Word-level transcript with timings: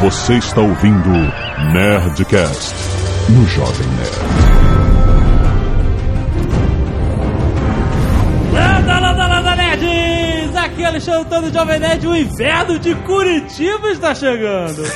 Você 0.00 0.34
está 0.34 0.60
ouvindo 0.60 1.10
Nerdcast 1.72 2.72
no 3.30 3.44
Jovem 3.48 3.88
Nerd. 3.88 4.18
Landa, 8.52 9.00
landa, 9.00 9.26
landa, 9.26 9.56
nerds! 9.56 10.54
Aqui 10.54 10.84
é 10.84 10.86
Alexandre 10.86 11.20
Antônio 11.22 11.52
Jovem 11.52 11.80
Nerd, 11.80 12.06
o 12.06 12.16
inverno 12.16 12.78
de 12.78 12.94
Curitiba 12.94 13.90
está 13.90 14.14
chegando. 14.14 14.82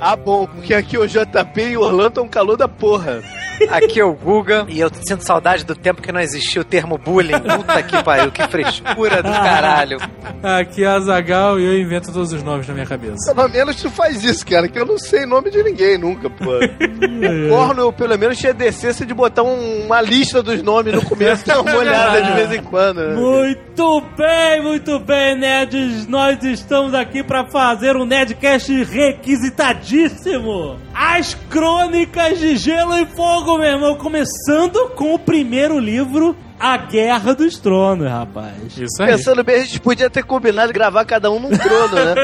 Ah, 0.00 0.16
bom, 0.16 0.46
porque 0.46 0.74
aqui 0.74 0.98
o 0.98 1.06
JP 1.06 1.60
e 1.60 1.76
o 1.76 1.82
Orlando 1.82 2.20
é 2.20 2.22
um 2.24 2.28
calor 2.28 2.56
da 2.56 2.66
porra. 2.66 3.22
Aqui 3.70 4.00
é 4.00 4.04
o 4.04 4.12
Guga 4.14 4.64
e 4.68 4.80
eu 4.80 4.90
sinto 5.06 5.22
saudade 5.24 5.64
do 5.64 5.74
tempo 5.74 6.02
que 6.02 6.12
não 6.12 6.20
existia 6.20 6.60
o 6.60 6.64
termo 6.64 6.98
bullying. 6.98 7.38
Puta 7.40 7.82
que 7.82 8.02
pariu, 8.02 8.30
que 8.30 8.42
frescura 8.48 9.22
do 9.22 9.30
caralho. 9.30 9.98
Aqui 10.42 10.84
é 10.84 10.88
a 10.88 11.00
Zagal 11.00 11.58
e 11.60 11.64
eu 11.64 11.78
invento 11.78 12.12
todos 12.12 12.32
os 12.32 12.42
nomes 12.42 12.66
na 12.66 12.74
minha 12.74 12.86
cabeça. 12.86 13.34
Pelo 13.34 13.48
menos 13.48 13.76
tu 13.76 13.90
faz 13.90 14.22
isso, 14.24 14.44
cara, 14.46 14.68
que 14.68 14.78
eu 14.78 14.86
não 14.86 14.98
sei 14.98 15.24
nome 15.26 15.50
de 15.50 15.62
ninguém 15.62 15.96
nunca, 15.98 16.28
pô. 16.28 16.52
Porno, 17.48 17.82
eu 17.82 17.92
pelo 17.92 18.18
menos 18.18 18.38
tinha 18.38 18.52
decência 18.52 19.04
de 19.06 19.14
botar 19.14 19.42
um- 19.42 19.86
uma 19.86 20.00
lista 20.00 20.42
dos 20.42 20.62
nomes 20.62 20.92
no 20.94 21.02
começo, 21.04 21.46
dar 21.46 21.60
uma 21.60 21.74
olhada 21.76 22.22
de 22.22 22.32
vez 22.32 22.52
em 22.52 22.62
quando. 22.62 22.98
né? 23.00 23.14
Muito 23.14 24.00
bem, 24.16 24.62
muito 24.62 24.98
bem, 25.00 25.38
nerds. 25.38 26.06
Nós 26.06 26.42
estamos 26.42 26.94
aqui 26.94 27.22
para 27.22 27.46
fazer 27.46 27.96
um 27.96 28.04
Nerdcast 28.04 28.72
requisitadíssimo. 28.84 30.78
As 30.94 31.34
Crônicas 31.50 32.38
de 32.38 32.56
Gelo 32.56 32.96
e 32.98 33.06
Fogo, 33.06 33.51
meu 33.58 33.68
irmão. 33.68 33.94
Começando 33.96 34.90
com 34.90 35.14
o 35.14 35.18
primeiro 35.18 35.78
livro, 35.78 36.36
A 36.58 36.76
Guerra 36.76 37.34
dos 37.34 37.58
Tronos, 37.58 38.08
rapaz. 38.10 38.76
Isso 38.76 39.02
aí. 39.02 39.10
Pensando 39.10 39.42
bem, 39.42 39.56
a 39.56 39.64
gente 39.64 39.80
podia 39.80 40.10
ter 40.10 40.24
combinado 40.24 40.72
gravar 40.72 41.04
cada 41.04 41.30
um 41.30 41.38
num 41.38 41.50
trono, 41.50 41.94
né? 41.94 42.14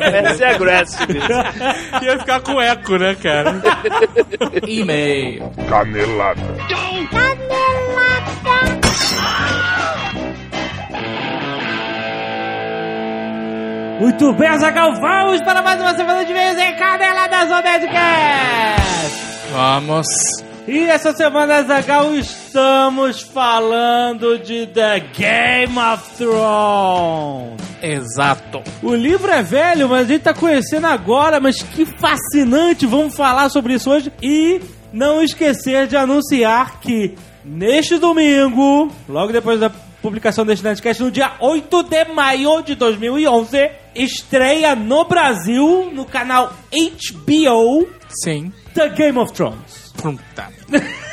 Essa 0.24 0.44
é 0.44 0.54
aggressive. 0.54 1.18
Ia 2.02 2.18
ficar 2.18 2.40
com 2.40 2.60
eco, 2.60 2.96
né, 2.96 3.14
cara? 3.14 3.60
E-mail. 4.66 5.50
Canelada. 5.68 6.42
Muito 14.00 14.32
bem, 14.34 14.48
Azaghal, 14.48 14.94
vamos 14.94 15.42
para 15.42 15.60
mais 15.60 15.80
uma 15.80 15.92
semana 15.96 16.24
de 16.24 16.32
vez 16.32 16.56
em 16.56 16.76
Caneladas 16.76 17.48
do 17.48 17.62
Nerdcast. 17.62 19.18
Vamos. 19.50 20.06
E 20.70 20.80
essa 20.80 21.14
semana, 21.14 21.62
Zagal, 21.62 22.14
estamos 22.14 23.22
falando 23.22 24.38
de 24.38 24.66
The 24.66 25.00
Game 25.00 25.78
of 25.78 26.14
Thrones. 26.18 27.58
Exato. 27.80 28.62
O 28.82 28.94
livro 28.94 29.32
é 29.32 29.42
velho, 29.42 29.88
mas 29.88 30.02
a 30.02 30.12
gente 30.12 30.24
tá 30.24 30.34
conhecendo 30.34 30.86
agora, 30.86 31.40
mas 31.40 31.62
que 31.62 31.86
fascinante! 31.86 32.84
Vamos 32.84 33.16
falar 33.16 33.48
sobre 33.48 33.72
isso 33.72 33.90
hoje 33.90 34.12
e 34.22 34.60
não 34.92 35.22
esquecer 35.22 35.86
de 35.86 35.96
anunciar 35.96 36.80
que 36.80 37.14
neste 37.42 37.96
domingo, 37.96 38.92
logo 39.08 39.32
depois 39.32 39.58
da 39.58 39.70
publicação 40.02 40.44
deste 40.44 40.62
Nerdcast, 40.62 41.02
no 41.02 41.10
dia 41.10 41.32
8 41.40 41.82
de 41.84 42.04
maio 42.12 42.60
de 42.60 42.74
2011, 42.74 43.70
estreia 43.94 44.74
no 44.74 45.04
Brasil, 45.04 45.90
no 45.94 46.04
canal 46.04 46.52
HBO, 46.70 47.88
Sim. 48.22 48.52
The 48.74 48.90
Game 48.90 49.18
of 49.18 49.32
Thrones. 49.32 49.87
Puta. 50.02 50.48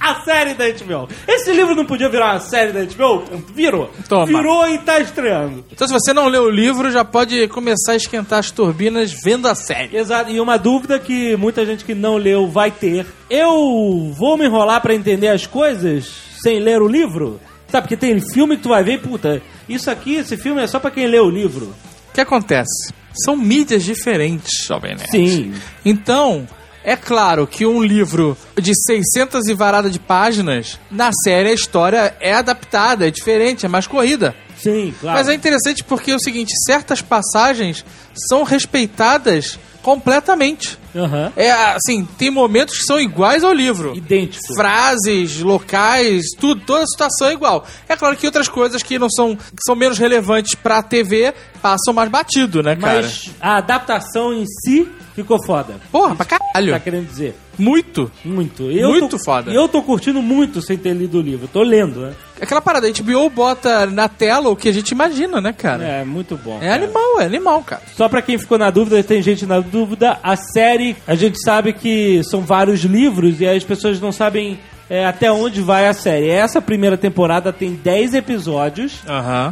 A 0.00 0.22
série 0.22 0.54
da 0.54 0.64
HBO. 0.66 1.08
Esse 1.28 1.52
livro 1.52 1.74
não 1.74 1.84
podia 1.84 2.08
virar 2.08 2.32
uma 2.32 2.40
série 2.40 2.72
da 2.72 2.82
HBO? 2.82 3.22
Virou. 3.54 3.90
Toma. 4.08 4.24
Virou 4.24 4.66
e 4.66 4.78
tá 4.78 4.98
estreando. 4.98 5.62
Então, 5.70 5.86
se 5.86 5.92
você 5.92 6.14
não 6.14 6.26
leu 6.26 6.44
o 6.44 6.50
livro, 6.50 6.90
já 6.90 7.04
pode 7.04 7.46
começar 7.48 7.92
a 7.92 7.96
esquentar 7.96 8.38
as 8.38 8.50
turbinas 8.50 9.12
vendo 9.12 9.46
a 9.46 9.54
série. 9.54 9.94
Exato. 9.94 10.30
E 10.30 10.40
uma 10.40 10.56
dúvida 10.56 10.98
que 10.98 11.36
muita 11.36 11.66
gente 11.66 11.84
que 11.84 11.94
não 11.94 12.16
leu 12.16 12.48
vai 12.48 12.70
ter. 12.70 13.04
Eu 13.28 14.10
vou 14.16 14.38
me 14.38 14.46
enrolar 14.46 14.80
pra 14.80 14.94
entender 14.94 15.28
as 15.28 15.46
coisas 15.46 16.10
sem 16.42 16.58
ler 16.58 16.80
o 16.80 16.88
livro? 16.88 17.38
Sabe, 17.68 17.86
porque 17.86 17.96
tem 17.96 18.18
filme 18.20 18.56
que 18.56 18.62
tu 18.62 18.70
vai 18.70 18.82
ver 18.82 18.94
e, 18.94 18.98
puta, 18.98 19.42
isso 19.68 19.90
aqui, 19.90 20.14
esse 20.14 20.36
filme 20.36 20.62
é 20.62 20.66
só 20.66 20.80
pra 20.80 20.90
quem 20.90 21.06
lê 21.06 21.20
o 21.20 21.30
livro. 21.30 21.66
O 22.08 22.12
que 22.14 22.20
acontece? 22.22 22.92
São 23.24 23.36
mídias 23.36 23.84
diferentes, 23.84 24.64
Jovem 24.66 24.96
Nerd. 24.96 25.10
Sim. 25.10 25.54
Então, 25.84 26.48
é 26.84 26.96
claro 26.96 27.46
que 27.46 27.66
um 27.66 27.82
livro 27.82 28.36
de 28.60 28.72
600 28.74 29.48
e 29.48 29.54
varada 29.54 29.90
de 29.90 29.98
páginas, 29.98 30.78
na 30.90 31.10
série 31.24 31.50
a 31.50 31.54
história 31.54 32.14
é 32.20 32.32
adaptada, 32.32 33.06
é 33.06 33.10
diferente, 33.10 33.66
é 33.66 33.68
mais 33.68 33.86
corrida. 33.86 34.34
Sim, 34.56 34.94
claro. 35.00 35.18
Mas 35.18 35.28
é 35.28 35.34
interessante 35.34 35.82
porque 35.84 36.10
é 36.10 36.14
o 36.14 36.20
seguinte, 36.20 36.52
certas 36.66 37.00
passagens 37.00 37.84
são 38.28 38.42
respeitadas 38.42 39.58
completamente. 39.82 40.78
Aham. 40.94 41.32
É 41.36 41.50
assim, 41.50 42.06
tem 42.18 42.30
momentos 42.30 42.78
que 42.78 42.84
são 42.84 43.00
iguais 43.00 43.44
ao 43.44 43.52
livro. 43.52 43.96
Idêntico. 43.96 44.54
Frases, 44.54 45.40
locais, 45.40 46.24
tudo, 46.38 46.60
toda 46.62 46.82
a 46.82 46.86
situação 46.86 47.28
é 47.28 47.32
igual. 47.32 47.66
É 47.88 47.96
claro 47.96 48.16
que 48.16 48.26
outras 48.26 48.48
coisas 48.48 48.82
que 48.82 48.98
não 48.98 49.08
são 49.08 49.36
que 49.36 49.62
são 49.64 49.74
menos 49.74 49.98
relevantes 49.98 50.54
pra 50.54 50.82
TV 50.82 51.32
passam 51.62 51.94
mais 51.94 52.10
batido, 52.10 52.62
né, 52.62 52.76
cara? 52.76 53.02
Mas 53.02 53.30
a 53.40 53.58
adaptação 53.58 54.34
em 54.34 54.44
si 54.46 54.88
ficou 55.22 55.44
foda. 55.44 55.74
Porra, 55.90 56.14
pra 56.14 56.24
caralho. 56.24 56.72
Tá 56.72 56.80
querendo 56.80 57.06
dizer? 57.06 57.36
Muito. 57.58 58.10
Muito. 58.24 58.70
Eu 58.70 58.90
Muito 58.90 59.18
tô, 59.18 59.24
foda. 59.24 59.50
E 59.50 59.54
eu 59.54 59.68
tô 59.68 59.82
curtindo 59.82 60.22
muito 60.22 60.62
sem 60.62 60.78
ter 60.78 60.94
lido 60.94 61.18
o 61.18 61.20
livro. 61.20 61.46
Tô 61.46 61.62
lendo, 61.62 62.00
né? 62.00 62.12
Aquela 62.40 62.60
parada, 62.60 62.86
a 62.86 62.90
HBO 62.90 63.28
bota 63.28 63.84
na 63.86 64.08
tela 64.08 64.48
o 64.48 64.56
que 64.56 64.68
a 64.68 64.72
gente 64.72 64.90
imagina, 64.92 65.40
né, 65.40 65.52
cara? 65.52 65.84
É, 65.84 66.04
muito 66.04 66.36
bom. 66.36 66.56
É, 66.62 66.68
cara. 66.68 66.84
animal, 66.84 67.20
é 67.20 67.24
animal, 67.24 67.62
cara. 67.62 67.82
Só 67.94 68.08
pra 68.08 68.22
quem 68.22 68.38
ficou 68.38 68.56
na 68.56 68.70
dúvida, 68.70 69.02
tem 69.02 69.20
gente 69.20 69.44
na 69.44 69.60
dúvida, 69.60 70.18
a 70.22 70.36
série, 70.36 70.96
a 71.06 71.14
gente 71.14 71.38
sabe 71.42 71.74
que 71.74 72.22
são 72.24 72.40
vários 72.40 72.80
livros 72.80 73.40
e 73.40 73.46
as 73.46 73.62
pessoas 73.62 74.00
não 74.00 74.10
sabem 74.10 74.58
é, 74.88 75.06
até 75.06 75.30
onde 75.30 75.60
vai 75.60 75.86
a 75.86 75.92
série. 75.92 76.28
Essa 76.28 76.62
primeira 76.62 76.96
temporada 76.96 77.52
tem 77.52 77.74
10 77.74 78.14
episódios 78.14 79.00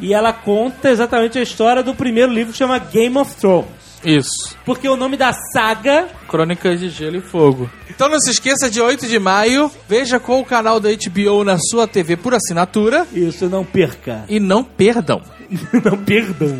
e 0.00 0.14
ela 0.14 0.32
conta 0.32 0.90
exatamente 0.90 1.38
a 1.38 1.42
história 1.42 1.82
do 1.82 1.94
primeiro 1.94 2.32
livro 2.32 2.52
que 2.52 2.58
chama 2.58 2.78
Game 2.78 3.16
of 3.18 3.34
Thrones. 3.36 3.87
Isso. 4.04 4.56
Porque 4.64 4.88
o 4.88 4.96
nome 4.96 5.16
da 5.16 5.32
saga 5.52 6.08
Crônicas 6.28 6.78
de 6.78 6.88
Gelo 6.88 7.16
e 7.16 7.20
Fogo. 7.20 7.68
Então 7.90 8.08
não 8.08 8.20
se 8.20 8.30
esqueça, 8.30 8.70
de 8.70 8.80
8 8.80 9.06
de 9.06 9.18
maio, 9.18 9.70
veja 9.88 10.20
com 10.20 10.40
o 10.40 10.44
canal 10.44 10.78
da 10.78 10.88
HBO 10.90 11.42
na 11.44 11.58
sua 11.58 11.86
TV 11.88 12.16
por 12.16 12.34
assinatura 12.34 13.06
Isso, 13.12 13.48
não 13.48 13.64
perca. 13.64 14.24
e 14.28 14.38
não 14.38 14.62
perdam. 14.62 15.20
não 15.84 15.96
perdam. 15.98 16.58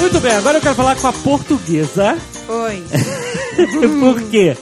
Muito 0.00 0.20
bem, 0.20 0.32
agora 0.32 0.58
eu 0.58 0.62
quero 0.62 0.74
falar 0.74 0.96
com 0.96 1.06
a 1.08 1.12
portuguesa. 1.12 2.16
Oi. 2.48 2.82
Por 4.00 4.22
quê? 4.30 4.56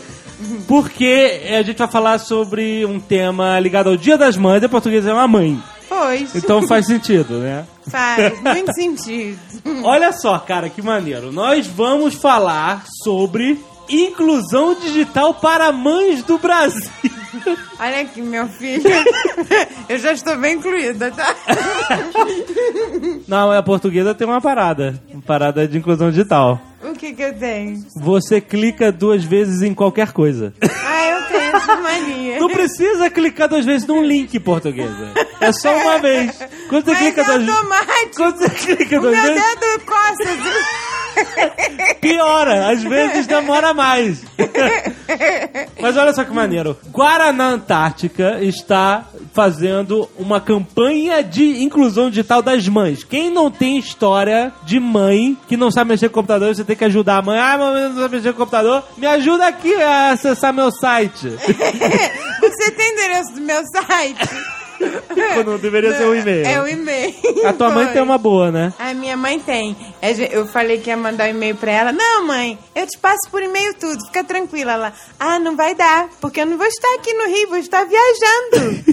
Porque 0.66 1.40
a 1.56 1.62
gente 1.62 1.78
vai 1.78 1.88
falar 1.88 2.18
sobre 2.18 2.84
um 2.84 2.98
tema 2.98 3.58
ligado 3.60 3.90
ao 3.90 3.96
Dia 3.96 4.18
das 4.18 4.36
Mães. 4.36 4.64
A 4.64 4.68
portuguesa 4.68 5.10
é 5.10 5.12
uma 5.12 5.28
mãe. 5.28 5.62
Pois. 5.88 6.34
Então 6.34 6.66
faz 6.66 6.86
sentido, 6.86 7.38
né? 7.38 7.64
Faz 7.88 8.40
muito 8.42 8.74
sentido. 8.74 9.38
Olha 9.84 10.12
só, 10.12 10.38
cara, 10.38 10.68
que 10.68 10.82
maneiro. 10.82 11.32
Nós 11.32 11.66
vamos 11.66 12.14
falar 12.14 12.84
sobre 13.04 13.60
inclusão 13.88 14.74
digital 14.74 15.34
para 15.34 15.70
mães 15.70 16.22
do 16.22 16.38
Brasil. 16.38 16.90
Olha 17.78 18.00
aqui, 18.00 18.20
meu 18.20 18.48
filho. 18.48 18.82
Eu 19.88 19.98
já 19.98 20.12
estou 20.12 20.36
bem 20.36 20.56
incluída, 20.56 21.10
tá? 21.12 21.36
Não, 23.28 23.52
a 23.52 23.62
portuguesa 23.62 24.14
tem 24.14 24.26
uma 24.26 24.40
parada. 24.40 25.00
Uma 25.12 25.22
parada 25.22 25.68
de 25.68 25.78
inclusão 25.78 26.10
digital. 26.10 26.60
O 26.82 26.92
que 26.92 27.12
que 27.14 27.22
eu 27.22 27.34
tenho? 27.38 27.84
Você 27.96 28.40
clica 28.40 28.92
duas 28.92 29.24
vezes 29.24 29.62
em 29.62 29.72
qualquer 29.74 30.12
coisa. 30.12 30.52
Ah, 30.62 31.08
eu 31.08 31.22
tenho 31.28 31.56
essa 31.56 31.76
mania. 31.76 32.38
Não 32.38 32.48
precisa 32.48 33.10
clicar 33.10 33.48
duas 33.48 33.64
vezes 33.64 33.86
num 33.86 34.02
link, 34.02 34.38
portuguesa. 34.40 35.12
É 35.40 35.52
só 35.52 35.74
uma 35.76 35.98
vez. 35.98 36.38
Quando 36.68 36.84
você 36.84 36.90
Mas 36.92 36.98
clica 37.00 37.20
é 37.22 37.24
duas 37.24 37.38
vezes. 37.38 37.54
automático. 37.54 38.16
Quando 38.16 38.36
você 38.38 38.50
clica 38.50 38.98
O 38.98 39.00
duas 39.00 39.12
meu 39.14 39.22
vezes, 39.22 39.42
dedo 39.60 39.84
coça. 39.86 40.22
assim. 40.22 40.95
Piora. 42.00 42.70
Às 42.70 42.82
vezes 42.82 43.26
demora 43.26 43.74
mais. 43.74 44.22
Mas 45.80 45.96
olha 45.96 46.12
só 46.12 46.24
que 46.24 46.32
maneiro. 46.32 46.76
Guaraná 46.90 47.48
Antártica 47.48 48.38
está 48.40 49.04
fazendo 49.32 50.08
uma 50.18 50.40
campanha 50.40 51.22
de 51.22 51.62
inclusão 51.62 52.08
digital 52.08 52.40
das 52.40 52.66
mães. 52.68 53.04
Quem 53.04 53.30
não 53.30 53.50
tem 53.50 53.78
história 53.78 54.52
de 54.64 54.80
mãe 54.80 55.36
que 55.46 55.56
não 55.56 55.70
sabe 55.70 55.90
mexer 55.90 56.08
com 56.08 56.14
computador, 56.14 56.54
você 56.54 56.64
tem 56.64 56.76
que 56.76 56.84
ajudar 56.84 57.18
a 57.18 57.22
mãe. 57.22 57.38
Ah, 57.38 57.58
mamãe 57.58 57.82
não 57.88 57.96
sabe 57.96 58.16
mexer 58.16 58.32
com 58.32 58.38
computador. 58.38 58.82
Me 58.96 59.06
ajuda 59.06 59.46
aqui 59.46 59.74
a 59.74 60.12
acessar 60.12 60.52
meu 60.52 60.70
site. 60.70 61.28
Você 62.40 62.70
tem 62.70 62.92
endereço 62.92 63.32
do 63.34 63.40
meu 63.40 63.62
site? 63.66 64.28
Não 65.44 65.58
deveria 65.58 65.96
ser 65.96 66.06
um 66.06 66.14
e-mail. 66.14 66.46
É 66.46 66.60
o 66.60 66.66
e-mail. 66.68 67.14
A 67.44 67.52
tua 67.52 67.70
mãe 67.70 67.86
tem 67.88 68.02
uma 68.02 68.18
boa, 68.18 68.50
né? 68.50 68.72
A 68.78 68.92
minha 68.94 69.16
mãe 69.16 69.38
tem. 69.38 69.76
É, 70.00 70.12
Eu 70.30 70.46
falei 70.46 70.78
que 70.78 70.90
ia 70.90 70.96
mandar 70.96 71.26
um 71.26 71.30
e-mail 71.30 71.54
pra 71.56 71.70
ela. 71.72 71.92
Não, 71.92 72.26
mãe, 72.26 72.58
eu 72.74 72.86
te 72.86 72.98
passo 72.98 73.30
por 73.30 73.42
e-mail 73.42 73.74
tudo, 73.74 74.04
fica 74.06 74.24
tranquila. 74.24 74.72
Ela, 74.72 74.92
ah, 75.18 75.38
não 75.38 75.56
vai 75.56 75.74
dar, 75.74 76.08
porque 76.20 76.40
eu 76.40 76.46
não 76.46 76.56
vou 76.58 76.66
estar 76.66 76.88
aqui 76.94 77.12
no 77.12 77.26
Rio, 77.26 77.48
vou 77.48 77.58
estar 77.58 77.84
viajando. 77.84 78.84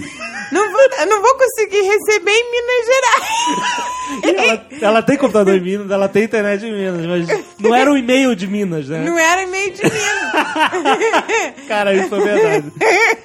não 0.52 0.70
vou, 0.70 1.06
não 1.08 1.22
vou 1.22 1.34
conseguir 1.36 1.82
receber 1.82 2.32
em 2.32 2.50
Minas 2.50 2.86
Gerais. 2.86 3.94
Ela, 4.22 4.66
ela 4.80 5.02
tem 5.02 5.16
computador 5.16 5.54
em 5.56 5.60
Minas, 5.60 5.90
ela 5.90 6.08
tem 6.08 6.24
internet 6.24 6.64
em 6.64 6.72
Minas, 6.72 7.06
mas 7.06 7.44
não 7.58 7.74
era 7.74 7.90
o 7.90 7.96
e-mail 7.96 8.36
de 8.36 8.46
Minas, 8.46 8.86
né? 8.88 9.02
Não 9.04 9.18
era 9.18 9.42
e-mail 9.42 9.72
de 9.72 9.82
Minas. 9.82 11.54
Cara, 11.66 11.94
isso 11.94 12.14
é 12.14 12.20
verdade. 12.20 12.72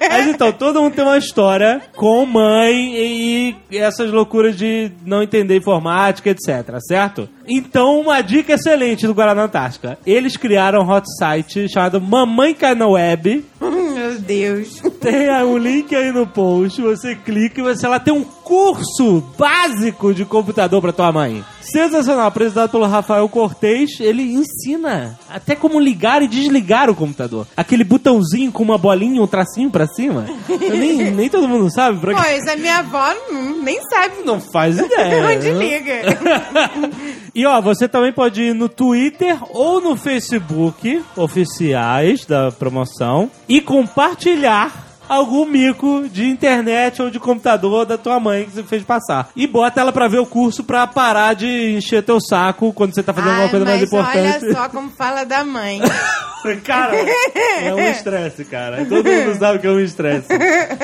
Mas 0.00 0.26
então, 0.26 0.50
todo 0.52 0.80
mundo 0.82 0.94
tem 0.94 1.04
uma 1.04 1.18
história 1.18 1.82
com 1.94 2.24
mãe 2.26 2.49
e 2.50 3.56
essas 3.72 4.10
loucuras 4.10 4.56
de 4.56 4.90
não 5.04 5.22
entender 5.22 5.56
informática, 5.56 6.30
etc, 6.30 6.78
certo? 6.80 7.28
Então, 7.46 8.00
uma 8.00 8.20
dica 8.22 8.54
excelente 8.54 9.06
do 9.06 9.14
Guaraná 9.14 9.44
Antártica. 9.44 9.98
Eles 10.06 10.36
criaram 10.36 10.82
um 10.82 10.90
hot 10.90 11.04
site 11.18 11.68
chamado 11.68 12.00
Mamãe 12.00 12.54
Cai 12.54 12.74
na 12.74 12.86
Web. 12.86 13.44
Meu 13.60 14.18
Deus. 14.18 14.80
Tem 15.00 15.30
um 15.44 15.58
link 15.58 15.94
aí 15.94 16.12
no 16.12 16.26
post, 16.26 16.80
você 16.80 17.14
clica 17.14 17.60
e 17.60 17.64
você 17.64 17.86
lá 17.88 17.98
tem 17.98 18.14
um 18.14 18.22
curso 18.22 19.22
básico 19.36 20.14
de 20.14 20.24
computador 20.24 20.80
pra 20.80 20.92
tua 20.92 21.10
mãe. 21.12 21.44
Sensacional, 21.60 22.26
apresentado 22.26 22.70
pelo 22.70 22.86
Rafael 22.86 23.28
Cortez, 23.28 24.00
ele 24.00 24.22
ensina 24.22 25.18
até 25.28 25.54
como 25.54 25.78
ligar 25.78 26.22
e 26.22 26.28
desligar 26.28 26.88
o 26.90 26.94
computador. 26.94 27.46
Aquele 27.56 27.84
botãozinho 27.84 28.50
com 28.50 28.62
uma 28.62 28.78
bolinha, 28.78 29.22
um 29.22 29.26
tracinho 29.26 29.70
pra 29.70 29.86
cima. 29.86 30.26
Eu 30.48 30.76
nem, 30.76 31.10
nem 31.12 31.28
todo 31.28 31.48
mundo 31.48 31.70
sabe. 31.70 31.98
Pra... 32.00 32.14
Pois, 32.14 32.46
a 32.46 32.56
minha 32.56 32.78
avó 32.78 33.12
hum, 33.30 33.60
nem 33.62 33.80
sabe 33.82 34.22
Não 34.24 34.40
faz 34.40 34.78
ideia. 34.78 35.26
onde 35.36 35.50
liga. 35.50 36.00
E 37.32 37.46
ó, 37.46 37.60
você 37.60 37.86
também 37.86 38.12
pode 38.12 38.42
ir 38.42 38.54
no 38.54 38.68
Twitter 38.68 39.38
ou 39.50 39.80
no 39.80 39.96
Facebook 39.96 41.00
oficiais 41.16 42.24
da 42.24 42.50
promoção 42.50 43.30
e 43.48 43.60
compartilhar 43.60 44.89
algum 45.10 45.44
mico 45.44 46.08
de 46.08 46.28
internet 46.28 47.02
ou 47.02 47.10
de 47.10 47.18
computador 47.18 47.84
da 47.84 47.98
tua 47.98 48.20
mãe 48.20 48.44
que 48.44 48.52
você 48.52 48.62
fez 48.62 48.84
passar. 48.84 49.28
E 49.34 49.44
bota 49.44 49.80
ela 49.80 49.90
pra 49.90 50.06
ver 50.06 50.20
o 50.20 50.26
curso 50.26 50.62
pra 50.62 50.86
parar 50.86 51.34
de 51.34 51.74
encher 51.76 52.04
teu 52.04 52.20
saco 52.20 52.72
quando 52.72 52.94
você 52.94 53.02
tá 53.02 53.12
fazendo 53.12 53.30
alguma 53.30 53.46
Ai, 53.46 53.50
coisa 53.50 53.66
mais 53.66 53.82
importante. 53.82 54.44
olha 54.44 54.54
só 54.54 54.68
como 54.68 54.88
fala 54.90 55.24
da 55.24 55.44
mãe. 55.44 55.80
Cara, 56.64 56.96
é 56.96 57.74
um 57.74 57.90
estresse, 57.90 58.46
cara. 58.46 58.86
Todo 58.86 59.04
mundo 59.04 59.36
sabe 59.38 59.58
que 59.58 59.66
é 59.66 59.70
um 59.70 59.78
estresse. 59.78 60.28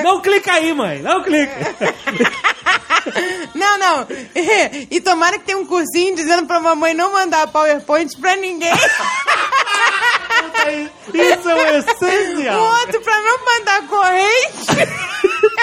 Não 0.03 0.21
clica 0.21 0.51
aí, 0.51 0.71
mãe. 0.71 1.01
Não 1.01 1.23
clica. 1.23 1.55
Não, 3.55 3.79
não. 3.79 4.07
E 4.91 4.99
tomara 4.99 5.39
que 5.39 5.45
tenha 5.45 5.57
um 5.57 5.65
cursinho 5.65 6.13
dizendo 6.13 6.45
pra 6.45 6.59
mamãe 6.59 6.93
não 6.93 7.13
mandar 7.13 7.47
PowerPoint 7.47 8.17
pra 8.19 8.35
ninguém. 8.35 8.69
Isso 11.13 11.49
é 11.49 11.55
o 11.55 11.57
O 11.57 11.77
essencial. 11.77 12.59
outro 12.61 13.01
pra 13.01 13.21
não 13.21 13.45
mandar 13.45 13.87
corrente. 13.87 14.67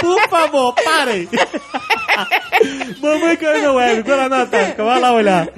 Por 0.01 0.29
favor, 0.29 0.75
parem. 0.85 1.29
Mamãe 3.01 3.37
caiu 3.37 3.63
na 3.63 3.73
web, 3.73 4.03
Guaraná 4.03 4.43
Antártica, 4.43 4.85
vai 4.85 5.01
lá 5.01 5.13
olhar. 5.13 5.49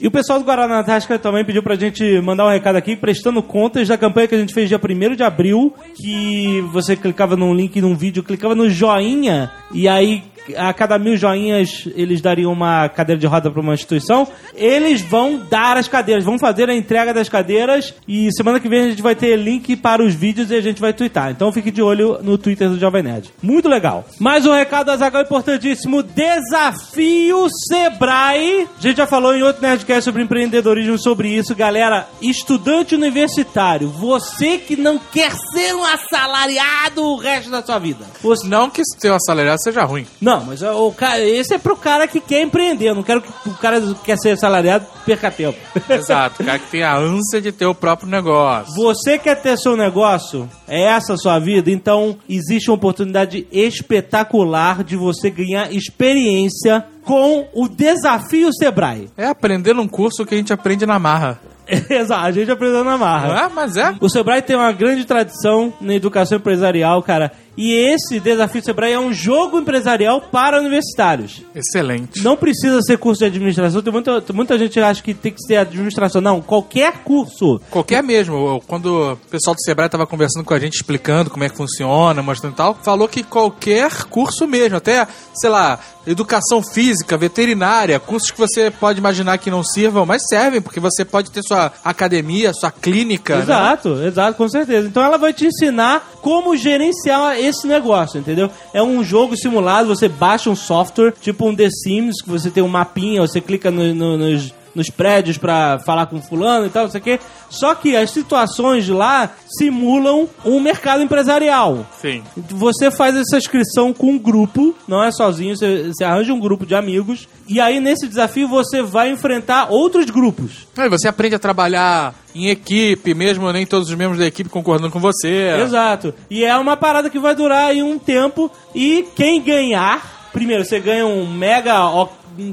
E 0.00 0.06
o 0.06 0.10
pessoal 0.10 0.38
do 0.38 0.44
Guaraná 0.44 0.80
Antártica 0.80 1.18
também 1.18 1.44
pediu 1.44 1.62
pra 1.62 1.74
gente 1.74 2.20
mandar 2.20 2.46
um 2.46 2.50
recado 2.50 2.76
aqui, 2.76 2.96
prestando 2.96 3.42
contas 3.42 3.88
da 3.88 3.96
campanha 3.96 4.28
que 4.28 4.34
a 4.34 4.38
gente 4.38 4.54
fez 4.54 4.68
dia 4.68 4.80
1 4.82 5.14
de 5.14 5.22
abril, 5.22 5.74
que 5.94 6.60
você 6.72 6.96
clicava 6.96 7.36
num 7.36 7.54
link 7.54 7.80
num 7.80 7.94
vídeo, 7.94 8.22
clicava 8.22 8.54
no 8.54 8.68
joinha, 8.68 9.50
e 9.72 9.88
aí 9.88 10.22
a 10.54 10.72
cada 10.72 10.98
mil 10.98 11.16
joinhas 11.16 11.88
eles 11.94 12.20
dariam 12.20 12.52
uma 12.52 12.88
cadeira 12.88 13.18
de 13.18 13.26
roda 13.26 13.50
para 13.50 13.60
uma 13.60 13.74
instituição. 13.74 14.28
Eles 14.54 15.00
vão 15.00 15.40
dar 15.50 15.76
as 15.76 15.88
cadeiras, 15.88 16.24
vão 16.24 16.38
fazer 16.38 16.68
a 16.68 16.74
entrega 16.74 17.12
das 17.12 17.28
cadeiras 17.28 17.94
e 18.06 18.30
semana 18.32 18.60
que 18.60 18.68
vem 18.68 18.80
a 18.80 18.90
gente 18.90 19.02
vai 19.02 19.14
ter 19.14 19.36
link 19.36 19.76
para 19.76 20.02
os 20.04 20.14
vídeos 20.14 20.50
e 20.50 20.54
a 20.54 20.60
gente 20.60 20.80
vai 20.80 20.92
twittar. 20.92 21.30
Então 21.30 21.50
fique 21.52 21.70
de 21.70 21.82
olho 21.82 22.18
no 22.22 22.36
Twitter 22.36 22.68
do 22.68 22.78
Jovem 22.78 23.02
Nerd. 23.02 23.30
Muito 23.42 23.68
legal. 23.68 24.04
Mais 24.20 24.46
um 24.46 24.52
recado 24.52 24.90
Azagal 24.90 25.22
importantíssimo: 25.22 25.75
Desafio 26.02 27.46
Sebrae. 27.68 28.68
A 28.78 28.82
gente 28.82 28.96
já 28.96 29.06
falou 29.06 29.34
em 29.34 29.42
outro 29.42 29.62
Nerdcast 29.62 30.04
sobre 30.04 30.22
empreendedorismo 30.22 30.98
sobre 30.98 31.28
isso, 31.28 31.54
galera. 31.54 32.08
Estudante 32.22 32.94
universitário, 32.94 33.88
você 33.88 34.58
que 34.58 34.76
não 34.76 34.98
quer 34.98 35.32
ser 35.52 35.74
um 35.74 35.84
assalariado 35.84 37.02
o 37.02 37.16
resto 37.16 37.50
da 37.50 37.62
sua 37.62 37.78
vida. 37.78 38.04
Você 38.22 38.46
Não 38.46 38.70
que 38.70 38.82
seu 38.84 39.14
assalariado 39.14 39.62
seja 39.62 39.84
ruim. 39.84 40.06
não, 40.20 40.44
mas 40.44 40.62
o 40.62 40.92
cara, 40.92 41.20
esse 41.20 41.54
é 41.54 41.58
pro 41.58 41.76
cara 41.76 42.06
que 42.06 42.20
quer 42.20 42.42
empreender. 42.42 42.90
Eu 42.90 42.94
não 42.94 43.02
quero 43.02 43.22
que 43.22 43.28
o 43.48 43.54
cara 43.54 43.80
que 43.80 43.94
quer 44.04 44.16
ser 44.18 44.36
salariado 44.38 44.86
perca 45.04 45.30
tempo. 45.30 45.58
Exato, 45.88 46.42
o 46.42 46.46
cara 46.46 46.58
que 46.58 46.70
tem 46.70 46.82
a 46.82 46.96
ânsia 46.96 47.40
de 47.40 47.52
ter 47.52 47.66
o 47.66 47.74
próprio 47.74 48.08
negócio. 48.08 48.74
Você 48.74 49.18
quer 49.18 49.36
ter 49.40 49.56
seu 49.58 49.76
negócio? 49.76 50.48
É 50.68 50.82
essa 50.84 51.14
a 51.14 51.16
sua 51.16 51.38
vida? 51.38 51.70
Então, 51.70 52.16
existe 52.28 52.70
uma 52.70 52.76
oportunidade 52.76 53.46
espetacular 53.52 54.84
de 54.84 54.96
você 54.96 55.30
ganhar 55.30 55.55
experiência 55.64 56.84
com 57.04 57.48
o 57.54 57.68
Desafio 57.68 58.50
Sebrae. 58.52 59.08
É 59.16 59.26
aprender 59.26 59.74
num 59.74 59.88
curso 59.88 60.24
que 60.26 60.34
a 60.34 60.38
gente 60.38 60.52
aprende 60.52 60.84
na 60.86 60.98
marra. 60.98 61.40
Exato, 61.90 62.26
a 62.26 62.30
gente 62.30 62.50
aprendeu 62.50 62.84
na 62.84 62.96
marra. 62.96 63.28
Não 63.28 63.36
é? 63.36 63.48
Mas 63.48 63.76
é. 63.76 63.94
O 64.00 64.08
Sebrae 64.08 64.42
tem 64.42 64.56
uma 64.56 64.72
grande 64.72 65.04
tradição 65.04 65.72
na 65.80 65.94
educação 65.94 66.38
empresarial, 66.38 67.02
cara. 67.02 67.32
E 67.56 67.72
esse 67.72 68.20
Desafio 68.20 68.62
Sebrae 68.62 68.92
é 68.92 69.00
um 69.00 69.12
jogo 69.12 69.58
empresarial 69.58 70.20
para 70.20 70.58
universitários. 70.60 71.42
Excelente. 71.54 72.22
Não 72.22 72.36
precisa 72.36 72.80
ser 72.82 72.98
curso 72.98 73.20
de 73.20 73.24
administração. 73.26 73.80
Tem 73.80 73.92
muita, 73.92 74.22
muita 74.32 74.58
gente 74.58 74.72
que 74.72 74.80
acha 74.80 75.02
que 75.02 75.14
tem 75.14 75.32
que 75.32 75.42
ser 75.42 75.56
administração. 75.56 76.20
Não, 76.20 76.42
qualquer 76.42 76.98
curso. 77.04 77.60
Qualquer 77.70 78.02
mesmo. 78.02 78.62
Quando 78.66 79.12
o 79.12 79.16
pessoal 79.30 79.54
do 79.54 79.62
Sebrae 79.62 79.88
tava 79.88 80.06
conversando 80.06 80.44
com 80.44 80.52
a 80.54 80.58
gente, 80.58 80.74
explicando 80.74 81.30
como 81.30 81.44
é 81.44 81.48
que 81.48 81.56
funciona, 81.56 82.22
mostrando 82.22 82.52
e 82.52 82.56
tal, 82.56 82.74
falou 82.82 83.08
que 83.08 83.22
qualquer 83.22 84.04
curso 84.04 84.46
mesmo, 84.46 84.76
até, 84.76 85.06
sei 85.34 85.48
lá, 85.50 85.78
educação 86.06 86.62
física, 86.62 87.16
veterinária, 87.16 87.98
cursos 87.98 88.30
que 88.30 88.38
você 88.38 88.70
pode 88.70 88.98
imaginar 88.98 89.38
que 89.38 89.50
não 89.50 89.64
sirvam, 89.64 90.06
mas 90.06 90.22
servem, 90.28 90.60
porque 90.60 90.78
você 90.78 91.04
pode 91.04 91.30
ter 91.30 91.42
sua 91.42 91.72
academia, 91.84 92.52
sua 92.52 92.70
clínica. 92.70 93.36
né? 93.36 93.42
Exato, 93.42 94.02
exato, 94.02 94.36
com 94.36 94.48
certeza. 94.48 94.86
Então 94.86 95.02
ela 95.02 95.18
vai 95.18 95.32
te 95.32 95.46
ensinar 95.46 96.12
como 96.20 96.56
gerenciar 96.56 97.40
esse 97.46 97.66
negócio, 97.66 98.18
entendeu? 98.18 98.50
É 98.72 98.82
um 98.82 99.02
jogo 99.02 99.36
simulado, 99.36 99.88
você 99.88 100.08
baixa 100.08 100.50
um 100.50 100.56
software, 100.56 101.12
tipo 101.20 101.46
um 101.48 101.54
The 101.54 101.68
Sims, 101.70 102.22
que 102.22 102.28
você 102.30 102.50
tem 102.50 102.62
um 102.62 102.68
mapinha, 102.68 103.20
você 103.20 103.40
clica 103.40 103.70
no- 103.70 103.94
no- 103.94 104.16
nos, 104.16 104.52
nos 104.76 104.90
prédios 104.90 105.38
pra 105.38 105.78
falar 105.80 106.06
com 106.06 106.20
fulano 106.20 106.66
e 106.66 106.70
tal, 106.70 106.84
não 106.84 106.90
sei 106.90 107.00
o 107.00 107.04
quê. 107.04 107.18
Só 107.48 107.74
que 107.74 107.96
as 107.96 108.10
situações 108.10 108.84
de 108.84 108.92
lá 108.92 109.30
simulam 109.58 110.28
um 110.44 110.60
mercado 110.60 111.02
empresarial. 111.02 111.86
Sim. 112.00 112.22
Você 112.36 112.90
faz 112.90 113.16
essa 113.16 113.38
inscrição 113.38 113.92
com 113.92 114.12
um 114.12 114.18
grupo, 114.18 114.74
não 114.86 115.02
é 115.02 115.10
sozinho, 115.10 115.56
você, 115.56 115.84
você 115.84 116.04
arranja 116.04 116.34
um 116.34 116.40
grupo 116.40 116.66
de 116.66 116.74
amigos. 116.74 117.26
E 117.48 117.60
aí, 117.60 117.80
nesse 117.80 118.06
desafio, 118.06 118.46
você 118.46 118.82
vai 118.82 119.10
enfrentar 119.10 119.70
outros 119.70 120.06
grupos. 120.10 120.66
Aí 120.76 120.90
você 120.90 121.08
aprende 121.08 121.34
a 121.36 121.38
trabalhar 121.38 122.14
em 122.34 122.48
equipe, 122.48 123.14
mesmo 123.14 123.50
nem 123.50 123.64
todos 123.64 123.88
os 123.88 123.94
membros 123.94 124.18
da 124.18 124.26
equipe 124.26 124.50
concordando 124.50 124.90
com 124.90 125.00
você. 125.00 125.56
Exato. 125.62 126.12
E 126.28 126.44
é 126.44 126.56
uma 126.58 126.76
parada 126.76 127.08
que 127.08 127.18
vai 127.18 127.34
durar 127.34 127.68
aí 127.68 127.82
um 127.82 127.98
tempo. 127.98 128.50
E 128.74 129.06
quem 129.14 129.40
ganhar, 129.40 130.28
primeiro, 130.32 130.64
você 130.64 130.78
ganha 130.78 131.06
um 131.06 131.26
mega 131.26 131.88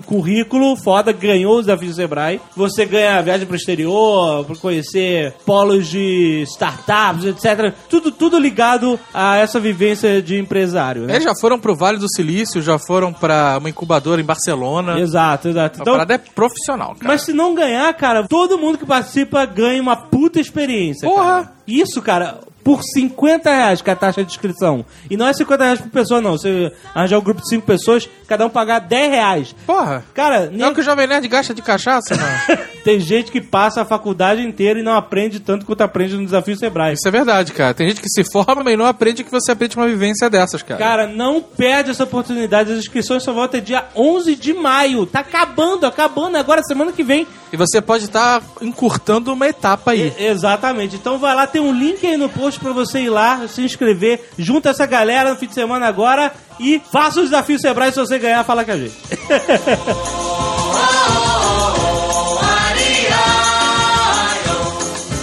currículo 0.05 0.75
foda, 0.75 1.11
ganhou 1.11 1.57
o 1.57 1.61
desafio 1.61 1.89
do 1.89 1.95
Sebrae. 1.95 2.39
Você 2.55 2.85
ganha 2.85 3.21
viagem 3.21 3.45
pro 3.47 3.55
exterior, 3.55 4.45
pra 4.45 4.55
conhecer 4.55 5.33
polos 5.45 5.87
de 5.87 6.43
startups, 6.47 7.25
etc. 7.25 7.73
Tudo, 7.89 8.11
tudo 8.11 8.39
ligado 8.39 8.99
a 9.13 9.37
essa 9.37 9.59
vivência 9.59 10.21
de 10.21 10.37
empresário, 10.37 11.03
né? 11.03 11.13
Eles 11.13 11.23
já 11.23 11.33
foram 11.39 11.59
pro 11.59 11.75
Vale 11.75 11.97
do 11.97 12.07
Silício, 12.09 12.61
já 12.61 12.77
foram 12.77 13.11
pra 13.13 13.57
uma 13.59 13.69
incubadora 13.69 14.21
em 14.21 14.25
Barcelona. 14.25 14.99
Exato, 14.99 15.49
exato. 15.49 15.79
A 15.79 15.81
Então, 15.81 15.93
parada 15.93 16.13
é 16.15 16.17
profissional, 16.17 16.95
cara. 16.95 17.07
Mas 17.07 17.21
se 17.23 17.33
não 17.33 17.53
ganhar, 17.53 17.93
cara, 17.93 18.27
todo 18.27 18.57
mundo 18.57 18.77
que 18.77 18.85
participa 18.85 19.45
ganha 19.45 19.81
uma 19.81 19.95
puta 19.95 20.39
experiência. 20.39 21.07
Porra! 21.07 21.23
cara. 21.23 21.53
Isso, 21.67 22.01
cara, 22.01 22.39
por 22.63 22.82
50 22.84 23.50
reais 23.50 23.82
que 23.82 23.89
é 23.89 23.93
a 23.93 23.96
taxa 23.96 24.24
de 24.24 24.32
inscrição. 24.32 24.86
E 25.10 25.17
não 25.17 25.27
é 25.27 25.34
50 25.34 25.63
reais 25.63 25.82
por 25.82 25.89
pessoa, 25.89 26.22
não. 26.22 26.32
Você 26.32 26.72
arranjar 26.96 27.17
um 27.20 27.22
grupo 27.22 27.41
de 27.41 27.50
5 27.50 27.65
pessoas, 27.65 28.08
cada 28.27 28.46
um 28.46 28.50
pagar 28.50 28.79
10 28.79 29.12
reais. 29.12 29.55
Porra! 29.65 30.03
Cara, 30.13 30.46
É 30.46 30.50
nem- 30.50 30.67
o 30.67 30.74
que 30.74 30.79
o 30.82 30.84
Jovem 30.84 31.08
Nerd 31.08 31.27
gasta 31.27 31.53
de 31.53 31.62
cachaça, 31.62 32.15
não? 32.15 32.58
tem 32.84 33.00
gente 33.00 33.32
que 33.32 33.41
passa 33.41 33.82
a 33.82 33.86
faculdade 33.86 34.41
inteira 34.41 34.79
e 34.79 34.84
não 34.84 34.93
aprende 34.96 35.39
tanto 35.39 35.65
quanto 35.65 35.82
aprende 35.82 36.15
no 36.15 36.24
Desafio 36.25 36.55
Sebrae. 36.58 36.93
Isso 36.93 37.08
é 37.08 37.12
verdade, 37.12 37.51
cara. 37.51 37.74
Tem 37.74 37.88
gente 37.89 38.01
que 38.01 38.10
se 38.10 38.24
forma 38.32 38.72
e 38.72 38.77
não 38.77 38.86
aprende 38.86 39.24
que 39.24 39.32
você 39.32 39.51
aprende 39.51 39.75
uma 39.75 39.88
vivência 39.88 40.29
dessas, 40.29 40.62
cara. 40.62 40.79
Cara, 40.79 41.08
não 41.08 41.41
perde 41.41 41.91
essa 41.91 42.03
oportunidade. 42.03 42.72
As 42.72 42.79
inscrições 42.79 43.24
só 43.24 43.34
vão 43.34 43.43
até 43.43 43.60
dia 43.60 43.86
11 43.96 44.36
de 44.36 44.53
maio. 44.53 45.05
Tá 45.05 45.20
acabando, 45.20 45.86
acabando 45.86 46.38
agora, 46.38 46.62
semana 46.63 46.91
que 46.91 47.03
vem. 47.03 47.27
E 47.51 47.58
você 47.58 47.82
pode 47.82 48.05
estar 48.05 48.41
encurtando 48.62 49.32
uma 49.32 49.48
etapa 49.48 49.91
aí. 49.91 50.12
E- 50.17 50.25
exatamente. 50.25 50.96
Então 50.96 51.17
vai 51.20 51.36
lá, 51.36 51.46
tem 51.46 51.62
um 51.62 51.72
link 51.72 52.05
aí 52.05 52.17
no 52.17 52.27
post 52.29 52.52
pra 52.60 52.72
você 52.74 53.00
ir 53.01 53.10
lá, 53.10 53.48
se 53.48 53.62
inscrever, 53.63 54.29
junta 54.38 54.69
essa 54.69 54.86
galera 54.86 55.31
no 55.31 55.36
fim 55.38 55.48
de 55.48 55.53
semana 55.53 55.88
agora 55.88 56.31
e 56.60 56.81
faça 56.91 57.19
o 57.19 57.24
desafio 57.24 57.60
Sebrae 57.60 57.91
se 57.91 58.00
você 58.00 58.17
ganhar, 58.19 58.43
fala 58.43 58.63
com 58.63 58.72
a 58.72 58.77
gente. 58.77 58.93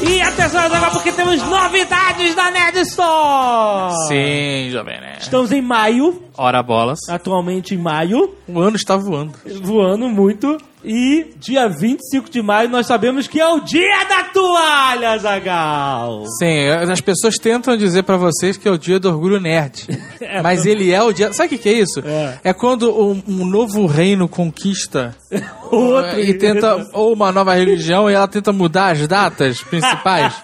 E 0.02 0.22
atenção, 0.22 0.60
agora 0.60 0.90
porque 0.90 1.12
temos 1.12 1.42
novidades 1.42 2.34
da 2.34 2.50
Nerd 2.50 2.78
Store! 2.80 3.92
Sim, 4.08 4.70
jovem, 4.70 4.98
né? 5.00 5.16
Estamos 5.20 5.52
em 5.52 5.60
maio, 5.60 6.22
Ora 6.36 6.62
bolas. 6.62 6.98
atualmente 7.08 7.74
em 7.74 7.78
maio, 7.78 8.34
O 8.48 8.58
ano 8.60 8.76
está 8.76 8.96
voando. 8.96 9.32
voando 9.62 10.08
muito. 10.08 10.56
E 10.84 11.34
dia 11.38 11.68
25 11.68 12.30
de 12.30 12.40
maio 12.40 12.68
nós 12.68 12.86
sabemos 12.86 13.26
que 13.26 13.40
é 13.40 13.46
o 13.46 13.60
dia 13.60 14.04
da 14.08 14.24
toalha, 14.24 15.18
Zagal! 15.18 16.24
Sim, 16.38 16.68
as 16.68 17.00
pessoas 17.00 17.36
tentam 17.36 17.76
dizer 17.76 18.02
pra 18.02 18.16
vocês 18.16 18.56
que 18.56 18.66
é 18.66 18.70
o 18.70 18.78
dia 18.78 18.98
do 18.98 19.08
orgulho 19.10 19.38
nerd. 19.38 19.86
mas 20.42 20.64
ele 20.64 20.90
é 20.92 21.02
o 21.02 21.12
dia. 21.12 21.32
Sabe 21.32 21.46
o 21.46 21.50
que, 21.50 21.58
que 21.58 21.68
é 21.68 21.72
isso? 21.72 22.02
É. 22.42 22.52
quando 22.54 22.90
um, 22.90 23.22
um 23.28 23.44
novo 23.46 23.86
reino 23.86 24.28
conquista 24.28 25.14
Outro 25.70 26.18
e 26.18 26.34
tenta. 26.34 26.88
Ou 26.92 27.12
uma 27.12 27.30
nova 27.30 27.54
religião 27.54 28.10
e 28.10 28.14
ela 28.14 28.26
tenta 28.26 28.52
mudar 28.52 28.92
as 28.92 29.06
datas 29.06 29.62
principais. 29.62 30.34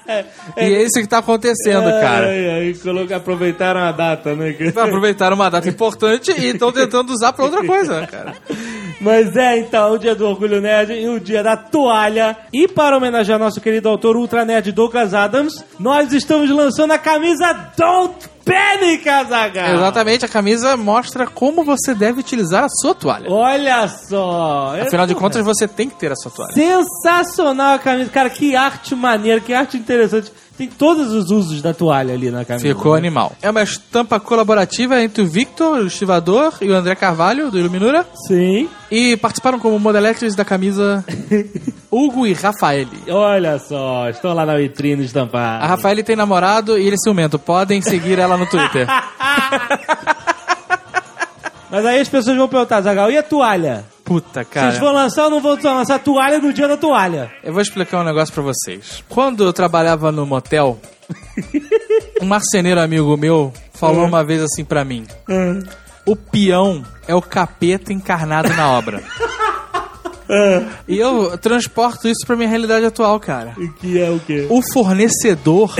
E 0.56 0.60
é 0.60 0.82
isso 0.82 1.00
que 1.00 1.06
tá 1.06 1.18
acontecendo, 1.18 1.84
cara. 2.00 2.28
Ai, 2.28 2.74
coloca- 2.80 3.16
aproveitaram 3.16 3.80
a 3.80 3.90
data, 3.92 4.34
né? 4.34 4.54
Aproveitaram 4.68 5.34
uma 5.34 5.50
data 5.50 5.68
importante 5.68 6.30
e 6.30 6.50
estão 6.50 6.70
tentando 6.70 7.10
usar 7.12 7.32
pra 7.32 7.44
outra 7.44 7.64
coisa, 7.64 8.06
cara. 8.06 8.34
Mas 9.00 9.36
é 9.36 9.58
então 9.58 9.92
o 9.92 9.98
dia 9.98 10.14
do 10.14 10.26
Orgulho 10.26 10.60
Nerd 10.60 10.92
e 10.92 11.08
o 11.08 11.20
dia 11.20 11.42
da 11.42 11.56
toalha. 11.56 12.36
E 12.52 12.66
para 12.66 12.96
homenagear 12.96 13.38
nosso 13.38 13.60
querido 13.60 13.88
autor 13.88 14.16
Ultra 14.16 14.44
Nerd 14.44 14.72
Douglas 14.72 15.14
Adams, 15.14 15.64
nós 15.78 16.12
estamos 16.12 16.50
lançando 16.50 16.92
a 16.92 16.98
camisa 16.98 17.52
Don't 17.76 18.36
Panic, 18.46 19.08
Azaghal! 19.08 19.74
Exatamente, 19.74 20.24
a 20.24 20.28
camisa 20.28 20.76
mostra 20.76 21.26
como 21.26 21.64
você 21.64 21.92
deve 21.92 22.20
utilizar 22.20 22.62
a 22.62 22.68
sua 22.68 22.94
toalha. 22.94 23.28
Olha 23.28 23.88
só! 23.88 24.76
Afinal 24.80 25.04
de 25.04 25.16
contas, 25.16 25.44
você 25.44 25.66
tem 25.66 25.88
que 25.88 25.96
ter 25.96 26.12
a 26.12 26.14
sua 26.14 26.30
toalha. 26.30 26.52
Sensacional 26.52 27.74
a 27.74 27.78
camisa. 27.80 28.08
Cara, 28.08 28.30
que 28.30 28.54
arte 28.54 28.94
maneira, 28.94 29.40
que 29.40 29.52
arte 29.52 29.76
interessante. 29.76 30.32
Tem 30.56 30.68
todos 30.68 31.12
os 31.12 31.30
usos 31.30 31.60
da 31.60 31.74
toalha 31.74 32.14
ali 32.14 32.30
na 32.30 32.44
camisa. 32.44 32.66
Ficou 32.66 32.92
né? 32.92 32.98
animal. 32.98 33.32
É 33.42 33.50
uma 33.50 33.62
estampa 33.62 34.18
colaborativa 34.18 35.02
entre 35.02 35.22
o 35.22 35.26
Victor, 35.26 35.80
o 35.80 35.86
estivador, 35.86 36.54
e 36.60 36.70
o 36.70 36.74
André 36.74 36.94
Carvalho, 36.94 37.50
do 37.50 37.58
Iluminura. 37.58 38.06
Sim. 38.26 38.68
E 38.90 39.16
participaram 39.16 39.58
como 39.58 39.78
modeletes 39.78 40.34
da 40.34 40.44
camisa 40.44 41.04
Hugo 41.90 42.26
e 42.26 42.32
Rafael. 42.32 42.86
Olha 43.08 43.58
só, 43.58 44.08
estão 44.08 44.32
lá 44.32 44.46
na 44.46 44.56
vitrine 44.56 45.04
estampada. 45.04 45.64
A 45.64 45.66
Rafael 45.66 46.02
tem 46.02 46.16
namorado 46.16 46.78
e 46.78 46.86
ele 46.86 46.94
é 46.94 46.98
ciumento. 46.98 47.38
Podem 47.38 47.82
seguir 47.82 48.18
ela 48.18 48.36
no 48.36 48.46
Twitter. 48.46 48.86
Mas 51.70 51.84
aí 51.84 52.00
as 52.00 52.08
pessoas 52.08 52.36
vão 52.36 52.48
perguntar, 52.48 52.80
Zagal, 52.80 53.10
e 53.10 53.18
a 53.18 53.22
toalha? 53.22 53.84
Puta, 54.06 54.44
Vocês 54.44 54.48
cara. 54.48 54.78
vão 54.78 54.92
lançar 54.92 55.24
ou 55.24 55.30
não 55.30 55.40
vão 55.40 55.58
lançar 55.62 55.96
a 55.96 55.98
toalha 55.98 56.38
no 56.38 56.52
dia 56.52 56.68
da 56.68 56.76
toalha? 56.76 57.30
Eu 57.42 57.52
vou 57.52 57.60
explicar 57.60 58.00
um 58.00 58.04
negócio 58.04 58.32
pra 58.32 58.42
vocês. 58.42 59.02
Quando 59.08 59.44
eu 59.44 59.52
trabalhava 59.52 60.12
no 60.12 60.24
motel, 60.24 60.80
um 62.22 62.26
marceneiro 62.26 62.80
amigo 62.80 63.16
meu 63.16 63.52
falou 63.74 64.04
uma 64.06 64.24
vez 64.24 64.40
assim 64.42 64.64
pra 64.64 64.84
mim: 64.84 65.04
O 66.06 66.14
peão 66.14 66.84
é 67.08 67.14
o 67.16 67.20
capeta 67.20 67.92
encarnado 67.92 68.48
na 68.54 68.70
obra. 68.70 69.02
E 70.88 70.98
eu 70.98 71.38
transporto 71.38 72.08
isso 72.08 72.26
pra 72.26 72.34
minha 72.34 72.48
realidade 72.48 72.84
atual, 72.84 73.20
cara. 73.20 73.54
E 73.58 73.68
que 73.68 74.00
é 74.00 74.10
o 74.10 74.18
quê? 74.18 74.48
O 74.50 74.60
fornecedor 74.72 75.72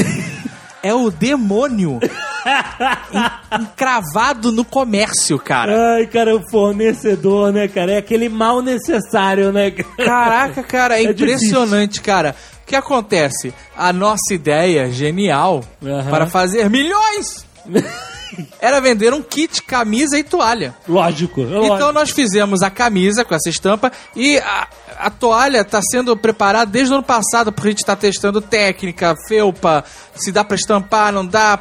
é 0.85 0.95
o 0.95 1.11
demônio 1.11 1.99
encravado 3.61 4.53
no 4.53 4.65
comércio, 4.65 5.39
cara. 5.39 5.95
Ai, 5.97 6.07
cara, 6.07 6.35
o 6.37 6.43
fornecedor, 6.51 7.53
né, 7.53 7.69
cara? 7.69 7.93
É 7.93 7.99
aquele 7.99 8.29
mal 8.29 8.63
necessário, 8.63 9.53
né? 9.53 9.71
Caraca, 9.71 10.63
cara, 10.63 10.99
é, 11.01 11.05
É 11.07 11.11
impressionante, 11.11 12.01
cara. 12.01 12.35
O 12.63 12.67
que 12.67 12.75
acontece? 12.77 13.55
A 13.77 13.93
nossa 13.93 14.33
ideia 14.33 14.91
genial 14.91 15.63
Aham. 15.85 16.11
para 16.11 16.27
fazer 16.27 16.69
milhões 16.69 17.47
era 18.61 18.81
vender 18.81 19.13
um 19.13 19.23
kit 19.23 19.63
camisa 19.63 20.19
e 20.19 20.25
toalha. 20.25 20.75
Lógico. 20.89 21.41
é 21.41 21.45
Então 21.45 21.59
lógico. 21.69 21.93
nós 21.93 22.11
fizemos 22.11 22.63
a 22.63 22.71
camisa 22.71 23.25
com 23.25 23.35
essa 23.35 23.49
estampa 23.49 23.91
e 24.15 24.39
a, 24.39 24.69
a 24.99 25.11
toalha 25.11 25.61
está 25.61 25.81
sendo 25.83 26.17
preparada 26.17 26.71
desde 26.71 26.93
o 26.93 26.97
ano 26.97 27.05
passado, 27.05 27.53
porque 27.53 27.69
a 27.69 27.71
gente 27.71 27.81
está 27.81 27.97
testando 27.97 28.41
técnica, 28.41 29.15
felpa, 29.29 29.85
se 30.15 30.33
dá 30.33 30.43
para 30.45 30.57
estampar, 30.57 31.13
não 31.13 31.25
dá. 31.25 31.59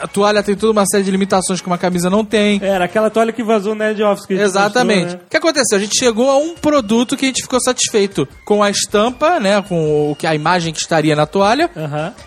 A 0.00 0.06
toalha 0.06 0.42
tem 0.42 0.54
toda 0.54 0.72
uma 0.72 0.84
série 0.86 1.04
de 1.04 1.10
limitações 1.10 1.60
que 1.60 1.66
uma 1.66 1.78
camisa 1.78 2.10
não 2.10 2.24
tem. 2.24 2.60
Era 2.62 2.84
aquela 2.84 3.10
toalha 3.10 3.32
que 3.32 3.42
vazou 3.42 3.74
no 3.74 3.78
Nerd 3.80 4.02
Office. 4.02 4.26
Que 4.26 4.34
a 4.34 4.36
gente 4.36 4.46
Exatamente. 4.46 5.00
mostrou, 5.00 5.18
né? 5.18 5.24
O 5.26 5.30
que 5.30 5.36
aconteceu? 5.36 5.78
A 5.78 5.80
gente 5.80 5.98
chegou 5.98 6.30
a 6.30 6.36
um 6.36 6.54
produto 6.54 7.16
que 7.16 7.24
a 7.24 7.28
gente 7.28 7.42
ficou 7.42 7.60
satisfeito 7.60 8.28
com 8.44 8.62
a 8.62 8.70
estampa, 8.70 9.40
né? 9.40 9.62
Com 9.62 10.10
o 10.10 10.14
que 10.16 10.26
a 10.26 10.34
imagem 10.34 10.72
que 10.72 10.80
estaria 10.80 11.16
na 11.16 11.26
toalha 11.26 11.70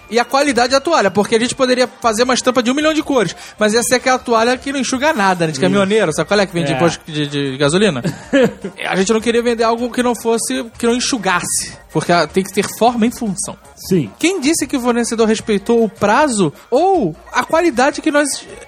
e 0.10 0.20
a 0.20 0.26
qualidade 0.26 0.72
da 0.72 0.80
toalha, 0.80 1.12
porque 1.12 1.36
a 1.36 1.40
gente 1.40 1.56
poderia 1.56 1.88
fazer 2.02 2.24
uma 2.24 2.34
estampa 2.34 2.62
de 2.64 2.72
um 2.72 2.74
milhão 2.74 2.94
de 2.94 3.04
cores, 3.04 3.36
mas 3.60 3.71
ia 3.74 3.82
ser 3.84 3.96
aquela 3.96 4.20
toalha 4.20 4.58
que 4.58 4.72
não 4.72 4.80
enxuga 4.80 5.14
nada, 5.14 5.46
né? 5.48 5.52
De 5.52 5.60
caminhoneiro, 5.60 6.12
sabe 6.14 6.28
qual 6.28 6.40
é 6.40 6.46
que 6.46 6.54
vende 6.54 6.74
É. 6.74 7.12
de, 7.12 7.28
de 7.28 7.58
gasolina? 7.58 8.02
a 8.90 8.96
gente 8.96 9.12
não 9.14 9.22
queria 9.22 9.42
vender 9.42 9.64
algo 9.64 9.90
que 9.92 10.02
não 10.04 10.14
fosse, 10.16 10.64
que 10.78 10.86
não 10.88 10.94
enxugasse, 10.96 11.74
porque 11.92 12.12
tem 12.34 12.44
que 12.44 12.54
ter 12.54 12.66
forma 12.78 13.06
em 13.06 13.12
função. 13.12 13.58
Sim. 13.90 14.12
Quem 14.20 14.40
disse 14.40 14.68
que 14.68 14.78
o 14.78 14.82
fornecedor 14.82 15.28
respeitou 15.28 15.84
o 15.84 15.90
prazo 15.90 16.54
ou 16.70 17.16
a 17.34 17.44
qualidade 17.44 18.02
que 18.02 18.12
nós 18.12 18.28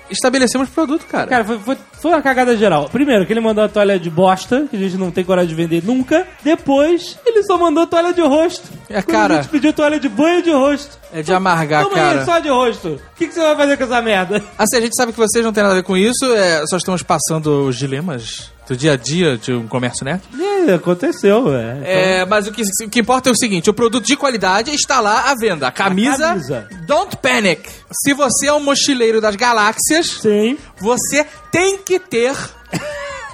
estabelecemos 0.10 0.68
pro 0.70 0.86
produto, 0.86 1.06
cara? 1.08 1.28
Cara, 1.28 1.46
foi, 1.46 1.60
foi, 1.60 1.78
foi 2.02 2.12
uma 2.12 2.22
cagada 2.22 2.58
geral. 2.58 2.90
Primeiro, 2.90 3.26
que 3.26 3.32
ele 3.34 3.40
mandou 3.40 3.64
a 3.64 3.70
toalha 3.70 4.00
de 4.00 4.10
bosta, 4.10 4.66
que 4.70 4.76
a 4.76 4.80
gente 4.80 4.98
não 4.98 5.12
tem 5.12 5.24
coragem 5.24 5.50
de 5.50 5.56
vender 5.56 5.84
nunca. 5.84 6.26
Depois, 6.44 7.18
ele 7.26 7.44
só 7.44 7.58
mandou 7.58 7.86
toalha 7.86 8.12
de 8.14 8.22
rosto. 8.22 8.70
É, 8.90 9.02
Quando 9.02 9.06
cara. 9.16 9.34
A 9.36 9.42
gente 9.42 9.52
pediu 9.52 9.72
toalha 9.74 10.00
de 10.00 10.10
banho 10.10 10.42
de 10.42 10.52
rosto. 10.52 10.98
É 11.14 11.22
de 11.22 11.32
amargar, 11.32 11.84
Toma 11.84 11.96
cara. 11.96 12.26
só 12.26 12.40
de 12.40 12.50
rosto. 12.50 12.88
O 12.90 13.16
que, 13.16 13.28
que 13.28 13.34
você 13.36 13.40
vai 13.42 13.56
fazer 13.56 13.78
com 13.78 13.84
essa 13.84 14.02
merda? 14.02 14.44
Assim, 14.58 14.78
a 14.78 14.82
gente 14.82 14.93
sabe 14.96 15.12
que 15.12 15.18
vocês 15.20 15.44
não 15.44 15.54
têm 15.54 15.64
nada 15.64 15.76
a 15.76 15.78
ver 15.78 15.84
com 15.84 15.98
isso, 15.98 16.26
é, 16.34 16.66
só 16.68 16.78
estamos 16.78 17.04
passando 17.04 17.68
os 17.68 17.78
dilemas 17.78 18.52
do 18.68 18.76
dia 18.78 18.94
a 18.94 18.96
dia 18.96 19.38
de 19.38 19.54
um 19.54 19.68
comércio 19.68 20.06
nerd. 20.06 20.22
É, 20.68 20.74
aconteceu, 20.74 21.46
velho. 21.46 21.84
É, 21.84 22.26
mas 22.26 22.48
o 22.48 22.52
que, 22.52 22.62
o 22.86 22.90
que 22.90 23.00
importa 23.00 23.30
é 23.30 23.32
o 23.32 23.36
seguinte: 23.36 23.70
o 23.70 23.74
produto 23.74 24.06
de 24.06 24.16
qualidade 24.16 24.72
está 24.72 25.00
lá 25.00 25.32
à 25.32 25.36
venda. 25.36 25.68
A 25.68 25.72
camisa, 25.72 26.26
A 26.26 26.30
camisa. 26.30 26.68
Don't 26.86 27.18
Panic. 27.18 27.70
Se 27.92 28.14
você 28.14 28.48
é 28.48 28.54
um 28.54 28.62
mochileiro 28.62 29.20
das 29.20 29.36
galáxias, 29.36 30.08
Sim. 30.22 30.58
você 30.80 31.26
tem 31.52 31.78
que 31.78 32.00
ter 32.00 32.36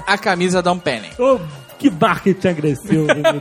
a 0.08 0.18
camisa 0.18 0.62
Don't 0.62 0.84
Panic. 0.84 1.22
Ô, 1.22 1.39
que 1.79 1.89
marketing 1.89 2.48
agressivo. 2.48 3.07
menino. 3.07 3.39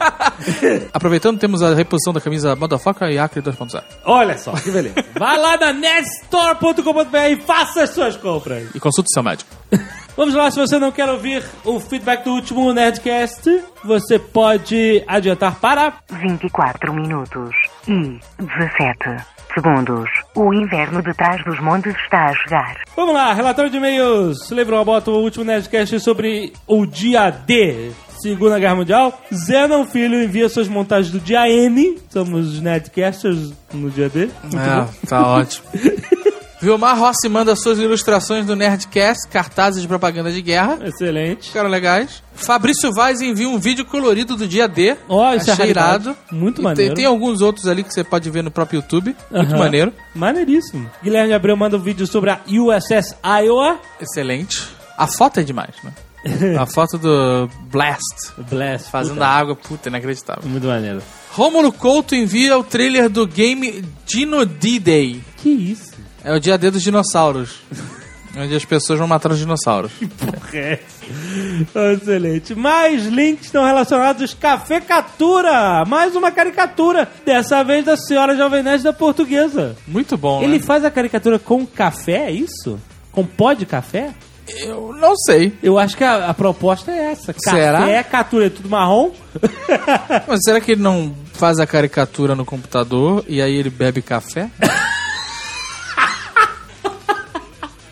Aproveitando, 0.94 1.38
temos 1.38 1.62
a 1.62 1.74
reposição 1.74 2.12
da 2.12 2.20
camisa 2.20 2.54
Motherfucker 2.54 3.08
e 3.10 3.18
Acre 3.18 3.42
2.0. 3.42 3.82
Olha 4.04 4.38
só, 4.38 4.52
que 4.52 4.70
beleza. 4.70 4.94
Vai 5.18 5.36
lá 5.38 5.56
na 5.56 5.72
netstore.com.br 5.72 7.16
e 7.30 7.36
faça 7.42 7.82
as 7.82 7.90
suas 7.90 8.16
compras. 8.16 8.74
E 8.74 8.80
consulte 8.80 9.12
seu 9.12 9.22
médico. 9.22 9.50
Vamos 10.16 10.34
lá, 10.34 10.50
se 10.50 10.58
você 10.58 10.78
não 10.80 10.90
quer 10.90 11.08
ouvir 11.08 11.44
o 11.64 11.78
feedback 11.78 12.24
do 12.24 12.32
último 12.32 12.72
Nerdcast, 12.72 13.62
você 13.84 14.18
pode 14.18 15.04
adiantar 15.06 15.60
para 15.60 15.94
24 16.10 16.92
minutos 16.92 17.54
e 17.86 18.18
17 18.40 19.24
segundos. 19.54 20.10
O 20.34 20.52
inverno 20.52 21.02
de 21.02 21.14
trás 21.14 21.42
dos 21.44 21.60
montes 21.60 21.94
está 22.02 22.26
a 22.26 22.34
chegar. 22.34 22.74
Vamos 22.96 23.14
lá, 23.14 23.32
relatório 23.32 23.70
de 23.70 23.76
e-mails. 23.76 24.50
Lembra 24.50 24.84
bota 24.84 25.10
o 25.10 25.22
último 25.22 25.44
Nerdcast 25.44 26.00
sobre 26.00 26.52
o 26.66 26.84
dia 26.84 27.30
D, 27.30 27.92
Segunda 28.20 28.58
Guerra 28.58 28.74
Mundial. 28.76 29.20
Zenon 29.32 29.84
Filho 29.86 30.22
envia 30.22 30.48
suas 30.48 30.68
montagens 30.68 31.10
do 31.12 31.20
dia 31.20 31.48
N. 31.48 31.98
Somos 32.10 32.54
os 32.54 32.60
Nerdcasters 32.60 33.52
no 33.72 33.90
dia 33.90 34.08
D. 34.08 34.28
Ah, 34.56 34.86
tá 35.06 35.26
ótimo. 35.26 35.66
Vilmar 36.60 36.98
Rossi 36.98 37.28
manda 37.28 37.54
suas 37.54 37.78
ilustrações 37.78 38.44
do 38.44 38.56
Nerdcast, 38.56 39.28
cartazes 39.28 39.80
de 39.80 39.86
propaganda 39.86 40.32
de 40.32 40.42
guerra. 40.42 40.76
Excelente. 40.84 41.46
Ficaram 41.46 41.68
legais. 41.70 42.20
Fabrício 42.34 42.92
Vaz 42.92 43.20
envia 43.20 43.48
um 43.48 43.58
vídeo 43.58 43.84
colorido 43.84 44.34
do 44.34 44.44
dia 44.48 44.66
D. 44.66 44.96
Ó, 45.08 45.34
isso 45.34 45.50
é 45.50 45.52
Achei 45.52 45.66
raridade. 45.66 46.04
irado. 46.08 46.16
Muito 46.32 46.60
E 46.60 46.64
maneiro. 46.64 46.94
Tem, 46.94 47.04
tem 47.04 47.06
alguns 47.06 47.42
outros 47.42 47.68
ali 47.68 47.84
que 47.84 47.94
você 47.94 48.02
pode 48.02 48.28
ver 48.28 48.42
no 48.42 48.50
próprio 48.50 48.78
YouTube. 48.78 49.14
Muito 49.30 49.56
maneiro. 49.56 49.92
Maneiríssimo. 50.16 50.90
Guilherme 51.00 51.32
Abreu 51.32 51.56
manda 51.56 51.76
um 51.76 51.80
vídeo 51.80 52.08
sobre 52.08 52.30
a 52.30 52.40
USS 52.48 53.14
Iowa. 53.44 53.78
Excelente. 54.00 54.66
A 54.96 55.06
foto 55.06 55.38
é 55.38 55.44
demais, 55.44 55.76
né? 55.84 55.92
A 56.58 56.66
foto 56.66 56.98
do 56.98 57.48
Blast. 57.70 58.32
Blast. 58.50 58.90
Fazendo 58.90 59.14
puta, 59.14 59.26
a 59.26 59.28
água, 59.36 59.56
puta, 59.56 59.88
inacreditável. 59.88 60.48
Muito 60.48 60.66
maneiro. 60.66 61.00
Rômulo 61.32 61.72
Couto 61.72 62.14
envia 62.14 62.58
o 62.58 62.64
trailer 62.64 63.08
do 63.08 63.26
game 63.26 63.84
Dino 64.06 64.44
D-Day. 64.44 65.20
Que 65.36 65.48
isso? 65.50 65.92
É 66.24 66.34
o 66.34 66.40
dia 66.40 66.58
D 66.58 66.70
dos 66.70 66.82
dinossauros. 66.82 67.60
Onde 68.36 68.54
as 68.54 68.64
pessoas 68.64 68.98
vão 68.98 69.08
matar 69.08 69.30
os 69.32 69.38
dinossauros. 69.38 69.92
É. 70.52 70.78
Excelente. 71.94 72.54
Mais 72.54 73.06
links 73.06 73.46
estão 73.46 73.64
relacionados 73.64 74.34
Café 74.34 74.80
Catura. 74.80 75.84
Mais 75.86 76.14
uma 76.14 76.30
caricatura. 76.30 77.08
Dessa 77.24 77.62
vez 77.62 77.84
da 77.84 77.96
senhora 77.96 78.36
Jovem 78.36 78.62
Nerd 78.62 78.82
da 78.82 78.92
Portuguesa. 78.92 79.76
Muito 79.86 80.16
bom, 80.16 80.42
Ele 80.42 80.58
né? 80.58 80.62
faz 80.62 80.84
a 80.84 80.90
caricatura 80.90 81.38
com 81.38 81.66
café, 81.66 82.26
é 82.26 82.30
isso? 82.32 82.78
Com 83.12 83.24
pó 83.24 83.52
de 83.52 83.64
café? 83.66 84.12
Eu 84.56 84.92
não 84.94 85.16
sei. 85.16 85.52
Eu 85.62 85.78
acho 85.78 85.96
que 85.96 86.04
a, 86.04 86.28
a 86.28 86.34
proposta 86.34 86.90
é 86.90 87.12
essa. 87.12 87.34
Será? 87.38 87.80
Café, 87.80 88.02
catura, 88.02 88.46
é 88.46 88.50
tudo 88.50 88.68
marrom. 88.68 89.10
Mas 90.26 90.40
será 90.42 90.60
que 90.60 90.72
ele 90.72 90.82
não 90.82 91.14
faz 91.34 91.58
a 91.58 91.66
caricatura 91.66 92.34
no 92.34 92.44
computador 92.44 93.24
e 93.28 93.40
aí 93.40 93.54
ele 93.54 93.70
bebe 93.70 94.02
café? 94.02 94.50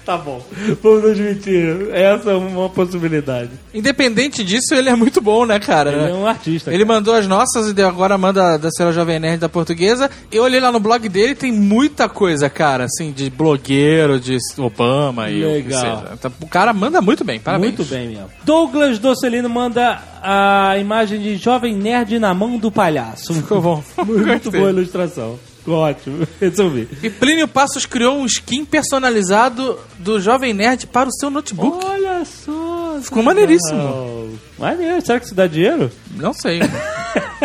Tá 0.06 0.16
bom. 0.16 0.40
Vamos 0.80 1.04
admitir. 1.10 1.88
Essa 1.92 2.30
é 2.30 2.34
uma 2.34 2.68
possibilidade. 2.68 3.50
Independente 3.74 4.44
disso, 4.44 4.72
ele 4.72 4.88
é 4.88 4.94
muito 4.94 5.20
bom, 5.20 5.44
né, 5.44 5.58
cara? 5.58 5.90
Ele 5.90 6.12
é 6.12 6.14
um 6.14 6.24
artista. 6.24 6.72
Ele 6.72 6.84
mandou 6.84 7.12
as 7.12 7.26
nossas 7.26 7.76
e 7.76 7.82
agora 7.82 8.16
manda 8.16 8.56
da 8.56 8.70
Senhora 8.70 8.94
Jovem 8.94 9.18
Nerd 9.18 9.40
da 9.40 9.48
Portuguesa. 9.48 10.08
Eu 10.30 10.44
olhei 10.44 10.60
lá 10.60 10.70
no 10.70 10.78
blog 10.78 11.08
dele 11.08 11.34
tem 11.34 11.50
muita 11.50 12.08
coisa, 12.08 12.48
cara, 12.48 12.84
assim, 12.84 13.10
de 13.10 13.28
blogueiro, 13.28 14.20
de 14.20 14.38
Obama 14.58 15.28
e 15.28 15.44
o 15.44 15.48
que 15.48 15.68
Legal. 15.68 15.80
seja. 15.80 16.12
Então, 16.14 16.32
O 16.40 16.46
cara 16.46 16.72
manda 16.72 17.02
muito 17.02 17.24
bem, 17.24 17.40
parabéns. 17.40 17.76
Muito 17.76 17.90
bem, 17.90 18.08
mesmo. 18.10 18.30
Douglas 18.44 19.00
Docelino 19.00 19.48
manda 19.48 20.00
a 20.22 20.78
imagem 20.78 21.20
de 21.20 21.36
jovem 21.36 21.74
nerd 21.74 22.20
na 22.20 22.32
mão 22.32 22.58
do 22.58 22.70
palhaço. 22.70 23.34
Ficou 23.34 23.60
bom. 23.60 23.82
Muito 24.06 24.52
boa 24.52 24.68
a 24.68 24.70
ilustração. 24.70 25.36
Ficou 25.66 25.74
Ótimo. 25.82 26.26
Resolvi. 26.40 26.88
E 27.02 27.10
Plínio 27.10 27.48
Passos 27.48 27.84
criou 27.84 28.18
um 28.18 28.26
skin 28.26 28.64
personalizado 28.64 29.78
do 29.98 30.20
Jovem 30.20 30.54
Nerd 30.54 30.86
para 30.86 31.08
o 31.08 31.12
seu 31.12 31.28
notebook. 31.28 31.84
Olha 31.84 32.24
só. 32.24 33.00
Ficou 33.02 33.22
maneiríssimo. 33.22 34.38
Maneiro. 34.58 35.04
Será 35.04 35.18
que 35.18 35.26
isso 35.26 35.34
dá 35.34 35.46
dinheiro? 35.46 35.90
Não 36.14 36.32
sei. 36.32 36.60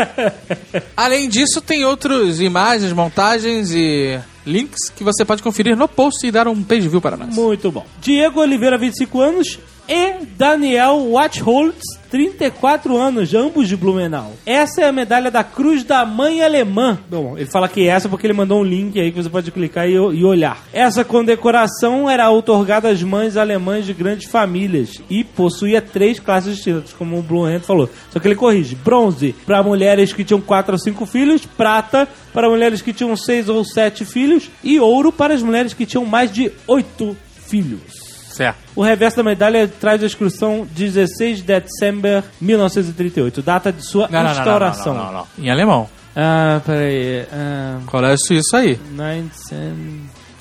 Além 0.96 1.28
disso, 1.28 1.60
tem 1.62 1.84
outras 1.84 2.40
imagens, 2.40 2.94
montagens 2.94 3.72
e 3.72 4.20
links 4.46 4.90
que 4.96 5.04
você 5.04 5.26
pode 5.26 5.44
conferir 5.44 5.76
no 5.76 5.88
post 5.88 6.26
e 6.26 6.32
dar 6.32 6.48
um 6.48 6.64
page 6.64 6.88
view 6.88 7.02
para 7.02 7.18
nós. 7.18 7.34
Muito 7.34 7.72
bom. 7.72 7.86
Diego 8.00 8.40
Oliveira, 8.40 8.78
25 8.78 9.20
anos. 9.20 9.60
E 9.90 10.26
Daniel 10.38 10.98
Watchholtz, 11.10 11.84
34 12.12 12.98
anos, 12.98 13.34
ambos 13.34 13.70
de 13.70 13.78
Blumenau. 13.78 14.34
Essa 14.46 14.82
é 14.82 14.86
a 14.86 14.92
medalha 14.92 15.32
da 15.32 15.46
Cruz 15.46 15.86
da 15.86 16.06
Mãe 16.06 16.44
Alemã. 16.44 17.00
Bom, 17.10 17.38
ele 17.38 17.50
fala 17.50 17.70
que 17.70 17.84
é 17.84 17.86
essa 17.86 18.10
porque 18.10 18.28
ele 18.28 18.34
mandou 18.34 18.60
um 18.60 18.66
link 18.66 19.00
aí 19.00 19.12
que 19.14 19.24
você 19.24 19.30
pode 19.30 19.50
clicar 19.50 19.88
e, 19.88 19.94
e 19.94 20.26
olhar. 20.26 20.62
Essa 20.74 21.06
condecoração 21.06 22.10
era 22.10 22.30
outorgada 22.30 22.90
às 22.90 23.02
mães 23.02 23.38
alemãs 23.38 23.86
de 23.86 23.94
grandes 23.94 24.30
famílias 24.30 25.02
e 25.10 25.24
possuía 25.24 25.82
três 25.82 26.20
classes 26.20 26.56
distintas, 26.56 26.92
como 26.92 27.18
o 27.18 27.24
Blue 27.24 27.46
Hand 27.46 27.62
falou. 27.62 27.90
Só 28.10 28.20
que 28.20 28.28
ele 28.28 28.36
corrige: 28.36 28.76
bronze 28.76 29.34
para 29.46 29.64
mulheres 29.64 30.12
que 30.12 30.26
tinham 30.26 30.42
quatro 30.42 30.74
ou 30.74 30.80
cinco 30.80 31.06
filhos, 31.06 31.46
prata 31.46 32.10
para 32.34 32.50
mulheres 32.50 32.82
que 32.82 32.92
tinham 32.92 33.16
seis 33.16 33.48
ou 33.48 33.64
sete 33.64 34.04
filhos 34.04 34.52
e 34.62 34.82
ouro 34.82 35.14
para 35.14 35.34
as 35.34 35.42
mulheres 35.42 35.74
que 35.74 35.86
tinham 35.86 36.06
mais 36.06 36.30
de 36.30 36.52
oito 36.68 37.16
filhos. 37.48 38.01
Certo. 38.32 38.58
O 38.76 38.84
reverso 38.84 39.18
da 39.18 39.24
medalha 39.24 39.68
traz 39.68 40.02
a 40.02 40.06
inscrição 40.06 40.68
16 40.72 41.38
de 41.38 41.44
dezembro 41.44 42.24
de 42.40 42.46
1938, 42.46 43.42
data 43.42 43.72
de 43.72 43.86
sua 43.86 44.08
Não, 44.10 44.26
instauração. 44.30 44.94
não, 44.94 45.06
não, 45.06 45.14
não. 45.14 45.28
Em 45.38 45.50
alemão. 45.52 45.90
Ah, 46.16 46.62
peraí. 46.66 47.26
Ah, 47.32 47.80
Qual 47.86 48.04
é 48.06 48.14
isso 48.14 48.56
aí? 48.56 48.80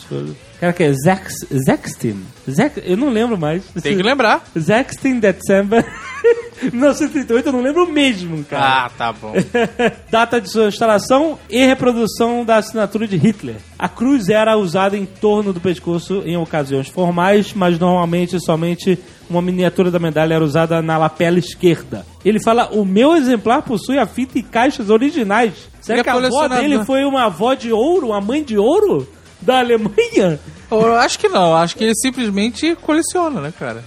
19... 0.09 0.37
Cara, 0.61 0.73
que 0.73 0.82
é 0.82 0.92
Zex, 0.92 1.35
Zextin? 1.66 2.23
Zex, 2.50 2.80
eu 2.85 2.97
não 2.97 3.09
lembro 3.11 3.38
mais. 3.38 3.62
Tem 3.82 3.97
que 3.97 4.02
lembrar. 4.02 4.44
Zextin 4.59 5.20
December 5.20 5.85
1938, 6.62 7.46
eu 7.46 7.52
não 7.52 7.62
lembro 7.62 7.90
mesmo, 7.90 8.44
cara. 8.44 8.86
Ah, 8.86 8.90
tá 8.90 9.12
bom. 9.12 9.32
Data 10.10 10.40
de 10.40 10.50
sua 10.50 10.68
instalação 10.68 11.38
e 11.48 11.64
reprodução 11.64 12.44
da 12.44 12.56
assinatura 12.56 13.06
de 13.06 13.16
Hitler. 13.16 13.56
A 13.78 13.88
cruz 13.88 14.28
era 14.28 14.56
usada 14.56 14.96
em 14.96 15.06
torno 15.06 15.52
do 15.52 15.60
pescoço 15.60 16.22
em 16.24 16.36
ocasiões 16.36 16.88
formais, 16.88 17.52
mas 17.54 17.78
normalmente 17.78 18.38
somente 18.40 18.98
uma 19.28 19.40
miniatura 19.40 19.90
da 19.90 19.98
medalha 19.98 20.34
era 20.34 20.44
usada 20.44 20.82
na 20.82 20.98
lapela 20.98 21.38
esquerda. 21.38 22.04
Ele 22.24 22.42
fala: 22.42 22.68
O 22.72 22.84
meu 22.84 23.14
exemplar 23.14 23.62
possui 23.62 23.98
a 23.98 24.06
fita 24.06 24.38
e 24.38 24.42
caixas 24.42 24.90
originais. 24.90 25.52
Será 25.80 26.00
é 26.00 26.02
que 26.02 26.10
a 26.10 26.14
avó 26.14 26.48
dele 26.48 26.84
foi 26.84 27.04
uma 27.04 27.24
avó 27.24 27.54
de 27.54 27.72
ouro, 27.72 28.08
uma 28.08 28.20
mãe 28.20 28.42
de 28.42 28.58
ouro 28.58 29.08
da 29.40 29.60
Alemanha? 29.60 30.38
Eu 30.70 30.94
acho 30.96 31.18
que 31.18 31.28
não, 31.28 31.56
acho 31.56 31.76
que 31.76 31.84
ele 31.84 31.94
simplesmente 31.96 32.76
coleciona, 32.76 33.40
né, 33.40 33.52
cara? 33.58 33.82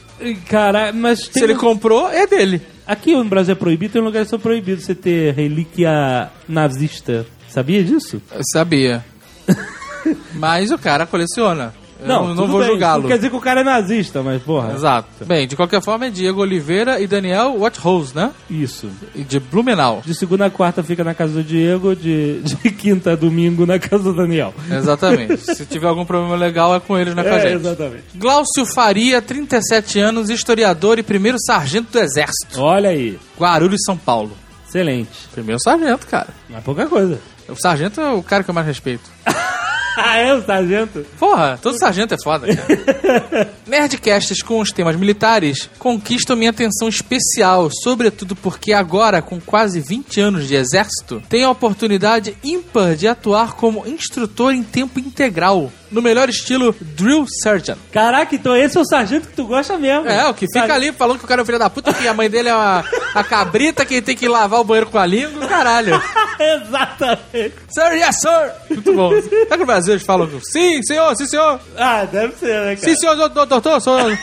Cara, 0.50 0.92
mas 0.94 1.20
Se 1.26 1.32
tem 1.32 1.44
ele 1.44 1.56
comprou, 1.56 2.10
é 2.10 2.26
dele. 2.28 2.62
aqui 2.86 3.14
no 3.16 3.26
Brasil 3.26 3.54
é 3.54 3.56
proibido, 3.56 3.94
tem 3.94 4.02
lugares 4.02 4.28
que 4.28 4.32
são 4.32 4.40
proibidos 4.40 4.86
você 4.86 4.96
ter 4.96 5.34
relíquia 5.34 6.30
nazista. 6.48 7.26
Sabia 7.50 7.84
disso? 7.84 8.22
Eu 8.34 8.42
sabia. 8.52 9.04
Mas 10.34 10.72
o 10.72 10.78
cara 10.78 11.06
coleciona. 11.06 11.74
Eu 12.04 12.08
não, 12.08 12.36
não 12.36 12.48
vou 12.48 12.64
julgá-lo. 12.64 13.04
Não 13.04 13.10
quer 13.10 13.16
dizer 13.18 13.30
que 13.30 13.36
o 13.36 13.42
cara 13.42 13.62
é 13.62 13.64
nazista, 13.64 14.22
mas 14.22 14.42
porra. 14.42 14.74
Exato. 14.74 15.26
Bem, 15.26 15.48
de 15.48 15.56
qualquer 15.56 15.82
forma 15.82 16.06
é 16.06 16.10
Diego 16.10 16.42
Oliveira 16.42 17.00
e 17.00 17.08
Daniel 17.08 17.56
Watchhouse, 17.58 18.16
né? 18.16 18.32
Isso. 18.50 18.90
E 19.16 19.24
De 19.24 19.40
Blumenau. 19.40 20.02
De 20.06 20.14
segunda 20.14 20.46
a 20.46 20.50
quarta 20.50 20.84
fica 20.84 21.04
na 21.04 21.14
casa 21.14 21.34
do 21.34 21.44
Diego, 21.44 21.96
de, 21.96 22.42
de 22.42 22.56
quinta 22.72 23.14
a 23.14 23.16
domingo 23.16 23.66
na 23.66 23.80
casa 23.80 24.04
do 24.04 24.14
Daniel. 24.14 24.54
Exatamente. 24.70 25.38
Se 25.56 25.66
tiver 25.66 25.88
algum 25.88 26.06
problema 26.06 26.36
legal, 26.36 26.76
é 26.76 26.80
com 26.80 26.98
eles, 26.98 27.16
não 27.16 27.24
é 27.24 27.30
com 27.30 27.36
a 27.36 27.38
É, 27.38 27.42
gente. 27.42 27.56
exatamente. 27.62 28.04
Glaucio 28.16 28.66
Faria, 28.66 29.22
37 29.22 30.00
anos, 30.00 30.30
historiador 30.30 31.00
e 31.00 31.04
primeiro 31.04 31.38
sargento 31.40 31.92
do 31.92 32.00
Exército. 32.00 32.60
Olha 32.60 32.90
aí. 32.90 33.18
Guarulhos, 33.40 33.82
São 33.86 33.98
Paulo. 33.98 34.32
Excelente. 34.68 35.10
Primeiro 35.32 35.62
sargento, 35.62 36.06
cara. 36.08 36.28
Não 36.50 36.58
é 36.58 36.62
pouca 36.62 36.86
coisa. 36.88 37.20
O 37.48 37.56
sargento 37.56 38.02
é 38.02 38.12
o 38.12 38.24
cara 38.24 38.44
que 38.44 38.50
eu 38.50 38.54
mais 38.56 38.66
respeito. 38.68 39.04
Ah, 40.06 40.18
é 40.18 40.34
o 40.34 40.44
sargento? 40.44 41.06
Porra, 41.20 41.60
todo 41.62 41.78
sargento 41.78 42.14
é 42.14 42.18
foda, 42.22 42.48
cara. 42.48 43.50
Nerdcasts 43.68 44.42
com 44.42 44.60
os 44.60 44.72
temas 44.72 44.96
militares 44.96 45.70
conquistam 45.78 46.36
minha 46.36 46.50
atenção 46.50 46.88
especial, 46.88 47.70
sobretudo 47.72 48.36
porque 48.36 48.74
agora, 48.74 49.22
com 49.22 49.40
quase 49.40 49.80
20 49.80 50.20
anos 50.20 50.48
de 50.48 50.56
exército, 50.56 51.22
tenho 51.30 51.48
a 51.48 51.52
oportunidade 51.52 52.36
ímpar 52.44 52.96
de 52.96 53.08
atuar 53.08 53.54
como 53.54 53.88
instrutor 53.88 54.54
em 54.54 54.64
tempo 54.64 55.00
integral, 55.00 55.72
no 55.94 56.02
melhor 56.02 56.28
estilo 56.30 56.76
Drill 56.82 57.26
Sergeant. 57.42 57.78
Caraca, 57.92 58.34
então 58.36 58.56
esse 58.56 58.78
é 58.78 58.82
o 58.82 58.86
sargento 58.86 59.28
que 59.28 59.34
tu 59.36 59.46
gosta 59.46 59.78
mesmo. 59.78 60.08
É, 60.10 60.28
o 60.28 60.34
que 60.34 60.48
fica 60.48 60.74
ali 60.74 60.92
falando 60.92 61.20
que 61.20 61.26
o 61.26 61.28
cara 61.28 61.42
é 61.42 61.44
um 61.44 61.46
filho 61.46 61.60
da 61.60 61.70
puta, 61.70 61.94
que 61.94 62.08
a 62.08 62.14
mãe 62.14 62.30
dele 62.30 62.50
é 62.50 62.56
uma, 62.56 62.84
a 63.14 63.24
cabrita 63.24 63.86
que 63.86 64.02
tem 64.02 64.16
que 64.16 64.28
lavar 64.28 64.60
o 64.60 64.64
banheiro 64.64 64.90
com 64.90 64.98
a 64.98 65.06
língua, 65.06 65.48
caralho. 65.48 66.02
Exatamente. 66.40 67.54
Sir, 67.70 67.94
yes, 67.94 68.20
sir! 68.20 68.52
Muito 68.70 68.94
bom. 68.94 69.12
Será 69.22 69.46
que 69.52 69.58
no 69.58 69.66
Brasil 69.66 69.94
eles 69.94 70.06
falam 70.06 70.30
sim, 70.52 70.82
senhor, 70.84 71.16
sim, 71.16 71.26
senhor? 71.26 71.60
Ah, 71.78 72.06
deve 72.06 72.36
ser, 72.36 72.60
né, 72.66 72.76
cara? 72.76 72.90
Sim, 72.90 72.96
senhor, 72.96 73.16
do- 73.30 73.46
doutor, 73.46 73.82
senhor. 73.82 74.18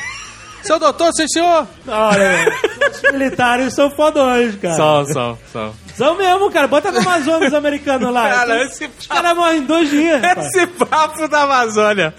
Seu 0.62 0.78
doutor, 0.78 1.10
sim, 1.12 1.26
senhor. 1.28 1.66
Olha, 1.88 2.58
os 2.92 3.12
militares 3.12 3.74
são 3.74 3.90
fodões, 3.90 4.54
cara. 4.56 4.74
São, 4.74 5.06
são, 5.06 5.38
são. 5.52 5.74
São 5.96 6.14
mesmo, 6.16 6.50
cara. 6.50 6.66
Bota 6.68 6.90
no 6.92 6.98
Amazonas 7.00 7.48
os 7.48 7.54
americanos 7.54 8.12
lá. 8.12 8.28
Cara, 8.30 8.56
Os- 8.64 8.72
esse- 8.72 8.90
Os 8.98 9.06
caras 9.06 9.36
morrem 9.36 9.58
em 9.58 9.64
dois 9.66 9.88
dias. 9.90 10.22
Esse 10.38 10.66
papo 10.66 11.28
da 11.28 11.42
Amazônia. 11.42 12.14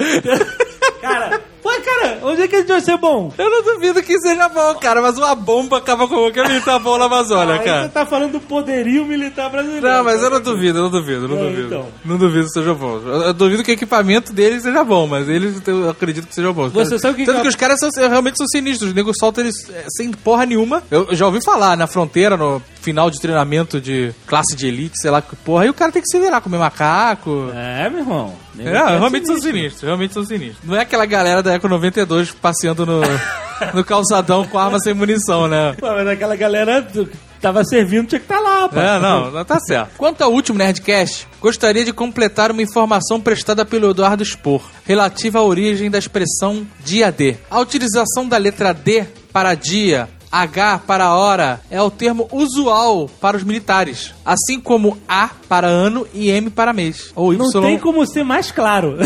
Cara, 1.02 1.42
pô, 1.62 1.70
cara, 1.70 2.20
onde 2.24 2.42
é 2.42 2.48
que 2.48 2.56
a 2.56 2.60
gente 2.60 2.68
vai 2.68 2.82
ser 2.82 2.98
bom? 2.98 3.32
Eu 3.38 3.50
não 3.50 3.64
duvido 3.64 4.02
que 4.04 4.20
seja 4.20 4.50
bom, 4.50 4.76
cara, 4.76 5.02
mas 5.02 5.18
uma 5.18 5.36
bomba 5.36 5.78
acaba 5.78 6.08
com 6.08 6.16
qualquer 6.16 6.48
militar 6.48 6.80
bom 6.80 6.98
na 6.98 7.06
Amazônia, 7.06 7.54
Aí 7.54 7.60
você 7.60 7.66
cara. 7.66 7.90
tá 7.90 8.06
falando 8.06 8.34
do 8.34 8.40
poderio 8.40 9.06
militar 9.06 9.50
brasileiro. 9.50 9.86
Não, 9.88 10.04
mas 10.04 10.22
eu 10.22 10.30
não 10.30 10.42
duvido, 10.42 10.80
eu 10.80 10.84
não 10.84 10.90
duvido, 10.90 11.26
eu 11.26 11.28
não 11.30 11.38
É, 11.38 11.50
duvido. 11.50 11.68
então. 11.68 11.86
Não 12.06 12.18
duvido 12.18 12.46
que 12.46 12.52
seja 12.54 12.74
bom. 12.74 12.98
Eu, 13.06 13.22
eu 13.24 13.34
duvido 13.34 13.64
que 13.64 13.72
o 13.72 13.74
equipamento 13.74 14.34
deles 14.34 14.64
seja 14.64 14.84
bom, 14.84 15.08
mas 15.08 15.28
eles 15.30 15.62
eu 15.68 15.90
acredito 15.90 16.28
que 16.28 16.36
sejam 16.36 16.54
bons. 16.54 16.72
Você 16.72 16.98
sabe 17.00 17.16
que 17.18 17.26
Tanto 17.26 17.38
que 17.38 17.42
que 17.44 17.48
os 17.50 17.56
caras 17.56 17.80
são, 17.80 17.90
realmente 18.10 18.38
são 18.38 18.48
sinistros. 18.48 18.92
O 18.92 18.94
nego 18.96 19.12
solta 19.18 19.42
eles 19.42 19.70
é, 19.70 19.86
sem 19.90 20.12
porra 20.12 20.46
nenhuma. 20.46 20.84
Eu 20.92 21.08
já 21.16 21.26
ouvi 21.26 21.44
falar 21.44 21.76
na 21.78 21.88
fronteira, 21.88 22.36
no 22.38 22.62
final 22.82 23.10
de 23.12 23.20
treinamento 23.20 23.80
de 23.80 24.14
classe 24.26 24.56
de 24.56 24.68
elite, 24.68 25.00
sei 25.00 25.12
lá 25.12 25.22
que 25.22 25.36
porra, 25.36 25.66
e 25.66 25.70
o 25.70 25.74
cara 25.74 25.92
tem 25.92 26.02
que 26.02 26.08
se 26.08 26.20
virar, 26.20 26.42
comer 26.42 26.58
macaco. 26.58 27.50
É, 27.54 27.90
meu 27.90 28.00
irmão. 28.00 28.34
É, 28.60 28.98
realmente 28.98 29.26
são 29.28 29.40
sinistros, 29.40 29.82
realmente 29.84 30.14
são 30.14 30.24
sinistros. 30.26 30.60
Não 30.64 30.76
é 30.76 30.82
aquela 30.82 31.06
galera 31.06 31.42
da 31.42 31.54
Eco 31.54 31.68
92 31.68 32.32
passeando 32.32 32.86
no, 32.86 33.02
no 33.74 33.84
calçadão 33.84 34.46
com 34.48 34.58
arma 34.60 34.80
sem 34.80 34.94
munição, 34.94 35.48
né? 35.48 35.74
Pô, 35.80 35.88
mas 35.88 36.08
aquela 36.08 36.36
galera 36.36 36.82
do- 36.82 37.10
tava 37.40 37.64
servindo 37.64 38.08
tinha 38.10 38.20
que 38.20 38.26
estar 38.26 38.40
lá, 38.40 38.68
pá. 38.70 38.82
É, 38.82 39.00
não, 39.00 39.32
não 39.32 39.46
tá 39.46 39.60
certo. 39.60 39.92
Quanto 39.98 40.22
ao 40.22 40.32
último 40.32 40.58
Nerdcast, 40.58 41.28
gostaria 41.40 41.84
de 41.86 41.92
completar 41.94 42.52
uma 42.52 42.62
informação 42.62 43.20
prestada 43.22 43.66
pelo 43.66 43.90
Eduardo 43.92 44.24
Spor, 44.26 44.62
relativa 44.86 45.40
à 45.40 45.44
origem 45.44 45.90
da 45.90 45.98
expressão 45.98 46.66
dia 46.86 47.12
D. 47.12 47.38
A 47.50 47.60
utilização 47.60 48.28
da 48.28 48.38
letra 48.38 48.74
D 48.74 49.06
para 49.34 49.56
dia, 49.56 50.08
H 50.32 50.80
para 50.88 51.14
hora, 51.14 51.60
é 51.70 51.82
o 51.82 51.92
termo 51.92 52.28
usual 52.32 53.10
para 53.20 53.36
os 53.36 53.44
militares, 53.44 54.14
assim 54.26 54.60
como 54.60 54.98
A 55.08 55.30
para 55.50 55.68
ano 55.68 56.08
e 56.14 56.30
M 56.30 56.50
para 56.50 56.72
mês. 56.72 57.12
Ou 57.16 57.34
Não 57.34 57.50
Y 57.50 57.62
tem 57.62 57.78
como 57.78 58.06
ser 58.06 58.24
mais 58.24 58.52
claro. 58.52 58.98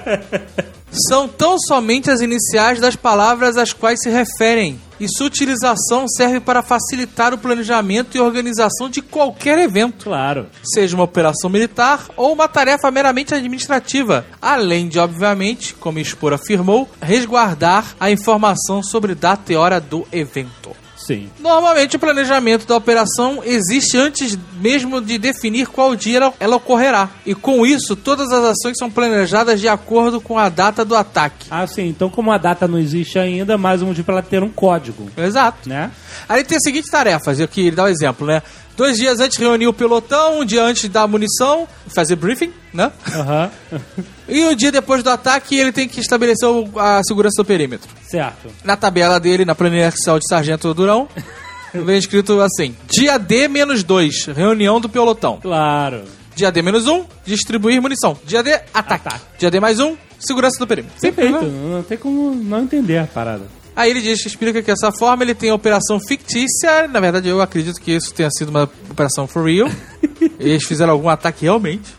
são 1.08 1.28
tão 1.28 1.58
somente 1.58 2.10
as 2.10 2.20
iniciais 2.20 2.80
das 2.80 2.96
palavras 2.96 3.56
às 3.56 3.72
quais 3.72 4.00
se 4.02 4.08
referem, 4.08 4.80
e 5.00 5.08
sua 5.08 5.26
utilização 5.26 6.06
serve 6.06 6.38
para 6.38 6.62
facilitar 6.62 7.32
o 7.32 7.38
planejamento 7.38 8.16
e 8.16 8.20
organização 8.20 8.88
de 8.90 9.00
qualquer 9.00 9.58
evento, 9.58 10.04
claro. 10.04 10.46
seja 10.62 10.94
uma 10.94 11.04
operação 11.04 11.48
militar 11.48 12.06
ou 12.16 12.32
uma 12.32 12.46
tarefa 12.46 12.90
meramente 12.90 13.34
administrativa, 13.34 14.26
além 14.40 14.88
de, 14.88 14.98
obviamente, 14.98 15.74
como 15.74 15.98
Expor 15.98 16.34
afirmou, 16.34 16.88
resguardar 17.00 17.96
a 17.98 18.10
informação 18.10 18.82
sobre 18.82 19.14
data 19.14 19.52
e 19.52 19.56
hora 19.56 19.80
do 19.80 20.06
evento. 20.12 20.76
Sim. 21.10 21.28
Normalmente 21.40 21.96
o 21.96 21.98
planejamento 21.98 22.64
da 22.68 22.76
operação 22.76 23.42
existe 23.44 23.96
antes 23.96 24.38
mesmo 24.60 25.00
de 25.00 25.18
definir 25.18 25.66
qual 25.66 25.96
dia 25.96 26.32
ela- 26.38 26.56
ocorrerá. 26.56 27.08
E 27.26 27.34
com 27.34 27.66
isso, 27.66 27.96
todas 27.96 28.30
as 28.30 28.44
ações 28.44 28.76
são 28.78 28.88
planejadas 28.88 29.60
de 29.60 29.66
acordo 29.66 30.20
com 30.20 30.38
a 30.38 30.48
data 30.48 30.84
do 30.84 30.94
ataque. 30.94 31.46
Ah, 31.50 31.66
sim. 31.66 31.88
Então, 31.88 32.08
como 32.08 32.30
a 32.30 32.38
data 32.38 32.68
não 32.68 32.78
existe 32.78 33.18
ainda, 33.18 33.58
mais 33.58 33.82
um 33.82 33.86
motivo 33.86 34.04
pra 34.04 34.14
ela 34.16 34.22
ter 34.22 34.40
um 34.42 34.48
código, 34.50 35.10
Exato. 35.16 35.68
né? 35.68 35.90
Aí 36.28 36.44
tem 36.44 36.56
as 36.56 36.62
seguintes 36.62 36.90
tarefas, 36.90 37.40
eu 37.40 37.48
que 37.48 37.72
dar 37.72 37.84
um 37.84 37.88
exemplo, 37.88 38.24
né? 38.26 38.40
Dois 38.80 38.96
dias 38.96 39.20
antes 39.20 39.36
reunir 39.36 39.66
o 39.66 39.74
pelotão, 39.74 40.40
um 40.40 40.44
dia 40.44 40.64
antes 40.64 40.88
da 40.88 41.06
munição, 41.06 41.68
fazer 41.94 42.16
briefing, 42.16 42.50
né? 42.72 42.90
Aham. 43.14 43.50
E 44.26 44.42
um 44.44 44.54
dia 44.54 44.70
depois 44.72 45.02
do 45.02 45.10
ataque 45.10 45.54
ele 45.58 45.70
tem 45.72 45.86
que 45.88 45.98
estabelecer 46.00 46.48
o- 46.48 46.78
a 46.78 47.02
segurança 47.02 47.42
do 47.42 47.44
perímetro. 47.44 47.90
certo. 48.08 48.48
Na 48.64 48.76
tabela 48.76 49.18
dele, 49.20 49.44
na 49.44 49.54
planilha 49.56 49.88
Excel 49.88 50.18
de 50.20 50.24
Sargento 50.28 50.72
Durão, 50.72 51.08
vem 51.74 51.98
escrito 51.98 52.40
assim: 52.40 52.74
dia 52.88 53.18
D 53.18 53.48
menos 53.48 53.82
2, 53.82 54.26
reunião 54.26 54.80
do 54.80 54.88
pelotão. 54.88 55.40
Claro. 55.42 56.04
Dia 56.34 56.50
D 56.50 56.62
menos 56.62 56.86
1, 56.86 57.04
distribuir 57.26 57.82
munição. 57.82 58.16
Dia 58.24 58.42
D, 58.42 58.52
ataque. 58.72 59.08
Ataque. 59.08 59.24
Dia 59.36 59.50
D 59.50 59.60
mais 59.60 59.78
1, 59.80 59.94
segurança 60.18 60.58
do 60.58 60.66
perímetro. 60.66 60.98
Perfeito. 61.00 61.44
Não 61.44 61.82
tem 61.82 61.98
como 61.98 62.34
não 62.34 62.62
entender 62.62 62.96
a 62.98 63.06
parada. 63.06 63.42
Aí 63.74 63.90
ele 63.90 64.00
diz, 64.00 64.24
explica 64.26 64.60
que 64.60 64.70
dessa 64.70 64.92
forma 64.92 65.22
ele 65.22 65.34
tem 65.34 65.50
a 65.50 65.54
operação 65.54 65.98
fictícia. 66.00 66.86
Na 66.88 67.00
verdade, 67.00 67.28
eu 67.28 67.40
acredito 67.40 67.80
que 67.80 67.92
isso 67.92 68.12
tenha 68.12 68.30
sido 68.30 68.48
uma 68.48 68.64
operação 68.90 69.26
for 69.26 69.44
real. 69.44 69.68
Eles 70.38 70.64
fizeram 70.64 70.92
algum 70.92 71.08
ataque 71.08 71.44
realmente. 71.44 71.94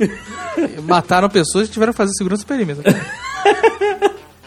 Mataram 0.83 1.29
pessoas 1.29 1.67
e 1.67 1.71
tiveram 1.71 1.93
que 1.93 1.97
fazer 1.97 2.11
segurança 2.13 2.45
perímetro. 2.45 2.83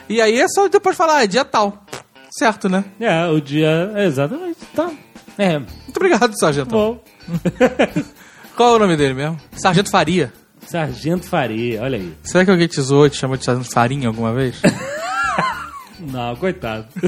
E 0.08 0.20
aí 0.20 0.38
é 0.38 0.46
só 0.48 0.68
depois 0.68 0.96
falar, 0.96 1.16
ah, 1.16 1.24
é 1.24 1.26
dia 1.26 1.44
tal. 1.44 1.82
Certo, 2.30 2.68
né? 2.68 2.84
É, 3.00 3.26
o 3.26 3.40
dia. 3.40 3.92
Exatamente. 3.96 4.58
Tá. 4.74 4.90
É. 5.38 5.58
Muito 5.58 5.96
obrigado, 5.96 6.38
Sargento. 6.38 6.70
Bom. 6.70 7.02
Qual 8.56 8.74
é 8.74 8.76
o 8.76 8.78
nome 8.78 8.96
dele 8.96 9.14
mesmo? 9.14 9.40
Sargento 9.52 9.90
Faria. 9.90 10.32
Sargento 10.66 11.26
Faria, 11.26 11.82
olha 11.82 11.98
aí. 11.98 12.12
Será 12.22 12.44
que 12.44 12.50
alguém 12.50 12.68
te 12.68 12.80
zoou 12.80 13.06
e 13.06 13.10
te 13.10 13.16
chamou 13.16 13.37
de 13.37 13.44
Sargento 13.44 13.70
Farinha 13.72 14.08
alguma 14.08 14.32
vez? 14.32 14.60
Não, 16.00 16.35
coitado. 16.37 16.87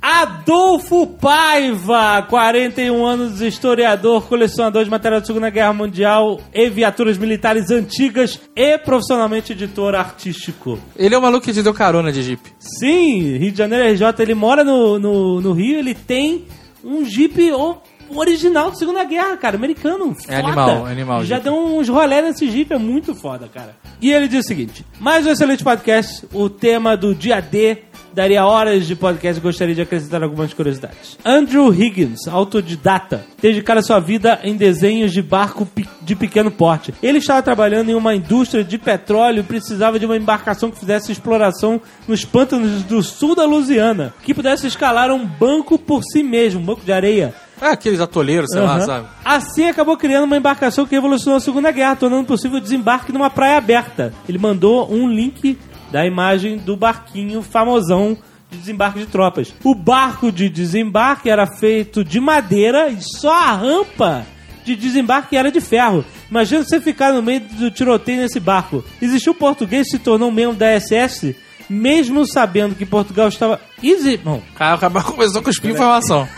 Adolfo 0.00 1.06
Paiva, 1.06 2.22
41 2.28 3.04
anos, 3.04 3.40
historiador, 3.40 4.26
colecionador 4.26 4.84
de 4.84 4.90
material 4.90 5.20
da 5.20 5.26
Segunda 5.26 5.50
Guerra 5.50 5.72
Mundial 5.72 6.40
e 6.54 6.70
viaturas 6.70 7.18
militares 7.18 7.70
antigas 7.70 8.40
e 8.54 8.78
profissionalmente 8.78 9.52
editor 9.52 9.94
artístico. 9.94 10.78
ele 10.96 11.14
é 11.14 11.18
o 11.18 11.22
maluco 11.22 11.44
que 11.44 11.52
te 11.52 11.62
deu 11.62 11.74
carona 11.74 12.10
de 12.12 12.22
Jeep. 12.22 12.40
Sim, 12.58 13.36
Rio 13.36 13.52
de 13.52 13.58
Janeiro 13.58 13.84
RJ, 13.92 14.22
ele 14.22 14.34
mora 14.34 14.62
no, 14.64 14.98
no, 14.98 15.40
no 15.40 15.52
Rio, 15.52 15.78
ele 15.78 15.94
tem 15.94 16.46
um 16.84 17.04
Jeep 17.04 17.52
o- 17.52 17.76
original 18.14 18.70
da 18.70 18.76
Segunda 18.76 19.04
Guerra, 19.04 19.36
cara, 19.36 19.56
americano. 19.56 20.16
É 20.28 20.40
foda. 20.40 20.46
animal, 20.46 20.88
é 20.88 20.92
animal, 20.92 21.24
Já 21.24 21.38
deu 21.38 21.54
uns 21.54 21.88
rolé 21.88 22.22
nesse 22.22 22.50
Jeep, 22.50 22.72
é 22.72 22.78
muito 22.78 23.14
foda, 23.14 23.48
cara. 23.52 23.76
E 24.00 24.12
ele 24.12 24.28
diz 24.28 24.44
o 24.44 24.48
seguinte: 24.48 24.84
mais 25.00 25.26
um 25.26 25.30
excelente 25.30 25.64
podcast, 25.64 26.26
o 26.32 26.48
tema 26.48 26.96
do 26.96 27.14
dia 27.14 27.40
D. 27.40 27.78
Daria 28.14 28.46
horas 28.46 28.86
de 28.86 28.96
podcast 28.96 29.38
e 29.38 29.42
gostaria 29.42 29.74
de 29.74 29.82
acrescentar 29.82 30.22
algumas 30.22 30.54
curiosidades. 30.54 31.18
Andrew 31.22 31.70
Higgins, 31.70 32.26
autodidata, 32.26 33.26
dedicara 33.42 33.82
sua 33.82 34.00
vida 34.00 34.40
em 34.42 34.56
desenhos 34.56 35.12
de 35.12 35.20
barco 35.20 35.68
de 36.00 36.16
pequeno 36.16 36.50
porte. 36.50 36.94
Ele 37.02 37.18
estava 37.18 37.42
trabalhando 37.42 37.90
em 37.90 37.94
uma 37.94 38.14
indústria 38.14 38.64
de 38.64 38.78
petróleo 38.78 39.40
e 39.40 39.42
precisava 39.42 39.98
de 39.98 40.06
uma 40.06 40.16
embarcação 40.16 40.70
que 40.70 40.78
fizesse 40.78 41.12
exploração 41.12 41.78
nos 42.08 42.24
pântanos 42.24 42.84
do 42.84 43.02
sul 43.02 43.34
da 43.34 43.44
Louisiana, 43.44 44.14
que 44.22 44.32
pudesse 44.32 44.66
escalar 44.66 45.10
um 45.10 45.26
banco 45.26 45.78
por 45.78 46.02
si 46.02 46.22
mesmo, 46.22 46.60
um 46.60 46.64
banco 46.64 46.86
de 46.86 46.92
areia, 46.92 47.34
É 47.60 47.68
aqueles 47.68 48.00
atoleiros, 48.00 48.50
sei 48.50 48.60
lá, 48.60 48.76
Aham. 48.76 48.86
sabe? 48.86 49.06
Assim 49.24 49.68
acabou 49.68 49.96
criando 49.96 50.24
uma 50.24 50.36
embarcação 50.36 50.84
que 50.86 50.94
revolucionou 50.94 51.38
a 51.38 51.40
Segunda 51.40 51.70
Guerra, 51.70 51.96
tornando 51.96 52.24
possível 52.26 52.58
o 52.58 52.60
desembarque 52.60 53.12
numa 53.12 53.30
praia 53.30 53.56
aberta. 53.56 54.12
Ele 54.28 54.38
mandou 54.38 54.92
um 54.92 55.08
link 55.08 55.58
da 55.90 56.04
imagem 56.06 56.58
do 56.58 56.76
barquinho 56.76 57.40
famosão 57.42 58.16
de 58.50 58.58
desembarque 58.58 58.98
de 59.00 59.06
tropas. 59.06 59.54
O 59.64 59.74
barco 59.74 60.30
de 60.30 60.48
desembarque 60.48 61.30
era 61.30 61.46
feito 61.46 62.04
de 62.04 62.20
madeira 62.20 62.88
e 62.88 62.98
só 63.00 63.32
a 63.32 63.52
rampa 63.52 64.26
de 64.64 64.76
desembarque 64.76 65.36
era 65.36 65.50
de 65.50 65.60
ferro. 65.60 66.04
Imagina 66.30 66.62
você 66.64 66.80
ficar 66.80 67.12
no 67.12 67.22
meio 67.22 67.40
do 67.40 67.70
tiroteio 67.70 68.20
nesse 68.20 68.38
barco. 68.40 68.84
Existiu 69.00 69.32
um 69.32 69.36
português 69.36 69.84
que 69.86 69.96
se 69.96 69.98
tornou 70.00 70.30
membro 70.30 70.56
da 70.56 70.78
SS, 70.78 71.34
mesmo 71.70 72.26
sabendo 72.26 72.74
que 72.74 72.84
Portugal 72.84 73.28
estava... 73.28 73.60
Easy... 73.82 74.16
Bom, 74.16 74.42
cara 74.56 74.74
acabou- 74.74 75.02
começou 75.02 75.40
a 75.40 75.44
cuspir 75.44 75.70
informação. 75.70 76.28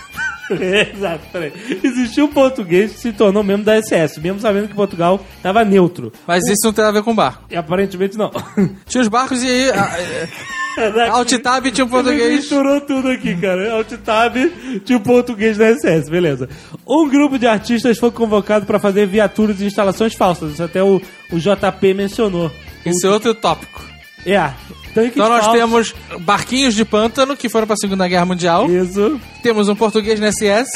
Exato, 0.51 1.21
peraí. 1.33 1.53
Existiu 1.83 2.25
um 2.27 2.29
português 2.33 2.93
que 2.93 3.01
se 3.01 3.13
tornou 3.13 3.43
membro 3.43 3.65
da 3.65 3.81
SS, 3.81 4.21
mesmo 4.21 4.41
sabendo 4.41 4.69
que 4.69 4.75
Portugal 4.75 5.21
estava 5.37 5.65
neutro. 5.65 6.13
Mas 6.27 6.45
isso 6.47 6.65
não 6.65 6.73
tem 6.73 6.85
a 6.85 6.91
ver 6.91 7.03
com 7.03 7.15
barco. 7.15 7.45
E 7.51 7.57
aparentemente 7.57 8.17
não. 8.17 8.31
Tinha 8.87 9.03
os 9.03 9.09
barcos 9.09 9.43
e 9.43 9.47
aí. 9.49 9.71
a- 9.71 9.83
a- 9.83 10.59
Alt-Tab 11.11 11.73
tinha 11.73 11.85
um 11.85 11.89
português. 11.89 12.37
misturou 12.37 12.81
tudo 12.81 13.09
aqui, 13.09 13.35
cara. 13.37 13.73
Alt-Tab 13.75 14.37
tinha 14.85 14.97
um 14.97 15.03
português 15.03 15.57
da 15.59 15.75
SS, 15.75 16.09
beleza. 16.09 16.49
Um 16.87 17.09
grupo 17.09 17.37
de 17.37 17.49
artistas 17.49 17.99
foi 17.99 18.13
convocado 18.13 18.65
para 18.65 18.79
fazer 18.79 19.05
viaturas 19.07 19.61
e 19.61 19.65
instalações 19.67 20.15
falsas. 20.15 20.53
Isso 20.53 20.63
até 20.63 20.81
o, 20.81 21.03
o 21.33 21.39
JP 21.41 21.95
mencionou. 21.95 22.49
Esse 22.87 23.07
é 23.07 23.11
outro 23.11 23.35
tópico. 23.35 23.83
É, 24.25 24.53
tanques 25.03 25.13
Então 25.17 25.29
nós 25.29 25.45
falsos. 25.45 25.61
temos 25.61 25.95
barquinhos 26.21 26.75
de 26.75 26.85
pântano 26.85 27.37
que 27.37 27.49
foram 27.49 27.67
pra 27.67 27.77
Segunda 27.77 28.07
Guerra 28.09 28.25
Mundial. 28.27 28.71
Isso. 28.71 29.21
Temos 29.43 29.69
um 29.69 29.75
português 29.77 30.19
na 30.21 30.31
SS. 30.33 30.71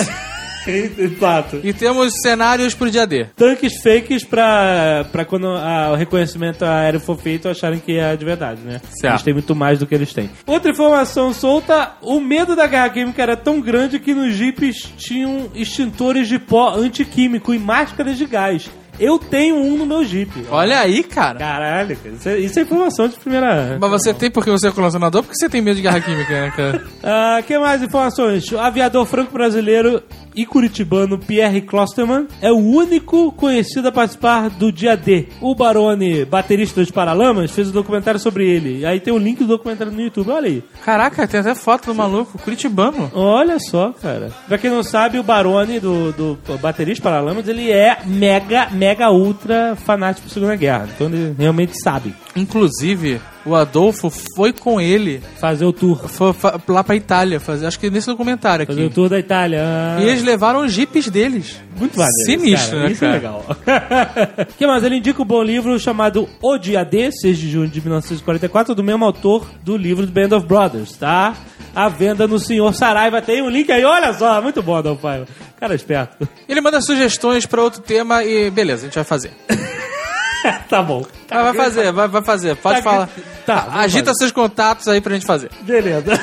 Exato. 0.96 1.60
e 1.64 1.72
temos 1.72 2.12
cenários 2.22 2.72
pro 2.72 2.88
dia 2.88 3.04
D. 3.04 3.26
Tanques 3.36 3.82
fakes 3.82 4.22
pra, 4.24 5.04
pra 5.10 5.24
quando 5.24 5.48
a- 5.48 5.90
o 5.92 5.96
reconhecimento 5.96 6.64
aéreo 6.64 7.00
for 7.00 7.18
feito 7.18 7.48
acharem 7.48 7.80
que 7.80 7.98
é 7.98 8.14
de 8.14 8.24
verdade, 8.24 8.60
né? 8.64 8.80
Certo. 8.90 9.12
Eles 9.14 9.22
têm 9.22 9.34
muito 9.34 9.56
mais 9.56 9.80
do 9.80 9.86
que 9.88 9.94
eles 9.94 10.12
têm. 10.12 10.30
Outra 10.46 10.70
informação 10.70 11.32
solta: 11.34 11.92
o 12.00 12.20
medo 12.20 12.54
da 12.54 12.68
guerra 12.68 12.90
química 12.90 13.20
era 13.20 13.36
tão 13.36 13.60
grande 13.60 13.98
que 13.98 14.14
nos 14.14 14.34
jipes 14.34 14.88
tinham 14.96 15.50
extintores 15.52 16.28
de 16.28 16.38
pó 16.38 16.74
antiquímico 16.76 17.52
e 17.52 17.58
máscaras 17.58 18.16
de 18.16 18.26
gás. 18.26 18.70
Eu 18.98 19.18
tenho 19.18 19.56
um 19.56 19.76
no 19.76 19.86
meu 19.86 20.04
jeep. 20.04 20.46
Olha 20.50 20.78
aí, 20.80 21.02
cara. 21.02 21.38
Caralho, 21.38 21.96
cara. 21.96 22.14
Isso 22.14 22.28
é, 22.28 22.38
isso 22.38 22.58
é 22.58 22.62
informação 22.62 23.08
de 23.08 23.16
primeira. 23.16 23.78
Mas 23.80 23.90
você 23.90 24.12
tem 24.12 24.30
porque 24.30 24.50
você 24.50 24.68
é 24.68 24.70
colecionador? 24.70 25.22
Porque 25.22 25.36
você 25.36 25.48
tem 25.48 25.62
medo 25.62 25.76
de 25.76 25.82
guerra 25.82 26.00
química, 26.00 26.32
né, 26.32 26.52
cara? 26.54 26.84
Ah, 27.02 27.42
que 27.42 27.58
mais 27.58 27.82
informações? 27.82 28.50
O 28.52 28.58
aviador 28.58 29.04
franco-brasileiro 29.06 30.02
e 30.34 30.46
curitibano 30.46 31.18
Pierre 31.18 31.60
Klosterman 31.60 32.26
é 32.40 32.50
o 32.50 32.56
único 32.56 33.32
conhecido 33.32 33.88
a 33.88 33.92
participar 33.92 34.48
do 34.50 34.72
dia 34.72 34.96
D. 34.96 35.28
O 35.40 35.54
Barone, 35.54 36.24
baterista 36.24 36.80
dos 36.80 36.90
Paralamas, 36.90 37.50
fez 37.50 37.68
um 37.68 37.72
documentário 37.72 38.20
sobre 38.20 38.48
ele. 38.48 38.84
Aí 38.84 39.00
tem 39.00 39.12
o 39.12 39.18
link 39.18 39.38
do 39.38 39.46
documentário 39.46 39.92
no 39.92 40.00
YouTube, 40.00 40.30
olha 40.30 40.48
aí. 40.48 40.64
Caraca, 40.84 41.26
tem 41.26 41.40
até 41.40 41.54
foto 41.54 41.86
do 41.86 41.94
maluco, 41.94 42.38
curitibano. 42.38 43.10
Olha 43.14 43.58
só, 43.58 43.92
cara. 43.92 44.30
Pra 44.46 44.58
quem 44.58 44.70
não 44.70 44.82
sabe, 44.82 45.18
o 45.18 45.22
Barone 45.22 45.80
do, 45.80 46.12
do 46.12 46.58
baterista 46.58 47.02
Paralamas, 47.02 47.48
ele 47.48 47.70
é 47.70 47.98
mega, 48.06 48.68
mega, 48.70 49.10
ultra 49.10 49.76
fanático 49.76 50.28
por 50.28 50.32
Segunda 50.32 50.56
Guerra. 50.56 50.88
Então 50.94 51.06
ele 51.08 51.34
realmente 51.38 51.80
sabe 51.80 52.14
Inclusive, 52.34 53.20
o 53.44 53.54
Adolfo 53.54 54.10
foi 54.36 54.52
com 54.52 54.80
ele 54.80 55.22
fazer 55.40 55.64
o 55.64 55.72
tour. 55.72 56.08
foi 56.08 56.32
fa- 56.32 56.60
lá 56.68 56.82
pra 56.84 56.94
Itália 56.96 57.40
fazer, 57.40 57.66
acho 57.66 57.78
que 57.78 57.90
nesse 57.90 58.06
documentário 58.06 58.62
aqui. 58.64 58.72
Fazer 58.72 58.84
o 58.86 58.90
tour 58.90 59.08
da 59.08 59.18
Itália. 59.18 59.62
Ah. 59.64 59.96
E 60.00 60.04
eles 60.08 60.22
levaram 60.22 60.60
os 60.64 60.72
jipes 60.72 61.08
deles. 61.08 61.60
Muito 61.76 61.98
maneiro. 61.98 62.24
Sinistro, 62.24 62.76
cara. 62.76 62.82
né, 62.84 62.92
Isso 62.92 63.00
cara? 63.00 63.12
é 63.12 63.16
legal. 63.16 63.44
O 63.48 64.54
que 64.58 64.66
mais? 64.66 64.84
Ele 64.84 64.96
indica 64.96 65.20
um 65.22 65.24
bom 65.24 65.42
livro 65.42 65.78
chamado 65.80 66.28
O 66.40 66.58
Dia 66.58 66.84
D, 66.84 67.10
6 67.10 67.36
de 67.38 67.50
junho 67.50 67.68
de 67.68 67.80
1944, 67.80 68.74
do 68.74 68.84
mesmo 68.84 69.04
autor 69.04 69.46
do 69.64 69.76
livro 69.76 70.06
do 70.06 70.12
Band 70.12 70.36
of 70.36 70.46
Brothers, 70.46 70.92
tá? 70.96 71.34
À 71.74 71.88
venda 71.88 72.28
no 72.28 72.38
Senhor 72.38 72.72
Saraiva. 72.74 73.22
Tem 73.22 73.42
um 73.42 73.48
link 73.48 73.72
aí, 73.72 73.84
olha 73.84 74.12
só. 74.12 74.40
Muito 74.42 74.62
bom, 74.62 74.80
Pai. 74.96 75.24
Cara 75.58 75.74
esperto. 75.74 76.28
Ele 76.48 76.60
manda 76.60 76.80
sugestões 76.82 77.46
pra 77.46 77.62
outro 77.62 77.80
tema 77.80 78.22
e 78.22 78.50
beleza, 78.50 78.82
a 78.82 78.84
gente 78.84 78.94
vai 78.94 79.04
fazer. 79.04 79.30
tá 80.68 80.82
bom. 80.82 81.04
Vai, 81.28 81.42
vai 81.44 81.54
fazer, 81.54 81.92
vai, 81.92 82.08
vai 82.08 82.22
fazer. 82.22 82.56
Pode 82.56 82.78
Tá, 82.78 82.82
falar. 82.82 83.08
Tá, 83.46 83.68
Agita 83.72 84.06
fazer. 84.06 84.18
seus 84.18 84.32
contatos 84.32 84.88
aí 84.88 85.00
pra 85.00 85.14
gente 85.14 85.26
fazer. 85.26 85.50
Beleza. 85.62 86.18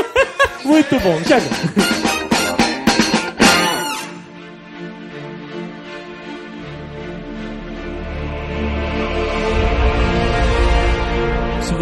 Muito 0.64 0.98
bom. 1.00 1.20
Chega. 1.26 1.40
Se 1.40 1.91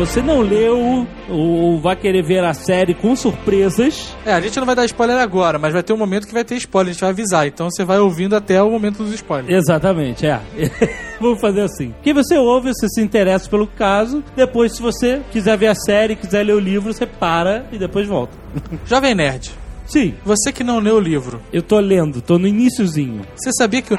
você 0.00 0.22
não 0.22 0.40
leu 0.40 1.06
ou 1.28 1.78
vai 1.78 1.94
querer 1.94 2.22
ver 2.22 2.42
a 2.42 2.54
série 2.54 2.94
com 2.94 3.14
surpresas, 3.14 4.16
É, 4.24 4.32
a 4.32 4.40
gente 4.40 4.58
não 4.58 4.64
vai 4.64 4.74
dar 4.74 4.86
spoiler 4.86 5.18
agora, 5.18 5.58
mas 5.58 5.74
vai 5.74 5.82
ter 5.82 5.92
um 5.92 5.96
momento 5.98 6.26
que 6.26 6.32
vai 6.32 6.42
ter 6.42 6.54
spoiler, 6.54 6.88
a 6.88 6.92
gente 6.94 7.02
vai 7.02 7.10
avisar. 7.10 7.46
Então 7.46 7.68
você 7.70 7.84
vai 7.84 7.98
ouvindo 7.98 8.34
até 8.34 8.62
o 8.62 8.70
momento 8.70 9.02
dos 9.02 9.12
spoilers. 9.12 9.54
Exatamente, 9.54 10.26
é. 10.26 10.40
Vamos 11.20 11.38
fazer 11.38 11.60
assim. 11.60 11.94
Que 12.02 12.14
você 12.14 12.38
ouve, 12.38 12.72
você 12.72 12.88
se 12.88 13.02
interessa 13.02 13.46
pelo 13.50 13.66
caso. 13.66 14.24
Depois, 14.34 14.74
se 14.74 14.80
você 14.80 15.20
quiser 15.30 15.58
ver 15.58 15.66
a 15.66 15.74
série, 15.74 16.16
quiser 16.16 16.46
ler 16.46 16.54
o 16.54 16.58
livro, 16.58 16.94
você 16.94 17.04
para 17.04 17.66
e 17.70 17.76
depois 17.76 18.08
volta. 18.08 18.32
Jovem 18.86 19.14
Nerd, 19.14 19.50
Sim, 19.84 20.14
você 20.24 20.50
que 20.50 20.64
não 20.64 20.78
leu 20.78 20.96
o 20.96 21.00
livro, 21.00 21.42
eu 21.52 21.60
tô 21.62 21.78
lendo, 21.78 22.22
tô 22.22 22.38
no 22.38 22.46
iniciozinho. 22.46 23.20
você 23.36 23.50
sabia 23.52 23.82
que 23.82 23.92
o... 23.92 23.98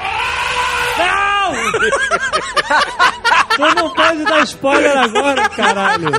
Não! 0.98 1.52
tu 3.56 3.74
não 3.74 3.94
pode 3.94 4.24
dar 4.24 4.42
spoiler 4.44 4.96
agora, 4.98 5.48
caralho. 5.50 6.10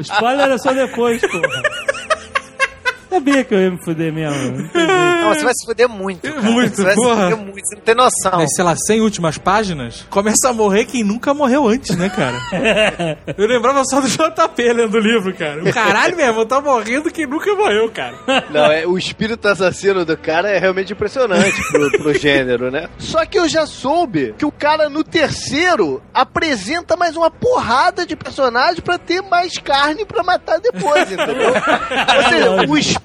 spoiler 0.00 0.50
é 0.50 0.58
só 0.58 0.72
depois, 0.72 1.20
porra. 1.20 1.62
Sabia 3.10 3.44
que 3.44 3.54
eu 3.54 3.60
ia 3.60 3.70
me 3.70 3.82
fuder 3.82 4.12
mesmo. 4.12 4.68
não 4.74 5.34
você 5.34 5.44
vai 5.44 5.54
se 5.54 5.66
fuder 5.66 5.88
muito. 5.88 6.22
cara. 6.22 6.42
Muito, 6.42 6.76
você 6.76 6.84
vai 6.84 6.94
porra. 6.94 7.14
se 7.14 7.22
fuder 7.22 7.36
muito, 7.36 7.66
você 7.66 7.74
não 7.76 7.82
tem 7.82 7.94
noção. 7.94 8.40
É, 8.40 8.46
sei 8.46 8.64
lá, 8.64 8.76
100 8.76 9.00
últimas 9.00 9.38
páginas, 9.38 10.06
começa 10.10 10.48
a 10.48 10.52
morrer 10.52 10.84
quem 10.84 11.02
nunca 11.02 11.32
morreu 11.34 11.66
antes, 11.66 11.96
né, 11.96 12.08
cara? 12.08 12.38
Eu 13.36 13.46
lembrava 13.46 13.82
só 13.84 14.00
do 14.00 14.08
JP 14.08 14.72
lendo 14.72 14.94
o 14.94 15.00
livro, 15.00 15.34
cara. 15.34 15.62
O 15.62 15.72
caralho 15.72 16.16
mesmo, 16.16 16.44
tá 16.44 16.60
morrendo 16.60 17.10
quem 17.10 17.26
nunca 17.26 17.54
morreu, 17.54 17.90
cara. 17.90 18.14
Não, 18.50 18.66
é, 18.66 18.86
o 18.86 18.96
espírito 18.98 19.46
assassino 19.48 20.04
do 20.04 20.16
cara 20.16 20.50
é 20.50 20.58
realmente 20.58 20.92
impressionante 20.92 21.56
pro, 21.70 21.90
pro 21.98 22.14
gênero, 22.14 22.70
né? 22.70 22.88
Só 22.98 23.24
que 23.24 23.38
eu 23.38 23.48
já 23.48 23.66
soube 23.66 24.34
que 24.36 24.44
o 24.44 24.52
cara 24.52 24.88
no 24.88 25.02
terceiro 25.02 26.02
apresenta 26.12 26.96
mais 26.96 27.16
uma 27.16 27.30
porrada 27.30 28.06
de 28.06 28.16
personagens 28.16 28.80
pra 28.80 28.98
ter 28.98 29.22
mais 29.22 29.58
carne 29.58 30.04
pra 30.04 30.22
matar 30.22 30.60
depois, 30.60 31.10
entendeu? 31.10 31.52
Ou 31.54 32.28
seja, 32.28 32.50
o 32.68 32.76
espírito 32.76 32.97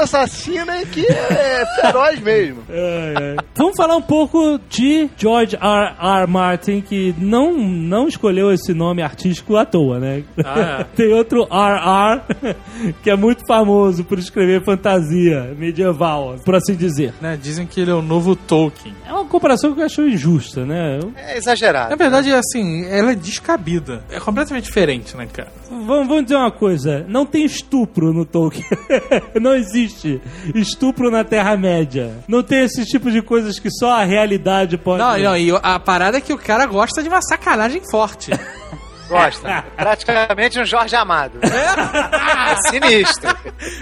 assassino 0.00 0.70
é 0.70 0.84
que 0.84 1.06
é 1.06 1.64
feroz 1.80 2.20
mesmo. 2.20 2.62
Ai, 2.68 3.14
ai. 3.16 3.36
Vamos 3.54 3.76
falar 3.76 3.96
um 3.96 4.02
pouco 4.02 4.58
de 4.68 5.08
George 5.16 5.56
R. 5.56 5.94
R. 6.20 6.26
Martin, 6.26 6.80
que 6.80 7.14
não, 7.18 7.52
não 7.56 8.08
escolheu 8.08 8.52
esse 8.52 8.72
nome 8.72 9.02
artístico 9.02 9.56
à 9.56 9.64
toa, 9.64 9.98
né? 9.98 10.22
Ah, 10.44 10.80
é. 10.80 10.84
Tem 10.96 11.12
outro 11.12 11.46
R. 11.50 12.20
R. 12.44 12.56
que 13.02 13.10
é 13.10 13.16
muito 13.16 13.46
famoso 13.46 14.04
por 14.04 14.18
escrever 14.18 14.62
fantasia 14.64 15.54
medieval, 15.56 16.36
por 16.44 16.54
assim 16.54 16.74
dizer. 16.74 17.14
Né, 17.20 17.38
dizem 17.40 17.66
que 17.66 17.80
ele 17.80 17.90
é 17.90 17.94
o 17.94 18.02
novo 18.02 18.34
Tolkien. 18.36 18.94
É 19.06 19.12
uma 19.12 19.24
comparação 19.24 19.74
que 19.74 19.80
eu 19.80 19.84
acho 19.86 20.02
injusta, 20.02 20.64
né? 20.64 20.98
Eu- 21.02 21.12
É 21.16 21.36
exagerado. 21.36 21.90
Na 21.90 21.96
verdade, 21.96 22.30
é 22.30 22.36
assim, 22.38 22.84
ela 22.86 23.12
é 23.12 23.14
descabida. 23.14 24.02
É 24.10 24.18
completamente 24.20 24.64
diferente, 24.64 25.16
né, 25.16 25.26
cara? 25.32 25.48
Vamos, 25.70 26.06
vamos 26.08 26.22
dizer 26.24 26.36
uma 26.36 26.50
coisa: 26.50 27.04
não 27.08 27.24
tem 27.26 27.44
estupro 27.44 28.12
no 28.12 28.24
Tolkien. 28.24 28.64
não 29.40 29.54
existe 29.54 30.20
estupro 30.54 31.10
na 31.10 31.24
Terra-média. 31.24 32.18
Não 32.26 32.42
tem 32.42 32.64
esse 32.64 32.84
tipo 32.84 33.10
de 33.10 33.22
coisas 33.22 33.58
que 33.58 33.70
só 33.70 33.92
a 33.92 34.04
realidade 34.04 34.76
pode. 34.76 35.02
Não, 35.02 35.18
não, 35.18 35.36
e 35.36 35.50
a 35.50 35.78
parada 35.78 36.18
é 36.18 36.20
que 36.20 36.32
o 36.32 36.38
cara 36.38 36.66
gosta 36.66 37.02
de 37.02 37.08
uma 37.08 37.22
sacanagem 37.22 37.82
forte. 37.90 38.30
Gosta. 39.10 39.64
Praticamente 39.76 40.60
um 40.60 40.64
Jorge 40.64 40.94
Amado. 40.94 41.40
É 41.42 42.70
sinistro. 42.70 43.36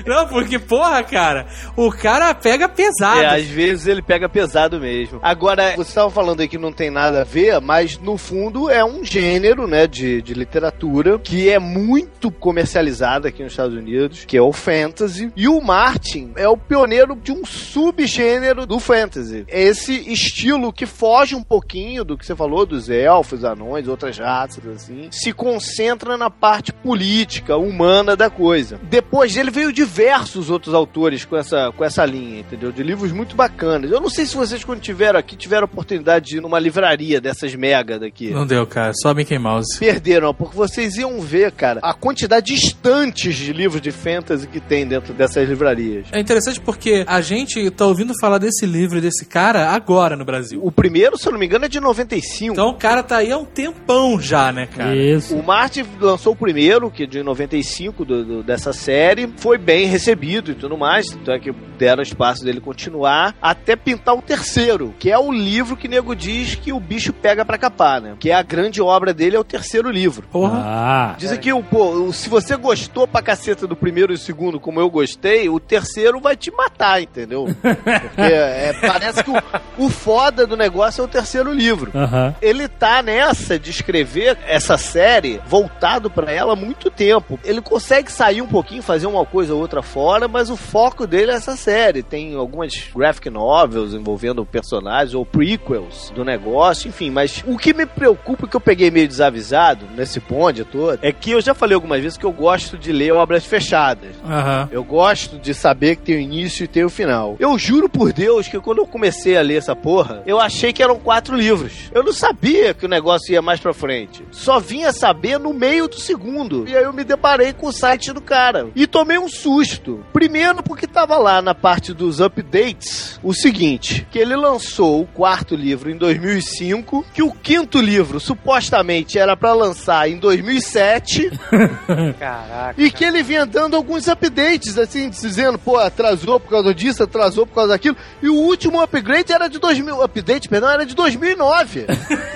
Não, 0.07 0.27
porque, 0.27 0.59
porra, 0.59 1.03
cara, 1.03 1.47
o 1.77 1.93
cara 1.93 2.35
pega 2.35 2.69
pesado. 2.69 3.21
É, 3.21 3.37
às 3.37 3.47
vezes 3.47 3.87
ele 3.87 4.03
pega 4.03 4.29
pesado 4.29 4.81
mesmo. 4.81 5.21
Agora, 5.23 5.77
você 5.77 5.91
estava 5.91 6.11
falando 6.11 6.41
aí 6.41 6.49
que 6.49 6.59
não 6.59 6.73
tem 6.73 6.91
nada 6.91 7.21
a 7.21 7.25
ver, 7.25 7.61
mas 7.61 7.99
no 7.99 8.17
fundo 8.17 8.71
é 8.71 8.85
um 8.85 9.05
gênero, 9.05 9.67
né, 9.67 9.87
de, 9.87 10.23
de 10.23 10.35
literatura 10.35 11.19
que 11.19 11.49
é 11.49 11.59
muito 11.59 12.31
comercializado 12.31 13.29
aqui 13.29 13.43
nos 13.43 13.53
Estados 13.53 13.77
Unidos, 13.77 14.25
que 14.25 14.37
é 14.37 14.43
o 14.43 14.53
fantasy. 14.53 15.31
E 15.37 15.47
o 15.47 15.61
Martin 15.61 16.33
é 16.37 16.49
o 16.49 16.57
pioneiro 16.57 17.15
de 17.17 17.33
um 17.33 17.45
subgênero 17.45 18.67
do 18.67 18.81
fantasy. 18.81 19.45
É 19.49 19.63
esse 19.63 19.93
estilo 20.11 20.73
que 20.73 20.87
foge 20.87 21.35
um 21.35 21.43
pouquinho 21.43 22.05
do 22.05 22.17
que 22.17 22.25
você 22.25 22.35
falou 22.35 22.65
dos 22.65 22.89
elfos, 22.89 23.45
anões, 23.45 23.89
outras 23.89 24.19
raças, 24.19 24.65
assim, 24.67 25.09
se 25.19 25.33
concentra 25.33 26.17
na 26.17 26.31
parte 26.31 26.73
política, 26.73 27.57
humana 27.57 28.17
da 28.17 28.31
coisa. 28.31 28.81
Depois 28.85 29.35
dele 29.35 29.51
veio 29.51 29.73
diversos 29.73 30.51
outros 30.51 30.75
autores 30.75 31.25
com 31.25 31.37
essa, 31.37 31.73
com 31.73 31.85
essa 31.85 32.05
linha, 32.05 32.41
entendeu? 32.41 32.73
De 32.73 32.83
livros 32.83 33.13
muito 33.13 33.37
bacanas. 33.37 33.91
Eu 33.91 34.01
não 34.01 34.11
sei 34.11 34.27
se 34.27 34.37
vocês, 34.37 34.65
quando 34.65 34.81
tiveram 34.81 35.19
aqui, 35.19 35.37
tiveram 35.37 35.63
a 35.63 35.65
oportunidade 35.65 36.27
de 36.27 36.37
ir 36.39 36.41
numa 36.41 36.59
livraria 36.59 37.21
dessas 37.21 37.55
mega 37.55 37.99
daqui. 37.99 38.31
Não 38.31 38.47
deu, 38.47 38.67
cara, 38.67 38.93
só 38.95 39.13
Mickey 39.13 39.39
Mouse. 39.39 39.79
Perderam, 39.79 40.33
porque 40.33 40.57
vocês 40.57 40.97
iam 40.97 41.21
ver, 41.21 41.53
cara, 41.53 41.81
a 41.83 41.93
quantidade 41.93 42.47
de 42.47 42.55
estantes 42.55 43.35
de 43.37 43.53
livros 43.53 43.81
de 43.81 43.91
fantasy 43.91 44.47
que 44.47 44.61
tem 44.61 44.87
dentro 44.87 45.13
dessas 45.13 45.49
livrarias. 45.49 46.07
É 46.13 46.21
interessante 46.21 46.61
porque 46.61 47.05
a 47.07 47.21
gente 47.21 47.71
tá 47.71 47.87
ouvindo 47.87 48.13
falar 48.21 48.39
desse 48.39 48.67
livro 48.67 48.99
e 48.99 49.01
desse 49.01 49.27
cara 49.27 49.71
agora 49.71 50.17
no 50.17 50.25
Brasil. 50.25 50.61
O 50.63 50.71
primeiro, 50.71 51.19
se 51.19 51.27
eu 51.27 51.33
não 51.33 51.39
me 51.39 51.47
engano, 51.47 51.65
é 51.65 51.69
de 51.69 51.81
95. 51.81 52.53
Então 52.53 52.69
o 52.69 52.75
cara 52.75 53.03
tá 53.03 53.19
aí 53.19 53.33
há 53.33 53.39
um 53.39 53.45
tempão 53.45 54.21
já, 54.21 54.53
né, 54.53 54.67
cara? 54.67 54.95
Isso. 55.17 55.37
O 55.37 55.43
Martin 55.45 55.85
lançou 56.01 56.33
o 56.33 56.37
primeiro, 56.37 56.91
que 56.91 57.05
é 57.05 57.07
de 57.07 57.23
95 57.23 58.05
do, 58.05 58.25
do- 58.25 58.43
dessa 58.43 58.73
série, 58.73 59.33
foi 59.37 59.59
bem 59.59 59.87
recebido 59.87 60.51
e 60.51 60.55
tudo 60.55 60.77
mais, 60.77 61.13
então 61.13 61.33
é 61.35 61.39
que 61.39 61.53
deram 61.79 62.03
espaço 62.03 62.45
dele 62.45 62.61
continuar, 62.61 63.35
até 63.41 63.77
pintar 63.77 64.15
o 64.17 64.23
terceiro, 64.23 64.95
que 64.99 65.11
é 65.11 65.19
o 65.19 65.31
livro 65.33 65.77
que 65.77 65.87
nego 65.89 66.15
diz 66.15 66.55
que 66.55 66.73
o 66.73 66.81
bicho 66.81 67.13
pega 67.13 67.45
pra 67.45 67.57
capar, 67.59 68.01
né? 68.01 68.15
Que 68.19 68.31
é 68.31 68.35
a 68.35 68.43
grande 68.43 68.81
obra 68.83 69.15
dele, 69.15 69.37
é 69.37 69.39
o 69.39 69.45
terceiro 69.45 69.91
livro. 69.91 70.27
Porra. 70.31 70.59
Ah. 70.65 71.15
Dizem 71.19 71.39
que 71.39 71.53
o, 71.53 71.63
pô, 71.63 72.13
se 72.13 72.29
você 72.29 72.57
gostou 72.57 73.07
pra 73.07 73.23
caceta 73.23 73.67
do 73.67 73.77
primeiro 73.77 74.13
e 74.13 74.17
do 74.17 74.21
segundo, 74.21 74.59
como 74.61 74.81
eu 74.81 74.91
gostei, 74.91 75.49
o 75.49 75.61
terceiro 75.61 76.21
vai 76.21 76.37
te 76.37 76.51
matar, 76.51 77.01
entendeu? 77.03 77.47
Porque 77.63 78.21
é, 78.21 78.75
parece 78.81 79.23
que 79.23 79.31
o, 79.31 79.37
o 79.79 79.89
foda 79.89 80.47
do 80.47 80.57
negócio 80.57 81.01
é 81.01 81.05
o 81.05 81.09
terceiro 81.09 81.53
livro 81.53 81.93
ele 82.41 82.69
tá 82.69 83.03
nessa 83.03 83.59
de 83.59 83.71
escrever 83.71 84.37
essa 84.47 84.77
série 84.89 85.41
voltado 85.47 86.11
pra 86.11 86.33
ela 86.33 86.55
há 86.55 86.57
muito 86.57 86.91
tempo. 86.91 87.39
Ele 87.45 87.61
consegue 87.61 88.11
sair 88.11 88.41
um 88.41 88.47
pouquinho, 88.47 88.83
fazer 88.83 89.07
uma 89.07 89.25
coisa 89.25 89.55
ou 89.55 89.61
outra 89.61 89.83
fora, 89.83 90.27
mas 90.27 90.51
o 90.51 90.57
foco 90.57 91.07
dele 91.07 91.31
é 91.31 91.35
essa 91.35 91.57
série. 91.57 92.03
Tem 92.03 92.35
algumas 92.35 92.73
graphic 92.95 93.29
novels 93.29 93.93
envolvendo 93.93 94.45
personagens 94.45 95.15
ou 95.15 95.27
prequels 95.27 96.11
do 96.15 96.25
negócio, 96.25 96.89
enfim. 96.89 97.11
Mas 97.11 97.45
o 97.47 97.57
que 97.57 97.75
me 97.75 97.87
preocupa, 97.87 98.49
que 98.49 98.57
eu 98.57 98.61
peguei 98.61 98.91
meio 98.91 99.07
desavisado 99.07 99.87
nesse 99.95 100.21
bonde 100.21 100.65
todo, 100.65 100.99
é 101.03 101.13
que 101.13 101.33
eu 101.33 101.41
já 101.41 101.55
falei 101.55 101.75
algumas 101.75 102.01
vezes 102.01 102.19
que 102.19 102.25
eu 102.25 102.33
gosto 102.33 102.79
de 102.79 102.93
ler 102.93 103.13
obras 103.13 103.45
fechadas. 103.45 104.11
Aham. 104.25 104.69
Eu 104.73 104.83
gosto 104.83 105.39
de 105.39 105.53
saber 105.53 105.97
que 105.97 106.03
tem 106.03 106.17
o 106.17 106.21
início 106.21 106.65
e 106.65 106.69
tem 106.69 106.85
o 106.85 106.91
final. 106.91 107.37
Eu 107.39 107.59
juro 107.59 107.89
por 107.89 108.13
Deus 108.13 108.49
que 108.49 108.59
quando 108.61 108.79
eu 108.79 108.87
comecei 108.87 109.37
a 109.37 109.43
ler 109.43 109.57
essa 109.57 109.77
porra, 109.77 110.23
eu 110.27 110.41
achei 110.41 110.73
que 110.73 110.83
eram 110.83 110.99
quatro 110.99 111.37
livros. 111.37 111.91
Eu 111.93 112.03
não 112.03 112.13
sabia 112.13 112.73
que 112.73 112.87
o 112.87 112.89
negócio 112.89 113.33
ia 113.33 113.43
mais 113.43 113.61
pra 113.61 113.73
frente. 113.73 114.25
Só 114.31 114.59
vinha 114.79 114.93
saber 114.93 115.39
no 115.41 115.53
meio 115.53 115.89
do 115.89 115.99
segundo. 115.99 116.65
E 116.69 116.77
aí 116.77 116.85
eu 116.85 116.93
me 116.93 117.03
deparei 117.03 117.53
com 117.53 117.67
o 117.67 117.73
site 117.73 118.13
do 118.13 118.21
cara. 118.21 118.69
E 118.77 118.87
tomei 118.87 119.19
um 119.19 119.29
susto. 119.29 120.05
Primeiro 120.13 120.63
porque 120.63 120.87
tava 120.87 121.17
lá 121.17 121.43
na 121.43 121.53
parte 121.53 121.93
dos 121.93 122.21
updates 122.21 123.19
o 123.23 123.35
seguinte, 123.35 124.07
que 124.13 124.19
ele 124.21 124.37
lançou 124.37 125.03
o 125.03 125.07
quarto 125.07 125.57
livro 125.57 125.91
em 125.91 125.97
2005, 125.97 127.05
que 127.13 127.23
o 127.25 127.33
quinto 127.33 127.81
livro 127.81 128.21
supostamente 128.21 129.19
era 129.19 129.37
pra 129.37 129.53
lançar 129.53 130.09
em 130.09 130.17
2007 130.17 131.29
Caraca. 132.19 132.81
e 132.81 132.91
que 132.91 133.05
ele 133.05 133.23
vinha 133.25 133.45
dando 133.45 133.75
alguns 133.75 134.07
updates, 134.07 134.79
assim, 134.79 135.11
dizendo, 135.11 135.59
pô, 135.59 135.77
atrasou 135.77 136.39
por 136.39 136.51
causa 136.51 136.73
disso, 136.73 137.03
atrasou 137.03 137.47
por 137.47 137.55
causa 137.55 137.71
daquilo. 137.71 137.97
E 138.23 138.29
o 138.29 138.35
último 138.35 138.81
upgrade 138.81 139.33
era 139.33 139.49
de 139.49 139.59
2000, 139.59 140.03
update, 140.03 140.49
perdão, 140.49 140.71
era 140.71 140.87
de 140.87 140.95
2009. 140.95 141.87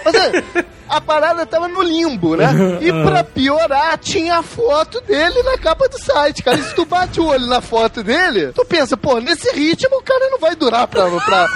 Ou 0.05 0.11
seja, 0.13 0.45
a 0.93 1.01
parada 1.01 1.47
tava 1.47 1.69
no 1.69 1.81
limbo, 1.81 2.37
né? 2.37 2.51
E 2.81 2.93
pra 3.03 3.25
piorar, 3.25 3.97
tinha 3.99 4.39
a 4.39 4.43
foto 4.43 5.01
dele 5.01 5.43
na 5.43 5.57
capa 5.57 5.89
do 5.89 5.99
site, 5.99 6.43
cara. 6.43 6.59
E 6.59 6.63
se 6.63 6.75
tu 6.75 6.85
bate 6.85 7.19
o 7.19 7.27
olho 7.27 7.47
na 7.47 7.63
foto 7.63 8.03
dele, 8.03 8.53
tu 8.53 8.63
pensa, 8.67 8.95
pô, 8.95 9.19
nesse 9.19 9.51
ritmo 9.53 9.97
o 9.97 10.03
cara 10.03 10.29
não 10.31 10.39
vai 10.39 10.55
durar 10.55 10.87
pra, 10.87 11.09
pra, 11.09 11.49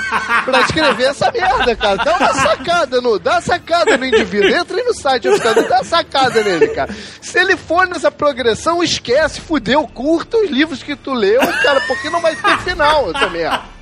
pra 0.45 0.61
escrever 0.63 1.11
essa 1.11 1.31
merda, 1.31 1.77
cara. 1.77 1.97
Dá 1.97 2.17
uma 2.17 2.35
sacada 2.35 3.01
no, 3.03 3.19
dá 3.19 3.33
uma 3.33 3.41
sacada 3.43 3.97
no 3.99 4.07
indivíduo. 4.07 4.49
Entra 4.49 4.79
aí 4.79 4.85
no 4.85 4.95
site, 4.95 5.29
dá 5.39 5.53
uma 5.53 5.85
sacada 5.85 6.43
nele, 6.43 6.69
cara. 6.69 6.95
Se 7.21 7.39
ele 7.39 7.57
for 7.57 7.87
nessa 7.87 8.11
progressão, 8.11 8.83
esquece, 8.83 9.41
fudeu, 9.41 9.87
curta 9.87 10.39
os 10.39 10.51
livros 10.51 10.83
que 10.83 10.97
tu 10.97 11.13
leu, 11.13 11.41
cara, 11.63 11.83
porque 11.83 12.09
não 12.09 12.23
vai 12.23 12.35
ter 12.35 12.59
final 12.61 13.11
essa 13.15 13.29
merda. 13.29 13.76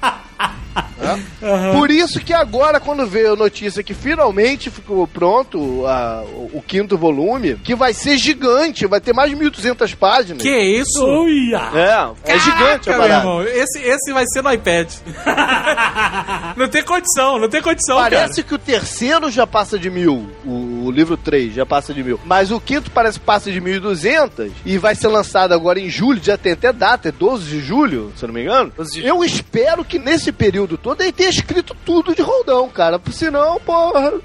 Né? 0.99 1.23
Por 1.73 1.91
isso 1.91 2.19
que 2.19 2.33
agora, 2.33 2.81
quando 2.81 3.07
veio 3.07 3.35
a 3.35 3.37
notícia 3.37 3.83
que 3.83 3.93
finalmente 3.95 4.71
ficou 4.71 5.07
pronto 5.07 5.87
a- 5.87 6.25
o, 6.27 6.51
o 6.59 6.63
quinto 6.67 6.97
volume, 6.97 7.57
que 7.57 7.75
vai 7.75 7.93
ser 7.93 8.17
gigante, 8.17 8.87
vai 8.87 9.01
ter 9.01 9.13
mais 9.13 9.31
de 9.31 9.37
1.200 9.37 9.95
páginas. 9.95 10.43
Que 10.43 10.51
isso? 10.81 11.05
Uia! 11.05 11.61
É, 12.25 12.33
é 12.33 12.39
gigante 12.39 12.91
a 12.91 12.93
Caraca, 12.95 12.97
meu 12.97 12.99
parada. 13.01 13.19
irmão. 13.21 13.43
Esse, 13.43 13.79
esse 13.81 14.13
vai 14.13 14.25
ser 14.27 14.43
no 14.43 14.53
iPad. 14.53 14.89
não 16.57 16.69
tem 16.69 16.83
condição, 16.83 17.39
não 17.39 17.49
tem 17.49 17.63
condição, 17.63 17.97
Parece 17.99 18.37
cara. 18.37 18.49
que 18.49 18.55
o 18.55 18.59
terceiro 18.59 19.31
já 19.31 19.47
passa 19.47 19.79
de 19.79 19.91
mil, 19.91 20.29
o, 20.45 20.85
o 20.87 20.91
livro 20.91 21.17
3 21.17 21.55
já 21.55 21.67
passa 21.67 21.93
de 21.93 22.03
mil. 22.03 22.19
Mas 22.25 22.51
o 22.51 22.59
quinto 22.61 22.91
parece 22.91 23.19
que 23.21 23.25
passa 23.27 23.51
de 23.53 23.61
1.200 23.61 24.51
e 24.65 24.79
vai 24.79 24.95
ser 24.95 25.09
lançado 25.09 25.53
agora 25.53 25.79
em 25.79 25.89
julho, 25.91 26.21
já 26.23 26.37
tem 26.37 26.53
até 26.53 26.73
data, 26.73 27.09
é 27.11 27.13
12 27.13 27.45
de 27.45 27.61
julho, 27.61 28.13
se 28.17 28.25
eu 28.25 28.29
não 28.29 28.35
me 28.35 28.43
engano. 28.43 28.73
12 28.77 29.01
de 29.03 29.07
Eu 29.07 29.23
espero 29.23 29.85
que 29.85 29.94
nesse 29.99 30.33
período 30.33 30.77
todo 30.77 31.01
ele 31.03 31.13
tenha 31.13 31.31
escrito 31.31 31.77
tudo 31.85 32.15
de 32.15 32.23
roldão, 32.23 32.69
cara. 32.69 33.01
Senão, 33.11 33.61
porra, 33.61 34.13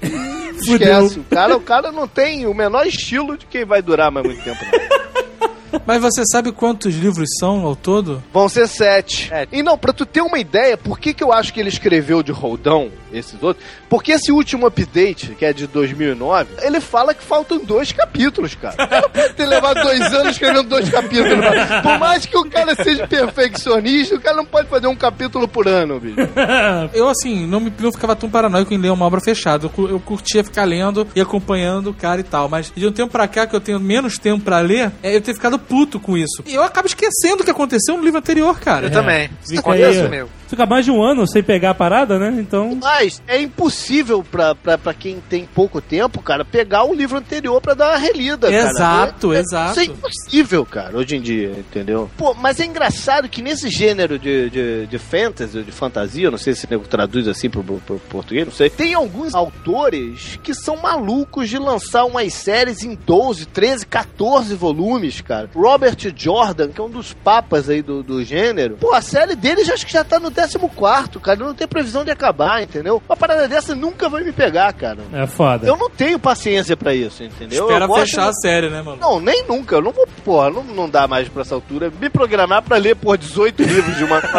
esquece. 0.60 1.20
O 1.20 1.24
cara, 1.24 1.56
o 1.56 1.60
cara 1.60 1.92
não 1.92 2.06
tem 2.06 2.46
o 2.46 2.54
menor 2.54 2.86
estilo 2.86 3.36
de 3.36 3.46
quem 3.46 3.64
vai 3.64 3.82
durar 3.82 4.10
mais 4.10 4.26
muito 4.26 4.42
tempo. 4.42 4.58
não. 4.64 5.80
Mas 5.86 6.02
você 6.02 6.22
sabe 6.26 6.50
quantos 6.52 6.94
livros 6.94 7.28
são 7.38 7.64
ao 7.64 7.76
todo? 7.76 8.22
Vão 8.32 8.48
ser 8.48 8.66
sete. 8.66 9.28
Sete. 9.28 9.56
E 9.56 9.62
não, 9.62 9.78
pra 9.78 9.92
tu 9.92 10.04
ter 10.04 10.20
uma 10.20 10.38
ideia, 10.38 10.76
por 10.76 10.98
que, 10.98 11.14
que 11.14 11.22
eu 11.22 11.32
acho 11.32 11.52
que 11.52 11.60
ele 11.60 11.68
escreveu 11.68 12.22
de 12.22 12.32
roldão, 12.32 12.90
esses 13.12 13.42
outros? 13.42 13.64
Porque 13.88 14.12
esse 14.12 14.32
último 14.32 14.66
update, 14.66 15.34
que 15.34 15.44
é 15.44 15.52
de 15.52 15.66
2009, 15.66 16.48
ele 16.62 16.80
fala 16.80 17.14
que 17.14 17.22
faltam 17.22 17.58
dois 17.58 17.92
capítulos, 17.92 18.54
cara. 18.54 18.74
O 18.74 18.88
cara 18.88 19.08
pode 19.08 19.34
ter 19.34 19.46
levado 19.46 19.82
dois 19.82 20.00
anos 20.00 20.32
escrevendo 20.32 20.64
dois 20.64 20.88
capítulos. 20.88 21.44
Por 21.82 21.98
mais 21.98 22.26
que 22.26 22.36
o 22.36 22.48
cara 22.48 22.74
seja 22.74 23.06
perfeccionista, 23.06 24.14
o 24.16 24.20
cara 24.20 24.36
não 24.36 24.44
pode 24.44 24.68
fazer 24.68 24.86
um 24.86 24.96
capítulo 24.96 25.46
por 25.48 25.68
ano, 25.68 26.00
bicho. 26.00 26.16
Eu, 26.92 27.08
assim, 27.08 27.46
não, 27.46 27.60
me, 27.60 27.72
não 27.78 27.92
ficava 27.92 28.16
tão 28.16 28.28
paranoico 28.28 28.72
em 28.72 28.78
ler 28.78 28.90
uma 28.90 29.06
obra 29.06 29.20
fechada. 29.20 29.66
Eu, 29.76 29.88
eu 29.88 30.00
curtia 30.00 30.44
ficar 30.44 30.64
lendo 30.64 31.06
e 31.14 31.20
acompanhando 31.20 31.90
o 31.90 31.94
cara 31.94 32.20
e 32.20 32.24
tal. 32.24 32.48
Mas 32.48 32.72
de 32.74 32.86
um 32.86 32.92
tempo 32.92 33.10
pra 33.10 33.28
cá, 33.28 33.46
que 33.46 33.54
eu 33.54 33.60
tenho 33.60 33.80
menos 33.80 34.18
tempo 34.18 34.44
pra 34.44 34.60
ler, 34.60 34.92
é, 35.02 35.14
eu 35.14 35.20
tenho 35.20 35.36
ficado 35.36 35.58
puto 35.58 35.98
com 36.00 36.16
isso. 36.16 36.42
E 36.46 36.54
eu 36.54 36.62
acabo 36.62 36.86
esquecendo 36.86 37.42
o 37.42 37.44
que 37.44 37.50
aconteceu 37.50 37.96
no 37.96 38.04
livro 38.04 38.18
anterior, 38.18 38.58
cara. 38.58 38.86
Eu 38.86 38.90
também. 38.90 39.30
Fica 39.46 39.60
Acontece 39.60 40.02
comigo. 40.02 40.28
Fica 40.50 40.66
mais 40.66 40.84
de 40.84 40.90
um 40.90 41.00
ano 41.00 41.26
sem 41.28 41.42
pegar 41.44 41.70
a 41.70 41.74
parada, 41.74 42.18
né? 42.18 42.36
Então. 42.40 42.76
Mas 42.82 43.22
é 43.28 43.40
impossível 43.40 44.24
pra, 44.28 44.52
pra, 44.52 44.76
pra 44.76 44.92
quem 44.92 45.20
tem 45.30 45.46
pouco 45.46 45.80
tempo, 45.80 46.20
cara, 46.20 46.44
pegar 46.44 46.82
o 46.82 46.92
livro 46.92 47.16
anterior 47.16 47.60
pra 47.60 47.72
dar 47.72 47.90
uma 47.90 47.96
relida, 47.98 48.50
cara. 48.50 48.70
Exato, 48.70 49.32
É- 49.32 49.36
é- 49.36 49.40
exato. 49.40 49.70
Isso 49.70 49.80
é 49.80 49.84
impossível, 49.94 50.66
cara, 50.66 50.96
hoje 50.98 51.16
em 51.16 51.20
dia, 51.20 51.50
entendeu? 51.56 52.10
Pô, 52.18 52.34
mas 52.34 52.58
é 52.58 52.64
engraçado 52.66 53.28
que 53.28 53.40
nesse 53.40 53.68
gênero 53.70 54.18
de, 54.18 54.50
de, 54.50 54.86
de 54.88 54.98
fantasy, 54.98 55.62
de 55.62 55.70
fantasia, 55.70 56.30
não 56.30 56.38
sei 56.38 56.52
se 56.54 56.66
nego 56.68 56.84
traduz 56.86 57.28
assim 57.28 57.48
pro, 57.48 57.62
pro, 57.62 57.76
pro 57.78 57.98
português, 58.00 58.44
não 58.46 58.52
sei, 58.52 58.68
tem 58.68 58.92
alguns 58.92 59.34
autores 59.36 60.38
que 60.42 60.52
são 60.52 60.76
malucos 60.76 61.48
de 61.48 61.58
lançar 61.58 62.04
umas 62.04 62.32
séries 62.34 62.82
em 62.82 62.94
12, 63.06 63.46
13, 63.46 63.86
14 63.86 64.54
volumes, 64.56 65.20
cara. 65.20 65.48
Robert 65.54 65.96
Jordan, 66.16 66.68
que 66.68 66.80
é 66.80 66.84
um 66.84 66.90
dos 66.90 67.12
papas 67.12 67.68
aí 67.68 67.82
do, 67.82 68.02
do 68.02 68.24
gênero, 68.24 68.76
pô, 68.80 68.92
a 68.92 69.00
série 69.00 69.36
dele 69.36 69.64
já 69.64 69.74
acho 69.74 69.86
que 69.86 69.92
já 69.92 70.02
tá 70.02 70.18
no 70.18 70.30
14, 70.48 71.18
cara, 71.20 71.38
não 71.38 71.54
tem 71.54 71.66
previsão 71.66 72.04
de 72.04 72.10
acabar, 72.10 72.62
entendeu? 72.62 73.02
Uma 73.08 73.16
parada 73.16 73.48
dessa 73.48 73.74
nunca 73.74 74.08
vai 74.08 74.22
me 74.22 74.32
pegar, 74.32 74.72
cara. 74.72 74.98
É 75.12 75.26
foda. 75.26 75.66
Eu 75.66 75.76
não 75.76 75.90
tenho 75.90 76.18
paciência 76.18 76.76
pra 76.76 76.94
isso, 76.94 77.22
entendeu? 77.22 77.66
Espera 77.66 77.86
gosto 77.86 78.00
fechar 78.02 78.28
a 78.28 78.32
série, 78.32 78.68
né, 78.68 78.82
mano? 78.82 78.98
não, 79.00 79.20
nem 79.20 79.44
nunca. 79.46 79.76
Eu 79.76 79.82
não 79.82 79.92
vou, 79.92 80.06
porra, 80.24 80.50
não, 80.50 80.62
não 80.62 80.88
dá 80.88 81.06
mais 81.06 81.28
pra 81.28 81.42
essa 81.42 81.54
altura. 81.54 81.92
Me 82.00 82.08
programar 82.08 82.62
pra 82.62 82.76
ler, 82.76 82.96
por 82.96 83.16
18 83.16 83.62
livros 83.62 83.96
de 83.96 84.04
uma. 84.04 84.20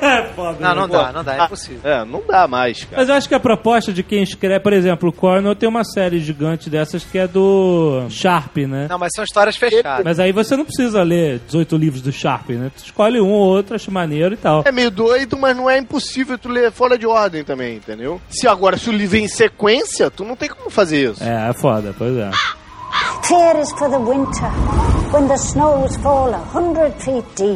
É 0.00 0.24
foda. 0.34 0.56
Não, 0.60 0.74
não 0.74 0.86
né? 0.86 0.92
dá, 0.92 1.12
não 1.12 1.24
dá, 1.24 1.36
é 1.36 1.44
impossível. 1.44 1.80
é, 1.84 2.04
não 2.04 2.22
dá 2.26 2.48
mais, 2.48 2.84
cara. 2.84 2.96
Mas 2.96 3.08
eu 3.08 3.14
acho 3.14 3.28
que 3.28 3.34
a 3.34 3.40
proposta 3.40 3.92
de 3.92 4.02
quem 4.02 4.22
escreve, 4.22 4.60
por 4.60 4.72
exemplo, 4.72 5.10
o 5.10 5.12
Cornell 5.12 5.54
tem 5.54 5.68
uma 5.68 5.84
série 5.84 6.18
gigante 6.20 6.68
dessas 6.70 7.04
que 7.04 7.18
é 7.18 7.28
do 7.28 8.06
Sharp, 8.08 8.56
né? 8.58 8.86
Não, 8.88 8.98
mas 8.98 9.10
são 9.14 9.22
histórias 9.22 9.56
fechadas. 9.56 10.04
Mas 10.04 10.18
aí 10.18 10.32
você 10.32 10.56
não 10.56 10.64
precisa 10.64 11.02
ler 11.02 11.40
18 11.46 11.76
livros 11.76 12.02
do 12.02 12.10
Sharp, 12.10 12.50
né? 12.50 12.70
Tu 12.76 12.84
escolhe 12.84 13.20
um 13.20 13.30
ou 13.30 13.46
outro, 13.46 13.74
acha 13.74 13.90
maneiro 13.90 14.34
e 14.34 14.38
tal. 14.38 14.62
É 14.64 14.72
meio 14.72 14.90
doido, 14.90 15.19
mas 15.38 15.56
não 15.56 15.68
é 15.68 15.78
impossível 15.78 16.38
tu 16.38 16.48
ler 16.48 16.70
fora 16.70 16.98
de 16.98 17.06
ordem 17.06 17.44
também, 17.44 17.76
entendeu? 17.76 18.20
Se 18.28 18.46
agora, 18.46 18.76
se 18.76 18.88
o 18.88 18.92
livro 18.92 19.16
é 19.16 19.20
em 19.20 19.28
sequência, 19.28 20.10
tu 20.10 20.24
não 20.24 20.36
tem 20.36 20.48
como 20.48 20.70
fazer 20.70 21.10
isso. 21.10 21.22
É, 21.22 21.50
é 21.50 21.52
foda, 21.52 21.94
pois 21.96 22.16
é. 22.16 22.30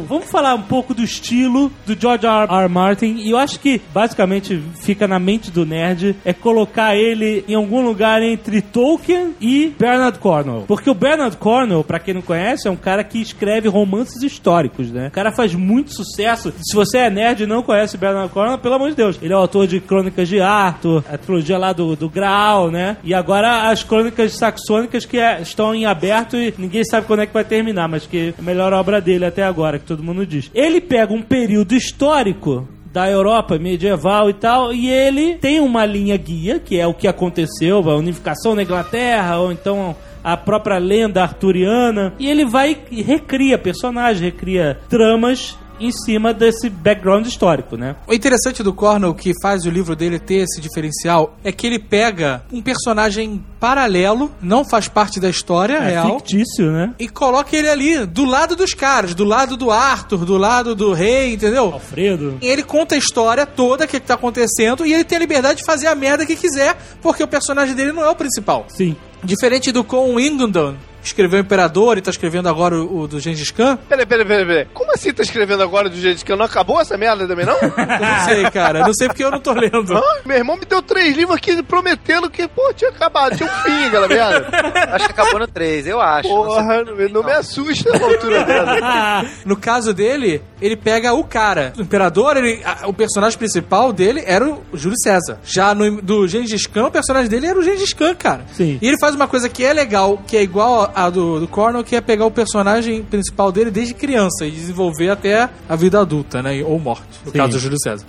Vamos 0.07 0.25
falar 0.29 0.53
um 0.55 0.61
pouco 0.61 0.93
do 0.93 1.03
estilo 1.03 1.71
do 1.85 1.99
George 1.99 2.25
R. 2.25 2.47
R. 2.49 2.67
Martin. 2.69 3.15
E 3.17 3.31
eu 3.31 3.37
acho 3.37 3.59
que 3.59 3.81
basicamente 3.93 4.61
fica 4.81 5.07
na 5.07 5.19
mente 5.19 5.51
do 5.51 5.65
nerd 5.65 6.15
é 6.25 6.33
colocar 6.33 6.95
ele 6.95 7.43
em 7.47 7.55
algum 7.55 7.81
lugar 7.85 8.21
entre 8.21 8.61
Tolkien 8.61 9.35
e 9.41 9.73
Bernard 9.79 10.19
Cornwell. 10.19 10.65
Porque 10.67 10.89
o 10.89 10.93
Bernard 10.93 11.37
Cornwell, 11.37 11.83
pra 11.83 11.99
quem 11.99 12.13
não 12.13 12.21
conhece, 12.21 12.67
é 12.67 12.71
um 12.71 12.75
cara 12.75 13.03
que 13.03 13.21
escreve 13.21 13.67
romances 13.67 14.21
históricos, 14.21 14.91
né? 14.91 15.07
O 15.07 15.11
cara 15.11 15.31
faz 15.31 15.53
muito 15.55 15.93
sucesso. 15.93 16.53
Se 16.61 16.75
você 16.75 16.99
é 16.99 17.09
nerd 17.09 17.43
e 17.43 17.47
não 17.47 17.61
conhece 17.61 17.97
Bernard 17.97 18.31
Cornwell, 18.33 18.57
pelo 18.59 18.75
amor 18.75 18.89
de 18.89 18.95
Deus. 18.95 19.17
Ele 19.21 19.33
é 19.33 19.35
o 19.35 19.39
autor 19.39 19.67
de 19.67 19.79
Crônicas 19.79 20.27
de 20.27 20.39
Arthur, 20.41 21.03
a 21.11 21.17
trilogia 21.17 21.57
lá 21.57 21.73
do, 21.73 21.95
do 21.95 22.09
Graal, 22.09 22.69
né? 22.71 22.97
E 23.03 23.13
agora 23.13 23.69
as 23.69 23.83
Crônicas 23.83 24.33
Saxônicas 24.37 25.05
que 25.05 25.17
é- 25.17 25.24
estão 25.41 25.73
em 25.73 25.85
aberto 25.85 26.37
e 26.37 26.53
ninguém 26.57 26.83
sabe 26.83 27.07
quando 27.07 27.21
é 27.21 27.25
que 27.25 27.33
vai 27.33 27.43
terminar, 27.43 27.87
mas 27.87 28.05
que 28.05 28.29
é 28.29 28.33
a 28.37 28.41
melhor 28.41 28.73
obra 28.73 29.01
dele 29.01 29.25
até 29.25 29.43
agora, 29.43 29.79
que 29.79 29.85
todo 29.85 30.03
mundo 30.03 30.25
diz. 30.25 30.49
Ele 30.53 30.81
pega 30.81 31.13
um 31.13 31.21
período 31.21 31.73
histórico 31.75 32.67
da 32.95 33.09
Europa 33.09 33.57
medieval 33.59 34.29
e 34.29 34.33
tal, 34.33 34.73
e 34.73 34.89
ele 34.89 35.35
tem 35.35 35.59
uma 35.59 35.85
linha 35.85 36.15
guia, 36.15 36.59
que 36.59 36.79
é 36.79 36.87
o 36.87 36.93
que 36.93 37.09
aconteceu, 37.09 37.89
a 37.89 37.97
unificação 37.97 38.55
na 38.55 38.63
Inglaterra, 38.63 39.37
ou 39.37 39.51
então 39.51 39.93
a 40.23 40.37
própria 40.37 40.77
lenda 40.77 41.21
arturiana, 41.21 42.13
e 42.17 42.27
ele 42.27 42.45
vai 42.45 42.77
e 42.89 43.03
recria 43.03 43.57
personagens, 43.57 44.21
recria 44.21 44.79
tramas 44.89 45.57
em 45.79 45.91
cima 45.91 46.33
desse 46.33 46.69
background 46.69 47.25
histórico, 47.25 47.75
né? 47.77 47.95
O 48.07 48.13
interessante 48.13 48.63
do 48.63 48.73
Cornell 48.73 49.13
que 49.13 49.33
faz 49.41 49.65
o 49.65 49.69
livro 49.69 49.95
dele 49.95 50.19
ter 50.19 50.35
esse 50.43 50.61
diferencial 50.61 51.37
é 51.43 51.51
que 51.51 51.65
ele 51.67 51.79
pega 51.79 52.43
um 52.51 52.61
personagem 52.61 53.43
paralelo, 53.59 54.31
não 54.41 54.63
faz 54.63 54.87
parte 54.87 55.19
da 55.19 55.29
história 55.29 55.73
É 55.77 55.89
real. 55.91 56.19
fictício, 56.19 56.71
né? 56.71 56.93
E 56.99 57.07
coloca 57.07 57.55
ele 57.55 57.69
ali, 57.69 58.05
do 58.05 58.25
lado 58.25 58.55
dos 58.55 58.73
caras, 58.73 59.13
do 59.13 59.23
lado 59.23 59.57
do 59.57 59.71
Arthur, 59.71 60.25
do 60.25 60.37
lado 60.37 60.75
do 60.75 60.93
rei, 60.93 61.33
entendeu? 61.33 61.73
Alfredo. 61.73 62.37
E 62.41 62.47
ele 62.47 62.63
conta 62.63 62.95
a 62.95 62.97
história 62.97 63.45
toda, 63.45 63.85
o 63.85 63.87
que, 63.87 63.99
que 63.99 64.05
tá 64.05 64.13
acontecendo, 64.13 64.85
e 64.85 64.93
ele 64.93 65.03
tem 65.03 65.17
a 65.17 65.19
liberdade 65.19 65.59
de 65.59 65.65
fazer 65.65 65.87
a 65.87 65.95
merda 65.95 66.25
que 66.25 66.35
quiser, 66.35 66.77
porque 67.01 67.23
o 67.23 67.27
personagem 67.27 67.75
dele 67.75 67.91
não 67.91 68.03
é 68.03 68.09
o 68.09 68.15
principal. 68.15 68.65
Sim. 68.69 68.95
Diferente 69.23 69.71
do 69.71 69.83
Con 69.83 70.13
Wingdon, 70.13 70.75
escreveu 71.07 71.39
Imperador 71.39 71.97
e 71.97 72.01
tá 72.01 72.11
escrevendo 72.11 72.47
agora 72.49 72.75
o, 72.75 73.01
o 73.01 73.07
do 73.07 73.19
Gengis 73.19 73.51
Khan. 73.51 73.77
Peraí, 73.89 74.05
peraí, 74.05 74.25
peraí, 74.25 74.45
peraí. 74.45 74.65
Como 74.73 74.91
assim 74.93 75.13
tá 75.13 75.21
escrevendo 75.23 75.63
agora 75.63 75.89
do 75.89 75.95
jeito 75.95 76.23
que 76.25 76.35
não 76.35 76.45
acabou 76.45 76.79
essa 76.81 76.97
merda 76.97 77.27
também, 77.27 77.45
não? 77.45 77.55
Eu 77.61 77.99
não 77.99 78.25
sei, 78.25 78.49
cara. 78.51 78.79
Eu 78.79 78.85
não 78.87 78.93
sei 78.93 79.07
porque 79.07 79.23
eu 79.23 79.31
não 79.31 79.39
tô 79.39 79.53
lendo. 79.53 79.95
Hã? 79.95 80.01
Meu 80.25 80.37
irmão 80.37 80.57
me 80.57 80.65
deu 80.65 80.81
três 80.81 81.15
livros 81.15 81.37
aqui 81.37 81.61
prometendo 81.63 82.29
que, 82.29 82.47
pô, 82.47 82.73
tinha 82.73 82.89
acabado, 82.89 83.35
tinha 83.37 83.49
um 83.49 83.53
fim, 83.63 83.85
aquela 83.85 84.07
merda. 84.07 84.47
Acho 84.93 85.05
que 85.05 85.11
acabou 85.11 85.39
no 85.39 85.47
3, 85.47 85.87
eu 85.87 86.01
acho. 86.01 86.27
Não 86.29 86.43
sei. 86.51 86.61
Porra, 86.63 86.83
não, 86.83 87.09
não 87.09 87.23
me 87.23 87.31
assusta 87.31 87.89
a 87.97 88.03
altura 88.03 88.43
dela. 88.43 89.25
No 89.45 89.55
caso 89.55 89.93
dele, 89.93 90.41
ele 90.61 90.75
pega 90.75 91.13
o 91.13 91.23
cara. 91.23 91.73
O 91.77 91.81
imperador, 91.81 92.37
ele, 92.37 92.61
a- 92.65 92.87
o 92.87 92.93
personagem 92.93 93.37
principal 93.37 93.91
dele 93.93 94.23
era 94.25 94.45
o 94.47 94.63
Júlio 94.73 94.97
César. 95.01 95.39
Já 95.43 95.73
no 95.75 96.01
do 96.01 96.27
Gengis 96.27 96.65
Khan, 96.67 96.87
o 96.87 96.91
personagem 96.91 97.29
dele 97.29 97.47
era 97.47 97.57
o 97.59 97.63
Gengis 97.63 97.93
Khan, 97.93 98.15
cara. 98.15 98.45
Sim. 98.53 98.79
E 98.81 98.87
ele 98.87 98.97
faz 98.99 99.13
uma 99.15 99.27
coisa 99.27 99.47
que 99.49 99.63
é 99.63 99.73
legal, 99.73 100.19
que 100.25 100.35
é 100.37 100.41
igual 100.43 100.91
a 100.95 101.09
do, 101.09 101.41
do 101.41 101.47
Cornell, 101.47 101.83
que 101.83 101.95
é 101.95 102.01
pegar 102.01 102.25
o 102.25 102.31
personagem 102.31 103.03
principal 103.03 103.51
dele 103.51 103.69
desde 103.69 103.93
criança 103.93 104.45
e 104.45 104.51
desenvolver 104.51 105.09
até 105.09 105.49
a 105.67 105.75
vida 105.75 105.99
adulta, 105.99 106.41
né? 106.41 106.63
Ou 106.63 106.79
morte. 106.79 107.19
No 107.25 107.31
Sim. 107.31 107.37
caso 107.37 107.51
do 107.51 107.59
Júlio 107.59 107.77
César. 107.83 108.05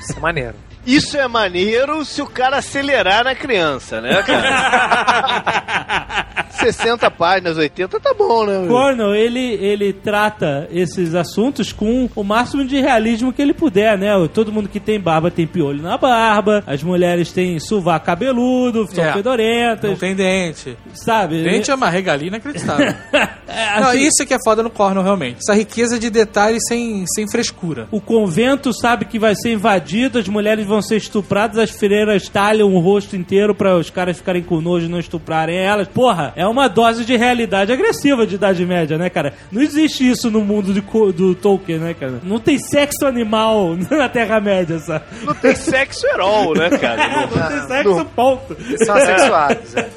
Isso 0.00 0.16
é 0.16 0.20
maneiro. 0.20 0.54
Isso 0.86 1.16
é 1.16 1.26
maneiro 1.26 2.04
se 2.04 2.20
o 2.20 2.26
cara 2.26 2.58
acelerar 2.58 3.24
na 3.24 3.34
criança, 3.34 4.00
né, 4.00 4.22
cara? 4.22 6.26
60 6.50 7.10
páginas, 7.10 7.56
80, 7.58 7.98
tá 8.00 8.14
bom, 8.16 8.46
né? 8.46 8.66
Cornell, 8.68 9.14
ele, 9.14 9.40
ele 9.54 9.92
trata 9.92 10.66
esses 10.70 11.14
assuntos 11.14 11.72
com 11.72 12.08
o 12.14 12.22
máximo 12.24 12.64
de 12.64 12.80
realismo 12.80 13.32
que 13.32 13.42
ele 13.42 13.52
puder, 13.52 13.98
né? 13.98 14.08
Todo 14.32 14.52
mundo 14.52 14.68
que 14.68 14.78
tem 14.80 14.98
barba 15.00 15.30
tem 15.30 15.46
piolho 15.46 15.82
na 15.82 15.98
barba, 15.98 16.62
as 16.66 16.82
mulheres 16.82 17.32
têm 17.32 17.58
sovaco 17.58 18.06
cabeludo, 18.06 18.86
são 18.90 19.04
É. 19.04 19.12
fedorentas, 19.12 19.90
Não 19.90 19.96
tem 19.96 20.14
dente. 20.14 20.76
sabe? 20.94 21.42
Dente 21.42 21.70
é 21.70 21.74
uma 21.74 21.90
regalia 21.90 22.28
inacreditável. 22.28 22.94
É, 23.46 23.78
Não, 23.80 23.88
assim, 23.90 24.00
isso 24.06 24.22
é 24.22 24.26
que 24.26 24.32
é 24.34 24.38
foda 24.42 24.62
no 24.64 24.70
Cornell, 24.70 25.02
realmente. 25.02 25.36
Essa 25.38 25.54
riqueza 25.54 25.96
de 25.98 26.08
detalhes 26.10 26.62
sem, 26.66 27.04
sem 27.14 27.28
frescura. 27.30 27.86
O 27.90 28.00
convento 28.00 28.72
sabe 28.72 29.04
que 29.04 29.18
vai 29.18 29.34
ser 29.36 29.52
invadido, 29.52 30.18
as 30.18 30.26
mulheres 30.26 30.66
vão 30.66 30.73
ser 30.82 30.96
estupradas, 30.96 31.58
as 31.58 31.70
freiras 31.70 32.28
talham 32.28 32.72
o 32.74 32.78
rosto 32.78 33.16
inteiro 33.16 33.54
para 33.54 33.76
os 33.76 33.90
caras 33.90 34.16
ficarem 34.16 34.42
com 34.42 34.60
nojo 34.60 34.86
e 34.86 34.88
não 34.88 34.98
estuprarem 34.98 35.56
elas. 35.56 35.88
Porra, 35.88 36.32
é 36.36 36.46
uma 36.46 36.68
dose 36.68 37.04
de 37.04 37.16
realidade 37.16 37.72
agressiva 37.72 38.26
de 38.26 38.36
Idade 38.36 38.64
Média, 38.64 38.96
né, 38.96 39.10
cara? 39.10 39.34
Não 39.50 39.62
existe 39.62 40.08
isso 40.08 40.30
no 40.30 40.40
mundo 40.40 40.72
de 40.72 40.80
do 41.12 41.34
Tolkien, 41.34 41.78
né, 41.78 41.94
cara? 41.94 42.20
Não 42.22 42.38
tem 42.38 42.58
sexo 42.58 43.06
animal 43.06 43.76
na 43.90 44.08
Terra-média, 44.08 44.78
sabe? 44.78 45.04
Não 45.24 45.34
tem 45.34 45.54
sexo 45.54 46.06
at 46.06 46.20
all, 46.20 46.54
né, 46.54 46.70
cara? 46.70 47.04
Não 47.26 47.48
tem 47.48 47.68
sexo, 47.68 48.04
ponto. 48.14 48.56
São 48.84 48.94
assexuados, 48.96 49.76
é. 49.76 49.88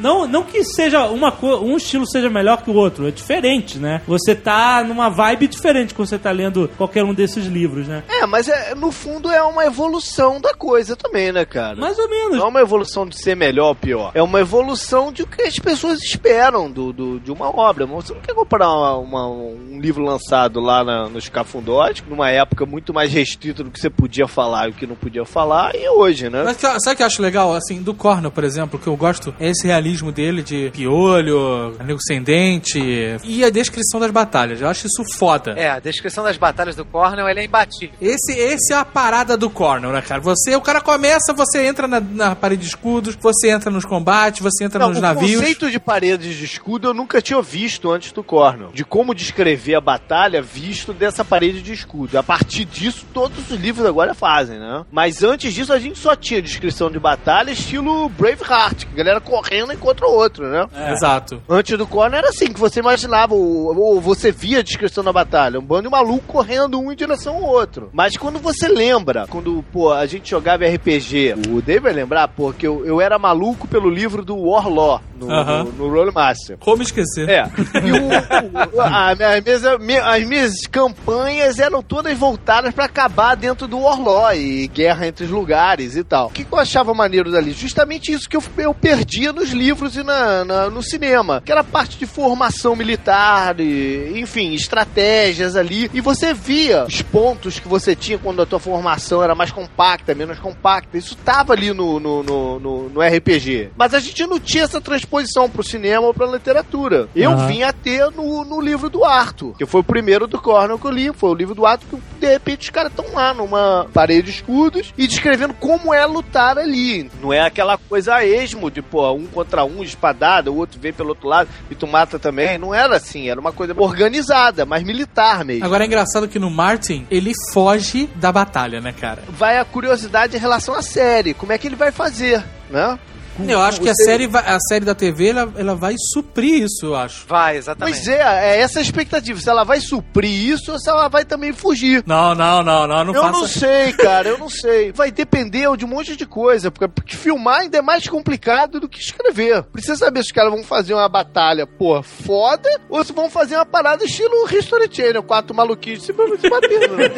Não, 0.00 0.26
não 0.26 0.42
que 0.42 0.62
seja 0.64 1.06
uma 1.06 1.32
um 1.42 1.76
estilo 1.76 2.06
seja 2.06 2.28
melhor 2.30 2.62
que 2.62 2.70
o 2.70 2.74
outro, 2.74 3.06
é 3.08 3.10
diferente, 3.10 3.78
né? 3.78 4.02
Você 4.06 4.34
tá 4.34 4.82
numa 4.84 5.08
vibe 5.08 5.48
diferente 5.48 5.94
quando 5.94 6.08
você 6.08 6.18
tá 6.18 6.30
lendo 6.30 6.68
qualquer 6.76 7.04
um 7.04 7.14
desses 7.14 7.46
livros, 7.46 7.86
né? 7.86 8.02
É, 8.08 8.26
mas 8.26 8.48
é, 8.48 8.74
no 8.74 8.90
fundo 8.90 9.30
é 9.30 9.42
uma 9.42 9.64
evolução 9.66 10.40
da 10.40 10.54
coisa 10.54 10.96
também, 10.96 11.32
né, 11.32 11.44
cara? 11.44 11.76
Mais 11.76 11.98
ou 11.98 12.08
menos. 12.08 12.38
Não 12.38 12.46
é 12.46 12.48
uma 12.48 12.60
evolução 12.60 13.06
de 13.06 13.16
ser 13.18 13.34
melhor 13.36 13.68
ou 13.68 13.74
pior. 13.74 14.10
É 14.14 14.22
uma 14.22 14.40
evolução 14.40 15.12
de 15.12 15.22
o 15.22 15.26
que 15.26 15.42
as 15.42 15.56
pessoas 15.56 16.00
esperam 16.02 16.70
do, 16.70 16.92
do- 16.92 17.20
de 17.20 17.30
uma 17.32 17.48
obra. 17.54 17.86
Você 17.86 18.12
não 18.14 18.20
quer 18.20 18.34
comprar 18.34 18.68
uma- 18.68 18.96
uma- 18.96 19.28
um 19.28 19.78
livro 19.80 20.02
lançado 20.04 20.60
lá 20.60 20.82
na, 20.84 21.08
nos 21.08 21.28
cafundós, 21.28 22.02
numa 22.08 22.30
época 22.30 22.64
muito 22.66 22.92
mais 22.92 23.12
restrita 23.12 23.62
do 23.64 23.70
que 23.70 23.80
você 23.80 23.90
podia 23.90 24.26
falar 24.28 24.68
e 24.68 24.70
o 24.70 24.74
que 24.74 24.86
não 24.86 24.96
podia 24.96 25.24
falar, 25.24 25.74
e 25.74 25.88
hoje, 25.88 26.28
né? 26.28 26.42
Mas 26.44 26.56
que- 26.56 26.80
sabe 26.80 26.94
o 26.94 26.96
que 26.96 27.02
eu 27.02 27.06
acho 27.06 27.22
legal? 27.22 27.52
Assim, 27.54 27.82
do 27.82 27.94
Cornell, 27.94 28.30
por 28.30 28.44
exemplo, 28.44 28.78
que 28.78 28.86
eu 28.86 28.96
gosto 28.96 29.34
é 29.40 29.48
esse 29.48 29.66
realismo 29.66 29.87
dele 30.12 30.42
de 30.42 30.70
piolho, 30.70 31.76
nego 31.84 32.00
sem 32.00 32.22
dente 32.22 32.78
e 33.24 33.44
a 33.44 33.50
descrição 33.50 34.00
das 34.00 34.10
batalhas. 34.10 34.60
Eu 34.60 34.68
acho 34.68 34.86
isso 34.86 35.02
foda. 35.18 35.52
É, 35.52 35.70
a 35.70 35.78
descrição 35.80 36.24
das 36.24 36.36
batalhas 36.36 36.76
do 36.76 36.84
Cornell 36.84 37.28
ele 37.28 37.40
é 37.40 37.44
imbatível. 37.44 37.94
Esse, 38.00 38.32
esse 38.32 38.72
é 38.72 38.76
a 38.76 38.84
parada 38.84 39.36
do 39.36 39.48
Cornell, 39.50 39.92
né, 39.92 40.02
cara? 40.02 40.20
Você, 40.20 40.54
o 40.54 40.60
cara 40.60 40.80
começa, 40.80 41.32
você 41.32 41.66
entra 41.66 41.86
na, 41.88 42.00
na 42.00 42.36
parede 42.36 42.62
de 42.62 42.68
escudos, 42.68 43.16
você 43.20 43.50
entra 43.50 43.70
nos 43.70 43.84
combates, 43.84 44.40
você 44.42 44.64
entra 44.64 44.80
Não, 44.80 44.88
nos 44.90 44.98
o 44.98 45.00
navios. 45.00 45.36
conceito 45.40 45.70
de 45.70 45.78
paredes 45.78 46.36
de 46.36 46.44
escudo 46.44 46.88
eu 46.88 46.94
nunca 46.94 47.20
tinha 47.20 47.40
visto 47.40 47.90
antes 47.90 48.12
do 48.12 48.22
Cornell. 48.22 48.70
De 48.72 48.84
como 48.84 49.14
descrever 49.14 49.74
a 49.74 49.80
batalha 49.80 50.42
visto 50.42 50.92
dessa 50.92 51.24
parede 51.24 51.62
de 51.62 51.72
escudo. 51.72 52.18
A 52.18 52.22
partir 52.22 52.64
disso, 52.64 53.06
todos 53.12 53.50
os 53.50 53.58
livros 53.58 53.86
agora 53.86 54.14
fazem, 54.14 54.58
né? 54.58 54.84
Mas 54.90 55.22
antes 55.22 55.52
disso, 55.54 55.72
a 55.72 55.78
gente 55.78 55.98
só 55.98 56.14
tinha 56.14 56.42
descrição 56.42 56.90
de 56.90 56.98
batalha 56.98 57.50
estilo 57.50 58.08
Braveheart, 58.10 58.84
que 58.86 58.92
a 58.92 58.96
galera 58.96 59.20
correndo 59.20 59.72
encontra 59.78 60.06
o 60.06 60.12
outro, 60.14 60.46
né? 60.48 60.66
Exato. 60.92 61.42
Antes 61.48 61.76
do 61.78 61.86
Cornell 61.86 62.18
era 62.18 62.28
assim, 62.28 62.46
que 62.52 62.60
você 62.60 62.80
imaginava, 62.80 63.34
ou, 63.34 63.76
ou 63.76 64.00
você 64.00 64.30
via 64.30 64.58
a 64.58 64.62
descrição 64.62 65.02
da 65.04 65.12
batalha, 65.12 65.58
um 65.58 65.62
bando 65.62 65.78
de 65.84 65.88
maluco 65.88 66.24
correndo 66.26 66.78
um 66.80 66.92
em 66.92 66.96
direção 66.96 67.36
ao 67.36 67.42
outro. 67.44 67.88
Mas 67.92 68.16
quando 68.16 68.38
você 68.38 68.68
lembra, 68.68 69.26
quando, 69.28 69.64
pô, 69.72 69.92
a 69.92 70.04
gente 70.06 70.28
jogava 70.30 70.66
RPG, 70.66 71.34
o 71.50 71.62
Dave 71.62 71.80
vai 71.80 71.92
lembrar, 71.92 72.28
pô, 72.28 72.52
que 72.52 72.66
eu, 72.66 72.84
eu 72.84 73.00
era 73.00 73.18
maluco 73.18 73.66
pelo 73.68 73.88
livro 73.88 74.24
do 74.24 74.36
Warlaw, 74.36 75.00
no, 75.18 75.30
Aham. 75.30 75.64
no, 75.64 75.72
no 75.72 75.88
Rolemaster. 75.88 76.56
Como 76.58 76.82
esquecer? 76.82 77.28
É. 77.28 77.44
E 77.84 77.92
o, 77.92 78.76
o- 78.76 78.80
a, 78.80 79.14
minha- 79.14 79.40
minhas, 79.40 79.62
mi- 79.80 79.96
as 79.96 80.24
minhas 80.26 80.66
campanhas 80.66 81.58
eram 81.58 81.82
todas 81.82 82.16
voltadas 82.18 82.72
pra 82.74 82.84
acabar 82.86 83.36
dentro 83.36 83.66
do 83.68 83.78
Warlaw 83.80 84.34
e 84.34 84.66
guerra 84.68 85.06
entre 85.06 85.24
os 85.24 85.30
lugares 85.30 85.94
e 85.96 86.02
tal. 86.02 86.26
O 86.26 86.30
que, 86.30 86.44
que 86.44 86.52
eu 86.52 86.58
achava 86.58 86.92
maneiro 86.94 87.30
dali? 87.30 87.52
Justamente 87.52 88.10
isso 88.12 88.28
que 88.28 88.36
eu, 88.36 88.42
eu 88.56 88.74
perdia 88.74 89.32
nos 89.32 89.50
livros 89.50 89.67
e 89.70 90.02
na, 90.02 90.44
na- 90.44 90.70
no 90.70 90.82
cinema. 90.82 91.42
Que 91.44 91.52
era 91.52 91.62
parte 91.64 91.98
de 91.98 92.06
formação 92.06 92.74
militar, 92.76 93.58
e, 93.60 94.12
enfim, 94.18 94.54
estratégias 94.54 95.56
ali. 95.56 95.90
E 95.92 96.00
você 96.00 96.32
via 96.32 96.84
os 96.84 97.02
pontos 97.02 97.58
que 97.58 97.68
você 97.68 97.94
tinha 97.94 98.18
quando 98.18 98.42
a 98.42 98.46
tua 98.46 98.58
formação 98.58 99.22
era 99.22 99.34
mais 99.34 99.50
compacta, 99.50 100.14
menos 100.14 100.38
compacta. 100.38 100.96
Isso 100.96 101.16
tava 101.16 101.52
ali 101.52 101.72
no, 101.72 101.98
no, 102.00 102.22
no, 102.22 102.60
no- 102.60 102.88
no 102.88 103.00
RPG. 103.00 103.70
Mas 103.76 103.94
a 103.94 104.00
gente 104.00 104.26
não 104.26 104.38
tinha 104.40 104.64
essa 104.64 104.80
transposição 104.80 105.48
pro 105.48 105.62
cinema 105.62 106.06
ou 106.06 106.14
pra 106.14 106.26
literatura. 106.26 107.08
Eu 107.14 107.32
Aham. 107.32 107.46
vim 107.46 107.62
a 107.62 107.72
ter 107.72 108.10
no, 108.10 108.44
no 108.44 108.60
livro 108.60 108.88
do 108.88 109.04
Arthur, 109.04 109.56
que 109.56 109.66
foi 109.66 109.80
o 109.80 109.84
primeiro 109.84 110.26
do 110.26 110.40
Cornell 110.40 110.78
que 110.78 110.86
eu 110.86 110.90
li. 110.90 111.12
Foi 111.12 111.30
o 111.30 111.34
livro 111.34 111.54
do 111.54 111.66
Arthur 111.66 111.86
que, 111.98 112.20
de 112.20 112.26
repente, 112.26 112.62
os 112.62 112.70
caras 112.70 112.90
estão 112.90 113.12
lá 113.14 113.32
numa 113.34 113.86
parede 113.92 114.18
de 114.18 114.30
escudos 114.30 114.92
e 114.96 115.06
descrevendo 115.06 115.54
como 115.54 115.92
é 115.94 116.04
lutar 116.06 116.58
ali. 116.58 117.10
Não 117.20 117.32
é 117.32 117.40
aquela 117.40 117.78
coisa 117.78 118.14
a 118.16 118.24
esmo 118.26 118.70
de, 118.70 118.82
pô, 118.82 119.10
um 119.12 119.26
contra 119.26 119.57
um, 119.64 119.82
espadada, 119.82 120.50
o 120.50 120.56
outro 120.56 120.80
vem 120.80 120.92
pelo 120.92 121.10
outro 121.10 121.28
lado 121.28 121.48
e 121.70 121.74
tu 121.74 121.86
mata 121.86 122.18
também. 122.18 122.58
Não 122.58 122.74
era 122.74 122.96
assim, 122.96 123.28
era 123.28 123.40
uma 123.40 123.52
coisa 123.52 123.74
organizada, 123.76 124.64
mas 124.66 124.82
militar 124.82 125.44
mesmo. 125.44 125.64
Agora 125.64 125.84
é 125.84 125.86
engraçado 125.86 126.28
que 126.28 126.38
no 126.38 126.50
Martin, 126.50 127.06
ele 127.10 127.32
foge 127.52 128.08
da 128.16 128.32
batalha, 128.32 128.80
né, 128.80 128.92
cara? 128.92 129.22
vai 129.28 129.58
a 129.58 129.64
curiosidade 129.64 130.36
em 130.36 130.40
relação 130.40 130.74
à 130.74 130.82
série. 130.82 131.32
Como 131.32 131.52
é 131.52 131.58
que 131.58 131.66
ele 131.68 131.76
vai 131.76 131.92
fazer, 131.92 132.42
né? 132.70 132.98
Eu 133.46 133.60
acho 133.60 133.80
que 133.80 133.88
a 133.88 133.94
série, 133.94 134.26
vai- 134.26 134.44
a 134.46 134.58
série 134.60 134.84
da 134.84 134.94
TV, 134.94 135.28
ela, 135.28 135.52
ela 135.56 135.74
vai 135.74 135.94
suprir 136.12 136.62
isso, 136.64 136.86
eu 136.86 136.96
acho. 136.96 137.26
Vai, 137.26 137.56
exatamente. 137.56 137.94
Pois 137.94 138.08
é, 138.08 138.20
é 138.56 138.60
essa 138.60 138.78
a 138.78 138.82
expectativa. 138.82 139.38
Se 139.40 139.48
ela 139.48 139.64
vai 139.64 139.80
suprir 139.80 140.30
isso 140.30 140.72
ou 140.72 140.78
se 140.78 140.88
ela 140.88 141.08
vai 141.08 141.24
também 141.24 141.52
fugir. 141.52 142.02
Não, 142.06 142.34
não, 142.34 142.62
não, 142.62 142.86
não, 142.86 143.04
não 143.04 143.14
eu 143.14 143.22
faça... 143.22 143.32
não 143.38 143.46
sei, 143.46 143.92
cara, 143.98 144.28
eu 144.28 144.38
não 144.38 144.48
sei. 144.48 144.92
Vai 144.92 145.10
depender 145.10 145.68
de 145.76 145.84
um 145.84 145.88
monte 145.88 146.16
de 146.16 146.26
coisa, 146.26 146.70
porque, 146.70 146.88
filmar 147.16 147.60
ainda 147.60 147.78
é 147.78 147.82
mais 147.82 148.06
complicado 148.08 148.80
do 148.80 148.88
que 148.88 148.98
escrever. 148.98 149.62
Precisa 149.64 149.96
saber 149.96 150.20
se 150.20 150.26
os 150.26 150.32
caras 150.32 150.52
vão 150.52 150.62
fazer 150.64 150.94
uma 150.94 151.08
batalha, 151.08 151.66
pô, 151.66 152.02
foda, 152.02 152.68
ou 152.88 153.04
se 153.04 153.12
vão 153.12 153.30
fazer 153.30 153.56
uma 153.56 153.66
parada 153.66 154.04
estilo 154.04 154.48
History 154.50 154.88
Channel, 154.90 155.22
quatro 155.22 155.54
maluquinhos 155.54 156.02
se 156.02 156.12
se 156.40 156.50
batendo, 156.50 156.96
né? 156.96 157.10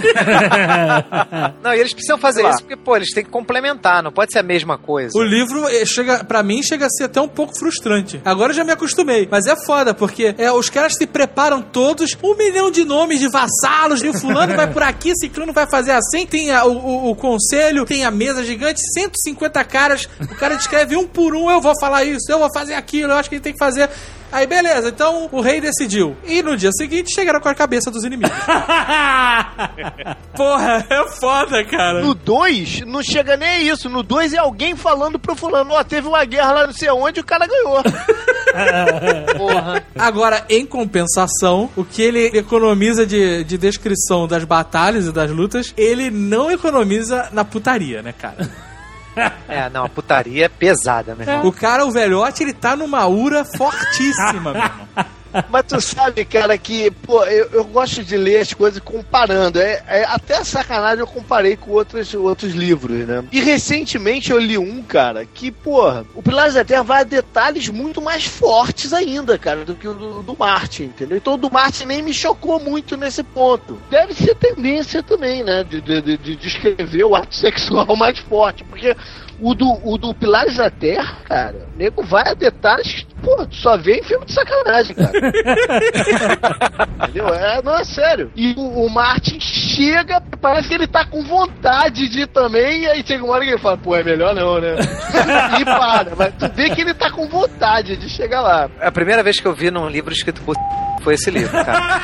Não, 1.62 1.74
e 1.74 1.80
eles 1.80 1.92
precisam 1.92 2.18
fazer 2.18 2.48
isso 2.48 2.60
porque, 2.60 2.76
pô, 2.76 2.96
eles 2.96 3.12
têm 3.12 3.24
que 3.24 3.30
complementar, 3.30 4.02
não 4.02 4.12
pode 4.12 4.32
ser 4.32 4.38
a 4.40 4.42
mesma 4.42 4.76
coisa. 4.78 5.16
O 5.16 5.22
livro 5.22 5.68
eh, 5.68 5.84
chega, 6.10 6.24
para 6.24 6.42
mim, 6.42 6.62
chega 6.62 6.86
a 6.86 6.90
ser 6.90 7.04
até 7.04 7.20
um 7.20 7.28
pouco 7.28 7.56
frustrante. 7.58 8.20
Agora 8.24 8.50
eu 8.52 8.56
já 8.56 8.64
me 8.64 8.72
acostumei, 8.72 9.28
mas 9.30 9.46
é 9.46 9.56
foda 9.56 9.94
porque 9.94 10.34
é, 10.38 10.50
os 10.52 10.68
caras 10.68 10.94
se 10.94 11.06
preparam 11.06 11.62
todos, 11.62 12.16
um 12.22 12.34
milhão 12.36 12.70
de 12.70 12.84
nomes 12.84 13.20
de 13.20 13.28
vassalos, 13.28 14.00
de 14.00 14.12
fulano 14.18 14.54
vai 14.54 14.70
por 14.72 14.82
aqui, 14.82 15.12
ciclano 15.16 15.52
vai 15.52 15.66
fazer 15.68 15.92
assim, 15.92 16.26
tem 16.26 16.50
a- 16.50 16.64
o, 16.64 16.72
o- 16.76 17.10
o 17.10 17.14
conselho, 17.16 17.84
tem 17.84 18.04
a 18.04 18.10
mesa 18.10 18.44
gigante, 18.44 18.80
150 18.94 19.62
caras, 19.64 20.08
o 20.20 20.34
cara 20.36 20.54
descreve 20.56 20.96
um 20.96 21.06
por 21.06 21.34
um, 21.34 21.50
eu 21.50 21.60
vou 21.60 21.74
falar 21.80 22.04
isso, 22.04 22.30
eu 22.30 22.38
vou 22.38 22.48
fazer 22.52 22.74
aquilo, 22.74 23.12
eu 23.12 23.16
acho 23.16 23.28
que 23.28 23.36
ele 23.36 23.42
tem 23.42 23.52
que 23.52 23.58
fazer. 23.58 23.88
Aí 24.32 24.46
beleza, 24.46 24.88
então 24.90 25.28
o 25.32 25.40
rei 25.40 25.60
decidiu. 25.60 26.16
E 26.24 26.42
no 26.42 26.56
dia 26.56 26.70
seguinte 26.72 27.12
chegaram 27.12 27.40
com 27.40 27.48
a 27.48 27.54
cabeça 27.54 27.90
dos 27.90 28.04
inimigos. 28.04 28.36
Porra, 30.36 30.86
é 30.88 31.08
foda, 31.18 31.64
cara. 31.64 32.00
No 32.00 32.14
2, 32.14 32.82
não 32.82 33.02
chega 33.02 33.36
nem 33.36 33.48
a 33.48 33.58
isso. 33.60 33.88
No 33.88 34.02
2 34.02 34.34
é 34.34 34.38
alguém 34.38 34.76
falando 34.76 35.18
pro 35.18 35.34
fulano, 35.34 35.72
ó, 35.72 35.82
teve 35.82 36.06
uma 36.06 36.24
guerra 36.24 36.52
lá 36.52 36.66
não 36.66 36.72
sei 36.72 36.90
onde 36.90 37.18
e 37.18 37.22
o 37.22 37.26
cara 37.26 37.46
ganhou. 37.46 37.82
Porra. 39.36 39.82
Agora, 39.98 40.44
em 40.48 40.64
compensação, 40.64 41.68
o 41.76 41.84
que 41.84 42.00
ele 42.00 42.26
economiza 42.38 43.04
de, 43.04 43.42
de 43.44 43.58
descrição 43.58 44.28
das 44.28 44.44
batalhas 44.44 45.06
e 45.06 45.12
das 45.12 45.30
lutas, 45.30 45.74
ele 45.76 46.10
não 46.10 46.50
economiza 46.50 47.28
na 47.32 47.44
putaria, 47.44 48.00
né, 48.02 48.12
cara? 48.12 48.48
É, 49.48 49.68
não, 49.68 49.84
a 49.84 49.88
putaria 49.88 50.44
é 50.44 50.48
pesada, 50.48 51.14
meu 51.16 51.26
irmão. 51.26 51.48
O 51.48 51.52
cara, 51.52 51.84
o 51.84 51.90
velhote, 51.90 52.44
ele 52.44 52.52
tá 52.52 52.76
numa 52.76 53.06
ura 53.08 53.44
fortíssima, 53.44 54.52
meu 54.54 54.62
irmão. 54.62 54.86
Mas 55.48 55.64
tu 55.66 55.80
sabe, 55.80 56.24
cara, 56.24 56.56
que, 56.58 56.90
pô, 56.90 57.24
eu, 57.24 57.48
eu 57.52 57.64
gosto 57.64 58.02
de 58.02 58.16
ler 58.16 58.38
as 58.40 58.52
coisas 58.52 58.80
comparando. 58.80 59.60
É, 59.60 59.82
é 59.86 60.04
até 60.04 60.42
sacanagem 60.44 61.00
eu 61.00 61.06
comparei 61.06 61.56
com 61.56 61.70
outros, 61.72 62.12
outros 62.14 62.52
livros, 62.54 63.06
né? 63.06 63.24
E 63.30 63.40
recentemente 63.40 64.30
eu 64.30 64.38
li 64.38 64.58
um, 64.58 64.82
cara, 64.82 65.24
que, 65.24 65.50
porra, 65.50 66.04
o 66.14 66.22
Pilares 66.22 66.54
da 66.54 66.64
Terra 66.64 66.82
vai 66.82 67.00
a 67.00 67.04
detalhes 67.04 67.68
muito 67.68 68.00
mais 68.00 68.24
fortes 68.24 68.92
ainda, 68.92 69.38
cara, 69.38 69.64
do 69.64 69.74
que 69.74 69.86
o 69.88 69.94
do, 69.94 70.22
do 70.22 70.36
Martin, 70.38 70.84
entendeu? 70.84 71.16
Então 71.16 71.34
o 71.34 71.38
do 71.38 71.50
Martin 71.52 71.84
nem 71.86 72.02
me 72.02 72.12
chocou 72.12 72.58
muito 72.60 72.96
nesse 72.96 73.22
ponto. 73.22 73.80
Deve 73.90 74.14
ser 74.14 74.34
tendência 74.34 75.02
também, 75.02 75.42
né? 75.44 75.64
De, 75.64 75.80
de- 75.80 76.16
de 76.18 76.36
descrever 76.36 77.04
o 77.04 77.14
ato 77.14 77.34
sexual 77.34 77.94
mais 77.96 78.18
forte, 78.18 78.64
porque 78.64 78.96
o 79.40 79.54
do, 79.54 79.66
o 79.84 79.96
do 79.98 80.14
Pilares 80.14 80.56
da 80.56 80.70
Terra, 80.70 81.16
cara, 81.24 81.68
o 81.74 81.78
nego 81.78 82.02
vai 82.02 82.28
a 82.28 82.34
detalhes 82.34 82.92
que, 82.92 83.06
pô, 83.22 83.46
tu 83.46 83.56
só 83.56 83.76
vê 83.76 83.98
em 83.98 84.02
filme 84.02 84.26
de 84.26 84.32
sacanagem, 84.32 84.94
cara. 84.94 85.12
Entendeu? 87.08 87.28
É, 87.28 87.62
não 87.62 87.76
é 87.76 87.84
sério. 87.84 88.30
E 88.36 88.52
o, 88.56 88.86
o 88.86 88.90
Martin 88.90 89.40
chega, 89.40 90.22
parece 90.40 90.68
que 90.68 90.74
ele 90.74 90.86
tá 90.86 91.04
com 91.04 91.22
vontade 91.22 92.08
de 92.08 92.22
ir 92.22 92.26
também, 92.26 92.82
e 92.82 92.88
aí 92.88 93.02
chega 93.06 93.24
uma 93.24 93.34
hora 93.34 93.44
que 93.44 93.50
ele 93.50 93.58
fala, 93.58 93.78
pô, 93.78 93.96
é 93.96 94.04
melhor 94.04 94.34
não, 94.34 94.60
né? 94.60 94.76
e 95.60 95.64
para, 95.64 96.14
mas 96.16 96.34
tu 96.34 96.48
vê 96.54 96.70
que 96.70 96.80
ele 96.80 96.94
tá 96.94 97.10
com 97.10 97.26
vontade 97.26 97.96
de 97.96 98.08
chegar 98.08 98.40
lá. 98.42 98.68
A 98.80 98.90
primeira 98.90 99.22
vez 99.22 99.40
que 99.40 99.46
eu 99.46 99.54
vi 99.54 99.70
num 99.70 99.88
livro 99.88 100.12
escrito 100.12 100.42
por 100.42 100.56
foi 101.00 101.14
esse 101.14 101.30
livro, 101.30 101.52
cara. 101.64 102.00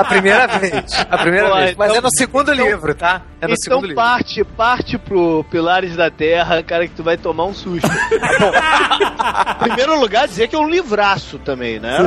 A 0.00 0.04
primeira 0.04 0.46
vez. 0.46 1.06
A 1.10 1.18
primeira 1.18 1.48
Pô, 1.48 1.54
vez. 1.56 1.76
Mas 1.76 1.88
então- 1.90 1.98
é 1.98 2.00
no 2.02 2.08
segundo 2.16 2.52
então- 2.52 2.66
livro, 2.66 2.94
tá? 2.94 3.22
É 3.40 3.46
no 3.46 3.52
então 3.54 3.56
segundo 3.62 3.82
livro. 3.86 3.96
parte, 3.96 4.42
parte 4.44 4.98
pro 4.98 5.44
Pilares 5.50 5.94
da 5.96 6.10
Terra, 6.10 6.62
cara, 6.62 6.86
que 6.88 6.94
tu 6.94 7.02
vai 7.02 7.16
tomar 7.16 7.44
um 7.44 7.54
susto. 7.54 7.88
Bom, 7.88 8.52
em 9.60 9.68
primeiro 9.68 10.00
lugar, 10.00 10.26
dizer 10.26 10.48
que 10.48 10.56
é 10.56 10.58
um 10.58 10.68
livraço 10.68 11.38
também, 11.38 11.78
né? 11.78 11.98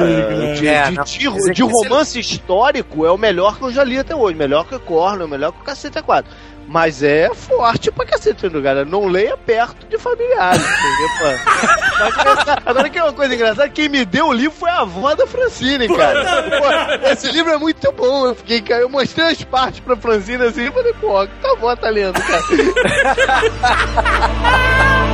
de, 0.58 0.68
É, 0.68 0.90
de- 0.90 0.96
não, 0.96 1.04
de- 1.04 1.18
dizer 1.18 1.54
de 1.54 1.64
esse- 1.64 1.84
romance 1.84 2.20
histórico 2.20 3.06
é 3.06 3.12
o 3.12 3.18
melhor 3.18 3.58
que 3.58 3.64
eu 3.64 3.72
já 3.72 3.84
li 3.84 3.98
até 4.00 4.16
hoje. 4.16 4.36
Melhor 4.38 4.66
que 4.66 4.78
Corno, 4.80 5.28
melhor 5.28 5.52
que 5.52 5.62
o 5.62 5.64
Cacete 5.64 6.02
4. 6.02 6.32
Mas 6.70 7.02
é 7.02 7.34
forte 7.34 7.90
pra 7.90 8.06
cacete, 8.06 8.50
cara? 8.62 8.84
Não 8.84 9.08
leia 9.08 9.38
perto 9.38 9.88
de 9.88 9.98
familiares, 9.98 10.62
entendeu? 10.62 11.28
essa- 11.30 12.62
Agora 12.66 12.90
que 12.90 13.00
é 13.00 13.04
uma 13.04 13.14
coisa 13.14 13.34
engraçada, 13.34 13.70
quem 13.70 13.88
me 13.88 14.04
deu 14.04 14.28
o 14.28 14.34
livro 14.34 14.52
foi 14.58 14.70
a 14.70 14.82
avó 14.82 15.16
da 15.16 15.26
Francine, 15.26 15.88
cara. 15.88 16.44
Pô, 16.44 17.08
esse 17.10 17.32
livro 17.32 17.54
é 17.54 17.58
muito 17.58 17.90
bom. 17.94 18.28
Eu 18.28 18.36
fiquei, 18.36 18.62
cara, 18.62 18.82
eu 18.82 18.90
mostrei 18.90 19.28
as 19.28 19.42
partes 19.44 19.80
pra 19.80 19.96
Francine 19.96 20.44
assim 20.44 20.68
e 20.68 20.72
falei, 20.72 20.94
pô, 21.00 21.26
que 21.26 21.34
tua 21.42 21.52
avó 21.54 21.74
tá 21.76 21.90
lendo, 21.90 22.22
cara? 22.22 22.44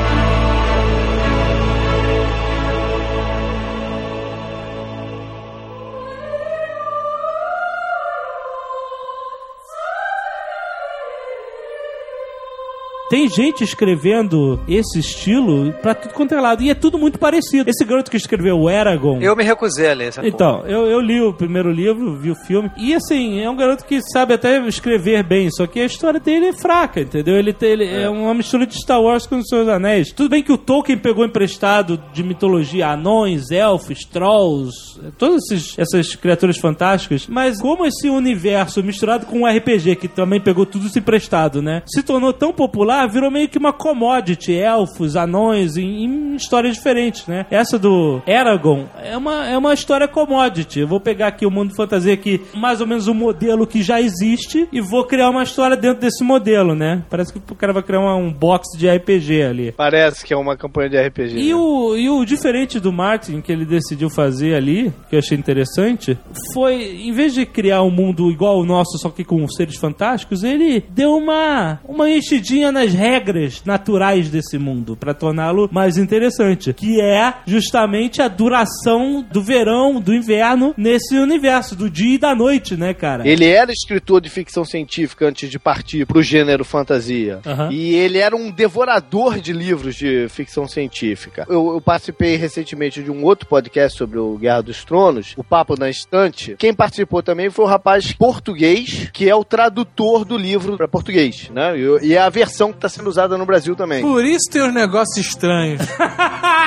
tem 13.14 13.30
gente 13.30 13.64
escrevendo 13.64 14.60
esse 14.68 14.98
estilo 14.98 15.72
pra 15.84 15.94
tudo 15.94 16.16
quanto 16.16 16.34
é 16.34 16.42
lado. 16.42 16.64
E 16.64 16.72
é 16.72 16.74
tudo 16.74 16.98
muito 16.98 17.20
parecido. 17.20 17.70
Esse 17.70 17.86
garoto 17.86 18.10
que 18.10 18.18
escreveu 18.18 18.58
o 18.60 18.68
Eragon. 18.68 19.20
Eu 19.22 19.36
me 19.36 19.44
recusei 19.44 19.88
a 19.92 19.94
ler 19.94 20.08
essa. 20.08 20.26
Então, 20.28 20.64
eu, 20.66 20.88
eu 20.88 21.00
li 21.00 21.22
o 21.22 21.32
primeiro 21.32 21.72
livro, 21.72 22.16
vi 22.16 22.32
o 22.32 22.36
filme, 22.36 22.72
e 22.76 22.92
assim, 22.96 23.40
é 23.40 23.48
um 23.48 23.56
garoto 23.56 23.86
que 23.86 24.02
sabe 24.12 24.34
até 24.34 24.58
escrever 24.68 25.22
bem, 25.24 25.48
só 25.52 25.68
que 25.68 25.80
a 25.80 25.86
história 25.86 26.20
dele 26.20 26.48
é 26.48 26.54
fraca, 26.54 27.02
entendeu? 27.02 27.36
Ele, 27.36 27.54
tem, 27.54 27.70
ele 27.74 27.86
é. 27.88 28.10
uma 28.10 28.34
mistura 28.34 28.66
de 28.66 28.74
Star 28.82 29.00
Wars 29.00 29.28
com 29.28 29.38
os 29.38 29.48
seus 29.48 29.68
anéis. 29.68 30.12
Tudo 30.12 30.30
bem 30.30 30.42
que 30.42 30.52
o 30.52 30.58
Tolkien 30.58 30.98
pegou 30.98 31.24
emprestado 31.24 32.02
de 32.14 32.24
mitologia 32.24 32.88
anões, 32.94 33.52
elfos, 33.52 34.00
trolls, 34.12 34.74
todas 35.20 35.44
esses- 35.52 35.78
essas 35.78 36.16
criaturas 36.16 36.58
fantásticas, 36.58 37.28
mas 37.28 37.62
como 37.62 37.86
esse 37.86 38.10
universo 38.10 38.82
misturado 38.84 39.28
com 39.28 39.42
um 39.42 39.46
RPG, 39.48 39.98
que 39.98 40.08
também 40.08 40.42
pegou 40.42 40.66
tudo 40.66 40.88
isso 40.88 40.98
emprestado, 40.98 41.62
né? 41.62 41.84
Se 41.86 42.02
tornou 42.02 42.34
tão 42.34 42.52
popular, 42.52 43.03
virou 43.08 43.30
meio 43.32 43.48
que 43.50 43.58
uma 43.58 43.74
commodity, 43.74 44.54
elfos, 44.54 45.16
anões, 45.16 45.78
em, 45.78 46.04
em 46.06 46.36
histórias 46.36 46.76
diferentes, 46.76 47.28
né? 47.28 47.46
Essa 47.52 47.78
do 47.78 48.22
Eragon 48.28 48.86
é 49.04 49.16
uma, 49.18 49.48
é 49.48 49.58
uma 49.58 49.74
história 49.74 50.08
commodity. 50.08 50.80
Eu 50.82 50.88
vou 50.88 51.00
pegar 51.00 51.28
aqui 51.28 51.46
o 51.46 51.52
mundo 51.52 51.76
fantasia 51.76 52.14
aqui, 52.14 52.42
mais 52.56 52.82
ou 52.82 52.88
menos 52.88 53.08
um 53.08 53.14
modelo 53.14 53.68
que 53.68 53.82
já 53.82 54.02
existe, 54.02 54.68
e 54.72 54.82
vou 54.82 55.06
criar 55.06 55.30
uma 55.30 55.44
história 55.44 55.76
dentro 55.78 56.02
desse 56.02 56.24
modelo, 56.24 56.76
né? 56.76 57.04
Parece 57.10 57.32
que 57.34 57.40
o 57.52 57.56
cara 57.56 57.74
vai 57.74 57.84
criar 57.84 58.00
uma- 58.00 58.16
um 58.16 58.32
box 58.32 58.78
de 58.78 58.88
RPG 58.90 59.44
ali. 59.44 59.72
Parece 59.72 60.26
que 60.26 60.34
é 60.34 60.38
uma 60.38 60.56
campanha 60.58 60.90
de 60.90 60.98
RPG. 60.98 61.38
E 61.38 61.50
né? 61.50 61.56
o, 61.56 61.96
e 61.98 62.10
o 62.10 62.26
diferente 62.26 62.80
do 62.80 62.92
Martin, 62.92 63.42
que 63.42 63.52
ele 63.52 63.66
decidiu 63.66 64.10
fazer 64.10 64.56
ali, 64.56 64.94
que 65.10 65.16
eu 65.16 65.20
achei 65.20 65.38
interessante, 65.38 66.18
foi, 66.54 66.76
em 67.08 67.12
vez 67.12 67.34
de 67.34 67.46
criar 67.46 67.82
um 67.84 67.92
mundo 67.92 68.30
igual 68.32 68.56
ao 68.58 68.66
nosso, 68.66 68.98
só 68.98 69.10
que 69.10 69.24
com 69.24 69.48
seres 69.48 69.78
fantásticos, 69.78 70.44
ele 70.44 70.84
deu 70.90 71.16
uma, 71.16 71.80
uma 71.88 72.10
enchidinha 72.10 72.72
nas 72.72 72.93
regras 72.94 73.64
naturais 73.66 74.30
desse 74.30 74.58
mundo, 74.58 74.96
pra 74.96 75.14
torná-lo 75.14 75.70
mais 75.72 75.98
interessante, 75.98 76.74
que 76.74 77.02
é 77.02 77.34
justamente 77.46 78.22
a 78.22 78.28
duração 78.28 79.26
do 79.32 79.42
verão, 79.42 80.00
do 80.00 80.14
inverno, 80.14 80.74
nesse 80.78 81.18
universo, 81.18 81.76
do 81.76 81.90
dia 81.90 82.16
e 82.16 82.18
da 82.18 82.36
noite, 82.36 82.76
né, 82.76 82.94
cara? 82.94 83.28
Ele 83.28 83.46
era 83.46 83.72
escritor 83.72 84.22
de 84.22 84.30
ficção 84.30 84.64
científica 84.64 85.28
antes 85.28 85.50
de 85.50 85.60
partir 85.60 86.06
pro 86.06 86.22
gênero 86.22 86.64
fantasia. 86.64 87.40
Aham. 87.46 87.70
E 87.72 87.96
ele 87.96 88.18
era 88.18 88.36
um 88.36 88.52
devorador 88.52 89.40
de 89.40 89.54
livros 89.54 89.96
de 89.96 90.28
ficção 90.30 90.68
científica. 90.68 91.46
Eu, 91.50 91.74
eu 91.74 91.82
participei 91.82 92.36
recentemente 92.36 93.02
de 93.02 93.12
um 93.12 93.24
outro 93.24 93.48
podcast 93.48 93.98
sobre 93.98 94.20
o 94.20 94.38
Guerra 94.38 94.62
dos 94.62 94.84
Tronos, 94.84 95.34
o 95.38 95.44
Papo 95.44 95.80
na 95.80 95.90
Estante. 95.90 96.56
Quem 96.58 96.74
participou 96.74 97.22
também 97.22 97.50
foi 97.50 97.66
o 97.66 97.68
rapaz 97.68 98.12
português, 98.12 99.10
que 99.14 99.30
é 99.30 99.36
o 99.36 99.44
tradutor 99.44 100.26
do 100.26 100.38
livro 100.38 100.78
para 100.78 100.88
português, 100.88 101.50
né? 101.50 101.78
E, 101.78 102.08
e 102.08 102.14
é 102.14 102.20
a 102.20 102.30
versão 102.30 102.73
que 102.74 102.78
está 102.78 102.90
sendo 102.90 103.08
usada 103.08 103.38
no 103.38 103.46
Brasil 103.46 103.76
também. 103.76 104.02
Por 104.02 104.24
isso 104.26 104.50
tem 104.52 104.62
uns 104.62 104.74
negócios 104.74 105.18
estranhos. 105.18 105.82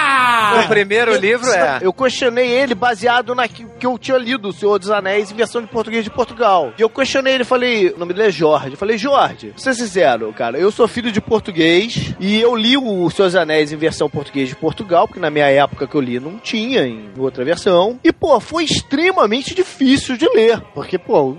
O 0.65 0.69
primeiro 0.69 1.15
livro 1.17 1.51
é. 1.51 1.81
Eu 1.83 1.93
questionei 1.93 2.49
ele 2.49 2.75
baseado 2.75 3.35
na 3.35 3.49
que, 3.49 3.65
que 3.79 3.87
eu 3.87 3.99
tinha 3.99 4.17
lido, 4.17 4.49
O 4.49 4.53
Senhor 4.53 4.79
dos 4.79 4.91
Anéis, 4.91 5.31
em 5.31 5.35
versão 5.35 5.61
de 5.61 5.67
português 5.67 6.05
de 6.05 6.11
Portugal. 6.11 6.73
E 6.79 6.83
eu 6.83 6.89
questionei 6.89 7.35
ele, 7.35 7.45
falei, 7.45 7.91
o 7.91 7.99
nome 7.99 8.13
dele 8.15 8.29
é 8.29 8.31
Jorge. 8.31 8.71
Eu 8.73 8.77
falei, 8.77 8.97
Jorge, 8.97 9.49
pra 9.49 9.59
ser 9.59 9.75
sincero, 9.75 10.33
cara, 10.33 10.59
eu 10.59 10.71
sou 10.71 10.87
filho 10.87 11.11
de 11.11 11.21
português 11.21 12.15
e 12.21 12.41
eu 12.41 12.55
li 12.55 12.77
o 12.77 13.11
Senhor 13.11 13.29
dos 13.29 13.37
Anéis 13.37 13.73
em 13.73 13.77
versão 13.77 14.09
português 14.09 14.49
de 14.49 14.57
Portugal, 14.57 15.07
porque 15.07 15.21
na 15.21 15.31
minha 15.31 15.47
época 15.49 15.87
que 15.87 15.95
eu 15.95 16.01
li 16.01 16.21
não 16.21 16.39
tinha 16.39 16.87
em 16.87 17.11
outra 17.19 17.45
versão. 17.45 17.99
E, 18.05 18.13
pô, 18.13 18.39
foi 18.41 18.65
extremamente 18.65 19.55
difícil 19.55 20.17
de 20.17 20.29
ler, 20.29 20.61
porque, 20.75 20.99
pô, 20.99 21.37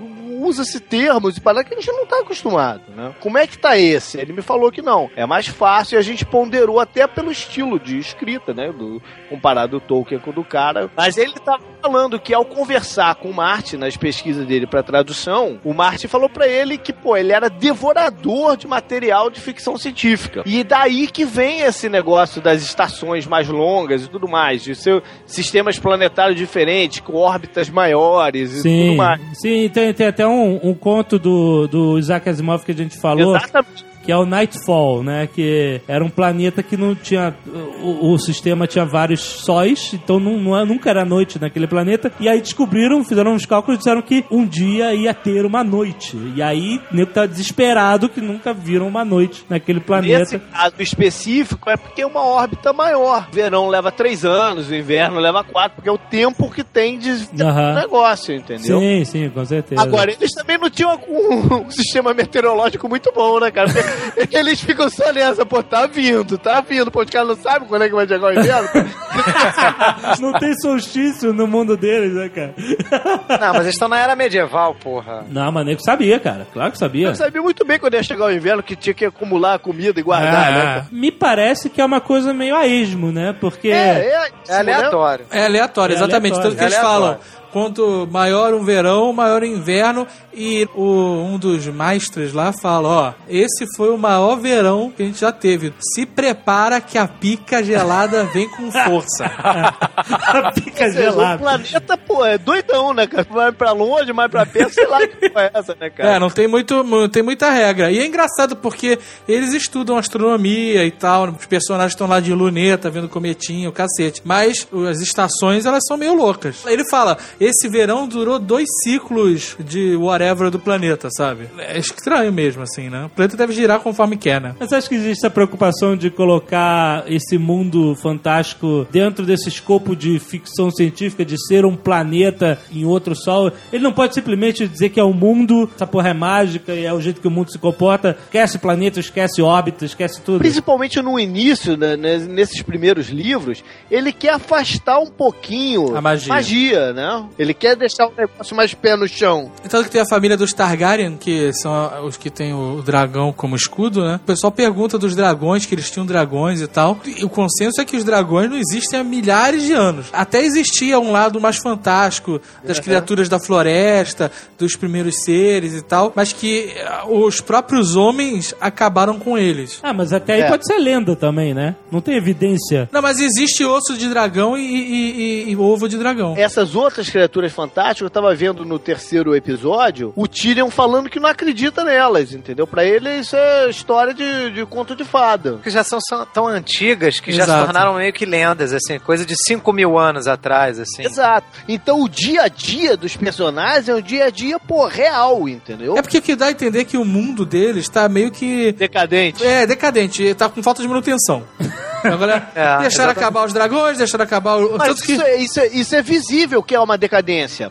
usa-se 0.47 0.79
termos 0.79 1.37
e 1.37 1.41
para 1.41 1.63
que 1.63 1.73
a 1.73 1.79
gente 1.79 1.91
não 1.91 2.05
tá 2.05 2.19
acostumado, 2.19 2.81
né? 2.95 3.13
Como 3.19 3.37
é 3.37 3.45
que 3.45 3.57
tá 3.57 3.77
esse? 3.77 4.19
Ele 4.19 4.33
me 4.33 4.41
falou 4.41 4.71
que 4.71 4.81
não. 4.81 5.09
É 5.15 5.25
mais 5.25 5.47
fácil 5.47 5.95
e 5.95 5.97
a 5.99 6.01
gente 6.01 6.25
ponderou 6.25 6.79
até 6.79 7.05
pelo 7.07 7.31
estilo 7.31 7.79
de 7.79 7.97
escrita, 7.97 8.53
né? 8.53 8.71
Do, 8.71 9.01
comparado 9.29 9.77
o 9.77 9.79
Tolkien 9.79 10.19
com 10.19 10.31
o 10.31 10.33
do 10.33 10.43
cara. 10.43 10.89
Mas 10.95 11.17
ele 11.17 11.33
tava 11.33 11.63
falando 11.81 12.19
que 12.19 12.33
ao 12.33 12.45
conversar 12.45 13.15
com 13.15 13.29
o 13.29 13.33
Martin 13.33 13.77
nas 13.77 13.95
pesquisas 13.95 14.45
dele 14.45 14.67
para 14.67 14.83
tradução, 14.83 15.59
o 15.63 15.73
Martin 15.73 16.07
falou 16.07 16.29
para 16.29 16.47
ele 16.47 16.77
que, 16.77 16.91
pô, 16.91 17.15
ele 17.15 17.31
era 17.31 17.49
devorador 17.49 18.57
de 18.57 18.67
material 18.67 19.29
de 19.29 19.39
ficção 19.39 19.77
científica. 19.77 20.43
E 20.45 20.63
daí 20.63 21.07
que 21.07 21.25
vem 21.25 21.61
esse 21.61 21.89
negócio 21.89 22.41
das 22.41 22.61
estações 22.61 23.25
mais 23.25 23.47
longas 23.47 24.03
e 24.03 24.09
tudo 24.09 24.27
mais, 24.27 24.63
de 24.63 24.75
ser 24.75 25.01
sistemas 25.25 25.79
planetários 25.79 26.37
diferentes, 26.37 26.99
com 26.99 27.13
órbitas 27.13 27.69
maiores 27.69 28.51
e 28.51 28.55
tudo 28.57 28.61
Sim, 28.63 28.95
mais. 28.95 29.21
sim 29.33 29.69
tem, 29.69 29.93
tem 29.93 30.07
até 30.07 30.27
um, 30.27 30.36
um 30.43 30.73
conto 30.73 31.17
do, 31.19 31.67
do 31.67 31.99
Isaac 31.99 32.27
Asimov 32.29 32.63
que 32.63 32.71
a 32.71 32.75
gente 32.75 32.97
falou. 32.97 33.35
Exatamente. 33.35 33.85
Que 34.07 34.11
é 34.13 34.15
o 34.15 34.25
Nightfall, 34.25 35.03
né? 35.03 35.27
Que 35.27 35.81
era 35.85 36.01
um 36.01 36.07
planeta 36.09 36.63
que 36.63 36.77
não 36.77 36.95
tinha. 36.95 37.35
O, 37.83 38.13
o 38.13 38.17
sistema 38.17 38.65
tinha 38.65 38.85
vários 38.85 39.19
sóis, 39.19 39.91
então 39.93 40.17
não, 40.17 40.39
não 40.39 40.57
é- 40.57 40.63
nunca 40.63 40.89
era 40.89 41.03
noite 41.03 41.37
naquele 41.37 41.67
planeta. 41.67 42.09
E 42.17 42.29
aí 42.29 42.39
descobriram, 42.39 43.03
fizeram 43.03 43.33
uns 43.33 43.45
cálculos 43.45 43.75
e 43.75 43.77
disseram 43.79 44.01
que 44.01 44.23
um 44.31 44.45
dia 44.45 44.93
ia 44.93 45.13
ter 45.13 45.45
uma 45.45 45.61
noite. 45.61 46.15
E 46.37 46.41
aí 46.41 46.79
o 46.89 46.95
nego 46.95 47.11
tá 47.11 47.25
desesperado 47.25 48.07
que 48.07 48.21
nunca 48.21 48.53
viram 48.53 48.87
uma 48.87 49.03
noite 49.03 49.43
naquele 49.49 49.79
Nesse 49.79 49.85
planeta. 49.87 50.39
caso 50.53 50.75
específico 50.79 51.69
é 51.69 51.75
porque 51.75 52.01
é 52.01 52.07
uma 52.07 52.23
órbita 52.23 52.71
maior. 52.71 53.27
O 53.29 53.35
verão 53.35 53.67
leva 53.67 53.91
três 53.91 54.23
anos, 54.23 54.69
o 54.69 54.73
inverno 54.75 55.19
leva 55.19 55.43
quatro, 55.43 55.75
porque 55.75 55.89
é 55.89 55.91
o 55.91 55.97
tempo 55.97 56.49
que 56.49 56.63
tem 56.63 56.97
de 56.97 57.11
Aham. 57.43 57.73
negócio, 57.75 58.33
entendeu? 58.33 58.79
Sim, 58.79 59.03
sim, 59.03 59.29
com 59.29 59.43
certeza. 59.43 59.81
Agora, 59.81 60.09
eles 60.13 60.31
também 60.31 60.57
não 60.57 60.69
tinham 60.69 60.97
um, 61.09 61.65
um 61.65 61.69
sistema 61.71 62.13
meteorológico 62.13 62.87
muito 62.87 63.11
bom, 63.13 63.37
né, 63.41 63.51
cara? 63.51 63.67
Eles 64.31 64.61
ficam 64.61 64.89
só 64.89 65.11
nessa, 65.11 65.45
pô, 65.45 65.61
tá 65.63 65.85
vindo, 65.87 66.37
tá 66.37 66.61
vindo, 66.61 66.89
pô, 66.91 67.01
os 67.03 67.09
caras 67.09 67.27
não 67.29 67.35
sabem 67.35 67.67
quando 67.67 67.83
é 67.83 67.89
que 67.89 67.95
vai 67.95 68.07
chegar 68.07 68.27
o 68.27 68.31
inverno. 68.33 68.69
não 70.19 70.33
tem 70.33 70.53
solstício 70.59 71.33
no 71.33 71.47
mundo 71.47 71.75
deles, 71.77 72.13
né, 72.13 72.29
cara? 72.29 72.53
Não, 73.39 73.53
mas 73.53 73.61
eles 73.63 73.75
estão 73.75 73.87
na 73.87 73.99
era 73.99 74.15
medieval, 74.15 74.75
porra. 74.75 75.25
Não, 75.29 75.51
mas 75.51 75.65
nego 75.65 75.81
sabia, 75.81 76.19
cara. 76.19 76.47
Claro 76.53 76.71
que 76.71 76.77
sabia. 76.77 77.07
Eu 77.07 77.15
sabia 77.15 77.41
muito 77.41 77.65
bem 77.65 77.79
quando 77.79 77.93
ia 77.93 78.03
chegar 78.03 78.25
o 78.25 78.31
inverno 78.31 78.63
que 78.63 78.75
tinha 78.75 78.93
que 78.93 79.05
acumular 79.05 79.59
comida 79.59 79.99
e 79.99 80.03
guardar, 80.03 80.51
né? 80.51 80.61
cara? 80.63 80.87
Me 80.91 81.11
parece 81.11 81.69
que 81.69 81.81
é 81.81 81.85
uma 81.85 82.01
coisa 82.01 82.33
meio 82.33 82.55
a 82.55 82.65
esmo, 82.67 83.11
né? 83.11 83.35
Porque. 83.39 83.69
É, 83.69 83.73
é, 84.07 84.31
É 84.49 84.57
aleatório. 84.59 85.25
É 85.31 85.45
aleatório, 85.45 85.93
É 85.93 85.97
exatamente. 85.97 86.33
aleatório. 86.33 86.57
Tanto 86.57 86.57
que 86.57 86.63
eles 86.63 86.73
É 86.73 86.77
aleatório. 86.79 87.17
falam, 87.19 87.19
quanto 87.51 88.07
maior 88.11 88.53
um 88.53 88.63
verão, 88.63 89.11
maior 89.13 89.41
o 89.41 89.45
inverno. 89.45 90.07
E 90.39 90.67
o, 90.75 90.83
um 90.83 91.39
dos 91.39 91.65
mestres 91.65 92.31
lá 92.31 92.53
fala, 92.61 92.87
ó, 92.87 93.13
esse 93.27 93.65
foi 93.75 93.89
o 93.89 93.97
maior 93.97 94.35
verão 94.35 94.93
que 94.95 95.01
a 95.01 95.05
gente 95.07 95.19
já 95.19 95.31
teve. 95.31 95.73
Se 95.95 96.05
prepara 96.05 96.79
que 96.79 96.95
a 96.95 97.07
pica 97.07 97.63
gelada 97.63 98.23
vem 98.25 98.47
com 98.47 98.71
força. 98.71 99.25
Fica 100.53 100.85
Ou 100.85 100.91
seja, 100.91 101.11
O 101.11 101.37
planeta, 101.39 101.97
pô, 101.97 102.23
é 102.23 102.37
doidão, 102.37 102.93
né, 102.93 103.07
cara? 103.07 103.25
Vai 103.29 103.51
pra 103.51 103.71
longe, 103.71 104.13
mais 104.13 104.29
pra 104.29 104.45
perto, 104.45 104.73
sei 104.73 104.85
lá 104.85 105.07
que 105.07 105.25
é 105.25 105.51
essa, 105.53 105.75
né, 105.79 105.89
cara? 105.89 106.15
É, 106.15 106.19
não 106.19 106.29
tem, 106.29 106.47
muito, 106.47 106.83
não 106.83 107.09
tem 107.09 107.23
muita 107.23 107.49
regra. 107.49 107.91
E 107.91 107.97
é 107.97 108.05
engraçado 108.05 108.55
porque 108.55 108.99
eles 109.27 109.53
estudam 109.53 109.97
astronomia 109.97 110.85
e 110.85 110.91
tal, 110.91 111.29
os 111.29 111.45
personagens 111.47 111.93
estão 111.93 112.07
lá 112.07 112.19
de 112.19 112.31
luneta, 112.33 112.91
vendo 112.91 113.09
cometinho, 113.09 113.71
cacete. 113.71 114.21
Mas 114.23 114.67
as 114.87 115.01
estações, 115.01 115.65
elas 115.65 115.83
são 115.87 115.97
meio 115.97 116.13
loucas. 116.13 116.63
Ele 116.67 116.87
fala, 116.89 117.17
esse 117.39 117.67
verão 117.67 118.07
durou 118.07 118.39
dois 118.39 118.67
ciclos 118.83 119.55
de 119.59 119.95
whatever 119.95 120.49
do 120.49 120.59
planeta, 120.59 121.09
sabe? 121.11 121.47
É 121.59 121.77
estranho 121.77 122.31
mesmo, 122.31 122.63
assim, 122.63 122.89
né? 122.89 123.05
O 123.05 123.09
planeta 123.09 123.37
deve 123.37 123.53
girar 123.53 123.79
conforme 123.79 124.17
quer, 124.17 124.41
né? 124.41 124.55
Mas 124.59 124.73
acho 124.73 124.89
que 124.89 124.95
existe 124.95 125.19
essa 125.25 125.29
preocupação 125.29 125.95
de 125.95 126.09
colocar 126.09 127.03
esse 127.07 127.37
mundo 127.37 127.95
fantástico 127.95 128.87
dentro 128.91 129.25
desse 129.25 129.49
escopo 129.49 129.95
de 129.95 130.19
ficção 130.19 130.71
científica, 130.71 131.23
de 131.23 131.35
ser 131.47 131.65
um 131.65 131.75
planeta 131.75 132.59
em 132.71 132.85
outro 132.85 133.15
sol. 133.15 133.51
Ele 133.71 133.83
não 133.83 133.93
pode 133.93 134.13
simplesmente 134.13 134.67
dizer 134.67 134.89
que 134.89 134.99
é 134.99 135.03
o 135.03 135.13
mundo, 135.13 135.69
essa 135.75 135.87
porra 135.87 136.09
é 136.09 136.13
mágica 136.13 136.73
e 136.73 136.85
é 136.85 136.93
o 136.93 137.01
jeito 137.01 137.21
que 137.21 137.27
o 137.27 137.31
mundo 137.31 137.51
se 137.51 137.59
comporta. 137.59 138.17
Esquece 138.25 138.57
planeta, 138.57 138.99
esquece 138.99 139.41
órbita, 139.41 139.85
esquece 139.85 140.21
tudo. 140.21 140.39
Principalmente 140.39 141.01
no 141.01 141.19
início, 141.19 141.77
né, 141.77 141.95
né, 141.95 142.17
nesses 142.17 142.61
primeiros 142.61 143.09
livros, 143.09 143.63
ele 143.89 144.11
quer 144.11 144.33
afastar 144.33 144.99
um 144.99 145.07
pouquinho 145.07 145.95
A 145.95 146.01
magia. 146.01 146.93
né? 146.93 147.26
Ele 147.37 147.53
quer 147.53 147.75
deixar 147.75 148.07
o 148.07 148.13
negócio 148.15 148.55
mais 148.55 148.73
pé 148.73 148.95
no 148.95 149.07
chão. 149.07 149.51
Tanto 149.69 149.85
que 149.85 149.91
tem 149.91 150.01
a 150.01 150.05
família 150.07 150.35
dos 150.37 150.53
Targaryen, 150.53 151.17
que 151.17 151.51
são 151.53 152.05
os 152.05 152.17
que 152.17 152.29
tem 152.29 152.53
o 152.53 152.81
dragão 152.81 153.31
como 153.33 153.55
escudo, 153.55 154.03
né? 154.03 154.15
O 154.15 154.25
pessoal 154.27 154.51
pergunta 154.51 154.97
dos 154.97 155.15
dragões, 155.15 155.65
que 155.65 155.75
eles 155.75 155.89
tinham 155.91 156.05
dragões 156.05 156.61
e 156.61 156.67
tal. 156.67 156.99
E 157.05 157.23
o 157.23 157.29
consenso 157.29 157.79
é 157.81 157.85
que 157.85 157.95
os 157.97 158.03
dragões 158.03 158.49
não 158.49 158.57
existem 158.57 158.99
há 158.99 159.03
milhares 159.03 159.63
de 159.63 159.73
anos. 159.73 160.07
Até 160.13 160.43
existia 160.43 160.99
um 160.99 161.11
lado 161.11 161.39
mais 161.41 161.57
fantástico 161.57 162.41
das 162.63 162.79
criaturas 162.79 163.29
da 163.29 163.39
floresta, 163.39 164.31
dos 164.57 164.75
primeiros 164.75 165.23
seres 165.23 165.73
e 165.73 165.81
tal, 165.81 166.11
mas 166.15 166.33
que 166.33 166.71
eh, 166.75 167.01
os 167.07 167.39
próprios 167.41 167.95
homens 167.95 168.53
acabaram 168.59 169.19
com 169.19 169.37
eles. 169.37 169.79
Ah, 169.83 169.93
mas 169.93 170.13
até 170.13 170.33
aí 170.33 170.41
É. 170.41 170.47
pode 170.49 170.65
ser 170.65 170.77
lenda 170.79 171.15
também, 171.15 171.53
né? 171.53 171.75
Não 171.91 172.01
tem 172.01 172.15
evidência. 172.15 172.89
Não, 172.91 173.01
mas 173.01 173.19
existe 173.19 173.63
osso 173.65 173.97
de 173.97 174.07
dragão 174.09 174.57
e, 174.57 174.61
e- 174.61 175.45
e- 175.47 175.51
e 175.51 175.55
ovo 175.55 175.87
de 175.87 175.97
dragão. 175.97 176.35
Essas 176.37 176.75
outras 176.75 177.07
criaturas 177.17 177.51
fantásticas, 177.51 178.01
eu 178.01 178.09
tava 178.11 178.33
vendo 178.35 178.63
no 178.63 178.77
terceiro 178.77 179.35
episódio, 179.35 180.13
o 180.15 180.27
Tyrion 180.27 180.69
falando 180.69 181.09
que 181.09 181.19
não 181.19 181.27
acredita 181.29 181.83
nelas, 181.83 182.31
entendeu? 182.31 182.67
Pra 182.67 182.85
ele 182.85 183.09
isso 183.19 183.35
é 183.35 183.69
história 183.69 184.13
de, 184.13 184.51
de 184.51 184.65
conto 184.67 184.95
de 184.95 185.03
fada. 185.03 185.59
Que 185.63 185.69
já 185.71 185.83
são, 185.83 185.99
são 185.99 186.23
tão 186.27 186.45
antigas 186.47 187.19
que 187.19 187.31
já 187.31 187.43
se 187.45 187.49
Exato. 187.49 187.65
tornaram 187.65 187.95
meio 187.95 188.13
que 188.13 188.25
lendas, 188.25 188.71
assim, 188.71 188.99
coisa 188.99 189.25
de 189.25 189.33
5 189.47 189.73
mil 189.73 189.97
anos 189.97 190.27
atrás, 190.27 190.79
assim. 190.79 191.03
Exato. 191.03 191.47
Então 191.67 192.01
o 192.01 192.07
dia 192.07 192.43
a 192.43 192.47
dia 192.47 192.95
dos 192.95 193.15
personagens 193.17 193.89
é 193.89 193.95
um 193.95 194.01
dia 194.01 194.25
a 194.25 194.29
dia, 194.29 194.59
pô, 194.59 194.85
real, 194.85 195.49
entendeu? 195.49 195.97
É 195.97 196.01
porque 196.03 196.21
que 196.21 196.35
dá 196.35 196.45
a 196.47 196.51
entender 196.51 196.85
que 196.85 196.97
o 196.97 197.03
mundo 197.05 197.45
deles 197.45 197.89
tá 197.89 198.07
meio 198.07 198.29
que. 198.29 198.71
decadente. 198.73 199.43
É, 199.43 199.65
decadente, 199.65 200.35
tá 200.35 200.47
com 200.49 200.61
falta 200.61 200.81
de 200.83 200.87
manutenção. 200.87 201.43
Agora, 202.03 202.47
É, 202.53 202.77
deixaram 202.77 202.85
exatamente. 202.85 203.17
acabar 203.17 203.45
os 203.45 203.53
dragões, 203.53 203.97
deixaram 203.97 204.23
acabar 204.23 204.55
o. 204.57 204.77
Mas 204.77 204.89
Tanto 204.89 205.01
que. 205.01 205.13
isso, 205.13 205.21
é, 205.23 205.35
isso, 205.37 205.59
é, 205.59 205.67
isso 205.67 205.95
é 205.95 206.01
visível 206.01 206.61
que 206.61 206.75
é 206.75 206.79
uma 206.79 206.95
decadência. 206.97 207.06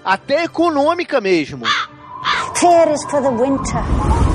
Até 0.05 0.45
econômica 0.45 1.21
mesmo. 1.21 1.65
Fear 2.57 2.93
is 2.93 3.05
for 3.11 3.21
the 3.21 3.31
winter, 3.31 3.83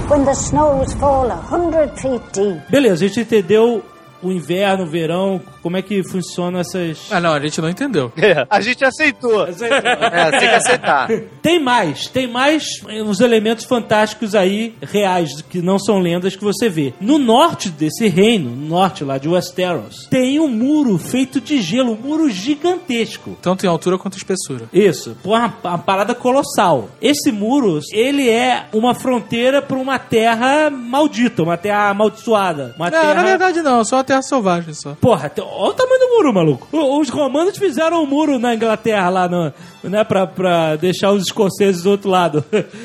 when 0.08 0.24
the 0.26 0.34
snows 0.36 0.94
fall 0.94 1.30
a 1.30 1.36
hundred 1.36 1.90
feet 2.00 2.22
deep. 2.34 2.62
Beleza, 2.70 2.94
a 3.06 3.08
gente 3.08 3.22
entendeu 3.22 3.84
o 4.22 4.32
inverno, 4.32 4.84
o 4.84 4.88
verão, 4.88 5.42
como 5.62 5.78
é 5.78 5.82
que 5.82 6.04
funcionam 6.04 6.60
essas. 6.60 7.08
Ah, 7.12 7.20
não, 7.20 7.34
a 7.34 7.40
gente 7.40 7.62
não 7.62 7.70
entendeu. 7.70 8.12
A 8.50 8.62
gente 8.62 8.84
aceitou. 8.86 9.48
É, 9.48 10.32
tem 10.32 10.40
que 10.40 10.56
aceitar. 10.56 11.08
Tem 11.42 11.60
mais, 11.60 12.06
tem 12.08 12.28
mais 12.28 12.66
uns 12.88 13.20
elementos 13.20 13.66
fantásticos 13.66 14.36
aí, 14.36 14.76
reais, 14.82 15.42
que 15.42 15.60
não 15.60 15.80
são 15.80 15.98
lendas 15.98 16.36
que 16.36 16.44
você 16.44 16.70
vê. 16.70 16.94
No 17.02 17.18
norte 17.18 17.70
desse 17.70 18.08
reino, 18.08 18.52
no 18.52 18.68
norte 18.68 19.04
lá 19.04 19.18
de 19.18 19.28
Westeros, 19.28 20.08
tem 20.10 20.40
um 20.40 20.48
muro 20.48 20.98
feito 21.00 21.42
de 21.42 21.60
gelo, 21.62 21.94
um 21.94 21.96
muro 21.96 22.30
gigantesco. 22.30 23.38
Tanto 23.42 23.66
em 23.66 23.70
altura 23.70 23.98
quanto 23.98 24.18
espessura. 24.18 24.66
Isso, 24.72 25.18
pô, 25.24 25.32
uma, 25.32 25.54
uma 25.64 25.78
parada 25.80 26.14
colossal. 26.14 26.90
Esse 27.02 27.32
muro, 27.32 27.80
ele 27.92 28.30
é 28.30 28.66
uma 28.72 28.94
fronteira 28.94 29.62
para 29.62 29.78
uma 29.78 29.98
terra 29.98 30.70
maldita, 30.70 31.42
uma 31.42 31.58
terra 31.58 31.90
amaldiçoada. 31.90 32.76
Uma 32.78 32.90
Não, 32.90 33.00
terra... 33.02 33.14
na 33.16 33.24
verdade 33.24 33.62
não, 33.62 33.84
só 33.84 34.00
a 34.00 34.04
terra 34.12 34.22
selvagem 34.22 34.74
só. 34.74 34.94
Porra, 35.00 35.32
olha 35.38 35.70
o 35.70 35.74
tamanho 35.74 36.00
do 36.00 36.10
muro, 36.10 36.34
maluco. 36.34 36.68
Os 36.72 37.10
romanos 37.10 37.58
fizeram 37.58 38.04
um 38.04 38.06
muro 38.06 38.38
na 38.38 38.54
Inglaterra 38.54 39.10
lá, 39.10 39.30
no, 39.30 39.54
né, 39.84 40.04
pra, 40.04 40.28
pra 40.28 40.76
deixar 40.76 41.12
os 41.12 41.24
escoceses 41.24 41.84
do 41.84 41.92
outro 41.92 42.10
lado. 42.10 42.44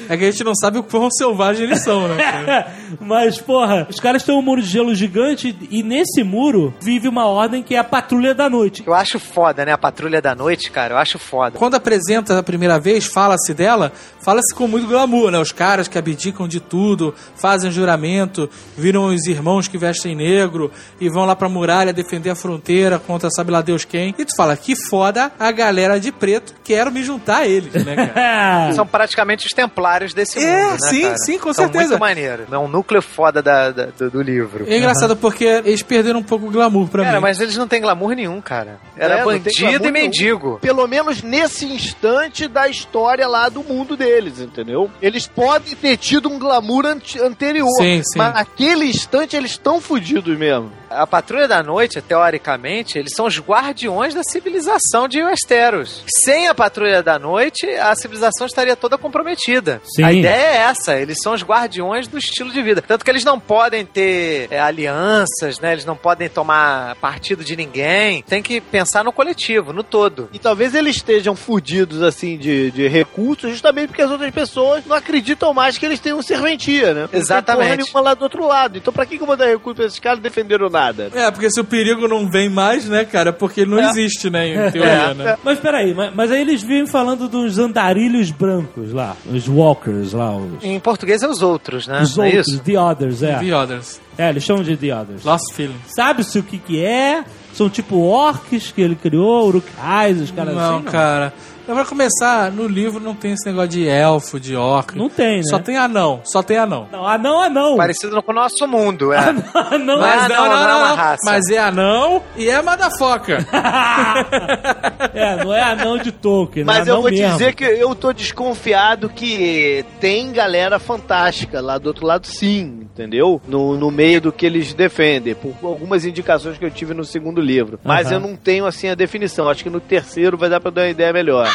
É 0.08 0.16
que 0.16 0.24
a 0.24 0.30
gente 0.30 0.44
não 0.44 0.54
sabe 0.54 0.78
o 0.78 0.84
quão 0.84 1.10
selvagem 1.10 1.64
eles 1.64 1.80
são, 1.80 2.06
né? 2.06 2.16
cara? 2.16 2.72
Mas, 3.00 3.40
porra, 3.40 3.86
os 3.90 3.98
caras 3.98 4.22
têm 4.22 4.34
um 4.34 4.42
muro 4.42 4.62
de 4.62 4.68
gelo 4.68 4.94
gigante 4.94 5.56
e 5.68 5.82
nesse 5.82 6.22
muro 6.22 6.72
vive 6.80 7.08
uma 7.08 7.26
ordem 7.26 7.62
que 7.62 7.74
é 7.74 7.78
a 7.78 7.84
Patrulha 7.84 8.34
da 8.34 8.48
Noite. 8.48 8.84
Eu 8.86 8.94
acho 8.94 9.18
foda, 9.18 9.64
né? 9.64 9.72
A 9.72 9.78
Patrulha 9.78 10.22
da 10.22 10.34
Noite, 10.34 10.70
cara, 10.70 10.94
eu 10.94 10.98
acho 10.98 11.18
foda. 11.18 11.58
Quando 11.58 11.74
apresenta 11.74 12.38
a 12.38 12.42
primeira 12.42 12.78
vez, 12.78 13.04
fala-se 13.04 13.52
dela, 13.52 13.92
fala-se 14.20 14.54
com 14.54 14.68
muito 14.68 14.86
glamour, 14.86 15.30
né? 15.30 15.38
Os 15.38 15.52
caras 15.52 15.88
que 15.88 15.98
abdicam 15.98 16.46
de 16.46 16.60
tudo, 16.60 17.12
fazem 17.34 17.70
juramento, 17.70 18.48
viram 18.76 19.06
os 19.06 19.26
irmãos 19.26 19.66
que 19.66 19.76
vestem 19.76 20.14
negro 20.14 20.70
e 21.00 21.08
vão 21.16 21.24
lá 21.24 21.34
pra 21.34 21.48
muralha 21.48 21.92
defender 21.94 22.28
a 22.30 22.34
fronteira 22.34 22.98
contra 22.98 23.30
sabe 23.30 23.50
lá 23.50 23.62
Deus 23.62 23.84
quem. 23.86 24.14
E 24.18 24.24
tu 24.24 24.36
fala, 24.36 24.54
que 24.56 24.74
foda 24.76 25.32
a 25.38 25.50
galera 25.50 25.98
de 25.98 26.12
preto, 26.12 26.52
quero 26.62 26.92
me 26.92 27.02
juntar 27.02 27.38
a 27.38 27.46
eles, 27.46 27.72
né, 27.84 27.96
cara? 27.96 28.72
São 28.76 28.86
praticamente 28.86 29.46
os 29.46 29.52
templários 29.52 30.12
desse 30.12 30.38
É, 30.38 30.62
mundo, 30.62 30.72
né, 30.72 30.88
sim, 30.90 31.02
cara? 31.02 31.16
sim, 31.18 31.38
com 31.38 31.52
São 31.54 31.64
certeza. 31.64 31.88
muito 31.88 32.00
maneiro. 32.00 32.44
É 32.52 32.58
um 32.58 32.68
núcleo 32.68 33.00
foda 33.00 33.42
da, 33.42 33.70
da- 33.70 33.86
do, 33.86 34.10
do 34.10 34.22
livro. 34.22 34.66
É 34.68 34.76
engraçado 34.76 35.16
porque 35.16 35.44
eles 35.64 35.82
perderam 35.82 36.20
um 36.20 36.22
pouco 36.22 36.46
o 36.46 36.50
glamour 36.50 36.88
pra 36.88 37.02
Cara, 37.04 37.16
mim. 37.16 37.22
mas 37.22 37.40
eles 37.40 37.56
não 37.56 37.66
têm 37.66 37.80
glamour 37.80 38.12
nenhum, 38.14 38.40
cara. 38.42 38.78
Era 38.96 39.20
É, 39.20 39.24
bandido 39.24 39.88
e 39.88 39.90
nenhum. 39.90 39.92
mendigo. 39.92 40.58
Pelo 40.60 40.86
menos 40.86 41.22
nesse 41.22 41.64
instante 41.64 42.46
da 42.46 42.68
história 42.68 43.26
lá 43.26 43.48
do 43.48 43.62
mundo 43.64 43.96
deles, 43.96 44.38
entendeu? 44.40 44.90
Eles 45.00 45.26
podem 45.26 45.74
ter 45.74 45.96
tido 45.96 46.28
um 46.28 46.38
glamour 46.38 46.84
ante- 46.86 47.18
anterior. 47.20 47.70
Sim, 47.78 48.02
sim. 48.04 48.18
Mas 48.18 48.34
naquele 48.34 48.84
instante 48.86 49.34
eles 49.36 49.52
estão 49.52 49.80
fodidos 49.80 50.36
mesmo. 50.36 50.70
A 50.88 51.06
Patrulha 51.06 51.48
da 51.48 51.62
Noite, 51.62 52.00
teoricamente, 52.00 52.98
eles 52.98 53.12
são 53.14 53.26
os 53.26 53.38
guardiões 53.40 54.14
da 54.14 54.22
civilização 54.22 55.08
de 55.08 55.22
Westeros. 55.22 56.02
Sem 56.24 56.48
a 56.48 56.54
Patrulha 56.54 57.02
da 57.02 57.18
Noite, 57.18 57.66
a 57.66 57.94
civilização 57.94 58.46
estaria 58.46 58.76
toda 58.76 58.96
comprometida. 58.96 59.80
Sim. 59.84 60.04
A 60.04 60.12
ideia 60.12 60.46
é 60.46 60.56
essa, 60.56 60.96
eles 60.96 61.18
são 61.22 61.34
os 61.34 61.42
guardiões 61.42 62.06
do 62.06 62.18
estilo 62.18 62.52
de 62.52 62.62
vida. 62.62 62.82
Tanto 62.82 63.04
que 63.04 63.10
eles 63.10 63.24
não 63.24 63.38
podem 63.40 63.84
ter 63.84 64.48
é, 64.50 64.60
alianças, 64.60 65.58
né? 65.60 65.72
Eles 65.72 65.84
não 65.84 65.96
podem 65.96 66.28
tomar 66.28 66.94
partido 66.96 67.44
de 67.44 67.56
ninguém. 67.56 68.22
Tem 68.22 68.42
que 68.42 68.60
pensar 68.60 69.04
no 69.04 69.12
coletivo, 69.12 69.72
no 69.72 69.82
todo. 69.82 70.28
E 70.32 70.38
talvez 70.38 70.74
eles 70.74 70.96
estejam 70.96 71.34
fudidos, 71.34 72.02
assim, 72.02 72.38
de, 72.38 72.70
de 72.70 72.88
recursos, 72.88 73.50
justamente 73.50 73.88
porque 73.88 74.02
as 74.02 74.10
outras 74.10 74.30
pessoas 74.30 74.84
não 74.86 74.96
acreditam 74.96 75.52
mais 75.52 75.78
que 75.78 75.86
eles 75.86 76.00
tenham 76.00 76.22
serventia, 76.22 76.94
né? 76.94 77.00
Não 77.02 77.08
tem 77.08 77.20
Exatamente. 77.20 77.64
porra 77.64 77.76
nenhuma 77.76 78.00
lá 78.00 78.14
do 78.14 78.22
outro 78.22 78.46
lado. 78.46 78.78
Então 78.78 78.92
pra 78.92 79.04
que, 79.04 79.16
que 79.16 79.22
eu 79.22 79.26
vou 79.26 79.36
dar 79.36 79.46
recurso 79.46 79.76
pra 79.76 79.86
esses 79.86 79.98
caras 79.98 80.18
não 80.18 80.22
defenderam 80.22 80.70
nada? 80.80 81.10
É, 81.14 81.30
porque 81.30 81.50
se 81.50 81.60
o 81.60 81.64
perigo 81.64 82.06
não 82.06 82.28
vem 82.30 82.48
mais, 82.48 82.88
né, 82.88 83.04
cara? 83.04 83.32
Porque 83.32 83.62
ele 83.62 83.70
não 83.70 83.80
existe, 83.80 84.30
né, 84.30 84.48
em 84.48 84.70
teoria, 84.70 85.14
né? 85.14 85.36
Mas 85.42 85.58
peraí, 85.58 85.94
mas, 85.94 86.14
mas 86.14 86.30
aí 86.30 86.40
eles 86.40 86.62
vêm 86.62 86.86
falando 86.86 87.28
dos 87.28 87.58
andarilhos 87.58 88.30
brancos 88.30 88.92
lá, 88.92 89.16
os 89.30 89.48
walkers 89.48 90.12
lá, 90.12 90.36
os, 90.36 90.62
Em 90.62 90.78
português 90.78 91.22
é 91.22 91.28
os 91.28 91.42
outros, 91.42 91.86
né? 91.86 92.02
os 92.02 92.16
não 92.16 92.24
é 92.24 92.28
outros, 92.28 92.48
isso? 92.48 92.62
the 92.62 92.78
others, 92.78 93.22
é. 93.22 93.38
The 93.38 93.56
Others. 93.56 94.00
É, 94.18 94.28
eles 94.30 94.44
chamam 94.44 94.62
de 94.62 94.76
the 94.76 94.94
others. 94.94 95.24
Lost 95.24 95.52
Feelings. 95.52 95.80
Sabe-se 95.94 96.38
o 96.38 96.42
que 96.42 96.58
que 96.58 96.84
é? 96.84 97.24
São 97.52 97.68
tipo 97.70 97.98
orcs 97.98 98.70
que 98.70 98.80
ele 98.82 98.94
criou, 98.94 99.46
urukais, 99.46 100.20
os 100.20 100.30
caras 100.30 100.54
não, 100.54 100.76
assim? 100.76 100.84
cara. 100.84 101.32
Pra 101.66 101.84
começar, 101.84 102.50
no 102.52 102.66
livro 102.66 103.00
não 103.00 103.14
tem 103.14 103.32
esse 103.32 103.44
negócio 103.46 103.68
de 103.70 103.86
elfo, 103.88 104.38
de 104.38 104.54
orc. 104.56 104.96
Não 104.96 105.08
tem, 105.08 105.38
né? 105.38 105.42
Só 105.50 105.58
tem 105.58 105.76
anão, 105.76 106.20
só 106.24 106.42
tem 106.42 106.56
anão. 106.56 106.88
Não, 106.92 107.06
anão, 107.06 107.42
anão. 107.42 107.76
Parecido 107.76 108.22
com 108.22 108.30
o 108.32 108.34
nosso 108.34 108.66
mundo, 108.68 109.12
é. 109.12 109.18
Anão, 109.18 109.98
Mas 110.00 110.22
anão. 110.24 110.44
não, 110.44 110.48
não 110.48 110.68
é 110.70 110.74
uma 110.76 110.94
raça. 110.94 111.22
Mas 111.24 111.48
é 111.50 111.58
anão 111.58 112.22
e 112.36 112.48
é 112.48 112.62
madafoca. 112.62 113.38
é, 115.12 115.44
não 115.44 115.52
é 115.52 115.60
anão 115.62 115.98
de 115.98 116.12
Tolkien, 116.12 116.64
né? 116.64 116.72
Mas 116.72 116.86
eu 116.86 116.94
Anão 116.94 117.02
vou 117.02 117.10
te 117.10 117.18
mesmo. 117.18 117.32
dizer 117.36 117.54
que 117.54 117.64
eu 117.64 117.94
tô 117.94 118.12
desconfiado 118.12 119.08
que 119.08 119.84
tem 120.00 120.32
galera 120.32 120.78
fantástica 120.78 121.60
lá 121.60 121.78
do 121.78 121.86
outro 121.88 122.06
lado, 122.06 122.26
sim, 122.26 122.80
entendeu? 122.82 123.40
No, 123.46 123.76
no 123.76 123.90
meio 123.90 124.20
do 124.20 124.32
que 124.32 124.46
eles 124.46 124.72
defendem, 124.72 125.34
por 125.34 125.54
algumas 125.62 126.04
indicações 126.04 126.56
que 126.58 126.64
eu 126.64 126.70
tive 126.70 126.94
no 126.94 127.04
segundo 127.04 127.40
livro. 127.40 127.78
Mas 127.84 128.10
eu 128.10 128.20
não 128.20 128.36
tenho 128.36 128.66
assim 128.66 128.88
a 128.88 128.94
definição. 128.94 129.48
Acho 129.48 129.64
que 129.64 129.70
no 129.70 129.80
terceiro 129.80 130.36
vai 130.38 130.48
dar 130.48 130.60
pra 130.60 130.70
dar 130.70 130.82
uma 130.82 130.88
ideia 130.90 131.12
melhor. 131.12 131.48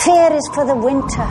Fear 0.00 0.32
is 0.36 0.48
for 0.54 0.64
the 0.64 0.74
winter, 0.74 1.26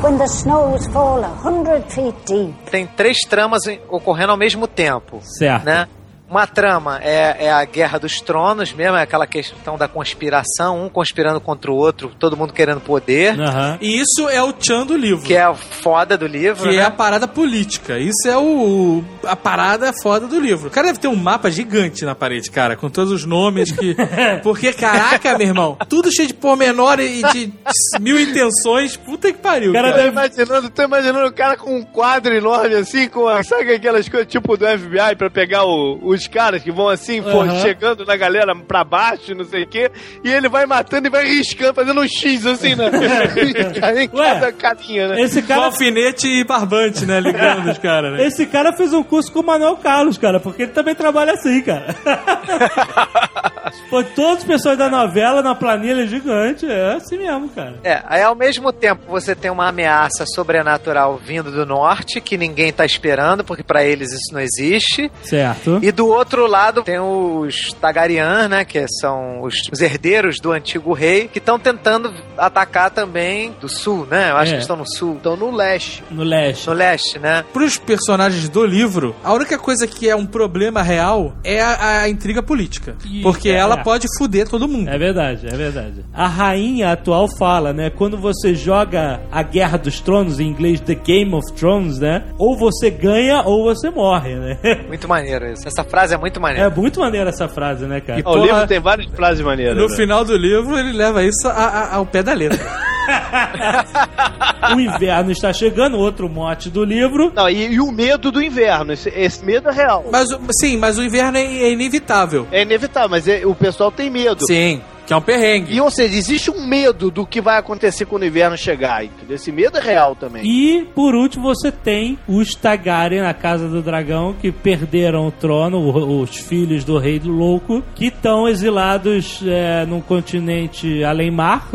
when 0.00 0.16
the 0.18 0.26
snows 0.28 0.86
fall 0.92 1.22
a 1.22 1.28
hundred 1.42 1.84
feet 1.90 2.14
deep. 2.26 2.54
Tem 2.70 2.86
três 2.86 3.18
tramas 3.28 3.62
ocorrendo 3.88 4.30
ao 4.32 4.38
mesmo 4.38 4.68
tempo. 4.68 5.20
Certo. 5.22 5.64
né? 5.64 5.88
Uma 6.28 6.46
trama 6.46 6.98
é, 7.02 7.46
é 7.46 7.52
a 7.52 7.64
Guerra 7.64 7.98
dos 7.98 8.20
Tronos 8.20 8.72
mesmo, 8.72 8.96
é 8.96 9.02
aquela 9.02 9.26
questão 9.26 9.76
da 9.76 9.86
conspiração, 9.86 10.84
um 10.84 10.88
conspirando 10.88 11.40
contra 11.40 11.70
o 11.70 11.74
outro, 11.76 12.10
todo 12.18 12.36
mundo 12.36 12.52
querendo 12.52 12.80
poder, 12.80 13.38
Aham. 13.38 13.78
E 13.80 14.00
isso 14.00 14.28
é 14.30 14.42
o 14.42 14.52
Chan 14.58 14.86
do 14.86 14.96
livro. 14.96 15.24
que 15.24 15.34
é 15.34 15.42
a 15.42 15.54
foda 15.54 16.16
do 16.16 16.26
livro, 16.26 16.62
Que 16.68 16.76
né? 16.76 16.82
é 16.82 16.84
a 16.84 16.90
parada 16.90 17.28
política. 17.28 17.98
Isso 17.98 18.26
é 18.26 18.36
o 18.38 19.04
a 19.24 19.36
parada 19.36 19.92
foda 20.02 20.26
do 20.26 20.40
livro. 20.40 20.68
O 20.68 20.70
cara 20.70 20.86
deve 20.88 20.98
ter 20.98 21.08
um 21.08 21.16
mapa 21.16 21.50
gigante 21.50 22.04
na 22.04 22.14
parede, 22.14 22.50
cara, 22.50 22.74
com 22.76 22.88
todos 22.88 23.12
os 23.12 23.24
nomes 23.24 23.70
que. 23.70 23.94
Porque, 24.42 24.72
caraca, 24.72 25.36
meu 25.36 25.46
irmão, 25.48 25.76
tudo 25.88 26.10
cheio 26.12 26.28
de 26.28 26.34
pormenor 26.34 26.98
e 27.00 27.22
de 27.32 27.52
mil 28.00 28.18
intenções. 28.18 28.96
Puta 28.96 29.32
que 29.32 29.38
pariu. 29.38 29.72
Cara, 29.72 29.90
cara. 29.92 30.02
Tô 30.02 30.08
imaginando, 30.08 30.70
tô 30.70 30.82
imaginando 30.82 31.26
o 31.26 31.32
cara 31.32 31.56
com 31.56 31.76
um 31.76 31.82
quadro 31.82 32.34
enorme 32.34 32.74
assim, 32.76 33.08
com 33.08 33.28
a- 33.28 33.42
sabe 33.42 33.72
aquelas 33.74 34.08
coisas 34.08 34.26
tipo 34.30 34.56
do 34.56 34.64
FBI 34.66 35.16
pra 35.16 35.28
pegar 35.30 35.64
o- 35.64 36.13
os 36.14 36.26
caras 36.28 36.62
que 36.62 36.70
vão 36.72 36.88
assim, 36.88 37.22
pô, 37.22 37.42
Aham. 37.42 37.60
chegando 37.60 38.04
na 38.04 38.16
galera 38.16 38.54
pra 38.56 38.84
baixo, 38.84 39.34
não 39.34 39.44
sei 39.44 39.64
o 39.64 39.66
quê, 39.66 39.90
e 40.22 40.30
ele 40.30 40.48
vai 40.48 40.66
matando 40.66 41.06
e 41.06 41.10
vai 41.10 41.24
riscando, 41.26 41.74
fazendo 41.74 42.00
um 42.00 42.08
X 42.08 42.46
assim, 42.46 42.74
né? 42.74 42.90
em 44.02 44.08
cada 44.08 44.52
carinha, 44.52 45.08
né? 45.08 45.20
Esse 45.20 45.42
Com 45.42 45.48
cara, 45.48 45.64
alfinete 45.66 46.26
e 46.26 46.44
barbante, 46.44 47.04
né? 47.04 47.20
Ligando 47.20 47.70
os 47.70 47.78
caras, 47.78 48.12
né? 48.12 48.26
esse 48.26 48.46
cara 48.46 48.72
fez 48.72 48.92
um 48.92 49.02
curso 49.02 49.30
com 49.32 49.40
o 49.40 49.44
Manuel 49.44 49.76
Carlos, 49.76 50.16
cara, 50.18 50.40
porque 50.40 50.62
ele 50.62 50.72
também 50.72 50.94
trabalha 50.94 51.32
assim, 51.32 51.62
cara. 51.62 51.94
Pô, 53.90 54.02
todos 54.02 54.38
os 54.38 54.44
pessoas 54.44 54.76
da 54.78 54.88
novela 54.88 55.42
na 55.42 55.54
planilha 55.54 56.06
gigante. 56.06 56.66
É 56.70 56.94
assim 56.94 57.18
mesmo, 57.18 57.48
cara. 57.48 57.74
É, 57.84 58.02
aí 58.06 58.22
ao 58.22 58.34
mesmo 58.34 58.72
tempo 58.72 59.02
você 59.08 59.34
tem 59.34 59.50
uma 59.50 59.68
ameaça 59.68 60.24
sobrenatural 60.34 61.16
vindo 61.24 61.50
do 61.50 61.64
norte 61.66 62.20
que 62.20 62.36
ninguém 62.36 62.72
tá 62.72 62.84
esperando, 62.84 63.44
porque 63.44 63.62
pra 63.62 63.84
eles 63.84 64.12
isso 64.12 64.32
não 64.32 64.40
existe. 64.40 65.10
Certo. 65.22 65.78
E 65.82 65.90
do 65.92 66.06
outro 66.08 66.46
lado 66.46 66.82
tem 66.82 66.98
os 66.98 67.72
Tagarian, 67.80 68.48
né, 68.48 68.64
que 68.64 68.86
são 69.00 69.42
os, 69.42 69.54
os 69.72 69.80
herdeiros 69.80 70.36
do 70.40 70.52
antigo 70.52 70.92
rei, 70.92 71.28
que 71.28 71.38
estão 71.38 71.58
tentando 71.58 72.12
atacar 72.36 72.90
também 72.90 73.54
do 73.60 73.68
sul, 73.68 74.06
né? 74.10 74.30
Eu 74.30 74.36
acho 74.36 74.52
É. 74.52 74.56
que 74.56 74.60
estão 74.62 74.76
no 74.76 74.86
sul. 74.86 75.16
Estão 75.16 75.36
no 75.36 75.50
leste. 75.50 76.02
No 76.10 76.22
leste. 76.22 76.66
No 76.66 76.72
leste, 76.72 77.18
né? 77.18 77.44
Pros 77.52 77.76
personagens 77.78 78.48
do 78.48 78.64
livro, 78.64 79.14
a 79.24 79.32
única 79.32 79.58
coisa 79.58 79.86
que 79.86 80.08
é 80.08 80.16
um 80.16 80.26
problema 80.26 80.82
real 80.82 81.34
é 81.44 81.60
a, 81.60 82.00
a 82.02 82.08
intriga 82.08 82.42
política. 82.42 82.96
E- 83.04 83.22
porque 83.22 83.50
é, 83.50 83.53
ela 83.54 83.76
é. 83.80 83.82
pode 83.82 84.06
fuder 84.18 84.48
todo 84.48 84.68
mundo. 84.68 84.88
É 84.88 84.98
verdade, 84.98 85.46
é 85.46 85.56
verdade. 85.56 86.04
A 86.12 86.26
rainha 86.26 86.92
atual 86.92 87.26
fala, 87.38 87.72
né? 87.72 87.90
Quando 87.90 88.16
você 88.16 88.54
joga 88.54 89.20
a 89.30 89.42
Guerra 89.42 89.78
dos 89.78 90.00
Tronos, 90.00 90.40
em 90.40 90.48
inglês 90.48 90.80
The 90.80 90.94
Game 90.94 91.34
of 91.34 91.52
Thrones, 91.54 91.98
né? 91.98 92.24
Ou 92.38 92.56
você 92.56 92.90
ganha 92.90 93.42
ou 93.42 93.64
você 93.64 93.90
morre, 93.90 94.34
né? 94.34 94.58
Muito 94.88 95.08
maneiro 95.08 95.50
isso. 95.52 95.66
Essa 95.66 95.84
frase 95.84 96.14
é 96.14 96.16
muito 96.16 96.40
maneira. 96.40 96.66
É 96.68 96.70
muito 96.74 97.00
maneira 97.00 97.30
essa 97.30 97.48
frase, 97.48 97.84
né, 97.86 98.00
cara? 98.00 98.20
E 98.20 98.22
Ó, 98.24 98.30
o 98.30 98.34
Porra. 98.34 98.46
livro 98.46 98.66
tem 98.66 98.80
várias 98.80 99.10
frases 99.14 99.44
maneiras. 99.44 99.76
No 99.76 99.88
né? 99.88 99.96
final 99.96 100.24
do 100.24 100.36
livro, 100.36 100.78
ele 100.78 100.92
leva 100.92 101.22
isso 101.24 101.48
a- 101.48 101.52
a- 101.52 101.94
ao 101.96 102.06
pé 102.06 102.22
da 102.22 102.32
letra. 102.32 102.58
O 104.74 104.80
inverno 104.80 105.30
está 105.30 105.52
chegando, 105.52 105.98
outro 105.98 106.28
mote 106.28 106.70
do 106.70 106.82
livro. 106.84 107.30
Não, 107.34 107.48
e, 107.50 107.74
e 107.74 107.80
o 107.80 107.92
medo 107.92 108.32
do 108.32 108.42
inverno. 108.42 108.92
Esse, 108.94 109.10
esse 109.10 109.44
medo 109.44 109.68
é 109.68 109.72
real. 109.72 110.06
mas, 110.10 110.30
o- 110.30 110.40
sim, 110.58 110.78
mas 110.78 110.96
o 110.96 111.02
inverno 111.02 111.36
é, 111.36 111.42
é 111.44 111.70
inevitável. 111.72 112.48
É 112.50 112.62
inevitável, 112.62 113.10
mas 113.10 113.28
é- 113.28 113.44
o 113.44 113.54
pessoal 113.54 113.92
tem 113.92 114.08
medo. 114.10 114.46
Sim, 114.46 114.80
que 115.06 115.12
é 115.12 115.16
um 115.16 115.20
perrengue. 115.20 115.74
E, 115.74 115.80
ou 115.80 115.90
seja, 115.90 116.16
existe 116.16 116.50
um 116.50 116.66
medo 116.66 117.10
do 117.10 117.26
que 117.26 117.40
vai 117.40 117.58
acontecer 117.58 118.06
quando 118.06 118.22
o 118.22 118.26
inverno 118.26 118.56
chegar. 118.56 119.04
Entendeu? 119.04 119.36
Esse 119.36 119.52
medo 119.52 119.78
é 119.78 119.80
real 119.80 120.14
também. 120.14 120.42
E, 120.44 120.84
por 120.94 121.14
último, 121.14 121.44
você 121.44 121.70
tem 121.70 122.18
os 122.26 122.54
Targaryen 122.54 123.22
na 123.22 123.34
Casa 123.34 123.68
do 123.68 123.82
Dragão, 123.82 124.34
que 124.34 124.50
perderam 124.50 125.26
o 125.26 125.32
trono, 125.32 126.20
os 126.20 126.36
filhos 126.36 126.84
do 126.84 126.98
Rei 126.98 127.20
Louco, 127.24 127.82
que 127.94 128.06
estão 128.06 128.48
exilados 128.48 129.40
é, 129.46 129.86
num 129.86 130.00
continente 130.00 131.04
além-mar, 131.04 131.68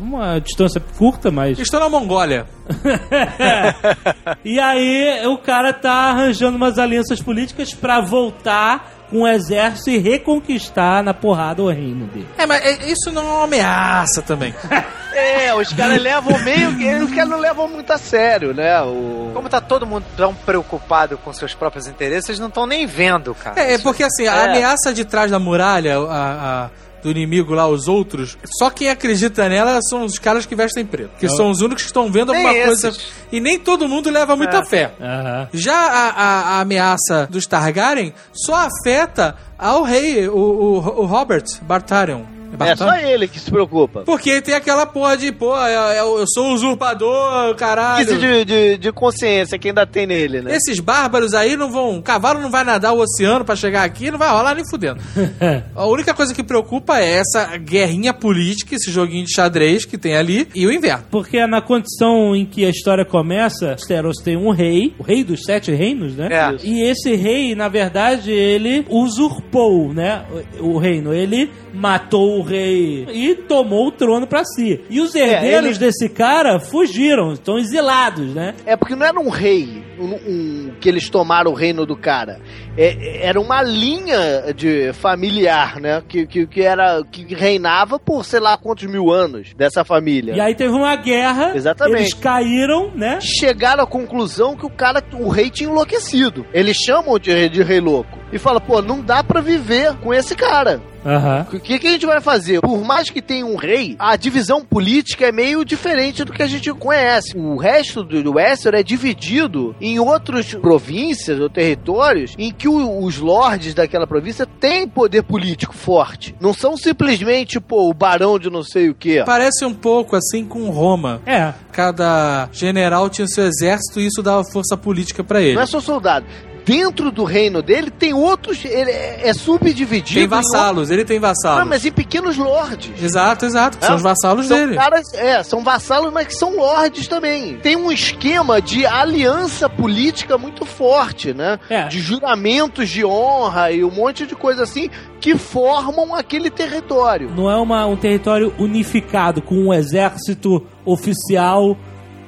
uma 0.00 0.38
distância 0.38 0.80
curta, 0.80 1.30
mas... 1.30 1.58
Estou 1.58 1.80
na 1.80 1.88
Mongólia. 1.88 2.46
e 4.44 4.58
aí 4.58 5.26
o 5.26 5.36
cara 5.38 5.72
tá 5.72 6.10
arranjando 6.10 6.56
umas 6.56 6.78
alianças 6.78 7.20
políticas 7.20 7.74
pra 7.74 8.00
voltar 8.00 9.01
com 9.12 9.22
o 9.22 9.28
exército 9.28 9.90
e 9.90 9.98
reconquistar 9.98 11.02
na 11.04 11.12
porrada 11.14 11.62
o 11.62 11.68
reino 11.70 12.06
dele. 12.06 12.26
É, 12.38 12.46
mas 12.46 12.64
é- 12.64 12.90
isso 12.90 13.12
não 13.12 13.22
é 13.22 13.32
uma 13.34 13.44
ameaça 13.44 14.22
também. 14.22 14.52
É, 15.14 15.54
os 15.54 15.70
caras 15.74 16.00
levam 16.00 16.38
meio 16.38 16.74
que. 16.74 16.90
Os 16.94 17.10
caras 17.10 17.28
não 17.28 17.38
levam 17.38 17.68
muito 17.68 17.92
a 17.92 17.98
sério, 17.98 18.54
né? 18.54 18.80
O... 18.80 19.30
Como 19.34 19.46
tá 19.46 19.60
todo 19.60 19.86
mundo 19.86 20.06
tão 20.16 20.34
preocupado 20.34 21.18
com 21.18 21.30
seus 21.34 21.52
próprios 21.52 21.86
interesses, 21.86 22.30
eles 22.30 22.40
não 22.40 22.48
estão 22.48 22.66
nem 22.66 22.86
vendo, 22.86 23.34
cara. 23.34 23.60
É, 23.60 23.74
é 23.74 23.78
porque 23.78 24.02
assim, 24.02 24.26
a 24.26 24.34
É. 24.34 24.44
ameaça 24.48 24.90
de 24.90 25.04
trás 25.04 25.30
da 25.30 25.38
muralha, 25.38 25.98
a, 25.98 26.64
a- 26.64 26.70
do 27.02 27.10
inimigo 27.10 27.52
lá, 27.54 27.66
os 27.66 27.88
outros, 27.88 28.38
só 28.58 28.70
quem 28.70 28.88
acredita 28.88 29.48
nela 29.48 29.80
são 29.82 30.04
os 30.04 30.18
caras 30.18 30.46
que 30.46 30.54
vestem 30.54 30.86
preto. 30.86 31.10
Que 31.18 31.28
são 31.28 31.50
os 31.50 31.60
únicos 31.60 31.82
que 31.82 31.88
estão 31.88 32.10
vendo 32.10 32.32
Nem 32.32 32.46
alguma 32.46 32.64
coisa. 32.66 32.88
esses. 32.88 33.04
E 33.32 33.40
nem 33.40 33.58
todo 33.58 33.88
mundo 33.88 34.08
leva 34.10 34.36
muita 34.36 34.64
fé. 34.64 34.92
Aham. 35.00 35.48
Já 35.52 35.74
a, 35.74 36.08
a- 36.10 36.40
a 36.56 36.60
ameaça 36.60 37.26
dos 37.30 37.46
Targaryen 37.46 38.12
só 38.32 38.54
afeta 38.54 39.36
ao 39.58 39.82
rei, 39.82 40.28
o, 40.28 40.34
o, 40.36 40.76
o 41.02 41.06
Robert 41.06 41.44
Baratheon. 41.62 42.22
É 42.60 42.76
só 42.76 42.94
ele 42.96 43.26
que 43.28 43.38
se 43.40 43.50
preocupa. 43.50 44.02
Porque 44.04 44.40
tem 44.40 44.54
aquela 44.54 44.86
porra 44.86 45.16
de, 45.16 45.32
pô, 45.32 45.56
eu, 45.56 45.80
eu- 45.92 46.18
eu 46.20 46.24
sou 46.28 46.52
usurpador, 46.52 47.54
caralho. 47.56 48.02
Isso 48.04 48.18
de, 48.18 48.44
de, 48.44 48.78
de 48.78 48.92
consciência 48.92 49.58
que 49.58 49.68
ainda 49.68 49.86
tem 49.86 50.06
nele, 50.06 50.40
né? 50.42 50.54
Esses 50.56 50.80
bárbaros 50.80 51.34
aí 51.34 51.56
não 51.56 51.70
vão. 51.70 51.98
O 51.98 52.02
cavalo 52.02 52.40
não 52.40 52.50
vai 52.50 52.64
nadar 52.64 52.92
o 52.92 53.00
oceano 53.00 53.44
pra 53.44 53.56
chegar 53.56 53.84
aqui, 53.84 54.10
não 54.10 54.18
vai 54.18 54.28
rolar 54.30 54.54
nem 54.54 54.64
fudendo. 54.68 55.00
A 55.74 55.86
única 55.86 56.12
coisa 56.14 56.34
que 56.34 56.42
preocupa 56.42 56.98
é 56.98 57.18
essa 57.18 57.56
guerrinha 57.56 58.12
política, 58.12 58.74
esse 58.74 58.90
joguinho 58.90 59.24
de 59.24 59.32
xadrez 59.34 59.84
que 59.84 59.96
tem 59.98 60.16
ali, 60.16 60.48
e 60.54 60.66
o 60.66 60.72
inverno. 60.72 61.04
Porque 61.10 61.44
na 61.46 61.60
condição 61.60 62.34
em 62.36 62.44
que 62.44 62.64
a 62.64 62.68
história 62.70 63.04
começa, 63.04 63.76
Steros 63.78 64.16
tem 64.22 64.36
um 64.36 64.50
rei, 64.50 64.94
o 64.98 65.02
rei 65.02 65.24
dos 65.24 65.42
sete 65.44 65.70
reinos, 65.72 66.14
né? 66.16 66.28
É. 66.30 66.56
E 66.66 66.82
esse 66.82 67.14
rei, 67.14 67.54
na 67.54 67.68
verdade, 67.68 68.30
ele 68.30 68.84
usurpou, 68.88 69.92
né? 69.92 70.24
O, 70.60 70.72
o 70.74 70.78
reino. 70.78 71.12
Ele 71.12 71.50
matou 71.72 72.38
o 72.38 72.41
rei 72.42 73.06
e 73.12 73.34
tomou 73.34 73.88
o 73.88 73.92
trono 73.92 74.26
pra 74.26 74.44
si. 74.44 74.80
E 74.90 75.00
os 75.00 75.14
herdeiros 75.14 75.76
ele- 75.76 75.78
desse 75.78 76.08
cara 76.08 76.58
fugiram, 76.60 77.32
estão 77.32 77.58
exilados, 77.58 78.34
né? 78.34 78.54
É 78.66 78.76
porque 78.76 78.94
não 78.94 79.06
era 79.06 79.18
um 79.18 79.28
rei 79.28 79.82
um, 79.98 80.04
um- 80.14 80.72
que 80.80 80.88
eles 80.88 81.08
tomaram 81.08 81.50
o 81.50 81.54
reino 81.54 81.86
do 81.86 81.96
cara. 81.96 82.40
É- 82.76 83.26
era 83.26 83.40
uma 83.40 83.62
linha 83.62 84.52
de 84.54 84.92
familiar, 84.94 85.78
né? 85.80 86.02
Que, 86.08 86.26
que, 86.26 86.46
que 86.46 86.62
era 86.62 87.02
que 87.10 87.34
reinava 87.34 87.98
por 87.98 88.24
sei 88.24 88.40
lá 88.40 88.56
quantos 88.56 88.84
mil 88.86 89.10
anos 89.10 89.52
dessa 89.56 89.84
família. 89.84 90.34
E 90.34 90.40
aí 90.40 90.54
teve 90.54 90.72
uma 90.72 90.96
guerra, 90.96 91.52
Exatamente. 91.54 91.98
eles 92.00 92.14
caíram, 92.14 92.90
né? 92.94 93.18
chegaram 93.20 93.84
à 93.84 93.86
conclusão 93.86 94.56
que 94.56 94.66
o 94.66 94.70
cara, 94.70 95.02
o 95.14 95.28
rei 95.28 95.50
tinha 95.50 95.68
enlouquecido. 95.68 96.44
Eles 96.52 96.76
chamam 96.76 97.18
de, 97.18 97.48
de 97.48 97.62
rei 97.62 97.80
louco. 97.80 98.18
E 98.32 98.38
fala, 98.38 98.60
pô, 98.60 98.80
não 98.80 99.00
dá 99.02 99.22
pra 99.22 99.40
viver 99.40 99.94
com 99.98 100.12
esse 100.14 100.34
cara. 100.34 100.80
Aham. 101.04 101.46
O 101.52 101.58
que, 101.58 101.78
que 101.80 101.86
a 101.88 101.90
gente 101.90 102.06
vai 102.06 102.20
fazer? 102.20 102.60
Por 102.60 102.82
mais 102.84 103.10
que 103.10 103.20
tenha 103.20 103.44
um 103.44 103.56
rei, 103.56 103.96
a 103.98 104.14
divisão 104.16 104.64
política 104.64 105.26
é 105.26 105.32
meio 105.32 105.64
diferente 105.64 106.24
do 106.24 106.32
que 106.32 106.42
a 106.42 106.46
gente 106.46 106.72
conhece. 106.72 107.36
O 107.36 107.56
resto 107.56 108.04
do, 108.04 108.22
do 108.22 108.34
Westeros 108.34 108.78
é 108.80 108.82
dividido 108.84 109.74
em 109.80 109.98
outras 109.98 110.54
províncias 110.54 111.40
ou 111.40 111.50
territórios 111.50 112.34
em 112.38 112.52
que 112.52 112.68
o- 112.68 113.04
os 113.04 113.18
lords 113.18 113.74
daquela 113.74 114.06
província 114.06 114.46
têm 114.46 114.86
poder 114.88 115.22
político 115.24 115.74
forte. 115.74 116.34
Não 116.40 116.54
são 116.54 116.76
simplesmente, 116.76 117.58
pô, 117.60 117.90
o 117.90 117.94
barão 117.94 118.38
de 118.38 118.48
não 118.48 118.62
sei 118.62 118.88
o 118.88 118.94
quê. 118.94 119.24
Parece 119.26 119.64
um 119.64 119.74
pouco 119.74 120.14
assim 120.14 120.44
com 120.44 120.70
Roma. 120.70 121.20
É. 121.26 121.52
Cada 121.72 122.48
general 122.52 123.10
tinha 123.10 123.26
seu 123.26 123.44
exército 123.46 124.00
e 124.00 124.06
isso 124.06 124.22
dava 124.22 124.44
força 124.44 124.76
política 124.76 125.24
pra 125.24 125.40
ele. 125.42 125.56
Não 125.56 125.62
é 125.62 125.66
só 125.66 125.80
soldado. 125.80 126.24
Dentro 126.64 127.10
do 127.10 127.24
reino 127.24 127.60
dele 127.62 127.90
tem 127.90 128.14
outros. 128.14 128.64
Ele 128.64 128.90
é, 128.90 129.28
é 129.28 129.34
subdividido. 129.34 130.14
Tem 130.14 130.24
em 130.24 130.28
vassalos, 130.28 130.90
ele 130.90 131.04
tem 131.04 131.18
vassalos. 131.18 131.60
Não, 131.60 131.66
mas 131.66 131.84
em 131.84 131.90
pequenos 131.92 132.36
lords. 132.36 132.90
Exato, 133.02 133.44
exato, 133.44 133.78
que 133.78 133.84
são 133.84 133.94
É, 133.94 133.96
os 133.96 134.02
vassalos 134.02 134.46
São 134.46 134.56
dele. 134.56 134.76
caras, 134.76 135.12
é, 135.14 135.42
são 135.42 135.62
vassalos, 135.64 136.12
mas 136.12 136.26
que 136.28 136.34
são 136.34 136.56
lords 136.56 137.08
também. 137.08 137.56
Tem 137.58 137.76
um 137.76 137.90
esquema 137.90 138.60
de 138.62 138.86
aliança 138.86 139.68
política 139.68 140.38
muito 140.38 140.64
forte, 140.64 141.32
né? 141.34 141.58
É. 141.68 141.88
De 141.88 141.98
juramentos 142.00 142.88
de 142.88 143.04
honra 143.04 143.70
e 143.72 143.84
um 143.84 143.90
monte 143.90 144.26
de 144.26 144.34
coisa 144.34 144.62
assim 144.62 144.88
que 145.20 145.36
formam 145.36 146.14
aquele 146.14 146.50
território. 146.50 147.30
Não 147.34 147.50
é 147.50 147.56
uma- 147.56 147.86
um 147.86 147.96
território 147.96 148.52
unificado 148.58 149.40
com 149.42 149.54
um 149.56 149.72
exército 149.74 150.64
oficial 150.84 151.76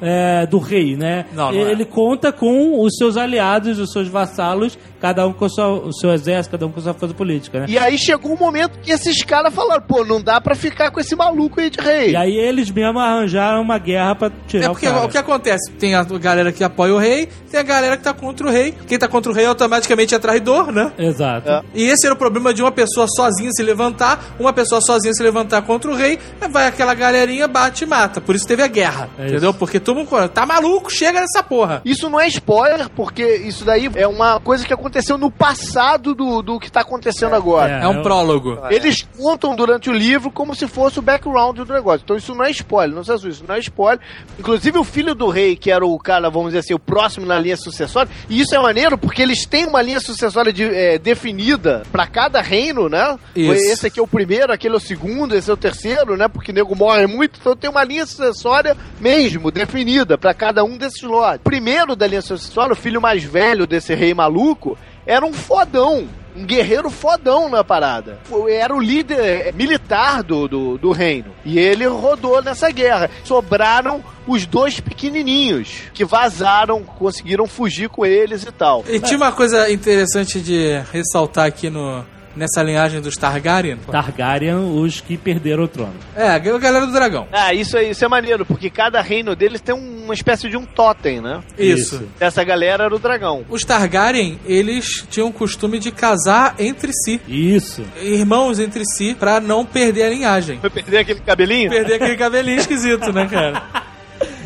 é, 0.05 0.47
do 0.47 0.59
rei, 0.59 0.97
né? 0.97 1.25
Não, 1.33 1.51
não 1.53 1.59
é. 1.67 1.71
Ele 1.73 1.85
conta 1.85 2.31
com 2.33 2.81
os 2.83 2.95
seus 2.97 3.17
aliados, 3.17 3.79
os 3.79 3.91
seus 3.93 4.09
vassalos, 4.09 4.79
cada 5.01 5.27
um 5.27 5.33
com 5.33 5.49
sua- 5.49 5.69
o 5.71 5.93
seu 5.93 6.13
exército, 6.13 6.53
cada 6.53 6.67
um 6.67 6.71
com 6.73 6.81
a 6.81 6.83
sua 6.83 6.95
força 6.95 7.15
política, 7.15 7.61
né? 7.61 7.67
E 7.69 7.77
aí 7.79 7.99
chegou 7.99 8.33
um 8.33 8.37
momento 8.39 8.79
que 8.81 8.91
esses 8.91 9.23
caras 9.23 9.53
falaram, 9.55 9.83
pô, 9.83 10.05
não 10.05 10.23
dá 10.23 10.41
pra 10.41 10.55
ficar 10.55 10.91
com 10.91 11.01
esse 11.01 11.15
maluco 11.17 11.61
aí 11.61 11.71
de 11.71 11.81
rei. 11.81 12.11
E 12.11 12.17
aí 12.17 12.37
eles 12.37 12.71
mesmos 12.71 13.03
arranjaram 13.03 13.61
uma 13.63 13.79
guerra 13.79 14.15
pra 14.15 14.31
tirar 14.47 14.65
É 14.67 14.69
o 14.69 14.73
porque 14.73 14.87
cara. 14.87 15.05
o 15.05 15.09
que 15.09 15.19
acontece? 15.19 15.71
Tem 15.73 15.95
a 15.95 16.03
galera 16.05 16.53
que 16.53 16.63
apoia 16.65 16.95
o 16.95 16.99
rei, 16.99 17.29
tem 17.51 17.61
a 17.61 17.63
galera 17.63 17.97
que 17.97 18.03
tá 18.05 18.13
contra 18.15 18.47
o 18.47 18.51
rei. 18.51 18.75
Quem 18.87 18.99
tá 18.99 19.09
contra 19.09 19.31
o 19.31 19.35
rei 19.35 19.47
automaticamente 19.47 20.15
é 20.15 20.19
traidor, 20.19 20.73
né? 20.73 20.93
Exato. 20.99 21.49
É. 21.49 21.63
E 21.75 21.85
esse 21.85 22.07
era 22.07 22.15
o 22.15 22.19
problema 22.19 22.53
de 22.55 22.63
uma 22.63 22.73
pessoa 22.73 23.07
sozinha 23.09 23.51
se 23.53 23.63
levantar, 23.63 24.35
uma 24.39 24.53
pessoa 24.53 24.81
sozinha 24.81 25.13
se 25.13 25.23
levantar 25.23 25.63
contra 25.63 25.91
o 25.91 25.95
rei, 25.95 26.19
aí 26.41 26.49
vai 26.49 26.67
aquela 26.67 26.95
galerinha, 26.95 27.47
bate 27.47 27.85
e 27.85 27.87
mata. 27.87 28.21
Por 28.21 28.35
isso 28.35 28.47
teve 28.47 28.63
a 28.63 28.67
guerra, 28.67 29.09
É 29.19 29.27
entendeu? 29.29 29.51
isso. 29.51 29.59
Porque 29.59 29.79
todo 29.95 30.11
mundo 30.21 30.29
tá 30.29 30.45
maluco, 30.47 30.91
chega 30.91 31.21
nessa 31.21 31.43
porra. 31.43 31.81
Isso 31.85 32.09
não 32.11 32.21
é 32.21 32.27
spoiler, 32.29 32.89
porque 32.91 33.25
isso 33.37 33.65
daí 33.65 33.91
é 33.95 34.07
uma 34.07 34.41
coisa 34.41 34.67
que 34.67 34.73
aconteceu 34.73 35.17
no 35.17 35.31
passado 35.31 36.15
do, 36.15 36.43
do 36.43 36.59
que 36.59 36.71
tá 36.71 36.81
acontecendo 36.81 37.35
agora. 37.35 37.73
É 37.73 37.89
um 37.89 37.97
eu- 37.99 38.03
prólogo. 38.03 38.59
Eles 38.71 39.07
contam 39.17 39.55
durante 39.55 39.89
o 39.89 39.93
livro 39.93 40.31
como 40.31 40.55
se 40.55 40.67
fosse 40.67 40.99
o 40.99 41.03
background 41.03 41.57
do 41.59 41.73
negócio. 41.73 42.03
Então 42.05 42.17
isso 42.17 42.35
não 42.35 42.45
é 42.45 42.51
spoiler, 42.51 42.95
não 42.95 43.05
se 43.05 43.13
assuste, 43.13 43.41
isso 43.43 43.45
não 43.47 43.55
é 43.55 43.59
spoiler. 43.61 44.01
Inclusive 44.39 44.79
o 44.79 44.85
filho 44.85 45.15
do 45.15 45.29
rei, 45.29 45.57
que 45.57 45.71
era 45.71 45.85
o 45.85 45.99
cara, 45.99 46.29
vamos 46.31 46.49
dizer 46.49 46.59
assim, 46.61 46.75
o 46.75 46.79
próximo 46.79 47.27
na 47.27 47.39
linha 47.39 47.57
sucessória, 47.57 48.11
e 48.29 48.41
isso 48.41 48.55
é 48.55 48.59
maneiro 48.59 48.99
porque 48.99 49.23
eles 49.23 49.47
têm 49.47 49.67
uma 49.67 49.83
linha 49.83 50.01
sucessória 50.01 50.53
de- 50.53 50.65
é, 50.65 50.99
definida 50.99 51.83
pra 51.93 52.07
cada 52.07 52.41
reino, 52.41 52.89
né? 52.89 53.17
Isso. 53.35 53.53
Esse 53.53 53.87
aqui 53.87 54.01
é 54.01 54.03
o 54.03 54.07
primeiro, 54.07 54.53
aquele 54.53 54.75
é 54.75 54.77
o 54.77 54.81
segundo, 54.81 55.35
esse 55.35 55.51
é 55.51 55.53
o 55.53 55.57
terceiro, 55.57 56.17
né? 56.17 56.29
Porque 56.29 56.51
o 56.51 56.55
nego 56.55 56.75
morre 56.75 57.07
muito, 57.07 57.39
então 57.41 57.55
tem 57.57 57.71
uma 57.71 57.85
linha 57.85 58.07
sucessória 58.07 58.77
mesmo, 59.01 59.51
definida 59.51 59.84
pra 60.19 60.35
cada 60.35 60.65
um 60.65 60.77
desses 60.77 61.03
lords. 61.03 61.41
Primeiro 61.43 61.95
da 61.95 62.07
linha 62.07 62.23
sucessória, 62.23 62.73
o 62.73 62.77
filho 62.77 63.01
mais 63.01 63.23
velho 63.23 63.67
desse 63.67 63.95
rei 63.95 64.15
maluco, 64.15 64.77
era 65.07 65.25
um 65.25 65.33
fodão. 65.33 66.09
um 66.37 66.45
guerreiro 66.45 66.91
fodão 66.91 67.49
na 67.49 67.63
parada. 67.63 68.19
Era 68.51 68.75
o 68.75 68.81
líder 68.81 69.21
eh, 69.21 69.53
militar 69.53 70.23
do, 70.23 70.49
do, 70.49 70.79
do 70.79 70.91
reino. 70.91 71.33
E 71.45 71.59
ele 71.59 71.87
rodou 71.87 72.43
nessa 72.43 72.71
guerra. 72.71 73.09
Sobraram 73.23 74.03
os 74.27 74.45
dois 74.47 74.81
pequenininhos 74.81 75.83
que 75.93 76.05
vazaram, 76.05 76.83
conseguiram 76.83 77.47
fugir 77.47 77.89
com 77.89 78.05
eles 78.05 78.43
e 78.43 78.51
tal. 78.51 78.85
E 78.89 78.99
tinha 78.99 79.17
uma 79.17 79.31
coisa 79.31 79.71
interessante 79.71 80.41
de 80.41 80.81
ressaltar 80.93 81.47
aqui 81.47 81.71
no, 81.71 82.05
nessa 82.37 82.63
linhagem 82.63 83.01
dos 83.01 83.17
Targaryen. 83.17 83.77
Targaryen, 83.91 84.57
os 84.57 85.01
que 85.01 85.17
perderam 85.17 85.65
o 85.65 85.69
trono. 85.69 85.95
É, 86.17 86.29
a 86.29 86.39
galera 86.39 86.87
do 86.87 86.93
dragão. 86.93 87.27
Ah, 87.33 87.53
isso 87.53 87.77
é, 87.77 87.85
isso 87.91 88.05
é 88.05 88.09
maneiro, 88.09 88.45
porque 88.45 88.71
cada 88.71 89.01
reino 89.01 89.35
deles 89.35 89.61
tem 89.61 89.75
uma 89.75 90.15
espécie 90.15 90.49
de 90.49 90.57
um 90.57 90.65
totem, 90.65 91.21
né? 91.21 91.41
Isso. 91.59 91.97
Isso. 91.97 92.09
Essa 92.21 92.45
galera 92.45 92.85
era 92.85 92.95
o 92.95 92.99
dragão. 92.99 93.45
Os 93.49 93.63
Targaryen, 93.63 94.39
eles 94.47 95.07
tinham 95.11 95.29
o 95.29 95.33
costume 95.33 95.79
de 95.79 95.91
casar 95.91 96.55
entre 96.59 96.93
si. 96.93 97.21
Isso. 97.29 97.83
Irmãos 98.01 98.59
entre 98.59 98.85
si, 98.85 99.15
pra 99.15 99.41
não 99.41 99.65
perder 99.65 100.05
a 100.05 100.11
linhagem. 100.11 100.59
Foi 100.61 100.71
perder 100.71 100.99
aquele 100.99 101.21
cabelinho? 101.21 101.71
Perder 101.71 101.95
aquele 101.95 102.17
cabelinho 102.17 102.59
esquisito, 102.59 103.13
né, 103.13 103.27
cara? 103.27 103.63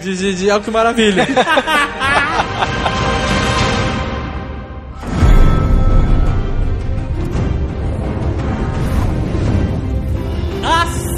De, 0.03 0.17
de, 0.17 0.35
de 0.35 0.51
Al 0.51 0.61
que 0.61 0.71
maravilha. 0.71 1.27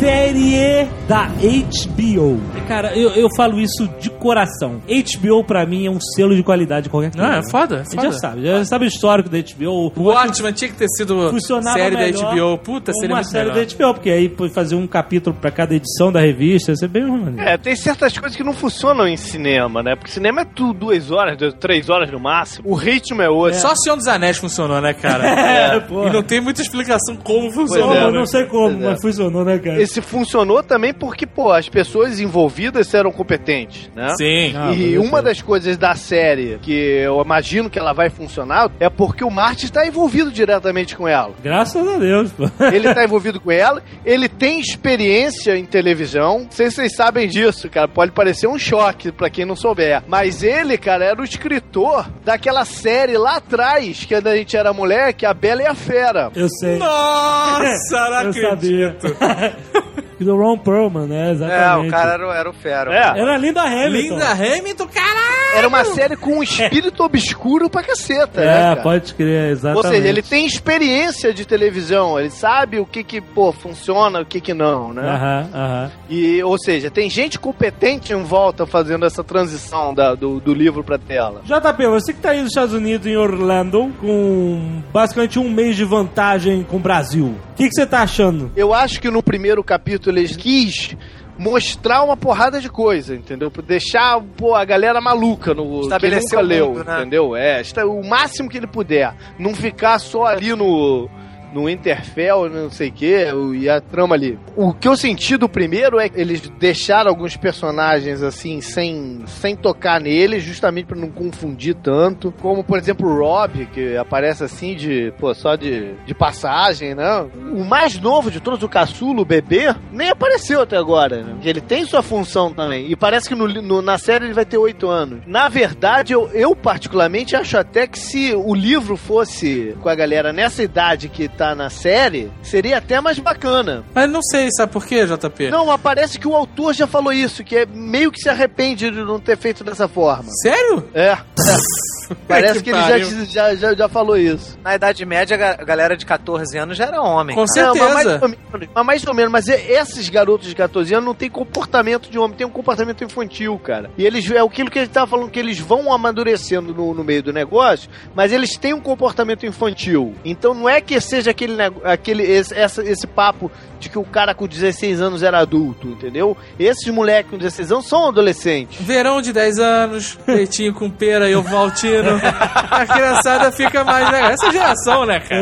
série 0.01 0.86
da 1.07 1.26
HBO. 1.26 2.40
Cara, 2.66 2.96
eu, 2.96 3.11
eu 3.11 3.28
falo 3.36 3.61
isso 3.61 3.86
de 4.01 4.09
coração. 4.11 4.80
HBO 4.88 5.44
pra 5.44 5.66
mim 5.66 5.86
é 5.86 5.90
um 5.90 6.01
selo 6.01 6.34
de 6.34 6.42
qualidade 6.42 6.84
de 6.84 6.88
qualquer 6.90 7.12
coisa. 7.12 7.28
Não, 7.28 7.34
é 7.38 7.42
foda, 7.51 7.76
é 7.76 7.80
A 7.80 7.82
gente 7.84 7.96
foda. 7.96 8.12
já 8.12 8.18
sabe, 8.18 8.42
já 8.46 8.64
sabe 8.64 8.84
o 8.86 8.88
histórico 8.88 9.28
da 9.28 9.38
HBO. 9.38 9.92
O 9.96 10.03
Watchmen 10.05 10.53
tinha 10.53 10.70
que 10.70 10.76
ter 10.76 10.88
sido 10.88 11.28
funcionava 11.30 11.78
série 11.78 11.96
da 11.96 12.18
HBO. 12.18 12.59
Puta, 12.59 12.92
seria 12.94 13.11
uma 13.11 13.16
muito 13.16 13.30
série 13.30 13.51
melhor. 13.51 13.66
da 13.66 13.74
HBO, 13.76 13.94
porque 13.94 14.11
aí 14.11 14.34
fazer 14.55 14.74
um 14.74 14.86
capítulo 14.86 15.36
pra 15.38 15.51
cada 15.51 15.74
edição 15.74 16.11
da 16.11 16.20
revista, 16.20 16.72
isso 16.72 16.84
é 16.84 16.88
bem 16.88 17.05
maneiro. 17.07 17.40
É, 17.40 17.59
tem 17.59 17.76
certas 17.76 18.16
coisas 18.16 18.36
que 18.36 18.42
não 18.42 18.55
funcionam 18.55 19.07
em 19.07 19.16
cinema, 19.16 19.82
né? 19.82 19.94
Porque 19.96 20.11
cinema 20.11 20.40
é 20.42 20.44
tudo 20.44 20.80
duas 20.80 21.11
horas, 21.11 21.36
duas- 21.36 21.55
três 21.55 21.90
horas 21.90 22.11
no 22.11 22.18
máximo. 22.18 22.70
O 22.70 22.74
ritmo 22.74 23.20
é 23.20 23.28
outro. 23.28 23.59
Só 23.61 23.74
Senhor 23.74 23.96
dos 23.96 24.07
Anéis 24.07 24.38
funcionou, 24.38 24.80
né, 24.80 24.94
cara? 24.94 25.20
É, 25.51 25.80
porra. 25.80 26.09
E 26.09 26.12
não 26.12 26.22
tem 26.22 26.40
muita 26.40 26.62
explicação 26.62 27.16
como 27.16 27.51
funcionou. 27.51 27.94
é, 27.94 28.05
né? 28.07 28.11
não 28.11 28.24
sei 28.26 28.44
como, 28.44 28.70
Pois 28.70 28.82
é. 28.82 28.90
mas 28.90 29.01
funcionou, 29.03 29.44
né, 29.44 29.59
cara? 29.59 29.80
Esse 29.91 30.01
funcionou 30.01 30.62
também 30.62 30.95
porque, 30.95 31.26
pô, 31.26 31.51
as 31.51 31.68
pessoas 31.68 32.20
envolvidas 32.20 32.95
eram 32.95 33.11
competentes, 33.11 33.91
né? 33.93 34.14
Sim. 34.16 34.55
Ah, 34.55 34.72
e 34.72 34.97
uma 34.97 35.20
das 35.20 35.43
coisas 35.43 35.76
da 35.76 35.97
série 35.97 36.61
que 36.62 36.72
eu 36.72 37.20
imagino 37.20 37.68
que 37.68 37.76
ela 37.76 37.93
vai 37.93 38.09
funcionar 38.09 38.70
é 38.78 38.88
porque 38.88 39.24
o 39.24 39.30
Martin 39.30 39.64
está 39.64 39.84
envolvido 39.84 40.30
diretamente 40.30 40.97
com 40.97 41.09
ela. 41.09 41.32
Graças 41.43 41.86
a 41.88 41.99
Deus, 41.99 42.30
pô. 42.30 42.49
Ele 42.72 42.88
está 42.88 43.03
envolvido 43.03 43.41
com 43.41 43.51
ela, 43.51 43.82
ele 44.05 44.28
tem 44.28 44.61
experiência 44.61 45.57
em 45.57 45.64
televisão. 45.64 46.45
Não 46.45 46.51
sei 46.53 46.70
se 46.70 46.76
vocês 46.76 46.95
sabem 46.95 47.26
disso, 47.26 47.68
cara. 47.68 47.88
Pode 47.88 48.12
parecer 48.12 48.47
um 48.47 48.59
choque 48.59 49.11
pra 49.11 49.28
quem 49.28 49.45
não 49.45 49.57
souber. 49.57 50.05
Mas 50.07 50.45
ele, 50.45 50.78
cara, 50.78 51.05
era 51.05 51.20
o 51.20 51.24
escritor 51.24 52.09
daquela 52.24 52.64
série 52.64 53.18
lá 53.18 53.38
atrás, 53.38 54.05
que 54.05 54.14
quando 54.14 54.28
a 54.28 54.36
gente 54.36 54.57
era 54.57 54.72
moleque, 54.72 55.26
a 55.26 55.34
Bela 55.34 55.62
e 55.62 55.66
a 55.66 55.74
Fera. 55.74 56.30
Eu 56.36 56.49
sei. 56.49 56.78
Nossa, 56.78 57.97
não 58.09 58.22
eu 58.22 58.53
acredito. 58.53 59.16
do 60.24 60.36
Ron 60.36 60.58
Perlman, 60.58 61.06
né? 61.06 61.28
É, 61.28 61.32
Exatamente. 61.32 61.88
o 61.88 61.90
cara 61.90 62.12
era, 62.14 62.28
o- 62.28 62.32
era 62.32 62.50
o 62.50 62.52
fera. 62.52 62.92
É. 62.94 63.20
Era 63.20 63.36
Linda 63.36 63.62
Hamilton. 63.62 64.14
Linda 64.14 64.30
Hamilton, 64.32 64.86
caralho! 64.88 65.30
Era 65.56 65.66
uma 65.66 65.84
série 65.84 66.16
com 66.16 66.38
um 66.38 66.42
espírito 66.44 67.02
obscuro 67.02 67.68
pra 67.68 67.82
caceta, 67.82 68.40
né, 68.40 68.46
É, 68.46 68.62
cara? 68.68 68.82
pode 68.82 69.12
crer, 69.14 69.50
exatamente. 69.50 69.84
Ou 69.86 69.92
seja, 69.92 70.06
ele 70.08 70.22
tem 70.22 70.46
experiência 70.46 71.34
de 71.34 71.44
televisão, 71.44 72.18
ele 72.20 72.30
sabe 72.30 72.78
o 72.78 72.86
que 72.86 73.02
que, 73.02 73.20
pô, 73.20 73.50
funciona, 73.50 74.20
o 74.20 74.24
que 74.24 74.40
que 74.40 74.54
não, 74.54 74.92
né? 74.92 75.02
Aham, 75.02 75.48
aham. 75.52 75.90
E, 76.08 76.40
ou 76.44 76.56
seja, 76.56 76.88
tem 76.88 77.10
gente 77.10 77.36
competente 77.38 78.12
em 78.12 78.22
volta 78.22 78.64
fazendo 78.64 79.04
essa 79.04 79.24
transição 79.24 79.92
da- 79.92 80.14
do, 80.14 80.38
do 80.38 80.54
livro 80.54 80.84
pra 80.84 80.98
tela. 80.98 81.42
JP, 81.44 81.86
você 81.88 82.12
que 82.12 82.20
tá 82.20 82.30
aí 82.30 82.38
nos 82.38 82.48
Estados 82.50 82.72
Unidos, 82.74 83.04
em 83.08 83.16
Orlando, 83.16 83.92
com 84.00 84.80
basicamente 84.92 85.36
um 85.38 85.50
mês 85.50 85.74
de 85.74 85.84
vantagem 85.84 86.62
com 86.62 86.76
o 86.76 86.80
Brasil. 86.80 87.34
O 87.52 87.54
que 87.56 87.68
que 87.68 87.74
você 87.74 87.86
tá 87.86 88.02
achando? 88.02 88.50
Eu 88.56 88.72
acho 88.72 89.00
que 89.00 89.10
no 89.10 89.22
primeiro 89.22 89.62
capítulo 89.64 90.09
eles 90.18 90.36
quis 90.36 90.96
mostrar 91.38 92.02
uma 92.02 92.16
porrada 92.16 92.61
de 92.61 92.68
coisa, 92.68 93.14
entendeu? 93.14 93.50
Deixar 93.66 94.20
pô, 94.36 94.54
a 94.54 94.64
galera 94.64 95.00
maluca 95.00 95.54
no 95.54 95.88
que 95.88 96.11
nunca 96.11 96.40
leu, 96.40 96.68
mundo, 96.68 96.84
né? 96.84 96.96
entendeu? 97.00 97.34
É, 97.34 97.62
o 97.84 98.02
máximo 98.06 98.48
que 98.48 98.58
ele 98.58 98.66
puder. 98.66 99.14
Não 99.38 99.54
ficar 99.54 99.98
só 99.98 100.26
ali 100.26 100.54
no 100.54 101.08
no 101.53 101.68
Interfell, 101.68 102.48
não 102.48 102.70
sei 102.70 102.88
o 102.88 102.92
que, 102.92 103.24
e 103.57 103.68
a 103.68 103.80
trama 103.80 104.14
ali. 104.14 104.38
O 104.57 104.72
que 104.72 104.86
eu 104.88 104.96
senti 104.96 105.36
do 105.36 105.48
primeiro 105.48 105.98
é 105.98 106.09
que 106.09 106.20
eles 106.20 106.40
deixaram 106.59 107.11
alguns 107.11 107.36
personagens 107.36 108.22
assim, 108.22 108.61
sem, 108.61 109.22
sem 109.26 109.57
tocar 109.57 110.01
neles, 110.01 110.42
justamente 110.42 110.86
pra 110.86 110.96
não 110.96 111.11
confundir 111.11 111.74
tanto. 111.74 112.32
Como, 112.40 112.62
por 112.64 112.78
exemplo, 112.78 113.09
o 113.09 113.18
Rob, 113.18 113.66
que 113.66 113.96
aparece 113.96 114.44
assim 114.44 114.74
de, 114.74 115.12
pô, 115.18 115.34
só 115.34 115.57
de, 115.57 115.92
de 116.07 116.14
passagem, 116.14 116.94
né? 116.94 117.26
O 117.53 117.64
mais 117.64 117.98
novo 117.98 118.30
de 118.30 118.40
todos, 118.40 118.62
o 118.62 118.68
caçulo, 118.68 119.22
o 119.22 119.24
bebê, 119.24 119.74
nem 119.92 120.09
apareceu 120.11 120.62
até 120.62 120.76
agora, 120.76 121.22
né? 121.22 121.36
Ele 121.44 121.61
tem 121.61 121.84
sua 121.84 122.03
função 122.03 122.53
também. 122.53 122.90
E 122.90 122.96
parece 122.96 123.28
que 123.28 123.34
no, 123.34 123.46
no- 123.48 123.82
na 123.82 123.98
série 123.98 124.24
ele 124.26 124.34
vai 124.34 124.44
ter 124.44 124.59
oito 124.59 124.88
anos. 124.88 125.20
Na 125.26 125.48
verdade, 125.48 126.12
eu, 126.12 126.28
eu 126.32 126.55
particularmente 126.55 127.34
acho 127.36 127.57
até 127.57 127.86
que 127.86 127.98
se 127.98 128.34
o 128.34 128.55
livro 128.55 128.96
fosse 128.96 129.74
com 129.80 129.88
a 129.88 129.94
galera 129.94 130.32
nessa 130.32 130.62
idade 130.62 131.09
que 131.09 131.28
tá 131.41 131.55
na 131.55 131.70
série, 131.70 132.30
seria 132.43 132.76
até 132.76 133.01
mais 133.01 133.18
bacana. 133.18 133.82
Mas 133.95 134.11
não 134.11 134.20
sei, 134.20 134.51
sabe 134.55 134.70
por 134.70 134.84
quê, 134.84 135.07
JP? 135.07 135.49
Não, 135.51 135.64
mas 135.64 135.80
parece 135.80 136.18
que 136.18 136.28
o 136.28 136.36
autor 136.36 136.74
já 136.74 136.86
falou 136.86 137.14
isso, 137.14 137.43
que 137.43 137.57
é 137.57 137.64
meio 137.64 138.12
que 138.12 138.20
se 138.20 138.28
arrepende 138.28 138.91
de 138.91 139.03
não 139.03 139.18
ter 139.18 139.38
feito 139.38 139.64
dessa 139.64 139.88
forma. 139.88 140.30
Sério? 140.43 140.86
É. 140.93 141.16
Parece 142.28 142.62
Que 142.62 142.64
que, 142.64 142.70
ele 142.70 142.80
já, 142.80 142.98
já, 143.24 143.54
já, 143.54 143.74
já 143.74 143.88
falou 143.88 144.16
isso. 144.16 144.58
Na 144.62 144.74
Idade 144.74 145.04
Média, 145.06 145.34
a 145.34 145.38
ga- 145.38 145.56
a 145.61 145.64
galera 145.64 145.96
de 145.96 146.04
14 146.06 146.58
anos 146.58 146.76
já 146.76 146.86
era 146.86 147.00
homem. 147.00 147.34
Com 147.36 147.44
cara. 147.46 147.68
Não, 147.68 147.74
mas 147.74 147.92
mais, 147.94 148.06
certeza. 148.06 148.24
ou 148.24 148.28
menos, 148.28 148.68
mas 148.74 148.86
mais 148.86 149.06
ou 149.06 149.14
menos, 149.14 149.32
mas 149.32 149.48
esses 149.48 150.08
garotos 150.08 150.48
de 150.48 150.54
14 150.54 150.92
anos 150.94 151.04
não 151.06 151.14
têm 151.14 151.30
comportamento 151.30 152.11
de 152.11 152.18
homem, 152.18 152.36
tem 152.36 152.46
um 152.46 152.50
comportamento 152.50 153.02
infantil, 153.04 153.58
cara. 153.58 153.90
E 153.96 154.04
eles, 154.04 154.30
é 154.30 154.40
aquilo 154.40 154.70
que 154.70 154.78
ele 154.78 154.88
tava 154.88 155.06
falando, 155.06 155.30
que 155.30 155.38
eles 155.38 155.58
vão 155.58 155.92
amadurecendo 155.92 156.74
no, 156.74 156.94
no 156.94 157.04
meio 157.04 157.22
do 157.22 157.32
negócio, 157.32 157.88
mas 158.14 158.32
eles 158.32 158.56
têm 158.56 158.74
um 158.74 158.80
comportamento 158.80 159.46
infantil. 159.46 160.14
Então 160.24 160.54
não 160.54 160.68
é 160.68 160.80
que 160.80 161.00
seja 161.00 161.30
aquele, 161.30 161.54
aquele 161.84 162.22
esse, 162.24 162.54
essa- 162.54 162.82
esse 162.82 163.06
papo 163.06 163.50
de 163.78 163.88
que 163.88 163.98
o 163.98 164.04
cara 164.04 164.34
com 164.34 164.46
16 164.46 165.00
anos 165.00 165.22
era 165.22 165.38
adulto, 165.38 165.88
entendeu? 165.88 166.36
Esses 166.58 166.86
moleques 166.92 167.30
com 167.30 167.38
16 167.38 167.72
anos 167.72 167.88
são 167.88 168.08
adolescentes. 168.08 168.78
Verão 168.80 169.22
de 169.22 169.32
10 169.32 169.58
anos, 169.58 170.18
leitinho 170.28 170.74
com 170.74 170.90
pera 170.90 171.30
e 171.30 171.34
ovo 171.34 171.56
maltino. 172.03 172.32
A 172.70 172.86
criançada 172.86 173.53
fica 173.53 173.84
mais 173.84 174.11
legal. 174.11 174.30
Essa 174.30 174.51
geração, 174.51 175.05
né, 175.07 175.20
cara? 175.20 175.40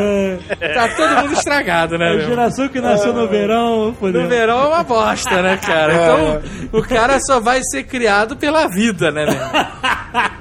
É, 0.61 0.75
Tá 0.75 0.89
todo 0.89 1.17
mundo 1.23 1.33
estragado, 1.33 1.97
né, 1.99 2.11
a 2.11 2.15
meu? 2.17 2.27
geração 2.27 2.69
que 2.69 2.81
nasceu 2.81 3.13
no 3.13 3.27
verão, 3.29 3.95
fodeu. 3.99 4.23
No 4.23 4.29
verão 4.29 4.61
é 4.61 4.67
uma 4.69 4.83
bosta, 4.83 5.41
né, 5.43 5.57
cara? 5.59 5.95
Então, 5.95 6.43
o 6.73 6.83
cara 6.83 7.19
só 7.21 7.39
vai 7.41 7.61
ser 7.63 7.85
criado 7.85 8.37
pela 8.37 8.67
vida, 8.69 9.11
né, 9.11 9.25
meu? 9.27 9.35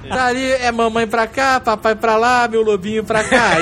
Tá 0.07 0.27
ali, 0.27 0.49
é 0.49 0.71
mamãe 0.71 1.05
pra 1.05 1.27
cá, 1.27 1.59
papai 1.59 1.93
pra 1.93 2.15
lá, 2.15 2.47
meu 2.47 2.61
lobinho 2.63 3.03
pra 3.03 3.25
cá. 3.25 3.55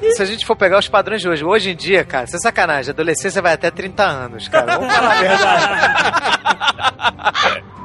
E. 0.00 0.12
Se 0.12 0.22
a 0.22 0.24
gente 0.24 0.46
for 0.46 0.56
pegar 0.56 0.78
os 0.78 0.88
padrões 0.88 1.20
de 1.20 1.28
hoje, 1.28 1.44
hoje 1.44 1.72
em 1.72 1.76
dia, 1.76 2.02
cara, 2.02 2.24
é 2.24 2.38
sacanagem. 2.38 2.88
A 2.90 2.94
adolescência 2.94 3.42
vai 3.42 3.52
até 3.52 3.70
30 3.70 4.02
anos, 4.02 4.48
cara. 4.48 4.78
Vamos 4.78 4.94
falar 4.94 5.12
a 5.12 5.20
verdade. 5.20 5.68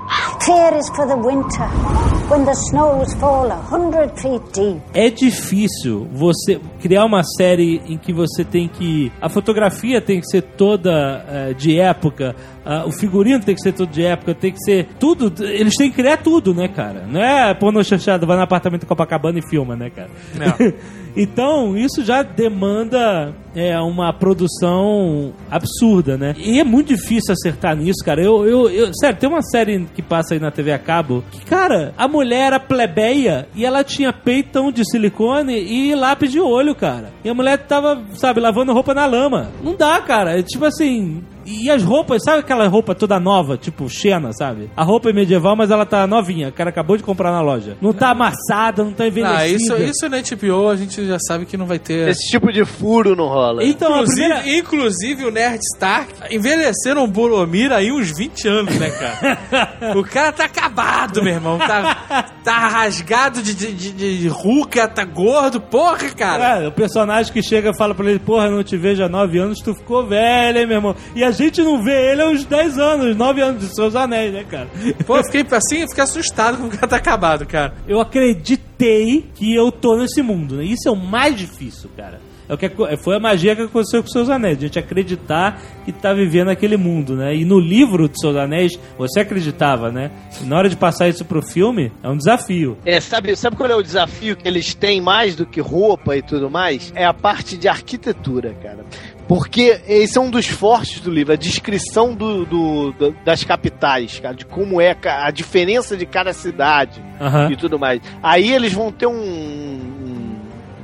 É 4.94 5.10
difícil 5.10 6.08
você 6.12 6.60
criar 6.82 7.06
uma 7.06 7.24
série 7.24 7.82
em 7.88 7.98
que 7.98 8.12
você 8.14 8.44
tem 8.44 8.68
que. 8.68 9.12
A 9.22 9.30
fotografia 9.30 10.02
tem 10.02 10.20
que 10.20 10.28
ser 10.28 10.42
toda 10.42 11.26
eh, 11.28 11.54
de 11.54 11.80
época, 11.80 12.36
ah, 12.72 12.86
o 12.86 12.92
figurino 12.92 13.40
tem 13.44 13.56
que 13.56 13.62
ser 13.62 13.72
todo 13.74 13.90
de 13.90 14.04
época, 14.04 14.36
tem 14.36 14.52
que 14.52 14.60
ser 14.60 14.88
tudo. 15.00 15.34
Eles 15.44 15.74
têm 15.76 15.90
que 15.90 15.96
criar 15.96 16.18
tudo, 16.18 16.54
né, 16.54 16.68
cara? 16.68 17.04
Não 17.10 17.20
é 17.20 17.52
porno 17.56 17.84
chanchado, 17.84 18.28
vai 18.28 18.38
no 18.38 18.44
apartamento 18.44 18.86
Copacabana 18.86 19.40
e 19.40 19.50
filma, 19.50 19.76
né, 19.76 19.90
cara? 19.90 20.10
Não. 20.36 20.74
então, 21.18 21.76
isso 21.76 22.04
já 22.04 22.22
demanda 22.22 23.34
é, 23.56 23.76
uma 23.80 24.14
produção 24.14 25.34
absurda, 25.50 26.16
né? 26.16 26.36
E 26.38 26.60
é 26.60 26.64
muito 26.64 26.90
difícil 26.90 27.34
acertar 27.34 27.76
nisso, 27.76 28.06
cara. 28.06 28.22
Eu, 28.22 28.46
eu, 28.46 28.70
eu- 28.70 28.94
sério, 28.94 29.18
tem 29.18 29.28
uma 29.30 29.42
série 29.42 29.88
que 29.96 30.04
passa 30.04 30.36
aí 30.36 30.40
na 30.40 30.52
TV 30.52 30.72
a 30.72 30.78
cabo 30.78 31.24
que, 31.32 31.44
cara, 31.46 31.94
a 31.98 32.08
mulher 32.08 32.48
era 32.48 32.60
plebeia 32.60 33.48
e 33.56 33.66
ela 33.66 33.84
tinha 33.84 34.14
peitão 34.14 34.72
de 34.72 34.84
silicone 34.90 35.60
e 35.60 35.96
lápis 35.96 36.32
de 36.32 36.40
olho, 36.40 36.69
cara. 36.76 37.12
E 37.24 37.30
a 37.30 37.34
mulher 37.34 37.58
tava, 37.68 38.02
sabe, 38.14 38.40
lavando 38.40 38.74
roupa 38.74 38.94
na 38.94 39.06
lama. 39.06 39.50
Não 39.64 39.76
dá, 39.76 40.00
cara. 40.02 40.40
É 40.40 40.44
tipo 40.44 40.66
assim. 40.66 41.24
E 41.50 41.70
as 41.70 41.84
roupas, 41.84 42.24
sabe 42.24 42.40
aquela 42.40 42.68
roupa 42.68 42.94
toda 42.94 43.20
nova, 43.20 43.58
tipo 43.58 43.90
Xena, 43.90 44.32
sabe? 44.34 44.70
A 44.78 44.84
roupa 44.84 45.10
é 45.10 45.14
medieval, 45.14 45.56
mas 45.56 45.72
ela 45.72 45.86
tá 45.86 46.06
novinha. 46.06 46.50
O 46.50 46.52
cara 46.54 46.70
acabou 46.70 46.96
de 46.96 47.02
comprar 47.02 47.32
na 47.32 47.42
loja. 47.42 47.76
Não 47.82 47.92
tá 47.92 48.12
amassada, 48.12 48.84
não 48.84 48.92
tá 48.92 49.08
envelhecida. 49.08 49.40
Ah, 49.40 49.48
isso, 49.48 49.76
isso 49.78 50.10
na 50.10 50.18
HBO 50.22 50.70
a 50.70 50.76
gente 50.76 51.06
já 51.08 51.18
sabe 51.20 51.46
que 51.46 51.58
não 51.58 51.66
vai 51.66 51.80
ter. 51.80 52.08
Esse 52.08 52.30
tipo 52.30 52.52
de 52.52 52.64
furo 52.64 53.16
não 53.16 53.28
rola. 53.28 53.64
Então, 53.64 53.90
Inclusive, 53.92 54.28
primeira... 54.28 54.58
inclusive 54.60 55.26
o 55.26 55.32
Nerd 55.32 55.60
Stark 55.76 56.14
envelheceram 56.30 57.04
o 57.04 57.08
Boromir 57.08 57.72
aí 57.72 57.92
uns 57.92 58.16
20 58.16 58.48
anos, 58.48 58.76
né, 58.78 58.92
cara? 58.92 59.96
o 59.98 60.04
cara 60.04 60.32
tá 60.32 60.46
acabado, 60.46 61.24
meu 61.24 61.34
irmão. 61.34 61.58
Tá, 61.58 62.26
tá 62.44 62.68
rasgado 62.68 63.42
de, 63.42 63.56
de, 63.56 63.74
de, 63.74 64.20
de 64.20 64.28
ruga, 64.28 64.88
tá 64.88 65.04
gordo, 65.04 65.60
porra, 65.60 66.10
cara. 66.10 66.64
É, 66.64 66.68
o 66.68 66.72
personagem 66.72 67.34
que 67.34 67.42
chega 67.42 67.74
fala 67.74 67.96
pra 67.96 68.10
ele, 68.10 68.20
porra, 68.20 68.50
não 68.50 68.64
te 68.64 68.78
vejo 68.78 69.04
há 69.04 69.10
nove 69.10 69.40
anos, 69.40 69.60
tu 69.60 69.74
ficou 69.74 70.06
velho, 70.06 70.60
hein, 70.60 70.68
meu 70.68 70.78
irmão? 70.78 70.96
E 71.16 71.24
a 71.24 71.32
gente 71.46 71.62
não 71.62 71.82
vê 71.82 72.12
ele 72.12 72.22
há 72.22 72.30
uns 72.30 72.46
10 72.46 72.78
anos, 72.78 73.16
9 73.16 73.42
anos 73.42 73.62
de 73.62 73.76
seus 73.76 73.96
anéis, 73.96 74.34
né, 74.34 74.44
cara? 74.44 74.68
Pô, 75.06 75.18
eu 75.18 75.24
fiquei 75.24 75.46
assim, 75.52 75.82
eu 75.82 75.88
fiquei 75.88 76.04
assustado 76.04 76.58
com 76.58 76.68
o 76.68 76.70
cara 76.70 76.88
tá 76.88 76.96
acabado, 76.98 77.46
cara. 77.46 77.74
Eu 77.88 78.00
acreditei 78.00 79.26
que 79.36 79.54
eu 79.54 79.72
tô 79.72 79.98
nesse 79.98 80.22
mundo, 80.22 80.56
né? 80.58 80.64
Isso 80.64 80.88
é 80.88 80.92
o 80.92 80.96
mais 80.96 81.36
difícil, 81.36 81.90
cara. 81.96 82.20
É 82.50 82.54
o 82.56 82.58
que 82.58 82.68
foi 83.04 83.16
a 83.16 83.20
magia 83.20 83.56
que 83.56 83.62
aconteceu 83.62 84.02
com 84.02 84.10
seus 84.10 84.28
anéis, 84.28 84.58
a 84.58 84.62
gente 84.62 84.80
acreditar 84.80 85.62
que 85.86 85.92
tá 85.92 86.16
vivendo 86.16 86.50
aquele 86.50 86.78
mundo, 86.78 87.16
né? 87.16 87.36
E 87.36 87.46
no 87.46 87.60
livro 87.60 88.10
de 88.10 88.20
seus 88.20 88.36
anéis, 88.36 88.72
você 88.98 89.20
acreditava, 89.20 89.92
né? 89.92 90.10
E 90.42 90.46
na 90.46 90.58
hora 90.58 90.68
de 90.68 90.76
passar 90.76 91.08
isso 91.08 91.24
pro 91.24 91.44
filme, 91.44 91.92
é 92.02 92.10
um 92.10 92.18
desafio. 92.18 92.76
É, 92.84 93.00
sabe, 93.00 93.36
sabe 93.36 93.56
qual 93.56 93.70
é 93.70 93.76
o 93.76 93.84
desafio 93.84 94.36
que 94.36 94.48
eles 94.48 94.74
têm 94.74 95.00
mais 95.00 95.36
do 95.36 95.46
que 95.46 95.62
roupa 95.62 96.18
e 96.18 96.24
tudo 96.24 96.50
mais? 96.50 96.92
É 96.96 97.06
a 97.06 97.14
parte 97.14 97.56
de 97.56 97.68
arquitetura, 97.68 98.56
cara. 98.56 98.84
Porque 99.30 99.80
esse 99.88 100.18
é 100.18 100.22
um 100.22 100.32
dos 100.32 100.48
fortes 100.48 101.00
do 101.02 101.12
livro, 101.12 101.32
a 101.32 101.36
descrição 101.38 102.16
do, 102.16 102.46
do- 102.46 102.92
do- 102.94 103.16
das 103.24 103.44
capitais, 103.44 104.20
cara, 104.20 104.34
de 104.34 104.44
como 104.44 104.82
é 104.82 104.98
a 105.06 105.30
diferença 105.30 105.96
de 105.96 106.06
cada 106.08 106.34
cidade 106.34 107.00
Aham. 107.22 107.52
e 107.52 107.56
tudo 107.56 107.78
mais. 107.78 108.02
Aí 108.24 108.52
eles 108.52 108.74
vão 108.74 108.92
ter 108.92 109.06
um, 109.06 109.14
um, 109.14 110.40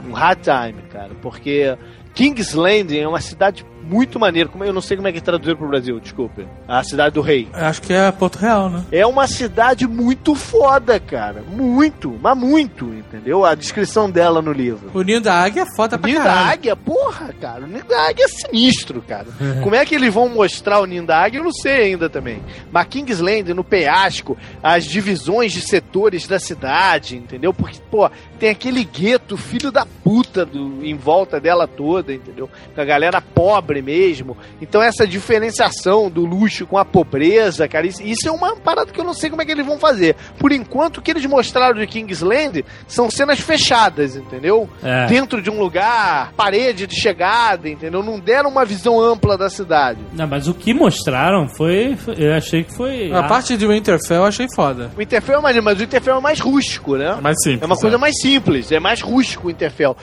um 0.10 0.14
hard 0.14 0.39
time, 0.41 0.80
cara, 0.91 1.10
porque 1.24 1.76
King's 2.14 2.54
Landing 2.54 3.00
é 3.00 3.08
uma 3.08 3.20
cidade 3.20 3.66
muito 3.90 4.20
maneira. 4.20 4.50
Como 4.50 4.64
eu 4.64 4.74
não 4.74 4.82
sei 4.82 4.98
como 4.98 5.08
é 5.08 5.12
que 5.12 5.22
traduziram 5.22 5.58
pro 5.58 5.68
Brasil, 5.68 6.00
desculpe. 6.00 6.46
A 6.68 6.84
cidade 6.84 7.16
do 7.16 7.22
rei. 7.22 7.48
Acho 7.54 7.82
que 7.82 7.94
é 7.94 8.12
Porto 8.12 8.38
Real, 8.38 8.70
né? 8.70 8.84
É 8.92 9.06
uma 9.06 9.28
cidade 9.28 9.88
muito 9.88 10.36
foda, 10.36 11.00
cara. 11.00 11.44
Muito, 11.48 12.18
mas 12.22 12.38
muito, 12.38 12.86
entendeu? 12.94 13.46
A 13.46 13.56
descrição 13.56 14.10
dela 14.10 14.42
no 14.42 14.52
livro. 14.52 14.92
O 14.94 15.02
Ninho 15.02 15.22
da 15.22 15.34
Águia 15.36 15.62
é 15.64 15.76
foda 15.76 15.96
O 15.96 16.00
pra 16.00 16.08
Ninho 16.10 16.20
da 16.22 16.26
caralho. 16.30 16.50
Águia, 16.52 16.76
porra, 16.76 17.34
cara. 17.40 17.64
O 17.64 17.68
Ninho 17.68 17.86
da 17.86 18.08
Águia 18.10 18.26
é 18.26 18.28
sinistro, 18.28 19.02
cara. 19.02 19.28
Como 19.64 19.76
é 19.76 19.86
que 19.86 19.96
eles 19.96 20.14
vão 20.14 20.30
mostrar 20.30 20.80
o 20.80 20.86
Ninho 20.86 21.06
da 21.06 21.18
Águia, 21.22 21.40
eu 21.40 21.44
não 21.44 21.54
sei 21.54 21.84
ainda 21.94 22.10
também. 22.10 22.42
Mas 22.72 22.88
Kingsland, 22.88 23.54
no 23.54 23.64
penhasco, 23.64 24.38
as 24.62 24.86
divisões 24.86 25.52
de 25.52 25.62
setores 25.62 26.28
da 26.28 26.40
cidade, 26.40 27.16
entendeu? 27.16 27.54
Porque, 27.54 27.80
pô, 27.90 28.10
tem 28.40 28.50
aquele 28.50 28.84
gueto, 28.84 29.38
filho 29.38 29.72
da 29.72 29.86
puta, 30.04 30.46
do, 30.46 30.84
em 30.86 30.96
volta 30.96 31.40
dela 31.40 31.68
toda, 31.68 32.14
entendeu? 32.14 32.50
Com 32.74 32.82
a 32.82 32.86
galera 32.86 33.22
pobre 33.22 33.82
mesmo. 33.82 34.38
Então 34.62 34.82
essa 34.82 35.06
diferenciação 35.08 36.10
do 36.10 36.26
luxo 36.26 36.66
com 36.66 36.78
a 36.78 36.86
pobreza, 36.86 37.68
cara, 37.68 37.88
isso, 37.88 38.02
isso 38.04 38.28
é 38.28 38.32
uma 38.32 38.56
parada 38.56 38.92
que 38.92 39.00
eu 39.00 39.04
não 39.04 39.14
sei 39.14 39.30
como 39.30 39.42
é 39.42 39.46
que 39.46 39.52
eles 39.52 39.66
vão 39.66 39.78
fazer. 39.78 40.16
Por 40.40 40.52
enquanto, 40.52 40.98
o 40.98 41.02
que 41.02 41.12
eles 41.12 41.26
mostraram 41.26 41.80
de 41.80 41.88
Kingsland 41.88 42.66
são 42.88 43.10
cenas 43.10 43.40
fechadas, 43.40 44.16
entendeu? 44.16 44.70
É. 44.84 45.08
Dentro 45.08 45.42
de 45.42 45.50
um 45.50 45.60
lugar, 45.60 46.34
parede 46.36 46.88
de 46.88 46.96
chegada, 46.96 47.70
entendeu? 47.70 48.02
Não 48.04 48.20
deram 48.20 48.50
uma 48.50 48.66
visão 48.66 49.00
ampla 49.00 49.38
da 49.38 49.50
cidade. 49.50 50.00
Não, 50.14 50.28
mas 50.28 50.48
o 50.48 50.54
que 50.54 50.74
mostraram 50.74 51.48
foi. 51.48 51.96
foi- 51.96 52.16
eu 52.18 52.34
achei 52.34 52.64
que 52.64 52.74
foi. 52.74 53.12
A 53.12 53.24
parte 53.24 53.56
de 53.58 53.68
Winterfell 53.68 54.18
eu 54.18 54.26
achei 54.26 54.48
foda. 54.56 54.92
O 54.98 55.02
Interfell 55.02 55.40
é 55.40 55.42
mais, 55.42 55.64
mas 55.64 55.80
o 55.80 55.84
Interfell 55.84 56.18
é 56.18 56.22
mais 56.22 56.40
rústico, 56.40 56.96
né? 56.96 57.16
Mais 57.22 57.38
simples. 57.42 57.62
É 57.62 57.66
uma 57.66 57.78
coisa 57.78 57.98
mais 57.98 58.14
simples, 58.20 58.35
é 58.72 58.80
mais 58.80 59.02
rústico 59.02 59.48
o 59.48 59.52
Interfell. 59.52 59.96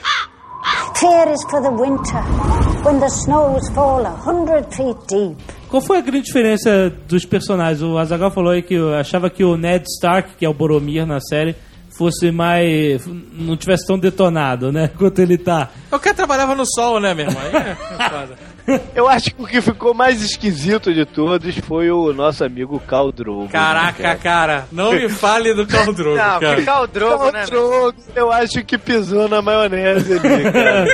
Here 1.01 1.33
is 1.33 1.43
for 1.49 1.61
the 1.61 1.69
winter, 1.69 2.21
when 2.85 2.99
the 2.99 3.09
snows 3.09 3.67
fall 3.73 4.05
a 4.05 4.11
hundred 4.11 4.73
feet 4.73 4.95
deep. 5.09 5.37
Qual 5.69 5.81
foi 5.81 5.97
a 5.97 6.01
grande 6.01 6.27
diferença 6.27 6.89
dos 7.07 7.25
personagens? 7.25 7.81
O 7.81 7.97
Azagal 7.97 8.31
falou 8.31 8.51
aí 8.51 8.61
que 8.61 8.75
eu 8.75 8.93
achava 8.93 9.29
que 9.29 9.43
o 9.43 9.57
Ned 9.57 9.85
Stark, 9.87 10.35
que 10.37 10.45
é 10.45 10.49
o 10.49 10.53
Boromir 10.53 11.05
na 11.05 11.19
série, 11.19 11.55
fosse 11.97 12.31
mais. 12.31 13.05
não 13.33 13.55
tivesse 13.57 13.85
tão 13.87 13.97
detonado, 13.97 14.71
né? 14.71 14.89
Quanto 14.97 15.19
ele 15.19 15.37
tá. 15.37 15.69
O 15.91 15.99
cara 15.99 16.15
trabalhava 16.15 16.55
no 16.55 16.65
sol, 16.65 16.99
né, 16.99 17.13
meu 17.13 17.25
irmão? 17.27 17.41
É 17.43 17.75
foda. 18.09 18.53
Eu 18.95 19.09
acho 19.09 19.35
que 19.35 19.41
o 19.43 19.45
que 19.45 19.59
ficou 19.59 19.93
mais 19.93 20.21
esquisito 20.21 20.93
de 20.93 21.05
todos 21.05 21.53
foi 21.59 21.91
o 21.91 22.13
nosso 22.13 22.45
amigo 22.45 22.79
Khal 22.87 23.11
Drogo. 23.11 23.49
Caraca, 23.49 24.15
cara, 24.15 24.65
não 24.71 24.93
me 24.93 25.09
fale 25.09 25.53
do 25.53 25.67
Khal 25.67 25.91
Drogo, 25.93 26.15
Não, 26.15 26.39
cara. 26.39 26.57
ficar 26.57 26.81
o 26.81 26.87
drogo, 26.87 27.25
né? 27.25 27.39
Khal 27.45 27.47
Drogo, 27.49 27.95
eu 28.15 28.31
acho 28.31 28.63
que 28.63 28.77
pisou 28.77 29.27
na 29.27 29.41
maionese 29.41 30.13
ali, 30.13 30.49
cara. 30.51 30.85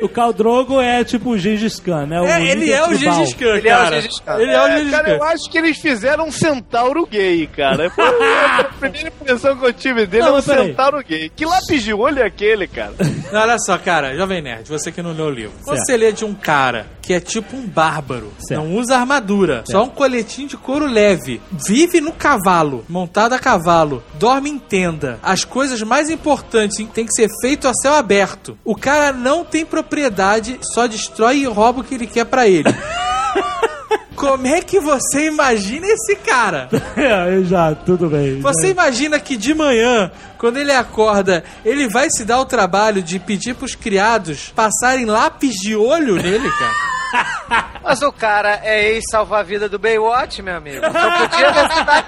O 0.00 0.08
Khal 0.08 0.32
Drogo 0.32 0.80
é 0.80 1.04
tipo 1.04 1.30
o 1.30 1.38
Gengis 1.38 1.78
Khan, 1.80 2.06
né? 2.06 2.20
O 2.20 2.24
É, 2.24 2.42
ele 2.50 2.70
é 2.72 2.82
o. 2.86 2.94
Gengis 2.94 3.34
Khan, 3.34 3.56
Ele 3.56 3.68
é 3.68 3.74
o 3.74 3.78
cara. 3.78 4.00
Gengis 4.00 4.20
Khan. 4.20 4.38
Ele 4.38 4.50
é 4.50 4.60
o 4.60 4.66
É, 4.66 4.78
Gengis 4.78 4.90
cara, 4.90 5.04
Khan. 5.04 5.10
eu 5.16 5.24
acho 5.24 5.50
que 5.50 5.58
eles 5.58 5.78
fizeram 5.78 6.26
um 6.28 6.32
centauro 6.32 7.06
gay, 7.06 7.46
cara. 7.46 7.90
Foi 7.90 8.04
a 8.04 8.64
primeira 8.80 9.08
impressão 9.08 9.56
que 9.56 9.66
eu 9.66 9.72
tive 9.72 10.06
dele 10.06 10.24
Não, 10.24 10.36
é 10.36 10.38
um 10.38 10.42
centauro 10.42 11.02
gay. 11.06 11.30
Que 11.34 11.44
lápis 11.44 11.82
de 11.82 11.92
olho 11.92 12.20
é 12.20 12.26
aquele, 12.26 12.66
cara? 12.66 12.92
Não, 13.32 13.40
Olha 13.42 13.58
só, 13.58 13.76
cara, 13.78 14.16
Jovem 14.16 14.40
Nerd, 14.42 14.68
você 14.68 14.90
que 14.92 15.02
não 15.02 15.12
leu 15.12 15.26
o 15.26 15.30
livro. 15.30 15.52
Certo. 15.64 15.78
Você 15.78 15.96
lê 15.96 16.12
de 16.12 16.24
um 16.24 16.34
cara 16.34 16.86
que 17.02 17.12
é 17.12 17.18
tipo 17.20 17.56
um 17.56 17.66
bárbaro, 17.66 18.32
Certo. 18.38 18.60
não 18.62 18.76
usa 18.76 18.96
armadura, 18.96 19.64
só 19.66 19.82
um 19.82 19.88
coletinho 19.88 20.46
de 20.48 20.56
couro 20.56 20.86
leve, 20.86 21.40
vive 21.66 22.00
no 22.00 22.12
cavalo, 22.12 22.84
montado 22.88 23.32
a 23.32 23.38
cavalo, 23.40 24.02
dorme 24.14 24.48
em 24.50 24.58
tenda. 24.58 25.18
As 25.20 25.44
coisas 25.44 25.82
mais 25.82 26.08
importantes 26.08 26.76
têm 26.94 27.04
que 27.04 27.12
ser 27.12 27.28
feito 27.40 27.66
a 27.66 27.74
céu 27.74 27.94
aberto. 27.94 28.56
O 28.64 28.76
cara 28.76 29.12
não 29.12 29.44
tem 29.44 29.64
propriedade, 29.82 30.58
só 30.62 30.86
destrói 30.86 31.38
e 31.38 31.44
rouba 31.46 31.80
o 31.80 31.84
que 31.84 31.94
ele 31.94 32.06
quer 32.06 32.24
pra 32.24 32.46
ele. 32.46 32.72
Como 34.14 34.46
é 34.46 34.60
que 34.60 34.78
você 34.78 35.26
imagina 35.26 35.86
esse 35.86 36.14
cara? 36.16 36.68
É, 36.96 37.42
já, 37.42 37.74
tudo 37.74 38.08
bem. 38.08 38.40
Você 38.40 38.70
imagina 38.70 39.18
que 39.18 39.36
de 39.36 39.54
manhã, 39.54 40.12
quando 40.38 40.58
ele 40.58 40.70
acorda, 40.70 41.42
ele 41.64 41.88
vai 41.88 42.08
se 42.10 42.24
dar 42.24 42.38
o 42.38 42.44
trabalho 42.44 43.02
de 43.02 43.18
pedir 43.18 43.54
pros 43.54 43.74
criados 43.74 44.52
passarem 44.54 45.06
lápis 45.06 45.54
de 45.54 45.74
olho 45.74 46.14
nele, 46.16 46.48
cara? 46.50 47.72
Mas 47.82 48.02
o 48.02 48.12
cara 48.12 48.60
é 48.62 48.92
ex-salva-vida 48.92 49.68
do 49.68 49.78
Baywatch, 49.78 50.42
meu 50.42 50.56
amigo. 50.56 50.80
Só 50.80 51.26
podia 51.26 51.52
ter 51.52 51.72
cidade 51.74 52.06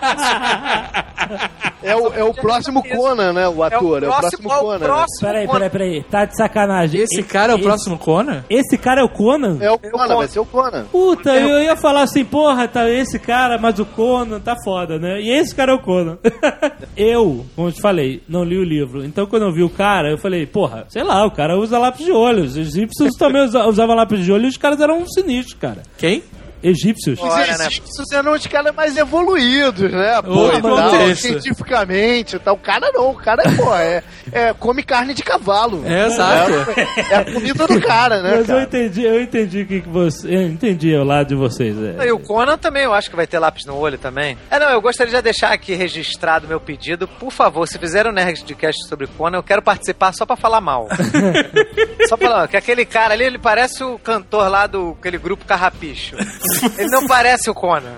É 1.85 1.97
o, 1.97 2.13
é 2.15 2.25
o 2.25 2.33
próximo 2.35 2.83
Conan, 2.83 3.33
né? 3.33 3.49
O 3.49 3.63
ator. 3.63 4.03
É 4.03 4.09
o 4.09 4.13
próximo, 4.17 4.53
é 4.53 4.57
o 4.57 4.61
Conan. 4.61 4.79
né? 4.79 4.87
próximo 4.87 5.21
Peraí, 5.29 5.47
Conan. 5.47 5.59
peraí, 5.59 5.71
peraí. 5.71 6.03
Tá 6.11 6.25
de 6.25 6.37
sacanagem. 6.37 7.01
Esse 7.03 7.23
cara 7.23 7.53
é 7.53 7.57
o 7.57 7.61
próximo 7.61 7.99
Conan? 7.99 8.45
Esse 8.49 8.77
cara 8.79 9.01
é 9.01 9.05
o 9.05 9.09
Conan? 9.09 9.59
É 9.61 9.71
o 9.71 9.79
Conan, 9.79 10.17
vai 10.17 10.29
ser 10.29 10.41
o 10.41 10.45
Conan. 10.47 10.85
Puta, 10.91 11.35
eu 11.35 11.63
ia 11.63 11.77
falar 11.77 12.03
assim, 12.03 12.25
porra, 12.25 12.67
tá 12.69 12.89
esse 12.91 13.19
cara, 13.19 13.59
mas 13.59 13.79
o 13.79 13.85
Conan 13.87 14.41
tá 14.41 14.55
foda, 14.65 14.99
né? 14.99 15.21
E 15.21 15.31
esse 15.31 15.55
cara 15.55 15.73
é 15.73 15.75
o 15.75 15.79
Conan. 15.81 16.19
eu, 16.97 17.45
como 17.55 17.69
eu 17.69 17.73
te 17.73 17.81
falei, 17.81 18.23
não 18.29 18.45
li 18.45 18.59
o 18.59 18.65
livro. 18.65 19.05
Então 19.05 19.27
quando 19.27 19.43
eu 19.45 19.53
vi 19.53 19.63
o 19.63 19.71
cara, 19.71 20.11
eu 20.11 20.19
falei, 20.19 20.47
porra, 20.47 20.85
sei 20.89 21.03
lá, 21.03 21.25
o 21.27 21.31
cara 21.31 21.59
usa 21.59 21.79
lápis 21.79 22.05
de 22.05 22.13
olho. 22.13 22.45
Os 22.45 22.57
egípcios 22.57 23.13
também 23.19 23.43
usa- 23.45 23.67
usavam 23.67 23.95
lápis 23.95 24.25
de 24.25 24.33
olho 24.33 24.45
e 24.47 24.49
os 24.49 24.57
caras 24.57 24.81
eram 24.81 25.07
sinistros, 25.07 25.55
cara. 25.59 25.83
Quem? 25.99 26.23
Egípcios. 26.65 27.19
Os 27.21 27.25
Olha, 27.29 27.59
né? 27.59 27.67
egípcios 27.67 28.11
eram 28.13 28.33
os 28.33 28.47
caras 28.47 28.75
mais 28.75 28.97
evoluídos, 28.97 29.93
né? 29.93 30.21
Pô, 30.23 30.51
e 30.51 30.63
tal, 30.63 31.17
cientificamente 31.17 32.37
e 32.37 32.39
tal. 32.39 32.55
O 32.55 32.59
cara 32.59 32.91
não, 32.93 33.11
o 33.11 33.15
cara 33.15 33.43
é, 33.45 33.51
pô, 33.55 33.75
é, 33.75 34.03
é, 34.33 34.53
come 34.55 34.83
carne 34.83 35.13
de 35.13 35.23
cavalo. 35.23 35.83
É, 35.87 36.07
exato. 36.07 36.53
É, 36.53 37.13
é 37.13 37.17
a 37.17 37.25
comida 37.25 37.67
do 37.67 37.81
cara, 37.81 38.23
né, 38.23 38.31
Mas 38.31 38.41
eu 38.41 38.47
cara? 38.47 38.63
entendi, 38.63 39.05
eu 39.05 39.21
entendi 39.21 39.63
o 39.63 39.67
que, 39.67 39.81
que 39.83 39.89
você. 39.89 40.27
Eu 40.35 40.43
entendi 40.43 40.95
o 40.97 41.05
lado 41.05 41.29
de 41.29 41.35
vocês. 41.35 41.77
é. 41.79 42.07
E 42.07 42.13
o 42.13 42.19
Conan 42.19 42.57
também, 42.57 42.85
eu 42.85 42.95
acho 42.95 43.11
que 43.11 43.17
vai 43.17 43.27
ter 43.27 43.39
lápis 43.39 43.67
no 43.67 43.77
olho 43.77 43.99
também. 43.99 44.37
É, 44.51 44.59
não, 44.59 44.71
eu 44.71 44.81
gostaria 44.81 45.13
de 45.15 45.23
deixar 45.23 45.53
aqui 45.53 45.75
registrado 45.75 46.49
meu 46.49 46.61
pedido. 46.61 47.07
Por 47.07 47.31
favor, 47.31 47.67
se 47.69 47.79
fizeram 47.79 48.11
um 48.11 48.15
Nerdcast 48.15 48.89
sobre 48.89 49.07
Conan, 49.07 49.39
eu 49.39 49.43
quero 49.43 49.61
participar 49.63 50.13
só 50.15 50.25
pra 50.25 50.37
falar 50.37 50.61
mal. 50.61 50.89
só 52.09 52.17
pra 52.17 52.29
falar, 52.29 52.49
que 52.49 52.57
aquele 52.57 52.85
cara 52.85 53.15
ali, 53.15 53.25
ele 53.25 53.39
parece 53.39 53.83
o 53.85 53.99
cantor 53.99 54.49
lá 54.49 54.67
do 54.67 54.97
aquele 54.99 55.19
grupo 55.19 55.45
Carrapicho. 55.45 56.17
Ele 56.79 56.89
não 56.91 57.07
parece 57.07 57.51
o 57.51 57.55
Conan. 57.55 57.95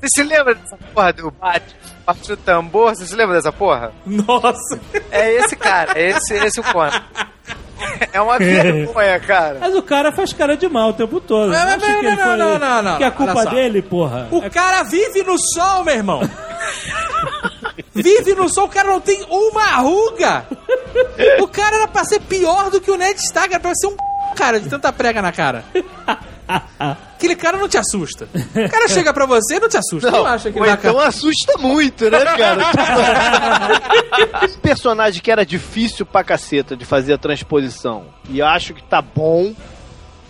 Você 0.00 0.08
se 0.14 0.22
lembra 0.22 0.54
dessa 0.54 0.76
porra 0.92 1.12
do 1.12 1.30
bate, 1.30 1.76
bate 2.06 2.32
o 2.32 2.36
tambor? 2.36 2.94
Você 2.94 3.06
se 3.06 3.14
lembra 3.14 3.36
dessa 3.36 3.52
porra? 3.52 3.92
Nossa! 4.04 4.80
É 5.10 5.32
esse 5.34 5.54
cara, 5.56 5.92
é 5.98 6.10
esse, 6.10 6.34
esse 6.34 6.60
o 6.60 6.64
Conan. 6.64 7.02
É 8.12 8.20
uma 8.20 8.36
vergonha, 8.38 9.18
cara. 9.20 9.58
Mas 9.60 9.74
o 9.74 9.82
cara 9.82 10.12
faz 10.12 10.32
cara 10.32 10.56
de 10.56 10.68
mal 10.68 10.90
o 10.90 10.92
tempo 10.92 11.18
todo. 11.20 11.50
Não 11.50 11.64
não, 11.64 11.72
ele 11.72 12.10
não, 12.10 12.16
foi- 12.16 12.36
não, 12.36 12.58
não, 12.58 12.82
não, 12.82 12.96
Que 12.98 13.04
é 13.04 13.06
olha 13.06 13.14
culpa 13.16 13.46
dele, 13.46 13.80
porra. 13.82 14.28
O 14.30 14.50
cara 14.50 14.82
vive 14.82 15.22
no 15.22 15.36
sol, 15.38 15.84
meu 15.84 15.94
irmão! 15.94 16.20
Vive 17.94 18.34
no 18.34 18.48
sol, 18.48 18.66
o 18.66 18.68
cara 18.68 18.88
não 18.88 19.00
tem 19.00 19.24
uma 19.30 19.76
ruga! 19.76 20.44
O 21.40 21.48
cara 21.48 21.76
era 21.76 21.88
pra 21.88 22.04
ser 22.04 22.20
pior 22.20 22.70
do 22.70 22.80
que 22.80 22.90
o 22.90 22.96
Ned 22.96 23.18
Stark, 23.20 23.52
era 23.52 23.60
pra 23.60 23.74
ser 23.74 23.86
um 23.86 23.90
c****, 23.92 23.96
cara 24.36 24.60
de 24.60 24.68
tanta 24.68 24.92
prega 24.92 25.22
na 25.22 25.32
cara. 25.32 25.64
Aquele 26.78 27.36
cara 27.36 27.56
não 27.58 27.68
te 27.68 27.76
assusta. 27.78 28.28
O 28.34 28.68
cara 28.70 28.88
chega 28.88 29.12
pra 29.12 29.26
você 29.26 29.56
e 29.56 29.60
não 29.60 29.68
te 29.68 29.76
assusta. 29.76 30.10
Não, 30.10 30.26
acha 30.26 30.50
que 30.50 30.58
ele 30.58 30.70
então 30.70 30.98
assusta 30.98 31.56
muito, 31.58 32.10
né, 32.10 32.18
cara? 32.24 32.62
Esse 34.44 34.58
personagem 34.58 35.20
que 35.22 35.30
era 35.30 35.44
difícil 35.44 36.04
pra 36.06 36.24
caceta 36.24 36.76
de 36.76 36.84
fazer 36.84 37.14
a 37.14 37.18
transposição, 37.18 38.06
e 38.28 38.38
eu 38.38 38.46
acho 38.46 38.74
que 38.74 38.82
tá 38.82 39.00
bom, 39.02 39.54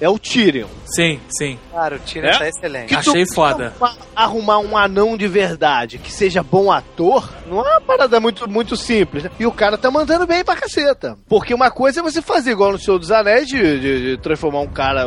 é 0.01 0.09
o 0.09 0.19
Tyrion. 0.19 0.67
Sim, 0.87 1.21
sim. 1.29 1.59
Cara, 1.73 1.97
o 1.97 1.99
Tyrion 1.99 2.29
É? 2.31 2.39
tá 2.39 2.49
excelente. 2.49 2.89
Que 2.89 2.95
Achei 2.95 3.25
foda. 3.35 3.67
arrumar- 3.79 3.97
Arrumar 4.17 4.59
um 4.59 4.77
anão 4.77 5.17
de 5.17 5.29
verdade, 5.29 5.99
que 5.99 6.11
seja 6.13 6.43
bom 6.43 6.71
ator, 6.73 7.29
não 7.47 7.61
é 7.67 7.73
uma 7.73 7.81
parada 7.81 8.19
muito, 8.21 8.49
muito 8.49 8.77
simples, 8.77 9.25
né? 9.25 9.31
E 9.39 9.47
o 9.47 9.53
cara 9.53 9.77
tá 9.79 9.91
mandando 9.91 10.27
bem 10.27 10.43
pra 10.45 10.57
caceta. 10.57 11.17
Porque 11.29 11.53
uma 11.55 11.71
coisa 11.71 12.01
é 12.01 12.03
você 12.03 12.23
fazer 12.23 12.53
igual 12.53 12.73
no 12.73 12.79
Senhor 12.79 12.99
dos 12.99 13.11
Anéis, 13.11 13.47
de, 13.49 13.59
de- 13.81 14.03
de 14.17 14.23
transformar 14.23 14.61
um 14.61 14.69
cara 14.69 15.07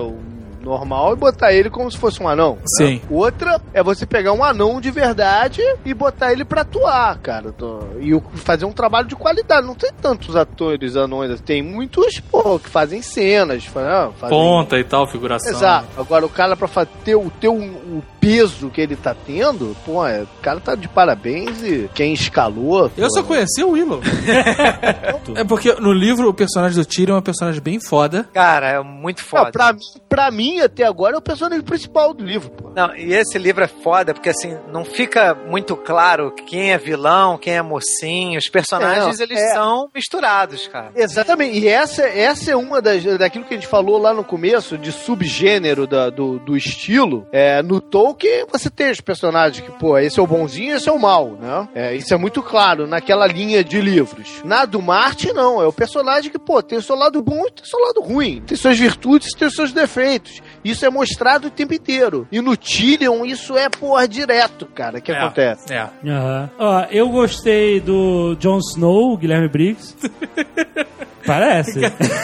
normal 0.64 1.14
e 1.14 1.16
botar 1.16 1.54
ele 1.54 1.70
como 1.70 1.92
se 1.92 1.98
fosse 1.98 2.22
um 2.22 2.28
anão. 2.28 2.56
né? 2.56 2.62
Sim. 2.78 3.02
Outra 3.10 3.60
é 3.74 3.84
você 3.84 4.06
pegar 4.06 4.34
um 4.34 4.44
anão 4.44 4.80
de 4.82 4.90
verdade 4.92 5.62
e 5.86 5.94
botar 5.94 6.32
ele 6.32 6.46
pra 6.46 6.62
atuar, 6.62 7.18
cara. 7.20 7.54
E 8.00 8.14
o- 8.14 8.22
fazer 8.36 8.66
um 8.66 8.72
trabalho 8.72 9.08
de 9.08 9.16
qualidade. 9.16 9.66
Não 9.68 9.76
tem 9.76 9.92
tantos 10.02 10.36
atores 10.36 10.96
anões, 10.96 11.32
assim. 11.32 11.44
tem 11.44 11.62
muitos, 11.62 12.20
pô, 12.20 12.58
que 12.60 12.70
fazem 12.70 13.02
cenas, 13.02 13.66
ah, 13.76 14.10
fazem... 14.18 14.38
Ponta 14.38 14.80
e 14.80 14.84
tal, 14.84 15.06
figuração. 15.08 15.52
Exato. 15.52 15.88
Agora, 15.98 16.26
o 16.26 16.30
cara, 16.30 16.56
pra 16.56 16.68
ter, 16.86 17.16
o, 17.16 17.30
ter 17.30 17.48
o, 17.50 18.02
peso 18.20 18.70
que 18.70 18.80
ele 18.80 18.96
tá 18.96 19.14
tendo, 19.14 19.76
pô, 19.86 20.06
é, 20.08 20.22
o 20.24 20.42
cara 20.42 20.60
tá 20.60 20.76
de 20.76 20.88
parabéns 20.88 21.62
e 21.62 21.90
quem 21.94 22.14
escalou. 22.14 22.84
Eu 22.98 23.08
pô, 23.08 23.10
só 23.10 23.24
conheci 23.24 23.64
o 23.64 23.72
Willow. 23.72 24.00
é 25.36 25.44
porque 25.44 25.74
no 25.74 25.92
livro 25.92 26.30
o 26.30 26.34
personagem 26.34 26.78
do 26.78 26.86
Tyrion 26.86 27.16
é 27.16 27.20
um 27.20 27.24
personagem 27.24 27.62
bem 27.62 27.80
foda. 27.80 28.28
Cara, 28.34 28.68
é 28.70 28.80
muito 28.82 29.20
Não, 29.22 29.26
foda. 29.26 29.52
pra, 29.52 29.74
mim- 29.74 29.80
pra 30.08 30.32
mim, 30.32 30.53
até 30.62 30.84
agora, 30.84 31.16
é 31.16 31.18
o 31.18 31.22
personagem 31.22 31.64
principal 31.64 32.14
do 32.14 32.24
livro, 32.24 32.50
pô. 32.50 32.70
Não, 32.76 32.96
e 32.96 33.14
esse 33.14 33.38
livro 33.38 33.64
é 33.64 33.68
foda, 33.68 34.14
porque 34.14 34.30
assim, 34.30 34.58
não 34.72 34.84
fica 34.84 35.34
muito 35.36 35.76
claro 35.76 36.32
quem 36.32 36.72
é 36.72 36.78
vilão, 36.78 37.38
quem 37.38 37.56
é 37.56 37.62
mocinho. 37.62 38.38
Os 38.40 38.50
personagens, 38.50 39.20
É, 39.20 39.24
eles 39.24 39.40
é. 39.40 39.54
são 39.54 39.90
misturados, 39.94 40.68
cara. 40.68 40.92
Exatamente, 40.96 41.60
e 41.60 41.68
essa, 41.68 42.04
essa 42.04 42.52
é 42.52 42.56
uma 42.56 42.82
das, 42.82 43.04
daquilo 43.18 43.46
que 43.46 43.54
a 43.54 43.58
gente 43.58 43.68
falou 43.68 43.98
lá 43.98 44.14
no 44.14 44.24
começo, 44.24 44.78
de 44.78 44.92
subgênero 44.92 45.88
da- 45.88 46.10
do, 46.10 46.40
do 46.40 46.56
estilo. 46.58 47.28
É, 47.32 47.62
no 47.62 47.80
Tolkien, 47.80 48.46
você 48.52 48.70
tem 48.70 48.92
os 48.92 49.02
personagens 49.02 49.64
que, 49.66 49.72
pô, 49.72 49.98
esse 49.98 50.20
é 50.20 50.24
o 50.24 50.28
bonzinho, 50.28 50.76
esse 50.76 50.90
é 50.90 50.92
o 50.92 51.00
mal, 51.00 51.32
né? 51.40 51.68
É, 51.74 51.96
isso 51.96 52.14
é 52.14 52.18
muito 52.18 52.42
claro 52.42 52.86
naquela 52.88 53.26
linha 53.28 53.64
de 53.64 53.80
livros. 53.80 54.42
Na 54.44 54.66
do 54.66 54.82
Marte, 54.82 55.32
não, 55.34 55.62
é 55.62 55.68
o 55.68 55.74
personagem 55.74 56.32
que, 56.32 56.40
pô, 56.40 56.62
tem 56.62 56.78
o 56.78 56.82
seu 56.82 56.96
lado 56.96 57.22
bom 57.22 57.46
e 57.48 57.52
tem 57.52 57.64
o 57.64 57.68
seu 57.68 57.80
lado 57.80 58.02
ruim. 58.02 58.42
Tem 58.46 58.58
suas 58.58 58.78
virtudes 58.78 59.30
e 59.32 59.38
tem 59.38 59.48
os 59.48 59.56
seus 59.56 59.72
defeitos. 59.72 60.42
Isso 60.64 60.86
é 60.86 60.90
mostrado 60.90 61.48
o 61.48 61.52
tempo 61.52 61.74
inteiro. 61.74 62.28
E 62.32 62.40
no 62.42 62.56
Tyrion, 62.56 63.26
isso 63.26 63.58
é, 63.58 63.68
porra, 63.70 64.08
direto, 64.08 64.66
cara, 64.68 65.02
que 65.02 65.12
É, 65.12 65.18
acontece. 65.18 65.74
É. 65.74 65.90
Aham. 66.08 66.50
Ó, 66.58 66.86
eu 66.92 67.10
gostei 67.10 67.80
do 67.80 68.36
Jon 68.40 68.60
Snow, 68.60 69.18
Guilherme 69.18 69.48
Briggs. 69.50 69.96
Parece. 71.26 71.80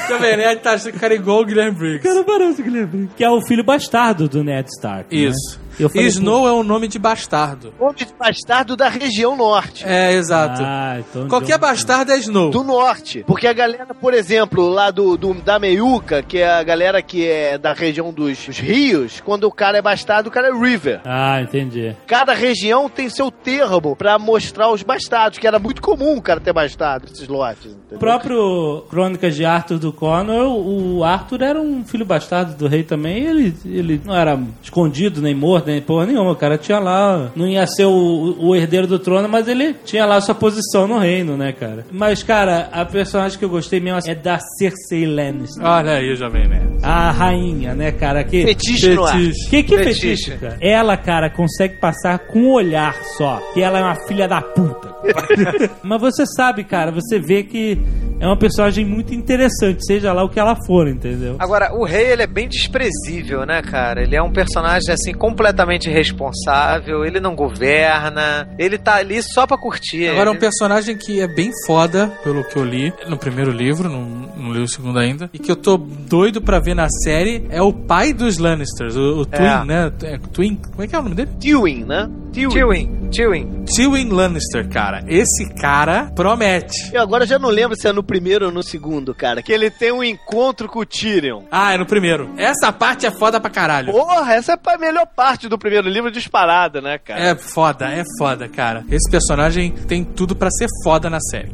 Jovem 0.10 0.36
Nerd 0.38 0.62
tá 0.62 0.74
achando 0.74 0.92
que 0.94 1.00
cara 1.00 1.14
igual 1.16 1.42
o 1.42 1.46
Guilherme 1.46 1.78
Briggs. 1.78 2.04
Cara, 2.04 2.24
parece 2.24 2.62
o 2.62 2.64
Guilherme 2.66 2.88
Briggs. 2.88 3.14
Que 3.16 3.24
é 3.24 3.30
o 3.30 3.42
filho 3.42 3.64
bastardo 3.64 4.28
do 4.28 4.44
Ned 4.44 4.68
Stark. 4.70 5.16
né? 5.16 5.32
Eu 5.80 5.90
falei, 5.90 6.06
E 6.06 6.10
Snow 6.10 6.48
é 6.48 6.52
um 6.52 6.64
nome 6.64 6.88
de 6.88 7.00
bastardo. 7.00 7.74
Nome 7.80 7.96
de 7.96 8.08
bastardo 8.20 8.76
da 8.76 8.90
região 8.90 9.36
norte. 9.38 9.84
É, 9.88 10.14
exato. 10.14 10.62
Ah, 10.64 10.98
então 11.00 11.28
Qualquer 11.28 11.58
bastardo 11.58 12.12
é 12.12 12.18
Snow. 12.18 12.50
do 12.52 12.64
norte. 12.64 13.24
Porque 13.26 13.48
a 13.48 13.54
galera, 13.54 13.94
por 13.94 14.14
exemplo, 14.14 14.68
lá 14.68 14.92
do, 14.92 15.16
do- 15.18 15.34
da 15.36 15.58
Meiuca, 15.60 16.22
que 16.22 16.40
é 16.40 16.50
a 16.50 16.64
galera 16.64 17.02
que 17.02 17.26
é 17.28 17.58
da 17.58 17.74
região 17.74 18.12
dos, 18.12 18.46
dos 18.46 18.60
rios, 18.60 19.22
quando 19.22 19.46
o 19.46 19.52
cara 19.52 19.78
é 19.78 19.82
bastardo, 19.82 20.30
o 20.30 20.32
cara 20.32 20.50
é 20.50 20.52
River. 20.54 21.02
Ah, 21.06 21.42
entendi. 21.42 21.96
Cada 22.06 22.34
região 22.34 22.90
tem 22.90 23.10
seu 23.10 23.32
termo 23.32 23.96
pra 23.96 24.20
mostrar 24.20 24.70
os 24.72 24.84
bastardos, 24.84 25.40
que 25.40 25.48
era 25.48 25.60
muito 25.60 25.82
comum 25.82 26.18
o 26.18 26.22
cara 26.22 26.40
ter 26.40 26.54
bastardo, 26.54 27.08
esses 27.12 27.28
lotes. 27.28 27.78
O 27.92 27.98
próprio 27.98 28.84
Crônicas 28.90 29.36
de 29.36 29.46
Arthur 29.46 29.80
do 29.80 29.94
Connor, 29.94 30.46
o 30.48 31.04
Arthur 31.04 31.42
era 31.42 31.60
um 31.60 31.84
filho 31.86 32.06
bastardo 32.06 32.54
do 32.56 32.68
rei 32.68 32.84
também. 32.84 33.24
Ele, 33.26 33.56
ele 33.66 34.02
não 34.04 34.16
era 34.16 34.38
escondido, 34.62 35.22
nem 35.22 35.34
morto, 35.36 35.69
nem 35.70 35.82
porra 35.82 36.06
nenhuma. 36.06 36.32
O 36.32 36.36
cara 36.36 36.58
tinha 36.58 36.80
lá. 36.80 37.32
Não 37.36 37.48
ia 37.48 37.66
ser 37.68 37.86
o, 37.86 38.36
o 38.40 38.56
herdeiro 38.56 38.88
do 38.88 39.00
trono, 39.00 39.28
mas 39.28 39.48
ele 39.48 39.74
tinha 39.86 40.06
lá 40.06 40.20
sua 40.22 40.36
posição 40.36 40.88
no 40.88 40.98
reino, 41.00 41.38
né, 41.38 41.52
cara? 41.52 41.86
Mas, 41.92 42.24
cara, 42.24 42.70
a 42.72 42.86
personagem 42.86 43.38
que 43.38 43.46
eu 43.46 43.50
gostei 43.50 43.80
mesmo 43.80 44.00
é 44.10 44.16
da 44.16 44.40
Cersei 44.58 45.06
Lannister. 45.06 45.64
Olha 45.64 45.94
aí, 45.94 46.16
Jovem 46.16 46.48
Nerd. 46.48 46.80
A 46.84 47.12
rainha, 47.12 47.74
né, 47.74 47.92
cara? 47.92 48.24
Que, 48.24 48.44
Fetiche 48.44 48.96
no 48.96 49.06
ar. 49.06 49.18
Que, 49.50 49.64
que 49.64 49.78
Fetiche. 49.78 50.02
fetiche, 50.02 50.38
cara? 50.38 50.58
Ela, 50.62 50.98
cara, 50.98 51.30
consegue 51.30 51.80
passar 51.80 52.20
com 52.20 52.40
um 52.40 52.52
olhar 52.52 52.96
só 53.18 53.40
que 53.54 53.62
ela 53.62 53.80
é 53.80 53.84
uma 53.84 54.08
filha 54.08 54.28
da 54.28 54.42
puta. 54.42 54.96
Mas 55.84 56.02
você 56.02 56.26
sabe, 56.26 56.64
cara, 56.64 56.92
você 56.92 57.20
vê 57.20 57.44
que 57.44 57.78
é 58.20 58.26
uma 58.26 58.38
personagem 58.38 58.86
muito 58.86 59.14
interessante, 59.14 59.86
seja 59.86 60.12
lá 60.12 60.24
o 60.24 60.30
que 60.30 60.40
ela 60.40 60.56
for, 60.66 60.88
entendeu? 60.88 61.38
Agora, 61.40 61.74
o 61.74 61.86
rei, 61.86 62.12
ele 62.12 62.24
é 62.24 62.28
bem 62.28 62.48
desprezível, 62.48 63.46
né, 63.46 63.62
cara? 63.62 64.04
Ele 64.04 64.16
é 64.16 64.22
um 64.22 64.32
personagem, 64.32 64.94
assim, 64.94 65.14
completamente 65.14 65.59
irresponsável, 65.88 67.04
ele 67.06 67.20
não 67.20 67.36
governa, 67.36 68.48
ele 68.58 68.78
tá 68.78 68.96
ali 68.96 69.22
só 69.24 69.46
pra 69.46 69.58
curtir. 69.58 70.08
Agora, 70.08 70.30
um 70.30 70.34
Ele- 70.34 70.40
personagem 70.40 70.98
que 70.98 71.22
é 71.22 71.28
bem 71.28 71.52
foda, 71.66 72.08
pelo 72.24 72.44
que 72.44 72.58
eu 72.58 72.64
li 72.64 72.94
no 73.08 73.18
primeiro 73.18 73.52
livro, 73.52 73.90
não, 73.90 74.02
não 74.04 74.52
li 74.54 74.62
o 74.62 74.68
segundo 74.68 75.00
ainda, 75.00 75.30
e 75.34 75.40
que 75.40 75.52
eu 75.52 75.56
tô 75.56 75.78
doido 75.78 76.42
pra 76.42 76.60
ver 76.60 76.76
na 76.76 76.88
série, 76.90 77.46
é 77.50 77.62
o 77.62 77.74
pai 77.74 78.14
dos 78.14 78.38
Lannisters, 78.38 78.96
o, 78.96 79.20
o 79.22 79.26
Twin, 79.26 79.66
né? 79.66 79.92
É, 80.04 80.18
Twin, 80.34 80.56
como 80.56 80.84
é 80.84 80.88
que 80.88 80.96
é 80.96 81.00
o 81.00 81.04
nome 81.04 81.16
dele? 81.16 81.30
Tywin, 81.40 81.84
né? 81.86 82.10
Tywin, 82.32 83.10
Tywin. 83.10 83.66
Tywin 83.66 84.10
Lannister, 84.10 84.70
cara. 84.70 85.04
Esse 85.08 85.52
cara 85.56 86.12
promete. 86.16 86.94
Eu 86.94 87.02
agora 87.02 87.26
já 87.26 87.40
não 87.40 87.50
lembro 87.50 87.76
se 87.76 87.88
é 87.88 87.92
no 87.92 88.04
primeiro 88.04 88.46
ou 88.46 88.52
no 88.52 88.62
segundo, 88.62 89.16
cara. 89.16 89.42
Que 89.42 89.52
ele 89.52 89.72
tem 89.72 89.92
um 89.92 90.04
encontro 90.04 90.68
com 90.70 90.80
o 90.80 90.86
Tyrion. 90.86 91.42
Ah, 91.52 91.74
é 91.74 91.78
no 91.80 91.88
primeiro. 91.88 92.30
Essa 92.38 92.72
parte 92.72 93.08
é 93.08 93.12
foda 93.12 93.40
pra 93.40 93.50
caralho. 93.50 93.92
Porra, 93.92 94.34
essa 94.36 94.54
é 94.54 94.60
a 94.64 94.78
melhor 94.78 95.08
parte 95.08 95.49
do 95.50 95.58
primeiro 95.58 95.90
livro 95.90 96.12
disparada, 96.12 96.80
né, 96.80 96.98
cara? 96.98 97.20
É 97.20 97.36
foda, 97.36 97.90
é 97.90 98.04
foda, 98.18 98.48
cara. 98.48 98.86
Esse 98.90 99.10
personagem 99.10 99.72
tem 99.72 100.04
tudo 100.04 100.36
pra 100.36 100.50
ser 100.52 100.68
foda 100.84 101.10
na 101.10 101.20
série. 101.20 101.52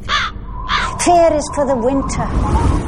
Here 1.05 1.37
is 1.37 1.45
for 1.53 1.65
the 1.67 1.75
winter, 1.75 2.25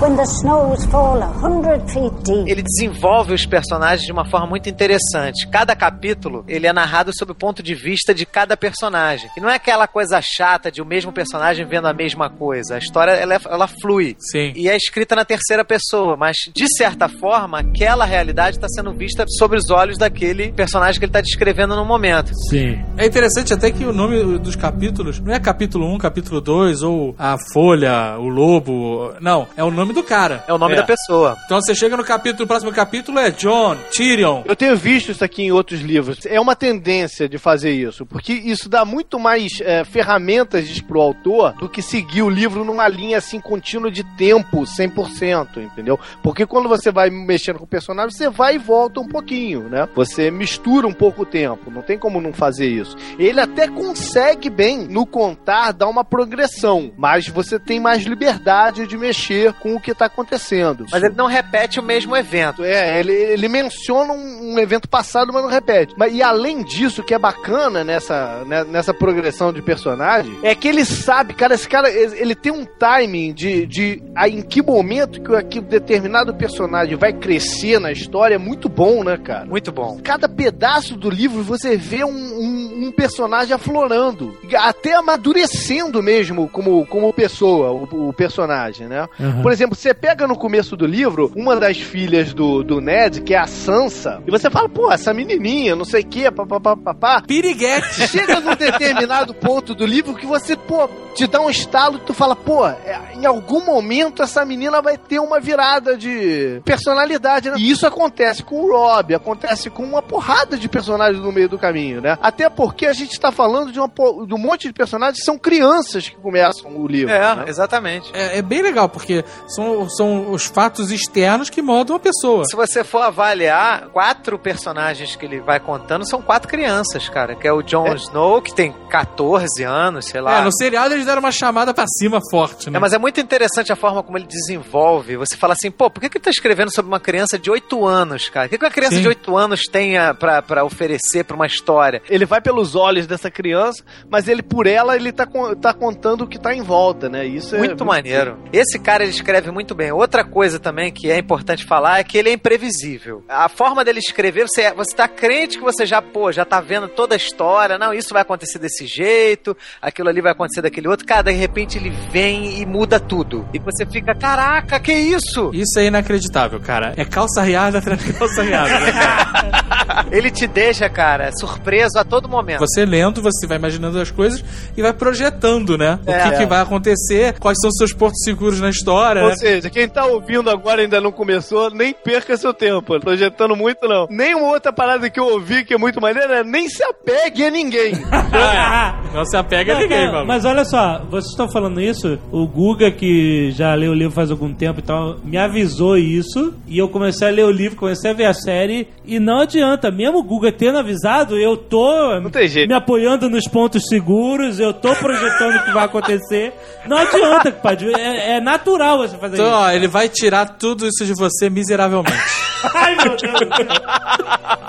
when 0.02 0.16
the 0.16 0.26
snows 0.26 0.84
fall 0.86 1.22
a 1.22 1.28
hundred 1.28 1.82
feet 1.92 2.12
deep. 2.24 2.50
Ele 2.50 2.64
desenvolve 2.64 3.34
os 3.34 3.46
personagens 3.46 4.06
de 4.06 4.12
uma 4.12 4.26
forma 4.30 4.48
muito 4.48 4.68
interessante. 4.70 5.48
Cada 5.50 5.76
capítulo, 5.76 6.44
ele 6.48 6.66
é 6.66 6.74
narrado 6.74 7.12
sob 7.18 7.32
o 7.32 7.36
ponto 7.36 7.62
de 7.62 7.76
vista 7.76 8.14
de 8.16 8.26
cada 8.26 8.58
personagem. 8.58 9.30
E 9.38 9.42
não 9.42 9.50
é 9.50 9.56
aquela 9.56 9.88
coisa 9.88 10.20
chata 10.22 10.72
de 10.72 10.82
o 10.82 10.86
mesmo 10.86 11.12
personagem 11.12 11.66
vendo 11.68 11.88
a 11.88 11.94
mesma 11.94 12.30
coisa. 12.30 12.76
A 12.76 12.78
história, 12.80 13.12
ela, 13.12 13.36
é- 13.36 13.40
ela 13.50 13.68
flui. 13.68 14.16
Sim. 14.20 14.52
E 14.56 14.68
é 14.68 14.76
escrita 14.76 15.16
na 15.16 15.24
terceira 15.26 15.64
pessoa, 15.64 16.16
mas 16.18 16.36
de 16.56 16.66
certa 16.76 17.08
forma, 17.08 17.60
aquela 17.60 18.06
realidade 18.06 18.58
está 18.58 18.68
sendo 18.70 18.94
vista 18.94 19.26
sobre 19.38 19.58
os 19.58 19.70
olhos 19.70 19.98
daquele 19.98 20.52
personagem 20.54 21.00
que 21.00 21.06
ele 21.06 21.10
está 21.12 21.22
descrevendo 21.22 21.76
no 21.76 21.86
momento. 21.86 22.32
Sim. 22.50 22.84
É 22.98 23.06
interessante 23.06 23.54
até 23.54 23.70
que 23.70 23.86
o 23.86 23.94
nome 23.94 24.40
dos 24.40 24.56
capítulos 24.56 25.20
não 25.20 25.34
é 25.34 25.40
capítulo 25.40 25.86
1, 25.94 25.98
capítulo 26.00 26.42
2 26.42 26.82
ou 26.82 27.14
a 27.20 27.38
Folha, 27.68 28.16
o 28.18 28.30
Lobo. 28.30 29.14
Não, 29.20 29.46
é 29.58 29.62
o 29.62 29.70
nome 29.70 29.92
do 29.92 30.02
cara. 30.02 30.42
É 30.48 30.54
o 30.54 30.58
nome 30.58 30.72
É. 30.74 30.78
da 30.78 30.84
pessoa. 30.84 31.36
Então 31.46 31.60
você 31.60 31.76
chega 31.76 31.98
no 31.98 32.04
capítulo, 32.06 32.46
o 32.46 32.48
próximo 32.48 32.72
capítulo 32.72 33.20
é 33.20 33.30
John, 33.30 33.76
Tyrion. 33.92 34.44
Eu 34.46 34.56
tenho 34.56 34.78
visto 34.78 35.12
isso 35.12 35.22
aqui 35.22 35.44
em 35.44 35.52
outros 35.52 35.82
livros. 35.82 36.26
É 36.26 36.40
uma 36.40 36.56
tendência 36.56 37.28
de 37.28 37.38
fazer 37.38 37.72
isso, 37.72 38.06
porque 38.06 38.32
isso 38.32 38.70
dá 38.70 38.86
muito 38.86 39.20
mais 39.20 39.60
é, 39.60 39.84
ferramentas 39.84 40.80
pro 40.80 41.02
autor 41.02 41.56
do 41.60 41.68
que 41.68 41.82
seguir 41.82 42.22
o 42.22 42.30
livro 42.30 42.64
numa 42.64 42.88
linha 42.88 43.18
assim 43.18 43.38
contínua 43.42 43.92
de 43.92 44.02
tempo 44.16 44.62
100%, 44.62 45.58
entendeu? 45.58 46.00
Porque 46.24 46.46
quando 46.46 46.70
você 46.70 46.90
vai 46.90 47.10
mexendo 47.10 47.58
com 47.58 47.66
o 47.66 47.68
personagem, 47.68 48.12
você 48.16 48.30
vai 48.30 48.56
e 48.56 48.60
volta 48.60 49.02
um 49.02 49.08
pouquinho, 49.10 49.64
né? 49.64 49.90
Você 49.94 50.32
mistura 50.32 50.88
um 50.88 50.94
pouco 50.94 51.24
o 51.24 51.26
tempo, 51.26 51.70
não 51.70 51.82
tem 51.82 52.00
como 52.00 52.22
não 52.22 52.32
fazer 52.32 52.68
isso. 52.68 52.96
Ele 53.20 53.42
até 53.42 53.68
consegue 53.68 54.50
bem 54.50 54.88
no 54.88 55.06
contar 55.06 55.74
dar 55.74 55.90
uma 55.90 56.06
progressão, 56.06 56.94
mas 56.98 57.28
você 57.28 57.57
tem 57.60 57.80
mais 57.80 58.04
liberdade 58.04 58.86
de 58.88 58.98
mexer 58.98 59.54
com 59.54 59.76
o 59.76 59.80
que 59.80 59.94
tá 59.94 60.06
acontecendo. 60.06 60.86
Mas 60.92 61.04
ele 61.04 61.16
não 61.16 61.28
repete 61.28 61.80
o 61.80 61.84
mesmo 61.84 62.16
evento. 62.16 62.64
É, 62.64 63.00
ele, 63.00 63.14
ele 63.14 63.48
menciona 63.48 64.14
um, 64.14 64.54
um 64.54 64.60
evento 64.60 64.88
passado, 64.90 65.32
mas 65.34 65.42
não 65.44 65.50
repete. 65.50 65.94
Mas, 65.98 66.14
e 66.14 66.22
além 66.22 66.64
disso, 66.64 67.02
o 67.02 67.04
que 67.04 67.14
é 67.14 67.20
bacana 67.20 67.84
nessa, 67.84 68.44
né, 68.46 68.64
nessa 68.64 68.94
progressão 68.94 69.52
de 69.54 69.62
personagem 69.62 70.38
é 70.44 70.54
que 70.56 70.68
ele 70.68 70.84
sabe, 70.86 71.34
cara, 71.34 71.54
esse 71.56 71.68
cara, 71.68 71.90
ele 71.90 72.18
ele 72.28 72.36
tem 72.36 72.52
um 72.52 72.66
timing 72.66 73.32
de, 73.34 73.66
de 73.66 74.04
a, 74.16 74.28
em 74.28 74.42
que 74.42 74.62
momento 74.62 75.22
que, 75.22 75.44
que 75.44 75.62
determinado 75.62 76.34
personagem 76.34 76.96
vai 76.98 77.14
crescer 77.14 77.80
na 77.80 77.92
história 77.92 78.36
é 78.36 78.38
muito 78.38 78.68
bom, 78.68 79.04
né, 79.04 79.18
cara? 79.18 79.46
Muito 79.46 79.72
bom. 79.72 80.00
Cada 80.04 80.28
pedaço 80.28 80.96
do 80.96 81.10
livro 81.10 81.42
você 81.44 81.78
vê 81.78 82.04
um, 82.04 82.10
um- 82.10 82.88
um 82.88 82.92
personagem 82.92 83.54
aflorando, 83.54 84.38
até 84.58 84.96
amadurecendo 84.96 86.02
mesmo 86.02 86.48
como, 86.50 86.86
como 86.88 87.12
pessoa, 87.14 87.47
o, 87.48 88.10
o 88.10 88.14
personagem, 88.14 88.88
né? 88.88 89.08
Uhum. 89.20 89.42
Por 89.42 89.52
exemplo, 89.52 89.76
você 89.76 89.94
pega 89.94 90.28
no 90.28 90.36
começo 90.36 90.76
do 90.76 90.86
livro 90.86 91.32
uma 91.36 91.56
das 91.56 91.78
filhas 91.78 92.34
do, 92.34 92.64
do 92.64 92.82
Ned, 92.82 93.22
que 93.22 93.34
é 93.34 93.38
a 93.38 93.48
Sansa, 93.48 94.22
e 94.28 94.32
você 94.32 94.50
fala, 94.50 94.70
pô, 94.70 94.92
essa 94.92 95.14
menininha, 95.14 95.76
não 95.76 95.86
sei 95.86 96.02
o 96.02 96.06
que, 96.06 96.30
papapá. 96.32 97.22
Piriguete. 97.22 98.08
Chega 98.08 98.40
num 98.40 98.56
determinado 98.56 99.34
ponto 99.34 99.74
do 99.74 99.86
livro 99.86 100.16
que 100.16 100.26
você, 100.26 100.56
pô, 100.56 100.90
te 101.18 101.26
dá 101.26 101.42
um 101.42 101.50
estalo 101.50 101.98
e 101.98 102.02
tu 102.02 102.14
fala, 102.14 102.36
pô, 102.36 102.68
é, 102.68 103.14
em 103.16 103.26
algum 103.26 103.66
momento 103.66 104.22
essa 104.22 104.46
menina 104.46 104.84
vai 104.84 104.98
ter 105.00 105.20
uma 105.20 105.40
virada 105.40 105.98
de 105.98 106.62
personalidade, 106.64 107.50
né? 107.50 107.56
E 107.58 107.72
isso 107.72 107.88
acontece 107.88 108.44
com 108.44 108.62
o 108.62 108.72
Rob, 108.72 109.16
acontece 109.16 109.72
com 109.72 109.84
uma 109.84 110.02
porrada 110.02 110.56
de 110.56 110.70
personagens 110.70 111.24
no 111.24 111.32
meio 111.32 111.50
do 111.50 111.58
caminho, 111.58 112.02
né? 112.02 112.20
Até 112.22 112.50
porque 112.50 112.86
a 112.86 112.94
gente 112.94 113.20
tá 113.20 113.32
falando 113.32 113.72
de, 113.72 113.80
uma, 113.80 113.88
de 113.88 114.34
um 114.34 114.38
monte 114.38 114.68
de 114.68 114.74
personagens 114.74 115.18
que 115.18 115.26
são 115.26 115.40
crianças 115.40 116.08
que 116.08 116.16
começam 116.18 116.78
o 116.78 116.88
livro. 116.88 117.12
É, 117.12 117.36
né? 117.36 117.46
exatamente. 117.48 118.12
É, 118.14 118.38
é 118.38 118.42
bem 118.44 118.62
legal, 118.62 118.88
porque 118.88 119.26
são, 119.48 119.90
são 119.90 120.32
os 120.32 120.46
fatos 120.46 120.92
externos 120.92 121.50
que 121.50 121.64
moldam 121.64 121.96
a 121.96 122.00
pessoa. 122.00 122.46
Se 122.46 122.56
você 122.56 122.84
for 122.84 123.02
avaliar, 123.02 123.88
quatro 123.88 124.38
personagens 124.38 125.16
que 125.16 125.26
ele 125.26 125.40
vai 125.40 125.60
contando 125.60 126.08
são 126.08 126.22
quatro 126.22 126.48
crianças, 126.48 127.10
cara. 127.10 127.36
Que 127.36 127.48
é 127.48 127.52
o 127.52 127.64
Jon 127.64 127.96
Snow, 127.96 128.40
que 128.40 128.54
tem 128.54 128.72
14 128.90 129.64
anos, 129.64 130.06
sei 130.06 130.22
lá. 130.22 130.42
É, 130.42 130.44
no 130.44 130.54
seriado 130.54 130.94
eles 130.94 131.07
deram 131.08 131.20
uma 131.20 131.32
chamada 131.32 131.74
pra 131.74 131.86
cima 131.88 132.20
forte, 132.30 132.70
né? 132.70 132.78
É, 132.78 132.80
mas 132.80 132.94
é 132.94 132.98
muito 132.98 133.20
interessante 133.20 133.72
a 133.72 133.76
forma 133.76 134.04
como 134.04 134.18
ele 134.18 134.28
desenvolve. 134.28 135.18
Você 135.18 135.36
fala 135.36 135.54
assim, 135.54 135.72
pô, 135.72 135.90
por 135.90 136.02
que, 136.02 136.10
que 136.10 136.18
ele 136.18 136.24
tá 136.24 136.30
escrevendo 136.30 136.74
sobre 136.74 136.90
uma 136.90 137.00
criança 137.00 137.38
de 137.40 137.50
8 137.50 137.86
anos, 137.86 138.30
cara? 138.30 138.48
O 138.48 138.50
que, 138.50 138.58
que 138.58 138.66
uma 138.66 138.72
criança 138.72 138.96
Sim. 138.96 139.02
de 139.02 139.08
8 139.08 139.38
anos 139.38 139.62
tem 139.64 139.94
pra, 140.20 140.42
pra 140.42 140.64
oferecer 140.64 141.24
pra 141.24 141.36
uma 141.36 141.48
história? 141.48 142.02
Ele 142.10 142.26
vai 142.26 142.42
pelos 142.42 142.76
olhos 142.76 143.08
dessa 143.08 143.32
criança, 143.32 143.84
mas 144.10 144.28
ele, 144.28 144.44
por 144.44 144.68
ela, 144.68 144.96
ele 144.96 145.12
tá, 145.12 145.28
tá 145.60 145.74
contando 145.74 146.24
o 146.24 146.28
que 146.28 146.40
tá 146.40 146.54
em 146.54 146.62
volta, 146.62 147.10
né? 147.10 147.26
Isso 147.26 147.56
é 147.56 147.60
Muito 147.60 147.86
maneiro. 147.86 148.38
Esse 148.52 148.80
cara 148.80 149.04
ele 149.04 149.12
escreve 149.12 149.52
muito 149.52 149.74
bem. 149.74 149.92
Outra 149.92 150.24
coisa 150.24 150.60
também 150.60 150.92
que 150.92 151.10
é 151.10 151.18
importante 151.18 151.66
falar 151.66 152.00
é 152.00 152.04
que 152.04 152.18
ele 152.18 152.30
é 152.30 152.34
imprevisível. 152.34 153.24
A 153.28 153.50
forma 153.50 153.84
dele 153.84 154.00
escrever, 154.00 154.48
você, 154.48 154.74
você 154.74 154.96
tá 154.96 155.08
crente 155.08 155.58
que 155.58 155.64
você 155.64 155.86
já, 155.86 156.02
pô, 156.02 156.32
já 156.32 156.46
tá 156.46 156.60
vendo 156.60 156.88
toda 156.88 157.16
a 157.16 157.18
história. 157.18 157.78
Não, 157.78 157.94
isso 157.94 158.14
vai 158.14 158.22
acontecer 158.22 158.60
desse 158.60 158.86
jeito, 158.86 159.56
aquilo 159.82 160.10
ali 160.10 160.22
vai 160.22 160.32
acontecer 160.32 160.62
daquele 160.62 160.88
outro. 160.88 160.97
Cara, 161.06 161.24
de 161.24 161.32
repente 161.32 161.78
ele 161.78 161.90
vem 162.12 162.60
e 162.60 162.66
muda 162.66 163.00
tudo. 163.00 163.48
E 163.54 163.60
você 163.60 163.86
fica, 163.86 164.14
caraca, 164.16 164.80
que 164.80 164.92
isso? 164.92 165.52
Isso 165.54 165.80
é 165.80 165.86
inacreditável, 165.86 166.60
cara. 166.60 166.94
É 166.98 167.06
calça 167.06 167.42
riada 167.42 167.78
atrás 167.80 168.04
de 168.04 168.14
calça 168.14 168.42
riada, 168.44 168.80
né, 168.80 168.92
cara? 168.92 170.06
Ele 170.12 170.30
te 170.32 170.48
deixa, 170.48 170.90
cara, 170.90 171.32
surpreso 171.40 171.98
a 171.98 172.04
todo 172.04 172.28
momento. 172.30 172.60
Você 172.60 172.86
lendo, 172.86 173.22
você 173.22 173.48
vai 173.48 173.58
imaginando 173.58 174.00
as 174.00 174.12
coisas 174.12 174.44
e 174.76 174.82
vai 174.82 174.94
projetando, 174.94 175.78
né? 175.78 176.00
O 176.06 176.12
É, 176.12 176.24
que, 176.30 176.38
que 176.38 176.44
é. 176.44 176.46
vai 176.46 176.62
acontecer, 176.62 177.38
quais 177.40 177.58
são 177.62 177.70
os 177.70 177.76
seus 177.78 177.94
portos 177.94 178.22
seguros 178.24 178.60
na 178.62 178.70
história, 178.70 179.24
Ou 179.24 179.30
né? 179.30 179.36
seja, 179.36 179.70
quem 179.70 179.88
tá 179.88 180.06
ouvindo 180.06 180.50
agora 180.50 180.82
e 180.82 180.84
ainda 180.86 181.02
não 181.02 181.12
começou, 181.12 181.70
nem 181.72 181.94
perca 181.94 182.38
seu 182.38 182.54
tempo. 182.54 183.00
Projetando 183.00 183.56
muito, 183.56 183.88
não. 183.88 184.08
Nem 184.10 184.36
uma 184.36 184.48
outra 184.50 184.72
parada 184.72 185.10
que 185.10 185.20
eu 185.20 185.26
ouvi 185.26 185.64
que 185.66 185.74
é 185.74 185.78
muito 185.78 186.00
maneira 186.02 186.40
é 186.40 186.44
nem 186.44 186.70
se 186.70 186.84
apegue 186.84 187.46
a 187.46 187.50
ninguém. 187.52 187.94
Não 189.14 189.26
se 189.26 189.36
apega 189.38 189.76
a 189.76 189.80
ninguém, 189.80 190.12
mano. 190.12 190.26
Mas 190.26 190.46
olha 190.46 190.64
só, 190.66 190.87
vocês 191.10 191.32
estão 191.32 191.50
falando 191.50 191.80
isso, 191.82 192.18
o 192.32 192.48
Guga, 192.48 192.90
que 192.92 193.52
já 193.52 193.74
leu 193.74 193.92
o 193.92 193.96
livro 193.96 194.14
faz 194.16 194.30
algum 194.32 194.54
tempo 194.54 194.80
e 194.80 194.84
tal, 194.84 195.18
me 195.24 195.38
avisou 195.38 195.98
isso, 195.98 196.54
e 196.68 196.78
eu 196.78 196.88
comecei 196.90 197.28
a 197.28 197.32
ler 197.32 197.46
o 197.46 197.52
livro, 197.52 197.78
comecei 197.78 198.12
a 198.12 198.14
ver 198.14 198.26
a 198.26 198.34
série, 198.34 198.88
e 199.06 199.20
não 199.20 199.42
adianta, 199.42 199.90
mesmo 199.92 200.20
o 200.20 200.24
Guga 200.24 200.52
tendo 200.52 200.78
avisado, 200.78 201.38
eu 201.38 201.56
tô 201.58 202.20
Não 202.20 202.30
tem 202.30 202.48
jeito. 202.48 202.68
me 202.68 202.76
apoiando 202.76 203.30
nos 203.30 203.46
pontos 203.48 203.84
seguros, 203.88 204.60
eu 204.60 204.74
tô 204.74 204.94
projetando 204.96 205.56
o 205.58 205.64
que 205.66 205.72
vai 205.72 205.86
acontecer. 205.86 206.54
Não 206.88 206.98
adianta, 206.98 207.52
compadre, 207.52 207.92
é, 207.98 208.38
é 208.38 208.42
natural 208.42 208.98
você 209.00 209.18
fazer 209.18 209.36
Então, 209.36 209.46
isso. 209.48 209.56
ó, 209.56 209.70
ele 209.72 209.88
vai 209.88 210.10
tirar 210.10 210.46
tudo 210.58 210.88
isso 210.88 211.06
de 211.06 211.14
você 211.14 211.50
miseravelmente. 211.50 212.14
Ai, 212.74 212.96
meu 212.96 213.16
Deus. 213.16 213.40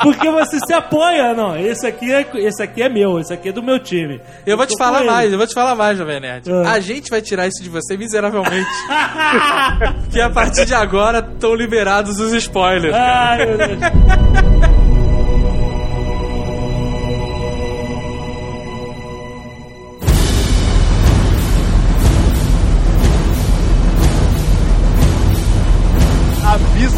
Porque 0.02 0.30
você 0.30 0.58
se 0.64 0.72
apoia, 0.72 1.34
não. 1.34 1.56
Esse 1.56 1.86
aqui 1.86 2.12
é, 2.12 2.26
esse 2.36 2.62
aqui 2.62 2.82
é 2.82 2.88
meu, 2.88 3.18
esse 3.18 3.32
aqui 3.32 3.48
é 3.48 3.52
do 3.52 3.62
meu 3.62 3.78
time. 3.78 4.20
Eu 4.46 4.56
vou 4.56 4.66
te 4.66 4.76
falar 4.76 5.02
mais, 5.04 5.32
eu 5.32 5.38
vou 5.38 5.46
te 5.46 5.54
falar 5.54 5.74
mais, 5.74 5.97
Jovem 5.98 6.20
Nerd. 6.20 6.50
Ah. 6.50 6.72
A 6.72 6.80
gente 6.80 7.10
vai 7.10 7.20
tirar 7.20 7.46
isso 7.46 7.62
de 7.62 7.68
você 7.68 7.96
miseravelmente. 7.96 8.68
que 10.10 10.20
a 10.20 10.30
partir 10.30 10.64
de 10.64 10.74
agora 10.74 11.18
estão 11.18 11.54
liberados 11.54 12.18
os 12.20 12.32
spoilers. 12.32 12.94
Ai, 12.94 13.46
meu 13.46 13.58
Deus. 13.58 14.77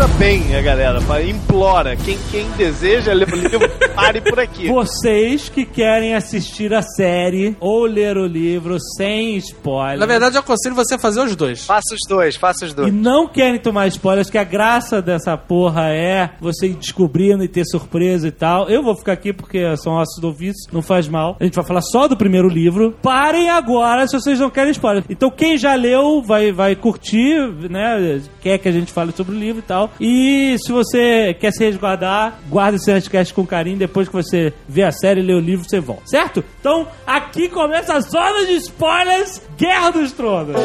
Bem 0.09 0.55
a 0.57 0.63
galera, 0.63 0.99
implora. 1.23 1.95
Quem, 1.97 2.19
quem 2.31 2.49
deseja 2.53 3.13
ler 3.13 3.29
o 3.33 3.37
livro, 3.37 3.69
pare 3.95 4.21
por 4.21 4.39
aqui. 4.41 4.69
Vocês 4.69 5.49
que 5.49 5.65
querem 5.65 6.15
assistir 6.15 6.73
a 6.75 6.83
série 6.83 7.55
ou 7.61 7.85
ler 7.85 8.17
o 8.17 8.27
livro 8.27 8.77
sem 8.97 9.37
spoiler. 9.37 9.99
Na 9.99 10.07
verdade, 10.07 10.37
eu 10.37 10.41
aconselho 10.41 10.75
você 10.75 10.95
a 10.95 10.99
fazer 10.99 11.21
os 11.21 11.37
dois. 11.37 11.65
Faça 11.65 11.95
os 11.95 12.01
dois, 12.09 12.37
faça 12.37 12.65
os 12.65 12.73
E 12.73 12.75
dois. 12.75 12.93
não 12.93 13.27
querem 13.29 13.59
tomar 13.59 13.87
spoilers, 13.89 14.31
que 14.31 14.39
a 14.39 14.45
graça 14.45 15.03
dessa 15.03 15.37
porra 15.37 15.89
é 15.91 16.31
você 16.41 16.67
ir 16.69 16.75
descobrindo 16.77 17.43
e 17.45 17.49
ter 17.49 17.65
surpresa 17.67 18.29
e 18.29 18.33
tal. 18.33 18.69
Eu 18.69 18.83
vou 18.83 18.97
ficar 18.97 19.13
aqui 19.13 19.33
porque 19.33 19.77
são 19.79 19.95
ossos 19.95 20.21
do 20.21 20.29
ofício, 20.29 20.71
não 20.73 20.83
faz 20.83 21.09
mal. 21.09 21.37
A 21.41 21.45
gente 21.45 21.55
vai 21.55 21.65
falar 21.65 21.83
só 21.83 22.09
do 22.09 22.17
primeiro 22.17 22.49
livro. 22.49 22.95
Parem 23.03 23.51
agora 23.51 24.07
se 24.07 24.19
vocês 24.19 24.39
não 24.39 24.51
querem 24.51 24.73
spoiler. 24.73 25.05
Então 25.11 25.31
quem 25.31 25.59
já 25.59 25.75
leu 25.75 26.23
vai, 26.23 26.53
vai 26.53 26.75
curtir, 26.77 27.37
né? 27.71 28.21
Quer 28.41 28.59
que 28.59 28.69
a 28.69 28.73
gente 28.73 28.93
fale 28.93 29.13
sobre 29.13 29.35
o 29.35 29.39
livro 29.39 29.61
e 29.61 29.63
tal. 29.63 29.90
E 29.99 30.57
se 30.59 30.71
você 30.71 31.35
quer 31.39 31.53
se 31.53 31.65
resguardar, 31.65 32.39
guarda 32.49 32.77
esse 32.77 32.91
podcast 32.91 33.35
com 33.35 33.47
carinho. 33.47 33.79
Depois 33.79 34.09
que 34.09 34.15
você 34.15 34.53
vê 34.69 34.83
a 34.83 34.93
série 34.93 35.21
e 35.21 35.25
lê 35.25 35.35
o 35.35 35.41
livro, 35.41 35.67
você 35.69 35.81
volta. 35.81 36.03
Certo? 36.07 36.45
Então 36.61 36.87
aqui 37.07 37.49
começa 37.49 37.95
a 37.95 38.01
zona 38.01 38.47
de 38.47 38.55
spoilers 38.55 39.41
Guerra 39.57 39.91
dos 39.91 40.13
Tronos. 40.13 40.57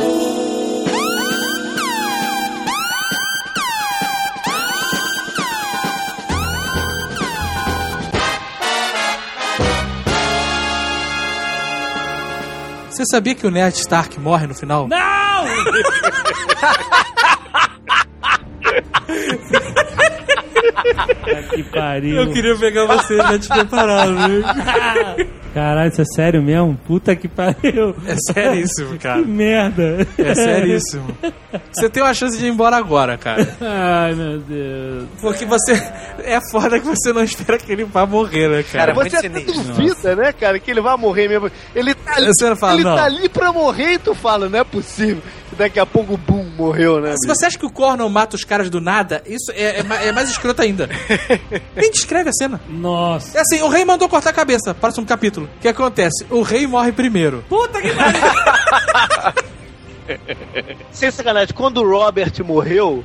Você 12.95 13.03
sabia 13.11 13.35
que 13.35 13.45
o 13.45 13.51
Ned 13.51 13.77
Stark 13.77 14.17
morre 14.21 14.47
no 14.47 14.55
final? 14.55 14.87
Não! 14.87 15.45
que 21.53 21.63
pariu. 21.63 22.17
Eu 22.17 22.31
queria 22.31 22.55
pegar 22.57 22.85
você 22.85 23.17
já 23.17 23.39
te 23.39 23.47
preparado, 23.47 24.15
viu? 24.29 24.43
Caralho, 25.53 25.89
isso 25.89 26.01
é 26.01 26.05
sério 26.05 26.41
mesmo? 26.43 26.77
Puta 26.85 27.15
que 27.15 27.27
pariu. 27.29 27.95
É 28.05 28.15
seríssimo, 28.33 28.97
cara. 28.99 29.21
Que 29.21 29.27
merda. 29.27 30.05
É 30.17 30.35
seríssimo. 30.35 31.07
Você 31.71 31.89
tem 31.89 32.03
uma 32.03 32.13
chance 32.13 32.37
de 32.37 32.45
ir 32.45 32.49
embora 32.49 32.75
agora, 32.75 33.17
cara. 33.17 33.47
Ai, 33.61 34.13
meu 34.13 34.39
Deus. 34.39 35.05
Porque 35.21 35.45
você. 35.45 35.73
É 36.23 36.39
foda 36.51 36.79
que 36.79 36.85
você 36.85 37.13
não 37.13 37.23
espera 37.23 37.57
que 37.57 37.71
ele 37.71 37.85
vá 37.85 38.05
morrer, 38.05 38.49
né, 38.49 38.63
Cara, 38.63 38.93
cara? 38.93 39.09
Você 39.09 39.15
até 39.15 39.29
sinistro. 39.29 39.63
duvida, 39.63 40.15
né, 40.15 40.33
cara, 40.33 40.59
que 40.59 40.69
ele 40.71 40.81
vai 40.81 40.97
morrer 40.97 41.29
mesmo. 41.29 41.49
Ele 41.73 41.93
tá 41.93 42.15
ali, 42.17 42.25
Você 42.27 42.49
não 42.49 42.55
fala, 42.57 42.73
ele 42.73 42.83
não. 42.83 42.95
tá 42.95 43.03
ali 43.05 43.29
pra 43.29 43.53
morrer 43.53 43.93
e 43.93 43.97
tu 43.99 44.13
fala, 44.15 44.49
não 44.49 44.59
é 44.59 44.63
possível. 44.63 45.21
Daqui 45.53 45.79
a 45.79 45.85
pouco, 45.85 46.17
bum, 46.17 46.43
morreu, 46.57 46.99
né? 46.99 47.11
Se 47.11 47.27
bicho? 47.27 47.39
você 47.39 47.45
acha 47.45 47.57
que 47.57 47.65
o 47.65 47.69
Cornel 47.71 48.09
mata 48.09 48.35
os 48.35 48.43
caras 48.43 48.69
do 48.69 48.81
nada, 48.81 49.21
isso 49.25 49.51
é, 49.51 49.79
é 49.79 49.85
é 50.07 50.11
mais 50.11 50.29
escroto 50.29 50.61
ainda. 50.61 50.89
Nem 51.75 51.91
descreve 51.91 52.29
a 52.29 52.33
cena. 52.33 52.59
Nossa. 52.67 53.37
É 53.37 53.41
assim, 53.41 53.61
o 53.61 53.69
rei 53.69 53.85
mandou 53.85 54.09
cortar 54.09 54.31
a 54.31 54.33
cabeça. 54.33 54.73
Próximo 54.73 55.05
capítulo. 55.05 55.49
O 55.57 55.59
que 55.59 55.67
acontece? 55.67 56.25
O 56.29 56.41
rei 56.41 56.67
morre 56.67 56.91
primeiro. 56.91 57.43
Puta 57.47 57.81
que 57.81 57.93
pariu. 57.93 58.21
Sem 60.91 61.11
sacanagem, 61.11 61.53
quando 61.53 61.81
o 61.81 61.89
Robert 61.89 62.31
morreu, 62.43 63.03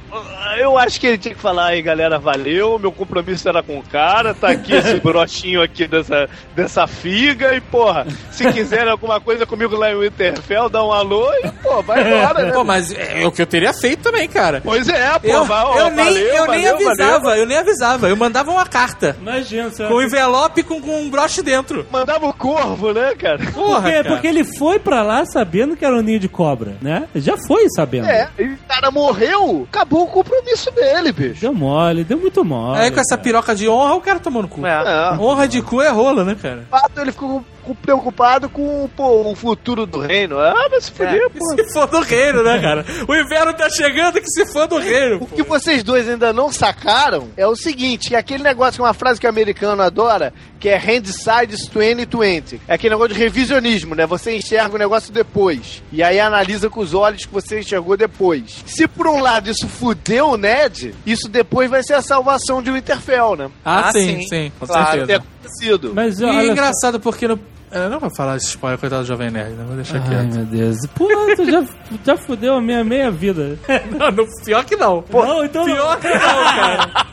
eu 0.59 0.78
acho 0.78 1.01
que 1.01 1.06
ele 1.06 1.18
tinha 1.18 1.35
que 1.35 1.40
falar 1.40 1.66
aí, 1.66 1.82
galera, 1.82 2.18
valeu, 2.18 2.78
meu 2.78 2.93
compromisso 2.93 3.48
era 3.48 3.62
com 3.62 3.78
o 3.78 3.82
cara, 3.82 4.35
tá 4.35 4.48
aqui 4.51 4.74
esse 4.74 4.94
brochinho 5.01 5.62
aqui 5.62 5.86
dessa, 5.86 6.28
dessa 6.55 6.86
figa 6.86 7.55
e, 7.55 7.60
porra, 7.60 8.06
se 8.31 8.51
quiserem 8.52 8.90
alguma 8.90 9.20
coisa 9.20 9.47
comigo 9.47 9.77
lá 9.77 9.90
em 9.90 9.98
Winterfell, 9.98 10.68
dá 10.68 10.85
um 10.85 10.93
alô 10.93 11.31
e, 11.43 11.48
pô, 11.62 11.82
vai 11.82 12.01
embora, 12.06 12.43
né? 12.44 12.52
Pô, 12.52 12.64
mas 12.64 12.93
é 12.93 13.27
o 13.27 13.32
que 13.32 13.43
eu 13.43 13.47
teria 13.47 13.72
feito 13.72 14.02
também, 14.02 14.28
cara. 14.28 14.60
Pois 14.64 14.89
é, 14.89 15.18
pô, 15.18 15.28
Eu, 15.28 15.44
vai, 15.44 15.64
ó, 15.64 15.78
eu 15.78 15.90
nem, 15.90 16.05
valeu, 16.05 16.22
eu 16.27 16.47
nem 16.47 16.62
valeu, 16.64 16.74
avisava, 16.74 17.18
valeu. 17.20 17.40
eu 17.40 17.47
nem 17.47 17.59
avisava. 17.59 18.09
Eu 18.09 18.16
mandava 18.16 18.51
uma 18.51 18.66
carta. 18.66 19.16
Imagina, 19.20 19.70
você 19.70 19.86
Com 19.86 19.94
um 19.94 20.02
envelope 20.02 20.62
com, 20.62 20.81
com 20.81 21.01
um 21.02 21.10
broche 21.10 21.43
dentro. 21.43 21.86
Mandava 21.90 22.27
o 22.27 22.32
corvo, 22.32 22.93
né, 22.93 23.14
cara? 23.18 23.39
Porra, 23.52 23.81
Por 23.81 23.85
quê? 23.85 23.97
cara. 23.97 24.09
Porque 24.09 24.27
ele 24.27 24.44
foi 24.44 24.78
pra 24.78 25.02
lá 25.02 25.24
sabendo 25.27 25.77
que 25.77 25.85
era 25.85 25.94
um 25.94 26.02
ninho 26.02 26.18
de 26.20 26.28
cobra, 26.28 26.77
né? 26.81 26.90
Já 27.15 27.37
foi 27.47 27.69
sabendo. 27.71 28.07
É, 28.07 28.29
e 28.39 28.45
o 28.45 28.59
cara 28.69 28.91
morreu, 28.91 29.67
acabou 29.71 30.05
o 30.05 30.07
compromisso. 30.09 30.71
dele, 30.71 31.12
bicho. 31.12 31.41
Deu 31.41 31.53
mole, 31.55 32.05
deu 32.05 32.19
muito 32.19 32.45
mole. 32.45 32.81
Aí 32.81 32.91
com 32.91 33.01
essa 33.01 33.11
cara. 33.11 33.23
piroca 33.23 33.55
de 33.55 33.69
honra, 33.69 33.95
o 33.95 34.01
cara 34.01 34.19
tomou 34.19 34.43
no 34.43 34.49
cu. 34.49 34.65
É. 34.67 34.71
É. 34.71 35.19
Honra 35.19 35.47
de 35.49 35.62
cu 35.62 35.81
é 35.81 35.89
rola, 35.89 36.25
né, 36.25 36.37
cara? 36.41 36.65
fato, 36.71 37.01
ele 37.01 37.12
ficou 37.12 37.45
preocupado 37.82 38.49
com 38.49 38.89
pô, 38.97 39.31
o 39.31 39.35
futuro 39.35 39.87
do 39.87 39.99
reino. 40.01 40.39
Ah, 40.39 40.69
mas 40.70 40.85
se 40.87 40.91
fuder, 40.93 41.28
pô. 41.31 41.45
Se 41.57 41.73
for 41.73 41.87
do 41.87 42.01
reino, 42.01 42.43
né, 42.43 42.59
cara? 42.61 42.85
O 43.09 43.15
inverno 43.15 43.53
tá 43.55 43.69
chegando 43.70 44.20
que 44.20 44.28
se 44.28 44.47
for 44.47 44.66
do 44.66 44.78
reino. 44.78 45.19
O 45.23 45.27
que 45.27 45.43
vocês 45.43 45.82
dois 45.82 46.09
ainda 46.09 46.32
não 46.32 46.53
sacaram 46.53 47.28
é 47.37 47.47
o 47.47 47.55
seguinte, 47.57 48.09
que 48.09 48.15
é 48.16 48.19
aquele 48.19 48.43
negócio, 48.43 48.74
que 48.74 48.81
é 48.82 48.85
uma 48.85 48.95
frase 48.95 49.20
que 49.20 49.27
o 49.27 49.31
americano 49.31 49.82
adora, 49.82 50.32
que 50.59 50.69
é 50.69 50.77
Handsides 50.77 51.66
2020. 51.69 52.61
É 52.69 52.74
aquele 52.74 52.95
negócio 52.95 53.15
de 53.15 53.20
revisionismo, 53.20 53.95
né? 53.95 54.07
Você 54.07 54.37
enxerga 54.37 54.74
o 54.74 54.78
negócio 54.78 55.12
depois. 55.12 55.82
E 55.93 56.03
aí 56.03 56.19
analisa 56.20 56.69
com 56.70 56.81
os 56.81 56.95
olhos 56.95 57.24
que 57.24 57.32
você 57.32 57.61
enxergou 57.61 57.97
depois. 57.97 58.62
Se 58.66 58.87
por 58.87 59.07
um 59.07 59.20
lado 59.20 59.51
isso 59.51 59.69
fudeu 59.69 60.31
o 60.31 60.37
Ned, 60.37 60.95
isso 61.07 61.28
depois 61.28 61.70
vai 61.70 61.82
ser 61.82 61.95
a 61.95 62.03
salvação 62.03 62.62
de 62.62 62.70
Winterfell, 62.70 63.37
né? 63.37 63.51
Ah, 63.65 63.89
Ah, 63.89 63.93
sim, 63.93 64.20
sim. 64.23 64.28
sim, 64.28 64.53
com 64.59 64.66
Claro, 64.66 64.87
certeza. 64.87 65.07
ter 65.07 65.15
acontecido. 65.15 65.93
Mas 65.95 66.20
E 66.20 66.24
olha 66.24 66.47
só- 66.47 66.53
engraçado 66.53 67.01
porque 67.01 67.27
no. 67.28 67.39
Eu 67.73 67.89
não 67.89 68.01
vou 68.01 68.11
falar 68.17 68.37
esse 68.37 68.47
spoiler, 68.49 68.79
coitado 68.81 69.03
do 69.03 69.07
Jovem 69.09 69.31
Nerd, 69.31 69.53
né? 69.55 69.65
Vou 69.67 69.77
deixar 69.77 70.01
Ai, 70.03 70.09
quieto. 70.09 70.35
meu 70.35 70.45
Deus. 70.47 70.77
Pô, 70.95 71.07
tu 71.37 71.45
já, 71.51 71.65
já 72.05 72.17
fudeu 72.17 72.55
a 72.57 72.61
minha 72.61 72.83
meia 72.83 73.11
vida. 73.11 73.57
Não, 73.97 74.11
no- 74.11 74.27
pior 74.45 74.65
que 74.65 74.77
não. 74.77 75.05
não, 75.13 75.45
então 75.45 75.65
Pior 75.65 75.97
que 76.01 76.09
não, 76.09 76.17
cara. 76.19 76.91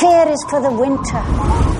Here 0.00 0.30
is 0.32 0.44
for 0.50 0.60
the 0.60 0.68
winter, 0.68 1.22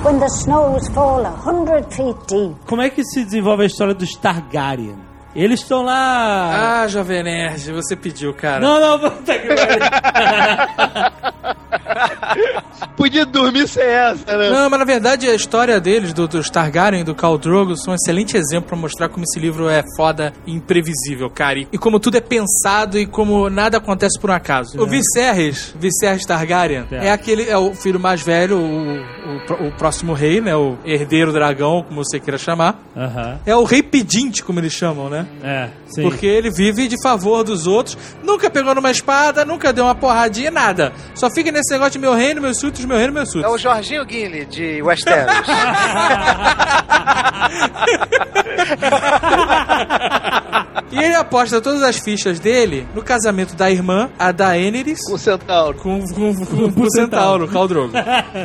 when 0.02 0.18
the 0.18 0.26
snows 0.28 0.88
fall 0.94 1.24
a 1.24 1.30
hundred 1.30 1.84
feet 1.94 2.16
deep. 2.26 2.56
Como 2.66 2.80
é 2.80 2.88
que 2.90 3.04
se 3.04 3.22
desenvolve 3.24 3.62
a 3.64 3.66
história 3.66 3.94
dos 3.94 4.16
Targaryen? 4.16 4.96
Eles 5.36 5.60
estão 5.60 5.82
lá... 5.84 6.80
Ah, 6.82 6.88
Jovem 6.88 7.22
Nerd, 7.22 7.70
você 7.72 7.94
pediu, 7.94 8.32
cara. 8.32 8.60
Não, 8.60 8.80
não, 8.80 8.98
puta 8.98 9.38
que. 9.38 9.48
Podia 12.96 13.24
dormir 13.26 13.68
sem 13.68 13.82
essa, 13.84 14.36
né? 14.36 14.50
Não, 14.50 14.68
mas 14.70 14.78
na 14.78 14.84
verdade 14.84 15.28
a 15.28 15.34
história 15.34 15.78
deles, 15.80 16.12
do, 16.12 16.26
dos 16.26 16.48
Targaryen 16.50 17.02
e 17.02 17.04
do 17.04 17.14
Khal 17.14 17.38
Drogo, 17.38 17.76
são 17.76 17.92
um 17.92 17.94
excelente 17.94 18.36
exemplo 18.36 18.68
pra 18.68 18.76
mostrar 18.76 19.08
como 19.08 19.24
esse 19.24 19.38
livro 19.38 19.68
é 19.68 19.82
foda 19.96 20.32
e 20.46 20.52
imprevisível, 20.52 21.30
cara. 21.30 21.58
E, 21.60 21.68
e 21.72 21.78
como 21.78 22.00
tudo 22.00 22.16
é 22.16 22.20
pensado 22.20 22.98
e 22.98 23.06
como 23.06 23.48
nada 23.50 23.76
acontece 23.78 24.18
por 24.18 24.30
um 24.30 24.34
acaso. 24.34 24.80
O 24.80 24.86
Viserys, 24.86 25.74
Viserys 25.78 26.24
Targaryen, 26.26 26.86
É. 26.90 27.08
é 27.08 27.12
aquele, 27.12 27.48
é 27.48 27.56
o 27.56 27.74
filho 27.74 28.00
mais 28.00 28.22
velho, 28.22 28.58
o, 28.58 28.96
o, 28.98 29.68
o 29.68 29.72
próximo 29.76 30.12
rei, 30.14 30.40
né? 30.40 30.56
O 30.56 30.76
herdeiro 30.84 31.32
dragão, 31.32 31.84
como 31.86 32.02
você 32.04 32.18
queira 32.18 32.38
chamar. 32.38 32.80
Aham. 32.96 33.38
É 33.46 33.54
o 33.54 33.64
rei 33.64 33.82
pedinte, 33.82 34.42
como 34.42 34.58
eles 34.58 34.72
chamam, 34.72 35.08
né? 35.10 35.25
É, 35.42 35.68
sim. 35.88 36.02
Porque 36.02 36.26
ele 36.26 36.50
vive 36.50 36.88
de 36.88 36.96
favor 37.02 37.44
dos 37.44 37.66
outros, 37.66 37.96
nunca 38.22 38.50
pegou 38.50 38.74
numa 38.74 38.90
espada, 38.90 39.44
nunca 39.44 39.72
deu 39.72 39.84
uma 39.84 39.94
porradinha, 39.94 40.50
nada. 40.50 40.92
Só 41.14 41.30
fica 41.30 41.52
nesse 41.52 41.70
negócio 41.72 41.92
de 41.92 41.98
meu 41.98 42.14
reino, 42.14 42.40
meus 42.40 42.58
súditos, 42.58 42.84
meu 42.84 42.96
reino, 42.96 43.12
meus 43.12 43.28
É 43.28 43.32
súditos. 43.32 43.54
o 43.54 43.58
Jorginho 43.58 44.04
Guinle, 44.04 44.44
de 44.46 44.82
Westeros. 44.82 45.34
E 50.92 50.98
ele 50.98 51.14
aposta 51.14 51.60
todas 51.60 51.82
as 51.82 51.98
fichas 51.98 52.38
dele 52.38 52.86
no 52.94 53.02
casamento 53.02 53.54
da 53.56 53.70
irmã, 53.70 54.08
a 54.18 54.30
Daenerys, 54.32 55.00
Com 55.06 55.14
o 55.14 55.18
centauro. 55.18 55.76
com, 55.78 56.00
com, 56.08 56.34
com, 56.46 56.72
com 56.72 56.80
o 56.82 56.90
centauro, 56.92 57.48
Khal 57.48 57.66
Drogo. 57.68 57.92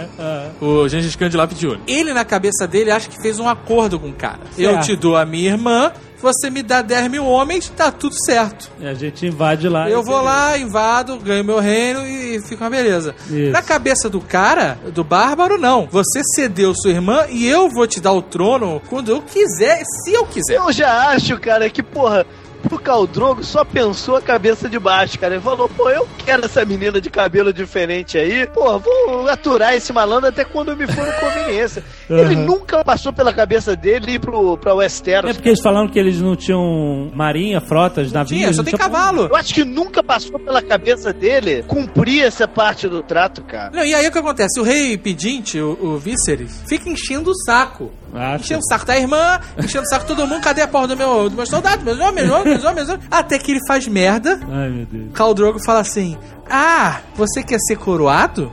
o 0.59 0.87
Gengis 0.89 1.15
Khan 1.15 1.29
de 1.29 1.37
lápis 1.37 1.57
de 1.59 1.67
olho. 1.67 1.81
Ele, 1.87 2.13
na 2.13 2.25
cabeça 2.25 2.67
dele, 2.67 2.91
acha 2.91 3.09
que 3.09 3.21
fez 3.21 3.39
um 3.39 3.47
acordo 3.47 3.99
com 3.99 4.09
o 4.09 4.13
cara. 4.13 4.39
Eu 4.57 4.71
Certo. 4.71 4.85
te 4.85 4.95
dou 4.95 5.15
a 5.15 5.25
minha 5.25 5.51
irmã, 5.51 5.91
você 6.21 6.49
me 6.49 6.61
dá 6.61 6.81
10 6.81 7.09
mil 7.09 7.25
homens, 7.25 7.69
tá 7.69 7.91
tudo 7.91 8.15
certo. 8.25 8.69
E 8.79 8.85
a 8.85 8.93
gente 8.93 9.25
invade 9.25 9.67
lá. 9.67 9.89
Eu 9.89 10.03
vou 10.03 10.21
lá, 10.21 10.57
invado, 10.57 11.17
ganho 11.17 11.43
meu 11.43 11.59
reino 11.59 12.05
e 12.05 12.39
fica 12.41 12.63
uma 12.63 12.69
beleza. 12.69 13.15
Isso. 13.29 13.51
Na 13.51 13.61
cabeça 13.61 14.09
do 14.09 14.21
cara, 14.21 14.77
do 14.93 15.03
bárbaro, 15.03 15.57
não. 15.57 15.87
Você 15.91 16.21
cedeu 16.35 16.73
sua 16.75 16.91
irmã 16.91 17.25
e 17.29 17.47
eu 17.47 17.69
vou 17.69 17.87
te 17.87 17.99
dar 17.99 18.13
o 18.13 18.21
trono 18.21 18.81
quando 18.89 19.11
eu 19.11 19.21
quiser, 19.21 19.81
se 20.03 20.13
eu 20.13 20.25
quiser. 20.25 20.57
Eu 20.57 20.71
já 20.71 21.09
acho, 21.09 21.39
cara, 21.39 21.69
que, 21.69 21.81
porra, 21.81 22.25
o 22.69 22.79
Caldrogo 22.79 23.43
só 23.43 23.63
pensou 23.65 24.15
a 24.15 24.21
cabeça 24.21 24.69
de 24.69 24.77
baixo, 24.79 25.17
cara. 25.19 25.35
Ele 25.35 25.43
falou, 25.43 25.67
pô, 25.69 25.89
eu 25.89 26.07
quero 26.25 26.45
essa 26.45 26.63
menina 26.65 26.99
de 27.01 27.09
cabelo 27.09 27.51
diferente 27.53 28.17
aí. 28.17 28.45
Pô, 28.47 28.77
vou 28.79 29.27
aturar 29.29 29.73
esse 29.73 29.91
malandro 29.93 30.29
até 30.29 30.43
quando 30.43 30.75
me 30.75 30.85
for 30.87 31.05
conveniência. 31.19 31.83
Ele 32.09 32.35
Uhum. 32.35 32.45
nunca 32.45 32.83
passou 32.83 33.11
pela 33.13 33.33
cabeça 33.33 33.75
dele 33.75 34.13
ir 34.13 34.19
pro, 34.19 34.57
pra 34.57 34.71
É 34.71 34.75
Westeros. 34.75 35.33
porque 35.33 35.49
eles 35.49 35.61
falaram 35.61 35.87
que 35.87 35.97
eles 35.97 36.19
não 36.19 36.35
tinham 36.35 37.09
marinha, 37.15 37.61
frotas, 37.61 38.11
navios. 38.11 38.37
Tinha, 38.39 38.51
só 38.53 38.57
não 38.57 38.63
tem 38.65 38.73
tinha- 38.75 38.89
cavalo. 38.89 39.27
Eu 39.27 39.35
acho 39.35 39.53
que 39.53 39.63
nunca 39.63 40.03
passou 40.03 40.37
pela 40.39 40.61
cabeça 40.61 41.13
dele 41.13 41.63
cumprir 41.67 42.23
essa 42.23 42.47
parte 42.47 42.87
do 42.87 43.01
trato, 43.01 43.41
cara. 43.43 43.71
Não, 43.73 43.85
e 43.85 43.93
aí 43.93 44.07
o 44.07 44.11
que 44.11 44.17
acontece? 44.17 44.59
O 44.59 44.63
rei 44.63 44.97
pedinte, 44.97 45.59
o, 45.59 45.77
o 45.81 45.97
Viserys, 45.97 46.63
fica 46.67 46.89
enchendo 46.89 47.31
o 47.31 47.35
saco. 47.45 47.91
Ah, 48.13 48.35
enchendo 48.35 48.59
o 48.59 48.67
saco 48.67 48.85
da 48.85 48.97
irmã, 48.97 49.39
enchendo 49.57 49.83
o 49.85 49.89
saco 49.89 50.05
todo 50.05 50.27
mundo. 50.27 50.41
Cadê 50.41 50.61
a 50.61 50.67
porra 50.67 50.89
do 50.89 50.97
meu, 50.97 51.29
do 51.29 51.35
meu 51.35 51.45
soldado? 51.45 51.83
Meus 51.83 51.99
homens, 51.99 52.27
meus 52.27 52.31
homens, 52.31 52.45
meus 52.45 52.63
homens, 52.63 52.87
meus 52.87 52.89
homens. 52.89 53.07
Até 53.09 53.37
que 53.39 53.51
ele 53.51 53.59
faz 53.67 53.87
merda. 53.87 54.39
Ai, 54.51 54.69
meu 54.69 54.85
Deus. 54.85 55.13
Khal 55.13 55.33
Drogo 55.33 55.59
fala 55.63 55.79
assim: 55.79 56.17
Ah, 56.49 56.99
você 57.15 57.43
quer 57.43 57.59
ser 57.59 57.77
coroado? 57.77 58.51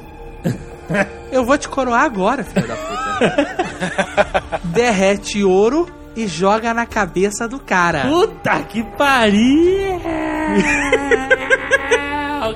Eu 1.31 1.45
vou 1.45 1.59
te 1.59 1.69
coroar 1.69 2.03
agora, 2.03 2.43
filho 2.43 2.67
da 2.67 2.77
puta. 2.77 4.61
Derrete 4.65 5.45
ouro 5.45 5.87
e 6.17 6.27
joga 6.27 6.73
na 6.73 6.87
cabeça 6.87 7.47
do 7.47 7.61
cara. 7.61 8.03
Puta 8.09 8.63
que 8.63 8.83
pariu! 8.97 10.01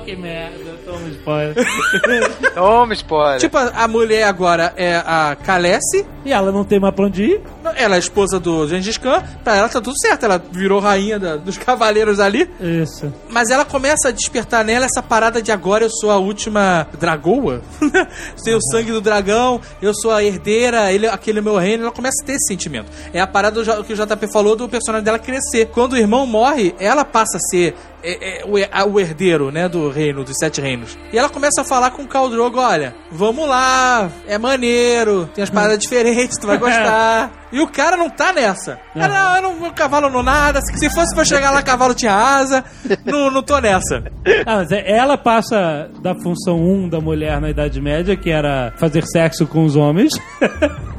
que 0.03 0.15
merda, 0.15 0.77
toma 0.93 1.09
spoiler. 1.09 1.55
Toma 2.53 2.93
spoiler. 2.93 3.39
Tipo, 3.39 3.57
a 3.57 3.83
a 3.83 3.87
mulher 3.87 4.23
agora 4.23 4.73
é 4.77 4.95
a 4.95 5.35
Khaleesi, 5.35 6.05
E 6.25 6.31
ela 6.31 6.51
não 6.51 6.63
tem 6.63 6.79
mais 6.79 6.93
pra 6.95 7.05
onde 7.05 7.23
ir? 7.23 7.41
ela 7.75 7.95
é 7.95 7.97
a 7.97 7.99
esposa 7.99 8.39
do 8.39 8.67
Gengis 8.67 8.97
Khan, 8.97 9.23
pra 9.43 9.55
ela 9.57 9.67
tá 9.69 9.81
tudo 9.81 9.95
certo, 9.99 10.23
ela 10.25 10.41
virou 10.51 10.79
rainha 10.79 11.17
da- 11.19 11.35
dos 11.37 11.57
cavaleiros 11.57 12.19
ali, 12.19 12.49
Isso. 12.61 13.11
mas 13.29 13.49
ela 13.49 13.65
começa 13.65 14.09
a 14.09 14.11
despertar 14.11 14.63
nela 14.63 14.85
essa 14.85 15.01
parada 15.01 15.41
de 15.41 15.51
agora 15.51 15.83
eu 15.85 15.89
sou 15.89 16.11
a 16.11 16.17
última 16.17 16.87
dragoa, 16.99 17.61
tenho 18.43 18.57
o 18.57 18.61
sangue 18.71 18.91
do 18.91 19.01
dragão, 19.01 19.59
eu 19.81 19.93
sou 19.93 20.11
a 20.11 20.23
herdeira, 20.23 20.91
ele, 20.91 21.07
aquele 21.07 21.39
é 21.39 21.41
meu 21.41 21.57
reino, 21.57 21.83
ela 21.83 21.91
começa 21.91 22.21
a 22.23 22.25
ter 22.25 22.33
esse 22.33 22.47
sentimento. 22.47 22.91
É 23.13 23.19
a 23.19 23.27
parada 23.27 23.63
do 23.63 23.83
que 23.83 23.93
o 23.93 23.95
JP 23.95 24.27
falou 24.31 24.55
do 24.55 24.69
personagem 24.69 25.03
dela 25.03 25.19
crescer. 25.19 25.67
Quando 25.67 25.93
o 25.93 25.97
irmão 25.97 26.25
morre, 26.27 26.75
ela 26.79 27.03
passa 27.03 27.37
a 27.37 27.39
ser 27.49 27.75
é, 28.03 28.41
é, 28.41 28.45
o, 28.45 28.55
a- 28.71 28.85
o 28.85 28.99
herdeiro, 28.99 29.49
né, 29.51 29.67
do 29.69 29.89
reino, 29.89 30.23
dos 30.23 30.35
sete 30.37 30.59
reinos. 30.61 30.82
E 31.11 31.17
ela 31.17 31.29
começa 31.29 31.61
a 31.61 31.63
falar 31.63 31.91
com 31.91 32.03
o 32.03 32.07
Khal 32.07 32.29
Drogo, 32.29 32.59
olha, 32.59 32.93
vamos 33.11 33.47
lá, 33.47 34.09
é 34.27 34.37
maneiro, 34.37 35.29
tem 35.33 35.43
as 35.43 35.49
paradas 35.49 35.79
diferentes, 35.79 36.37
tu 36.39 36.47
vai 36.47 36.57
gostar. 36.59 37.31
E 37.51 37.59
o 37.59 37.67
cara 37.67 37.95
não 37.95 38.09
tá 38.09 38.33
nessa. 38.33 38.79
Ah, 38.95 39.07
não, 39.07 39.35
eu 39.35 39.41
não, 39.43 39.59
meu 39.59 39.71
cavalo 39.73 40.09
não 40.09 40.23
nada, 40.23 40.59
se 40.61 40.75
se 40.77 40.89
fosse 40.89 41.13
pra 41.13 41.23
chegar 41.23 41.51
lá, 41.51 41.61
cavalo 41.63 41.93
tinha 41.93 42.13
asa, 42.13 42.63
não, 43.05 43.29
não 43.29 43.43
tô 43.43 43.59
nessa. 43.59 44.03
Ah, 44.45 44.57
mas 44.57 44.71
é- 44.71 44.89
ela 44.91 45.17
passa 45.17 45.89
da 46.01 46.13
função 46.15 46.57
1 46.57 46.89
da 46.89 46.99
mulher 46.99 47.39
na 47.39 47.49
Idade 47.49 47.79
Média, 47.81 48.15
que 48.15 48.29
era 48.31 48.73
fazer 48.77 49.03
sexo 49.05 49.45
com 49.45 49.63
os 49.63 49.75
homens, 49.75 50.13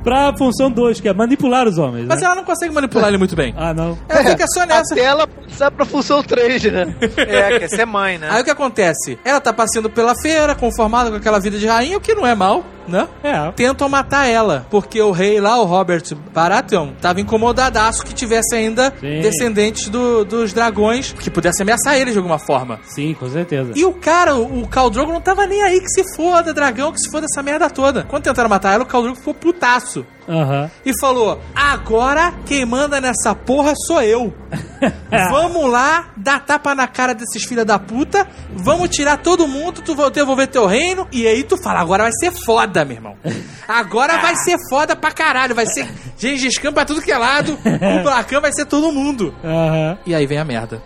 pra 0.04 0.36
função 0.36 0.70
2, 0.70 1.00
que 1.00 1.08
é 1.08 1.14
manipular 1.14 1.66
os 1.66 1.78
homens. 1.78 2.06
Mas 2.06 2.20
né? 2.20 2.26
ela 2.26 2.36
não 2.36 2.44
consegue 2.44 2.72
manipular 2.72 3.08
ele 3.08 3.18
muito 3.18 3.34
bem. 3.34 3.54
Ah, 3.64 3.72
não. 3.72 3.96
Ela 4.10 4.22
fica 4.24 4.44
só 4.52 4.66
nessa. 4.66 4.92
Até 4.92 5.04
ela 5.04 5.26
passar 5.26 5.70
pra 5.70 5.86
função 5.86 6.22
3, 6.22 6.64
né? 6.64 6.94
É, 7.16 7.58
quer 7.60 7.68
ser 7.68 7.86
mãe, 7.86 8.18
né? 8.18 8.28
Aí 8.30 8.42
o 8.42 8.44
que 8.44 8.50
acontece? 8.50 9.18
Ela 9.24 9.40
tá 9.40 9.54
passeando 9.54 9.88
pela 9.88 10.14
feira, 10.20 10.54
conformada 10.54 11.08
com 11.08 11.16
aquela 11.16 11.38
vida 11.38 11.58
de 11.58 11.66
rainha, 11.66 11.96
o 11.96 12.00
que 12.00 12.14
não 12.14 12.26
é 12.26 12.34
mal, 12.34 12.62
né? 12.88 13.08
É. 13.22 13.50
Tentam 13.52 13.88
matar 13.88 14.26
ela, 14.28 14.66
porque 14.70 15.00
o 15.00 15.10
rei 15.10 15.40
lá, 15.40 15.58
o 15.60 15.64
Robert 15.64 16.02
Baratheon, 16.32 16.90
tava 17.00 17.20
incomodadaço 17.20 18.04
que 18.04 18.12
tivesse 18.14 18.54
ainda 18.54 18.92
Sim. 19.00 19.20
descendentes 19.20 19.88
do- 19.88 20.24
dos 20.24 20.52
dragões 20.52 21.12
que 21.12 21.30
pudessem 21.30 21.62
ameaçar 21.62 21.96
ele 21.96 22.12
de 22.12 22.18
alguma 22.18 22.38
forma. 22.38 22.80
Sim, 22.84 23.14
com 23.18 23.28
certeza. 23.28 23.72
E 23.74 23.84
o 23.84 23.92
cara, 23.92 24.34
o 24.36 24.54
o 24.64 24.68
Khal 24.68 24.88
Drogo, 24.88 25.12
não 25.12 25.20
tava 25.20 25.46
nem 25.46 25.62
aí 25.62 25.80
que 25.80 25.88
se 25.88 26.04
foda, 26.16 26.52
dragão, 26.54 26.92
que 26.92 26.98
se 27.00 27.10
foda 27.10 27.26
essa 27.30 27.42
merda 27.42 27.68
toda. 27.68 28.04
Quando 28.04 28.22
tentaram 28.22 28.48
matar 28.48 28.72
ela, 28.74 28.84
o 28.84 28.86
Khal 28.86 29.02
Drogo 29.02 29.16
ficou 29.18 29.34
putaço. 29.34 30.06
Aham. 30.28 30.70
E 30.84 30.92
falou: 31.00 31.40
Agora 31.54 32.32
quem 32.46 32.64
manda 32.64 33.00
nessa 33.00 33.34
porra 33.34 33.72
sou 33.86 34.00
eu. 34.02 34.32
vamos 35.30 35.70
lá, 35.70 36.10
dar 36.16 36.40
tapa 36.44 36.74
na 36.74 36.86
cara 36.86 37.14
desses 37.14 37.44
filha 37.44 37.64
da 37.64 37.78
puta. 37.78 38.26
Vamos 38.52 38.88
tirar 38.90 39.18
todo 39.18 39.46
mundo, 39.48 39.82
tu 39.82 39.94
vai 39.94 40.10
devolver 40.10 40.46
teu 40.48 40.66
reino. 40.66 41.06
E 41.12 41.26
aí 41.26 41.42
tu 41.42 41.56
fala: 41.62 41.80
Agora 41.80 42.04
vai 42.04 42.12
ser 42.12 42.30
foda, 42.32 42.84
meu 42.84 42.96
irmão. 42.96 43.16
Agora 43.68 44.18
vai 44.18 44.34
ser 44.36 44.56
foda 44.68 44.94
pra 44.96 45.10
caralho. 45.12 45.54
Vai 45.54 45.66
ser 45.66 45.88
Gengis 46.18 46.58
Khan 46.58 46.72
pra 46.72 46.84
tudo 46.84 47.02
que 47.02 47.12
é 47.12 47.18
lado. 47.18 47.58
O 48.00 48.02
Blacan 48.02 48.40
vai 48.40 48.52
ser 48.52 48.64
todo 48.66 48.92
mundo. 48.92 49.34
Aham. 49.44 49.98
E 50.06 50.14
aí 50.14 50.26
vem 50.26 50.38
a 50.38 50.44
merda. 50.44 50.82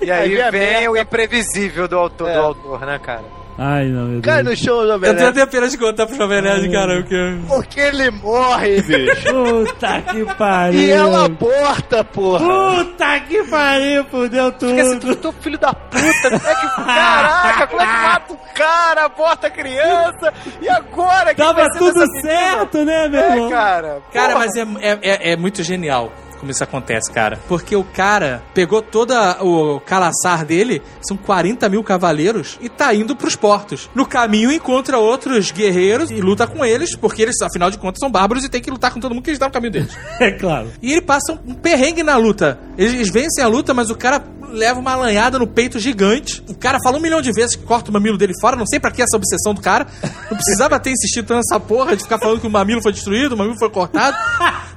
E 0.00 0.10
aí 0.10 0.40
Aí 0.40 0.50
vem 0.50 0.72
vem 0.74 0.88
o 0.88 0.96
imprevisível 0.96 1.86
do 1.86 1.98
autor, 1.98 2.28
É. 2.30 2.34
do 2.34 2.40
autor, 2.40 2.80
né, 2.86 2.98
cara? 2.98 3.24
Ai, 3.58 3.86
não, 3.86 4.04
meu 4.08 4.20
Cai 4.20 4.42
Deus. 4.42 4.58
no 4.60 4.64
chão, 4.66 4.86
Jovem 4.86 5.08
Eu 5.08 5.16
tenho 5.16 5.26
Nerd. 5.32 5.40
até 5.40 5.50
pena 5.50 5.68
de 5.68 5.78
contar 5.78 6.06
pro 6.06 6.14
Jovem 6.16 6.42
Nerd, 6.42 6.70
cara, 6.70 6.96
porque... 7.00 7.38
Porque 7.48 7.80
ele 7.80 8.10
morre, 8.10 8.82
bicho. 8.82 9.32
Puta 9.32 10.02
que 10.02 10.24
pariu. 10.34 10.80
E 10.80 10.90
ela 10.90 11.24
aborta, 11.24 12.04
porra. 12.04 12.44
Puta 12.46 13.20
que 13.20 13.42
pariu, 13.44 14.04
fudeu 14.04 14.52
Fica 14.52 14.82
assim, 14.82 14.98
tudo. 14.98 15.16
tu, 15.16 15.32
tu 15.32 15.42
filho 15.42 15.58
da 15.58 15.72
puta, 15.72 16.30
como 16.30 16.48
é 16.48 16.54
que. 16.54 16.66
Caraca, 16.76 17.66
como 17.68 17.80
é 17.82 17.86
que 17.86 17.92
mata 18.02 18.32
o 18.34 18.38
cara, 18.54 19.04
aborta 19.06 19.46
a 19.46 19.50
criança? 19.50 20.32
E 20.60 20.68
agora? 20.68 21.34
que 21.34 21.42
Tava 21.42 21.66
tudo 21.78 22.04
certo, 22.20 22.84
né, 22.84 23.08
meu 23.08 23.20
É, 23.20 23.30
irmão? 23.32 23.50
cara. 23.50 24.02
Cara, 24.12 24.32
porra. 24.34 24.38
mas 24.46 24.56
é, 24.56 24.62
é, 24.82 24.98
é, 25.02 25.32
é 25.32 25.36
muito 25.36 25.62
genial 25.62 26.12
como 26.36 26.50
isso 26.50 26.62
acontece, 26.62 27.10
cara. 27.10 27.38
Porque 27.48 27.74
o 27.74 27.84
cara 27.84 28.42
pegou 28.54 28.82
toda 28.82 29.42
o 29.42 29.80
calaçar 29.80 30.44
dele, 30.44 30.82
são 31.00 31.16
40 31.16 31.68
mil 31.68 31.82
cavaleiros, 31.82 32.58
e 32.60 32.68
tá 32.68 32.94
indo 32.94 33.16
pros 33.16 33.36
portos. 33.36 33.90
No 33.94 34.06
caminho 34.06 34.52
encontra 34.52 34.98
outros 34.98 35.50
guerreiros 35.50 36.10
e 36.10 36.20
luta 36.20 36.46
com 36.46 36.64
eles, 36.64 36.96
porque 36.96 37.22
eles, 37.22 37.40
afinal 37.42 37.70
de 37.70 37.78
contas, 37.78 38.00
são 38.00 38.10
bárbaros 38.10 38.44
e 38.44 38.48
tem 38.48 38.60
que 38.60 38.70
lutar 38.70 38.92
com 38.92 39.00
todo 39.00 39.14
mundo 39.14 39.24
que 39.24 39.30
eles 39.30 39.36
estão 39.36 39.48
no 39.48 39.54
caminho 39.54 39.72
deles. 39.72 39.96
É 40.18 40.30
claro. 40.30 40.72
E 40.82 40.92
ele 40.92 41.02
passa 41.02 41.38
um 41.46 41.54
perrengue 41.54 42.02
na 42.02 42.16
luta. 42.16 42.58
Eles, 42.78 42.94
eles 42.94 43.10
vencem 43.10 43.44
a 43.44 43.46
luta, 43.46 43.74
mas 43.74 43.90
o 43.90 43.94
cara 43.94 44.24
leva 44.56 44.80
uma 44.80 44.96
lanhada 44.96 45.38
no 45.38 45.46
peito 45.46 45.78
gigante. 45.78 46.42
O 46.48 46.54
cara 46.54 46.78
fala 46.82 46.96
um 46.96 47.00
milhão 47.00 47.20
de 47.20 47.30
vezes 47.32 47.54
que 47.56 47.62
corta 47.62 47.90
o 47.90 47.92
mamilo 47.92 48.18
dele 48.18 48.32
fora. 48.40 48.56
Não 48.56 48.66
sei 48.66 48.80
pra 48.80 48.90
que 48.90 49.02
essa 49.02 49.16
obsessão 49.16 49.54
do 49.54 49.60
cara. 49.60 49.86
Não 50.30 50.36
precisava 50.36 50.80
ter 50.80 50.90
insistido 50.90 51.34
nessa 51.34 51.60
porra 51.60 51.96
de 51.96 52.02
ficar 52.02 52.18
falando 52.18 52.40
que 52.40 52.46
o 52.46 52.50
mamilo 52.50 52.82
foi 52.82 52.92
destruído, 52.92 53.34
o 53.34 53.38
mamilo 53.38 53.58
foi 53.58 53.70
cortado. 53.70 54.16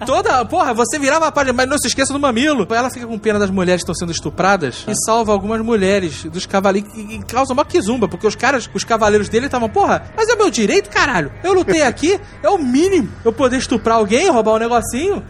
Toda, 0.06 0.44
porra, 0.46 0.74
você 0.74 0.98
virava 1.00 1.28
a 1.28 1.32
página, 1.32 1.54
mas 1.54 1.68
não 1.68 1.78
se 1.78 1.88
esqueça 1.88 2.14
do 2.14 2.20
mamilo. 2.20 2.68
Ela 2.74 2.90
fica 2.90 3.08
com 3.08 3.18
pena 3.18 3.40
das 3.40 3.50
mulheres 3.50 3.84
que 3.84 3.92
estão 3.92 3.96
sendo 3.96 4.12
estupradas 4.12 4.86
e 4.88 4.94
salva 5.06 5.32
algumas 5.32 5.62
mulheres 5.62 6.24
dos 6.26 6.46
cavaleiros 6.46 6.92
e, 6.96 7.16
e 7.16 7.24
causa 7.24 7.54
uma 7.54 7.66
quizumba, 7.66 8.08
porque 8.08 8.28
os 8.28 8.36
caras, 8.36 8.70
os 8.74 8.84
cavaleiros 8.84 9.30
dele 9.30 9.46
estavam, 9.48 9.70
porra, 9.70 10.04
mas 10.16 10.30
é 10.30 10.36
meu 10.36 10.50
direito, 10.50 10.90
caralho. 10.90 11.32
Eu 11.44 11.54
lutei 11.54 11.82
aqui, 11.82 12.20
é 12.44 12.50
o 12.50 12.58
mínimo 12.58 13.10
eu 13.24 13.32
poder 13.34 13.58
estuprar 13.58 13.98
alguém, 13.98 14.30
roubar 14.30 14.54
um 14.54 14.60
negocinho. 14.60 15.24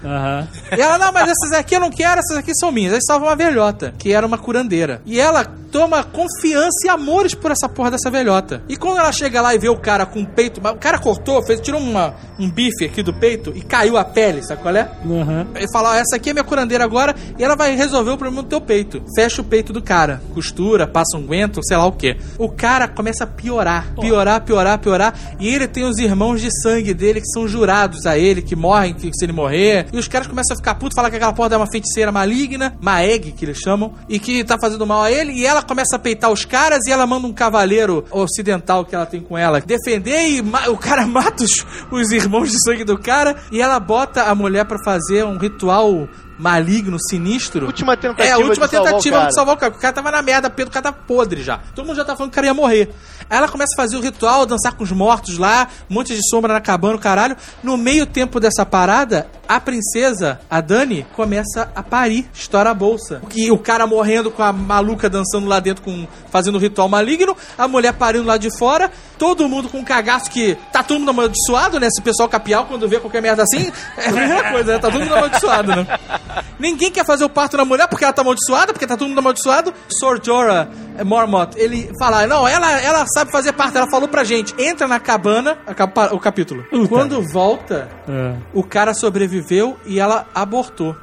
E 0.75 0.81
ela, 0.81 0.97
não, 0.97 1.11
mas 1.11 1.29
essas 1.29 1.51
aqui 1.57 1.75
eu 1.75 1.79
não 1.79 1.89
quero, 1.89 2.19
essas 2.19 2.37
aqui 2.37 2.51
são 2.55 2.71
minhas. 2.71 2.93
Aí 2.93 2.99
salva 3.05 3.25
uma 3.25 3.35
velhota, 3.35 3.93
que 3.97 4.11
era 4.11 4.25
uma 4.25 4.37
curandeira. 4.39 5.01
E 5.05 5.19
ela 5.19 5.43
toma 5.71 6.03
confiança 6.03 6.85
e 6.85 6.89
amores 6.89 7.33
por 7.33 7.51
essa 7.51 7.69
porra 7.69 7.91
dessa 7.91 8.09
velhota. 8.09 8.63
E 8.67 8.75
quando 8.75 8.97
ela 8.97 9.11
chega 9.11 9.41
lá 9.41 9.53
e 9.53 9.59
vê 9.59 9.69
o 9.69 9.77
cara 9.77 10.05
com 10.05 10.21
o 10.21 10.27
peito. 10.27 10.59
O 10.59 10.75
cara 10.75 10.97
cortou, 10.97 11.41
fez, 11.43 11.61
tirou 11.61 11.79
uma, 11.79 12.15
um 12.39 12.49
bife 12.49 12.85
aqui 12.85 13.01
do 13.03 13.13
peito 13.13 13.51
e 13.55 13.61
caiu 13.61 13.97
a 13.97 14.03
pele, 14.03 14.43
sabe 14.43 14.61
qual 14.61 14.75
é? 14.75 14.89
Aham. 15.05 15.47
Ele 15.55 15.67
fala, 15.71 15.91
ó, 15.91 15.93
essa 15.95 16.15
aqui 16.15 16.31
é 16.31 16.33
minha 16.33 16.43
curandeira 16.43 16.83
agora 16.83 17.15
e 17.37 17.43
ela 17.43 17.55
vai 17.55 17.75
resolver 17.75 18.11
o 18.11 18.17
problema 18.17 18.43
do 18.43 18.49
teu 18.49 18.61
peito. 18.61 19.01
Fecha 19.15 19.41
o 19.41 19.45
peito 19.45 19.71
do 19.71 19.81
cara, 19.81 20.21
costura, 20.33 20.87
passa 20.87 21.17
um 21.17 21.25
guento, 21.25 21.63
sei 21.63 21.77
lá 21.77 21.85
o 21.85 21.91
que. 21.91 22.17
O 22.37 22.49
cara 22.49 22.87
começa 22.87 23.23
a 23.23 23.27
piorar, 23.27 23.93
piorar, 23.99 24.41
piorar, 24.41 24.79
piorar. 24.79 25.13
E 25.39 25.47
ele 25.47 25.67
tem 25.67 25.83
os 25.83 25.97
irmãos 25.97 26.41
de 26.41 26.49
sangue 26.61 26.93
dele 26.93 27.21
que 27.21 27.27
são 27.27 27.47
jurados 27.47 28.05
a 28.05 28.17
ele, 28.17 28.41
que 28.41 28.55
morrem 28.55 28.93
que, 28.93 29.09
se 29.13 29.25
ele 29.25 29.33
morrer. 29.33 29.87
E 29.93 29.97
os 29.97 30.07
caras 30.07 30.27
começam 30.27 30.55
a 30.55 30.57
ficar 30.57 30.75
putos, 30.75 30.95
falar 30.95 31.09
que 31.09 31.15
aquela 31.15 31.33
porra 31.33 31.53
é 31.53 31.57
uma 31.57 31.71
feiticeira 31.71 32.11
maligna, 32.11 32.75
Maeg, 32.81 33.31
que 33.31 33.45
eles 33.45 33.57
chamam, 33.57 33.93
e 34.07 34.18
que 34.19 34.43
tá 34.43 34.57
fazendo 34.59 34.85
mal 34.85 35.03
a 35.03 35.11
ele. 35.11 35.33
E 35.33 35.45
ela 35.45 35.61
começa 35.61 35.95
a 35.95 35.99
peitar 35.99 36.31
os 36.31 36.45
caras 36.45 36.85
e 36.87 36.91
ela 36.91 37.05
manda 37.07 37.27
um 37.27 37.33
cavaleiro 37.33 38.05
ocidental 38.11 38.85
que 38.85 38.95
ela 38.95 39.05
tem 39.05 39.21
com 39.21 39.37
ela 39.37 39.59
defender 39.61 40.29
e 40.29 40.41
o 40.69 40.77
cara 40.77 41.05
mata 41.07 41.43
os, 41.43 41.65
os 41.91 42.11
irmãos 42.11 42.51
de 42.51 42.57
sangue 42.63 42.83
do 42.83 42.97
cara 42.97 43.35
e 43.51 43.61
ela 43.61 43.79
bota 43.79 44.23
a 44.23 44.35
mulher 44.35 44.65
pra 44.65 44.77
fazer 44.83 45.23
um 45.25 45.37
ritual 45.37 46.07
maligno, 46.39 46.97
sinistro. 47.09 47.65
Última 47.65 47.97
tentativa 47.97 48.27
É, 48.27 48.31
a 48.31 48.37
última 48.37 48.65
de 48.65 48.71
salvar 48.71 48.91
tentativa 48.91 49.17
cara. 49.17 49.27
de 49.27 49.35
salvar 49.35 49.55
o 49.55 49.57
cara. 49.59 49.73
O 49.73 49.79
cara 49.79 49.93
tava 49.93 50.11
na 50.11 50.21
merda, 50.21 50.49
Pedro, 50.49 50.69
o 50.69 50.73
cara 50.73 50.83
tava 50.83 50.97
podre 51.05 51.43
já. 51.43 51.59
Todo 51.75 51.85
mundo 51.85 51.97
já 51.97 52.05
tá 52.05 52.15
falando 52.15 52.31
que 52.31 52.35
o 52.35 52.35
cara 52.35 52.47
ia 52.47 52.53
morrer. 52.53 52.89
Aí 53.29 53.37
ela 53.37 53.47
começa 53.47 53.73
a 53.75 53.81
fazer 53.81 53.97
o 53.97 54.01
ritual, 54.01 54.45
dançar 54.45 54.73
com 54.73 54.83
os 54.83 54.91
mortos 54.91 55.37
lá, 55.37 55.67
um 55.89 55.93
monte 55.93 56.15
de 56.15 56.27
sombra 56.29 56.53
na 56.53 56.61
cabana, 56.61 56.95
o 56.95 56.99
caralho. 56.99 57.37
No 57.61 57.77
meio 57.77 58.05
tempo 58.05 58.39
dessa 58.39 58.65
parada, 58.65 59.27
a 59.47 59.59
princesa, 59.59 60.39
a 60.49 60.61
Dani, 60.61 61.05
começa 61.15 61.71
a 61.75 61.83
parir, 61.83 62.29
estoura 62.33 62.71
a 62.71 62.73
bolsa. 62.73 63.21
E 63.35 63.51
o 63.51 63.57
cara 63.57 63.85
morrendo 63.85 64.31
com 64.31 64.43
a 64.43 64.51
maluca 64.53 65.09
dançando 65.09 65.47
lá 65.47 65.59
dentro, 65.59 65.83
com 65.83 66.07
fazendo 66.31 66.55
o 66.55 66.59
ritual 66.59 66.89
maligno, 66.89 67.35
a 67.57 67.67
mulher 67.67 67.93
parindo 67.93 68.25
lá 68.25 68.37
de 68.37 68.55
fora, 68.57 68.91
todo 69.17 69.47
mundo 69.47 69.69
com 69.69 69.79
um 69.79 69.83
cagaço 69.83 70.29
que 70.29 70.55
tá 70.71 70.83
todo 70.83 70.99
mundo 70.99 71.09
amaldiçoado, 71.09 71.79
né? 71.79 71.89
Se 71.89 71.99
o 71.99 72.03
pessoal 72.03 72.29
capial, 72.29 72.65
quando 72.65 72.87
vê 72.87 72.99
qualquer 72.99 73.21
merda 73.21 73.43
assim, 73.43 73.71
é 73.97 74.09
a 74.09 74.11
mesma 74.11 74.43
coisa, 74.51 74.73
né? 74.73 74.79
Tá 74.79 74.89
todo 74.89 75.01
mundo 75.01 75.15
amaldiçoado, 75.15 75.75
né? 75.75 75.99
Ninguém 76.59 76.91
quer 76.91 77.05
fazer 77.05 77.23
o 77.23 77.29
parto 77.29 77.57
na 77.57 77.65
mulher 77.65 77.87
porque 77.87 78.03
ela 78.03 78.13
tá 78.13 78.21
amaldiçoada, 78.21 78.73
porque 78.73 78.85
tá 78.85 78.97
todo 78.97 79.07
mundo 79.07 79.19
amaldiçoado. 79.19 79.73
Sor 79.99 80.21
Jorah 80.23 80.67
Mormont, 81.05 81.57
ele 81.57 81.89
fala, 81.97 82.27
não, 82.27 82.47
ela, 82.47 82.71
ela 82.81 83.05
sabe 83.19 83.31
fazer 83.31 83.53
parto, 83.53 83.77
ela 83.77 83.89
falou 83.89 84.07
pra 84.07 84.23
gente, 84.23 84.53
entra 84.57 84.87
na 84.87 84.99
cabana, 84.99 85.57
o 86.11 86.19
capítulo. 86.19 86.63
Puta. 86.63 86.87
Quando 86.87 87.21
volta, 87.31 87.89
É. 88.07 88.35
o 88.53 88.63
cara 88.63 88.93
sobreviveu 88.93 89.77
e 89.85 89.99
ela 89.99 90.25
abortou. 90.33 90.93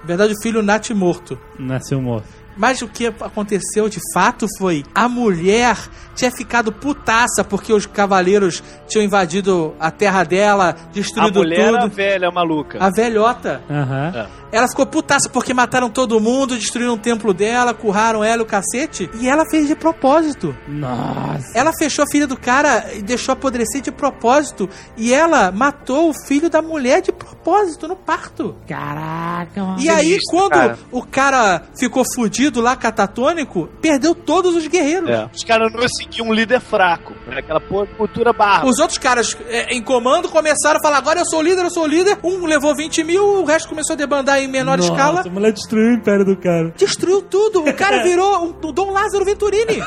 Na 0.00 0.06
verdade, 0.06 0.32
o 0.32 0.42
filho 0.42 0.62
nasce 0.62 0.92
morto. 0.94 1.38
Nasceu 1.58 2.00
morto. 2.00 2.26
Mas 2.56 2.82
o 2.82 2.88
que 2.88 3.06
aconteceu 3.06 3.88
de 3.88 4.00
fato 4.12 4.46
foi 4.58 4.84
a 4.94 5.08
mulher 5.08 5.76
tinha 6.14 6.30
ficado 6.30 6.72
putaça 6.72 7.42
porque 7.44 7.72
os 7.72 7.86
cavaleiros 7.86 8.62
tinham 8.86 9.04
invadido 9.04 9.74
a 9.80 9.90
terra 9.90 10.24
dela, 10.24 10.70
A 10.70 10.92
destruído 10.92 11.38
mulher 11.38 11.74
a 11.74 11.80
tudo. 11.82 11.94
velha 11.94 12.30
maluca. 12.30 12.78
A 12.82 12.90
velhota. 12.90 13.62
Aham. 13.70 14.26
Ela 14.52 14.68
ficou 14.68 14.86
putaça 14.86 15.28
porque 15.28 15.54
mataram 15.54 15.88
todo 15.88 16.20
mundo, 16.20 16.56
destruíram 16.56 16.94
o 16.94 16.98
templo 16.98 17.32
dela, 17.32 17.72
curraram 17.72 18.24
ela 18.24 18.42
e 18.42 18.44
o 18.44 18.46
cacete. 18.46 19.08
E 19.20 19.28
ela 19.28 19.44
fez 19.50 19.68
de 19.68 19.76
propósito. 19.76 20.56
Nossa. 20.66 21.46
Ela 21.54 21.72
fechou 21.78 22.04
a 22.04 22.10
filha 22.10 22.26
do 22.26 22.36
cara 22.36 22.92
e 22.94 23.02
deixou 23.02 23.32
apodrecer 23.32 23.80
de 23.80 23.92
propósito. 23.92 24.68
E 24.96 25.12
ela 25.12 25.52
matou 25.52 26.10
o 26.10 26.14
filho 26.26 26.50
da 26.50 26.60
mulher 26.60 27.00
de 27.00 27.12
propósito 27.12 27.86
no 27.86 27.96
parto. 27.96 28.56
Caraca, 28.66 29.62
mano. 29.62 29.80
E 29.80 29.88
aí, 29.88 30.18
quando 30.30 30.50
cara. 30.50 30.78
o 30.90 31.02
cara 31.02 31.62
ficou 31.78 32.04
fudido 32.14 32.60
lá, 32.60 32.76
catatônico, 32.76 33.68
perdeu 33.80 34.14
todos 34.14 34.56
os 34.56 34.66
guerreiros. 34.66 35.10
É. 35.10 35.28
Os 35.32 35.44
caras 35.44 35.72
não 35.72 35.88
seguiam 35.88 36.28
um 36.28 36.32
líder 36.32 36.60
fraco. 36.60 37.14
Né? 37.26 37.38
Aquela 37.38 37.60
porra 37.60 37.86
de 37.86 37.94
cultura 37.94 38.32
barra. 38.32 38.66
Os 38.66 38.78
outros 38.78 38.98
caras 38.98 39.36
é, 39.48 39.74
em 39.74 39.82
comando 39.82 40.28
começaram 40.28 40.78
a 40.78 40.82
falar: 40.82 40.98
agora 40.98 41.20
eu 41.20 41.26
sou 41.26 41.38
o 41.38 41.42
líder, 41.42 41.64
eu 41.64 41.70
sou 41.70 41.84
o 41.84 41.86
líder. 41.86 42.18
Um 42.24 42.46
levou 42.46 42.74
20 42.74 43.04
mil, 43.04 43.40
o 43.40 43.44
resto 43.44 43.68
começou 43.68 43.94
a 43.94 43.96
debandar 43.96 44.39
em 44.40 44.48
menor 44.48 44.78
Nossa, 44.78 44.90
escala. 44.92 45.22
A 45.26 45.28
mulher 45.30 45.52
destruiu 45.52 45.90
o 45.90 45.94
império 45.94 46.24
do 46.24 46.36
cara. 46.36 46.72
Destruiu 46.76 47.22
tudo. 47.22 47.60
O 47.64 47.74
cara 47.74 48.02
virou 48.04 48.44
um- 48.44 48.54
o 48.68 48.72
Dom 48.72 48.90
Lázaro 48.90 49.24
Venturini. 49.24 49.78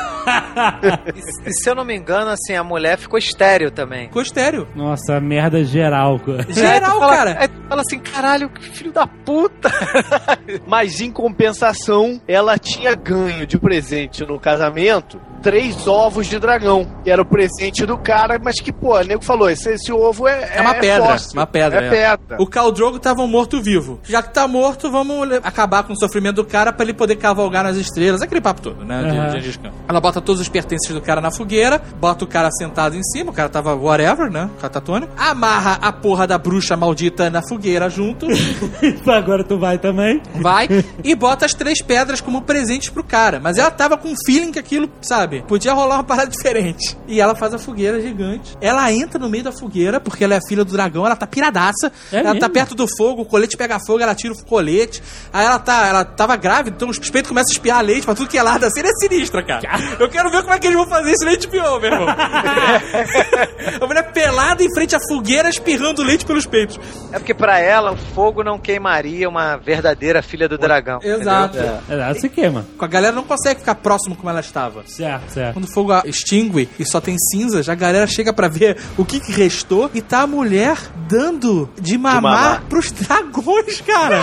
E, 1.45 1.49
e 1.49 1.53
se 1.53 1.69
eu 1.69 1.75
não 1.75 1.83
me 1.85 1.95
engano, 1.95 2.29
assim, 2.31 2.53
a 2.55 2.63
mulher 2.63 2.97
ficou 2.97 3.17
estéreo 3.19 3.71
também. 3.71 4.07
Ficou 4.07 4.21
estéreo. 4.21 4.67
Nossa, 4.75 5.19
merda 5.19 5.63
geral. 5.63 6.19
cara. 6.19 6.45
Geral, 6.49 6.73
Aí 6.73 6.81
tu 6.81 6.99
fala- 6.99 7.15
cara. 7.15 7.37
Aí 7.39 7.47
tu 7.47 7.67
fala 7.69 7.81
assim, 7.81 7.99
caralho, 7.99 8.49
que 8.49 8.61
filho 8.63 8.91
da 8.91 9.07
puta. 9.07 9.71
Mas 10.67 11.01
em 11.01 11.11
compensação, 11.11 12.21
ela 12.27 12.57
tinha 12.57 12.95
ganho 12.95 13.45
de 13.45 13.57
presente 13.57 14.25
no 14.25 14.39
casamento 14.39 15.19
três 15.41 15.87
ovos 15.87 16.27
de 16.27 16.39
dragão. 16.39 16.87
Que 17.03 17.11
era 17.11 17.21
o 17.21 17.25
presente 17.25 17.85
do 17.85 17.97
cara, 17.97 18.39
mas 18.41 18.61
que, 18.61 18.71
pô, 18.71 18.97
o 18.97 19.03
nego 19.03 19.21
falou: 19.23 19.49
esse, 19.49 19.71
esse 19.73 19.91
ovo 19.91 20.25
é. 20.27 20.51
É 20.55 20.61
uma 20.61 20.73
pedra. 20.75 21.05
fóssil, 21.05 21.33
Uma 21.39 21.45
pedra. 21.45 21.81
É, 21.83 21.87
é. 21.87 21.89
pedra. 22.17 22.37
O 22.41 22.47
Khal 22.47 22.71
Drogo 22.71 22.97
tava 22.97 23.21
um 23.21 23.27
morto-vivo. 23.27 23.99
Já 24.03 24.23
que 24.23 24.33
tá 24.33 24.42
morto, 24.47 24.89
vamos 24.91 25.31
acabar 25.43 25.83
com 25.83 25.93
o 25.93 25.99
sofrimento 25.99 26.35
do 26.37 26.45
cara 26.45 26.71
pra 26.73 26.83
ele 26.83 26.93
poder 26.93 27.15
cavalgar 27.15 27.63
nas 27.63 27.77
estrelas. 27.77 28.21
Aquele 28.21 28.41
papo 28.41 28.61
todo, 28.61 28.83
né? 28.85 29.03
de- 29.03 29.17
Aham. 29.17 29.39
de 29.39 29.57
Khan. 29.59 29.71
Ela 29.87 29.99
bota 30.01 30.21
todos 30.21 30.41
os 30.41 30.49
pertences 30.49 30.93
do 30.93 31.01
cara 31.01 31.21
na 31.21 31.31
fogueira, 31.31 31.81
bota 31.99 32.23
o 32.23 32.27
cara 32.27 32.49
sentado 32.51 32.95
em 32.95 33.03
cima, 33.03 33.31
o 33.31 33.33
cara 33.33 33.49
tava 33.49 33.75
whatever, 33.75 34.31
né? 34.31 34.49
Catatônico. 34.61 35.11
Amarra 35.17 35.77
a 35.81 35.91
porra 35.91 36.25
da 36.27 36.37
bruxa 36.37 36.75
maldita 36.77 37.29
na 37.29 37.41
fogueira 37.47 37.89
junto, 37.89 38.27
Agora 39.07 39.43
tu 39.43 39.57
vai 39.57 39.77
também. 39.77 40.21
vai 40.35 40.67
e 41.03 41.15
bota 41.15 41.45
as 41.45 41.53
três 41.53 41.81
pedras 41.81 42.21
como 42.21 42.41
presentes 42.41 42.89
pro 42.89 43.03
cara. 43.03 43.39
Mas 43.39 43.57
ela 43.57 43.71
tava 43.71 43.97
com 43.97 44.09
um 44.09 44.15
feeling 44.25 44.51
que 44.51 44.59
aquilo, 44.59 44.89
sabe, 45.01 45.43
podia 45.47 45.73
rolar 45.73 45.95
uma 45.95 46.03
parada 46.03 46.29
diferente. 46.29 46.97
E 47.07 47.19
ela 47.21 47.35
faz 47.35 47.53
a 47.53 47.57
fogueira 47.59 48.01
gigante. 48.01 48.55
Ela 48.61 48.91
entra 48.91 49.19
no 49.19 49.29
meio 49.29 49.43
da 49.43 49.51
fogueira, 49.51 49.99
porque 49.99 50.23
ela 50.23 50.35
é 50.35 50.39
filha 50.47 50.63
do 50.63 50.71
dragão, 50.71 51.05
ela 51.05 51.15
tá 51.15 51.27
piradaça. 51.27 51.91
É 52.11 52.17
ela 52.19 52.29
tá 52.35 52.47
mesmo? 52.47 52.53
perto 52.53 52.75
do 52.75 52.85
fogo, 52.97 53.21
o 53.21 53.25
colete 53.25 53.57
pega 53.57 53.77
fogo, 53.85 53.99
ela 54.01 54.15
tira 54.15 54.32
o 54.41 54.45
colete. 54.45 55.01
Aí 55.31 55.45
ela 55.45 55.59
tá, 55.59 55.87
ela 55.87 56.05
tava 56.05 56.35
grávida, 56.35 56.75
então 56.75 56.89
os 56.89 56.99
peitos 56.99 57.29
começam 57.29 57.51
a 57.51 57.53
espiar 57.53 57.83
leite 57.83 58.05
pra 58.05 58.15
tudo 58.15 58.29
que 58.29 58.37
é 58.37 58.43
lado. 58.43 58.65
A 58.65 58.69
cena 58.69 58.89
é 58.89 58.91
sinistra, 58.93 59.43
cara. 59.45 59.61
Eu 59.99 60.09
quero 60.09 60.29
ver 60.29 60.41
como 60.41 60.53
é 60.53 60.59
que 60.59 60.67
eles 60.67 60.77
vão 60.77 60.87
fazer 60.87 61.11
isso 61.11 61.25
no 61.25 61.31
HBO, 61.31 61.79
meu 61.79 61.91
irmão. 61.91 62.07
a 63.81 63.85
mulher 63.87 64.11
pelada 64.11 64.63
em 64.63 64.73
frente 64.73 64.95
à 64.95 64.99
fogueira, 64.99 65.49
espirrando 65.49 66.03
leite 66.03 66.25
pelos 66.25 66.45
peitos. 66.45 66.79
É 67.11 67.19
porque 67.19 67.33
pra 67.33 67.59
ela 67.59 67.91
o 67.91 67.97
fogo 67.97 68.43
não 68.43 68.57
queimaria 68.59 69.27
uma 69.29 69.57
verdadeira 69.57 70.21
filha 70.21 70.47
do 70.47 70.57
dragão. 70.57 70.99
Exato. 71.01 71.57
entendeu? 71.57 71.79
É, 71.89 71.93
ela 71.93 72.13
se 72.15 72.29
queima. 72.29 72.65
A 72.79 72.87
galera 72.87 73.15
não 73.15 73.23
consegue 73.23 73.59
ficar 73.59 73.75
próximo 73.75 74.15
como 74.15 74.29
ela 74.29 74.39
estava. 74.39 74.83
Certo, 74.85 75.29
certo. 75.31 75.53
Quando 75.53 75.65
o 75.65 75.71
fogo 75.71 75.93
extingue 76.05 76.69
e 76.79 76.85
só 76.85 76.99
tem 76.99 77.15
cinzas, 77.17 77.69
a 77.69 77.75
galera 77.75 78.07
chega 78.07 78.33
pra 78.33 78.47
ver 78.47 78.77
o 78.97 79.05
que, 79.05 79.19
que 79.19 79.31
restou 79.31 79.89
e 79.93 80.01
tá 80.01 80.21
a 80.21 80.27
mulher 80.27 80.77
dando 81.07 81.69
de 81.79 81.97
mamar, 81.97 82.21
mamar. 82.21 82.63
pros 82.69 82.91
dragões, 82.91 83.81
cara. 83.81 84.22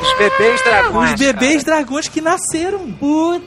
Os 0.00 0.18
bebês 0.18 0.62
dragões. 0.62 1.10
Os 1.12 1.18
bebês 1.20 1.64
dragões 1.64 2.08
que 2.08 2.20
nasceram. 2.20 2.80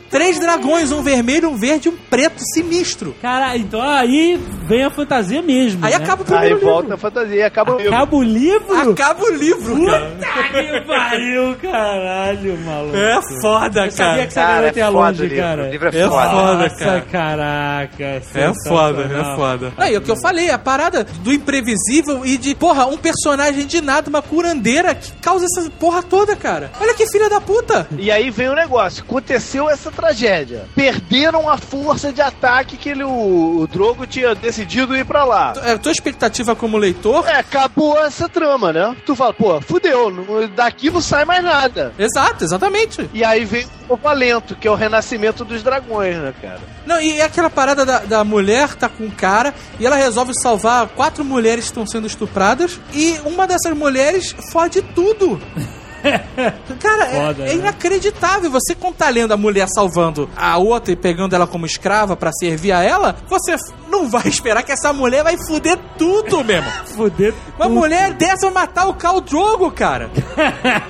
Três 0.09 0.39
dragões, 0.39 0.91
um 0.91 1.01
vermelho, 1.01 1.49
um 1.49 1.57
verde 1.57 1.87
e 1.87 1.91
um 1.91 1.97
preto 2.09 2.41
sinistro. 2.53 3.15
Cara, 3.21 3.55
então 3.57 3.81
aí 3.81 4.39
vem 4.67 4.83
a 4.83 4.89
fantasia 4.91 5.41
mesmo. 5.41 5.83
Aí 5.85 5.91
né? 5.91 5.97
acaba 5.97 6.21
o 6.23 6.25
Aí 6.33 6.49
primeiro 6.49 6.59
volta 6.59 6.81
livro. 6.81 6.95
a 6.95 6.97
fantasia 6.97 7.35
e 7.35 7.43
acaba 7.43 7.73
o 7.73 7.77
livro. 7.77 7.93
Acaba 7.93 8.15
o 8.15 8.23
livro? 8.23 8.91
Acaba 8.91 9.23
o 9.23 9.29
livro, 9.31 9.85
cara. 9.85 10.05
Puta 10.11 10.63
que 10.63 10.81
pariu, 10.87 11.55
caralho, 11.61 12.57
maluco. 12.59 12.95
É 12.97 13.19
foda, 13.41 13.85
Eu 13.85 13.91
sabia 13.91 14.13
cara. 14.13 14.27
que 14.27 14.33
você 14.33 14.39
Cara, 14.39 14.73
ia 14.75 14.83
é 14.83 14.89
longe, 14.89 15.21
livro. 15.23 15.37
cara. 15.37 15.63
O 15.63 15.69
livro 15.71 15.87
é 15.87 15.99
É 15.99 16.07
foda. 16.07 16.29
foda, 16.29 16.63
Nossa, 16.63 16.75
cara. 16.75 17.01
caraca. 17.01 18.03
É 18.03 18.21
foda, 18.67 19.01
é 19.03 19.35
foda. 19.35 19.73
Aí, 19.77 19.95
é 19.95 19.97
o 19.97 20.01
que 20.01 20.11
eu 20.11 20.17
falei, 20.21 20.49
a 20.49 20.57
parada 20.57 21.03
do 21.03 21.31
imprevisível 21.33 22.25
e 22.25 22.37
de, 22.37 22.55
porra, 22.55 22.85
um 22.85 22.97
personagem 22.97 23.65
de 23.65 23.81
nada, 23.81 24.09
uma 24.09 24.21
curandeira 24.21 24.93
que 24.95 25.11
causa 25.21 25.45
essa 25.45 25.69
porra 25.71 26.01
toda, 26.03 26.35
cara. 26.43 26.69
Olha 26.81 26.93
que 26.93 27.07
filha 27.07 27.29
da 27.29 27.39
puta. 27.39 27.87
E 27.97 28.11
aí 28.11 28.29
vem 28.29 28.49
o 28.49 28.53
negócio. 28.53 29.01
Aconteceu 29.03 29.69
essa 29.69 29.89
tragédia. 29.89 30.65
Perderam 30.75 31.49
a 31.49 31.57
força 31.57 32.11
de 32.11 32.21
ataque 32.21 32.75
que 32.75 32.89
ele, 32.89 33.03
o, 33.05 33.61
o 33.61 33.67
Drogo 33.67 34.05
tinha 34.05 34.35
decidido 34.35 34.95
ir 34.95 35.05
pra 35.05 35.23
lá. 35.23 35.53
É, 35.63 35.77
tua 35.77 35.91
expectativa 35.93 36.53
como 36.55 36.77
leitor. 36.77 37.25
É, 37.27 37.37
acabou 37.37 37.97
essa 38.05 38.27
trama, 38.27 38.73
né? 38.73 38.93
Tu 39.05 39.15
fala, 39.15 39.33
pô, 39.33 39.61
fudeu, 39.61 40.11
não- 40.11 40.47
daqui 40.49 40.89
não 40.89 40.99
sai 40.99 41.23
mais 41.23 41.41
nada. 41.43 41.93
Exato, 41.97 42.43
exatamente. 42.43 43.09
E 43.13 43.23
aí 43.23 43.45
vem 43.45 43.65
o 43.87 43.95
Valento, 43.95 44.55
que 44.55 44.67
é 44.67 44.71
o 44.71 44.75
renascimento 44.75 45.45
dos 45.45 45.63
dragões, 45.63 46.17
né, 46.17 46.33
cara? 46.41 46.59
Não, 46.85 46.99
e 46.99 47.19
é 47.19 47.23
aquela 47.23 47.49
parada 47.49 47.85
da, 47.85 47.99
da 47.99 48.23
mulher 48.25 48.75
tá 48.75 48.89
com 48.89 49.05
um 49.05 49.09
cara 49.09 49.53
e 49.79 49.85
ela 49.85 49.95
resolve 49.95 50.33
salvar 50.41 50.87
quatro 50.89 51.23
mulheres 51.23 51.65
que 51.65 51.69
estão 51.71 51.87
sendo 51.87 52.05
estupradas 52.07 52.79
e 52.93 53.17
uma 53.25 53.47
dessas 53.47 53.75
mulheres 53.77 54.35
fode 54.51 54.81
tudo. 54.81 55.39
Cara, 56.79 57.05
é- 57.05 57.27
Foda, 57.27 57.43
é, 57.43 57.47
né? 57.47 57.53
inacreditável. 57.55 58.51
Você 58.51 58.75
tá 58.97 59.09
lendo 59.09 59.33
a 59.33 59.37
mulher 59.37 59.67
salvando 59.67 60.29
a 60.35 60.57
outra 60.57 60.91
e 60.93 60.95
pegando 60.95 61.35
ela 61.35 61.47
como 61.47 61.65
escrava 61.65 62.15
pra 62.15 62.31
servir 62.31 62.71
a 62.71 62.83
ela, 62.83 63.15
você 63.27 63.55
não 63.89 64.09
vai 64.09 64.27
esperar 64.27 64.63
que 64.63 64.71
essa 64.71 64.91
mulher 64.93 65.23
vai 65.23 65.37
fuder 65.47 65.77
tudo 65.97 66.43
mesmo. 66.43 66.69
Fuder. 66.95 67.33
Uma 67.57 67.69
mulher 67.69 68.13
dessa 68.13 68.45
vai 68.49 68.65
matar 68.65 68.87
o 68.87 68.93
Khal 68.93 69.21
Drogo, 69.21 69.71
cara. 69.71 70.09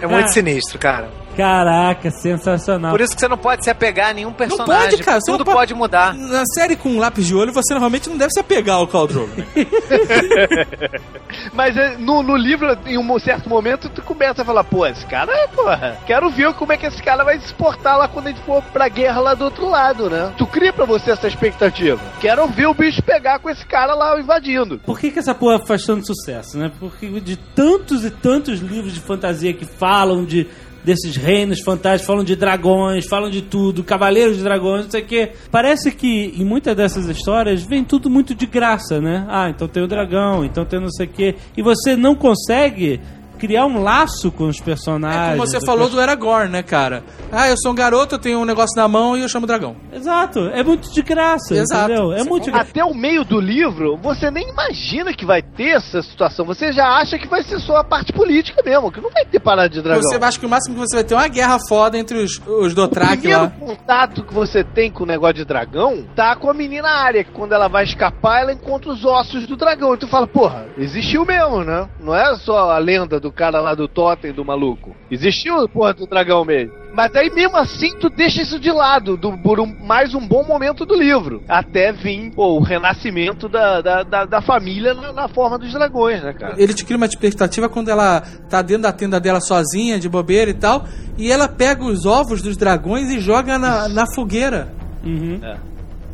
É 0.02 0.08
muito 0.08 0.32
sinistro, 0.34 0.78
cara. 0.80 1.10
Caraca, 1.36 2.10
sensacional. 2.12 2.92
Por 2.92 3.02
isso 3.02 3.14
que 3.14 3.20
você 3.20 3.28
não 3.28 3.38
pode 3.38 3.64
se 3.64 3.70
apegar 3.70 4.10
a 4.10 4.14
nenhum 4.14 4.30
Não 4.30 4.36
personagem. 4.36 4.90
pode, 4.92 5.04
cara. 5.04 5.20
Tudo 5.26 5.40
não 5.40 5.46
pode- 5.46 5.58
pode 5.58 5.74
mudar. 5.74 6.14
Na 6.14 6.44
série 6.46 6.76
com 6.76 6.98
lápis 7.00 7.26
de 7.26 7.36
olho, 7.36 7.52
você 7.54 7.74
normalmente 7.74 8.10
não 8.10 8.18
deve 8.18 8.32
se 8.32 8.40
apegar 8.40 8.78
ao 8.78 8.88
Khal 8.88 9.08
Drogo. 9.08 9.32
né? 9.38 9.46
Mas 11.54 11.76
é, 11.78 11.98
no, 11.98 12.22
no 12.24 12.36
livro, 12.36 12.78
em 12.86 12.98
um 12.98 13.20
certo 13.20 13.50
momento, 13.50 13.90
tu 13.90 14.02
começa 14.02 14.42
a 14.42 14.46
falar, 14.46 14.64
pô, 14.64 14.86
esse 14.86 15.06
cara, 15.06 15.32
porra, 15.50 15.98
quero 16.06 16.30
ver 16.30 16.54
como 16.54 16.72
é 16.74 16.78
que 16.78 16.86
esse 16.86 17.02
cara 17.02 17.24
vai 17.24 17.40
se 17.40 17.54
portar 17.54 17.98
lá 17.98 18.08
quando 18.08 18.28
a 18.28 18.30
gente 18.32 18.42
for 18.44 18.62
pra 18.72 18.88
guerra 18.88 19.20
lá 19.20 19.34
do 19.34 19.46
outro 19.46 19.70
lado, 19.70 20.10
né? 20.10 20.32
Tu 20.38 20.46
cria 20.48 20.72
pra 20.74 20.86
você 20.86 21.12
essa 21.12 21.28
expectativa. 21.28 22.00
Quero 22.20 22.48
ver 22.48 22.68
o 22.68 22.74
bicho 22.74 23.02
pegar 23.04 23.40
com 23.40 23.50
esse 23.50 23.66
cara 23.66 23.94
lá 23.94 24.20
invadindo. 24.20 24.80
Por 24.80 25.00
que, 25.00 25.12
que 25.12 25.20
essa 25.20 25.34
porra 25.36 25.60
faz 25.66 25.86
tanto 25.86 26.06
sucesso, 26.06 26.58
né? 26.58 26.72
Porque 26.80 27.08
de 27.20 27.36
tantos 27.36 28.04
e 28.06 28.10
tantos 28.12 28.60
livros 28.60 28.94
de 28.94 29.00
fantasia 29.00 29.54
que 29.54 29.66
falam 29.66 30.26
de 30.26 30.48
desses 30.84 31.16
reinos 31.16 31.62
fantásticos, 31.62 32.08
falam 32.08 32.24
de 32.24 32.36
dragões, 32.36 33.06
falam 33.08 33.30
de 33.30 33.42
tudo, 33.42 33.84
cavaleiros 33.84 34.38
de 34.38 34.44
dragões, 34.44 34.86
não 34.86 34.92
sei 34.92 35.02
o 35.02 35.06
quê. 35.06 35.32
Parece 35.50 35.92
que 35.92 36.34
em 36.38 36.44
muitas 36.44 36.76
dessas 36.76 37.08
histórias 37.08 37.64
vem 37.64 37.84
tudo 37.84 38.10
muito 38.10 38.36
de 38.36 38.46
graça, 38.46 39.00
né? 39.00 39.26
Ah, 39.30 39.50
então 39.50 39.68
tem 39.68 39.84
o 39.84 39.88
dragão, 39.88 40.44
então 40.44 40.66
tem 40.66 40.80
não 40.80 40.92
sei 40.92 41.06
o 41.06 41.10
quê. 41.10 41.36
E 41.56 41.62
você 41.62 41.96
não 41.96 42.16
consegue 42.16 43.00
criar 43.44 43.66
um 43.66 43.84
laço 43.84 44.32
com 44.32 44.48
os 44.48 44.62
personagens. 44.62 45.34
É 45.34 45.36
como 45.36 45.46
você 45.46 45.60
falou 45.66 45.90
do 45.90 46.00
Aragorn, 46.00 46.50
né, 46.50 46.64
cara? 46.64 47.04
Ah, 47.30 47.50
eu 47.50 47.56
sou 47.58 47.74
um 47.74 47.76
garoto, 47.76 48.16
eu 48.16 48.20
tenho 48.20 48.40
um 48.40 48.46
negócio 48.46 48.74
na 48.78 48.88
mão 48.88 49.18
e 49.18 49.22
eu 49.22 49.28
chamo 49.28 49.46
dragão. 49.46 49.76
Exato, 49.92 50.40
é 50.54 50.64
muito 50.64 50.90
de 50.94 51.02
graça, 51.02 51.54
Exato. 51.54 51.92
entendeu? 51.92 52.14
É 52.14 52.20
Você 52.20 52.30
muito 52.30 52.46
de 52.46 52.52
graça. 52.52 52.70
Até 52.72 52.86
o 52.86 52.94
meio 52.94 53.26
do 53.26 53.42
livro, 53.42 53.98
você 53.98 54.32
nem 54.32 54.48
imagina 54.50 55.14
que 55.14 55.26
vai 55.26 55.42
ter 55.42 55.72
essa 55.76 56.02
situação. 56.02 56.46
Você 56.46 56.72
já 56.72 56.88
acha 56.88 57.20
que 57.20 57.28
vai 57.28 57.44
ser 57.44 57.60
só 57.60 57.76
a 57.76 57.84
parte 57.84 58.14
política 58.14 58.62
mesmo, 58.64 58.90
que 58.90 59.02
não 59.02 59.10
vai 59.10 59.26
ter 59.26 59.42
parada 59.42 59.68
de 59.70 59.82
dragão. 59.82 60.02
Você 60.02 60.16
acha 60.16 60.40
que 60.40 60.46
o 60.46 60.50
máximo 60.50 60.76
que 60.76 60.82
você 60.82 60.96
vai 60.96 61.04
ter 61.04 61.14
é 61.14 61.18
uma 61.18 61.28
guerra 61.28 61.58
foda 61.68 61.98
entre 61.98 62.18
os, 62.24 62.40
os 62.48 62.72
O 62.72 62.76
Dothraki 62.76 63.18
primeiro 63.18 63.42
lá. 63.44 63.50
contato 63.50 64.24
que 64.24 64.34
você 64.34 64.64
tem 64.64 64.90
com 64.90 65.04
o 65.04 65.08
negócio 65.08 65.36
de 65.36 65.44
dragão 65.46 66.06
tá 66.16 66.34
com 66.38 66.50
a 66.50 66.54
menina 66.54 66.88
área, 66.88 67.26
que 67.26 67.32
quando 67.32 67.52
ela 67.52 67.68
vai 67.68 67.84
escapar, 67.84 68.42
ela 68.44 68.54
encontra 68.54 68.90
os 68.90 69.04
ossos 69.04 69.46
do 69.46 69.58
dragão. 69.58 69.94
E 69.96 69.98
tu 69.98 70.08
fala, 70.08 70.26
porra, 70.28 70.66
existiu 70.78 71.26
mesmo, 71.26 71.64
né? 71.66 71.90
Não 72.00 72.16
é 72.16 72.34
só 72.38 72.72
a 72.72 72.78
lenda 72.78 73.20
do 73.20 73.33
cara 73.34 73.60
lá 73.60 73.74
do 73.76 73.88
totem 73.88 74.32
do 74.32 74.46
maluco. 74.46 74.96
Existiu 75.12 75.60
a 75.60 75.68
porra 75.68 75.94
do 75.94 76.06
dragão 76.08 76.46
mesmo. 76.46 76.74
Mas 76.94 77.16
aí 77.16 77.30
mesmo 77.32 77.58
assim 77.58 77.90
tu 78.00 78.08
deixa 78.10 78.44
isso 78.44 78.60
de 78.60 78.72
lado 78.72 79.18
do, 79.18 79.36
por 79.40 79.60
um- 79.60 79.76
mais 79.84 80.14
um 80.14 80.26
bom 80.28 80.46
momento 80.46 80.86
do 80.86 80.94
livro. 80.96 81.42
Até 81.50 81.92
vir 81.92 82.32
pô, 82.36 82.58
o 82.58 82.62
renascimento 82.62 83.50
da, 83.50 83.82
da, 83.82 84.04
da, 84.04 84.26
da 84.26 84.42
família 84.42 84.94
na, 84.94 85.12
na 85.12 85.28
forma 85.28 85.58
dos 85.58 85.72
dragões, 85.74 86.22
né, 86.24 86.34
cara? 86.34 86.54
Ele 86.58 86.74
te 86.74 86.86
cria 86.86 86.98
uma 86.98 87.08
expectativa 87.08 87.68
quando 87.68 87.90
ela 87.90 88.22
tá 88.50 88.62
dentro 88.62 88.84
da 88.84 88.92
tenda 88.92 89.20
dela 89.20 89.42
sozinha, 89.42 89.98
de 90.00 90.08
bobeira 90.08 90.52
e 90.52 90.54
tal, 90.54 90.86
e 91.18 91.32
ela 91.32 91.48
pega 91.48 91.84
os 91.84 92.06
ovos 92.06 92.42
dos 92.44 92.56
dragões 92.56 93.10
e 93.10 93.20
joga 93.20 93.58
na, 93.58 93.90
na 93.90 94.06
fogueira. 94.14 94.72
Uhum. 95.04 95.40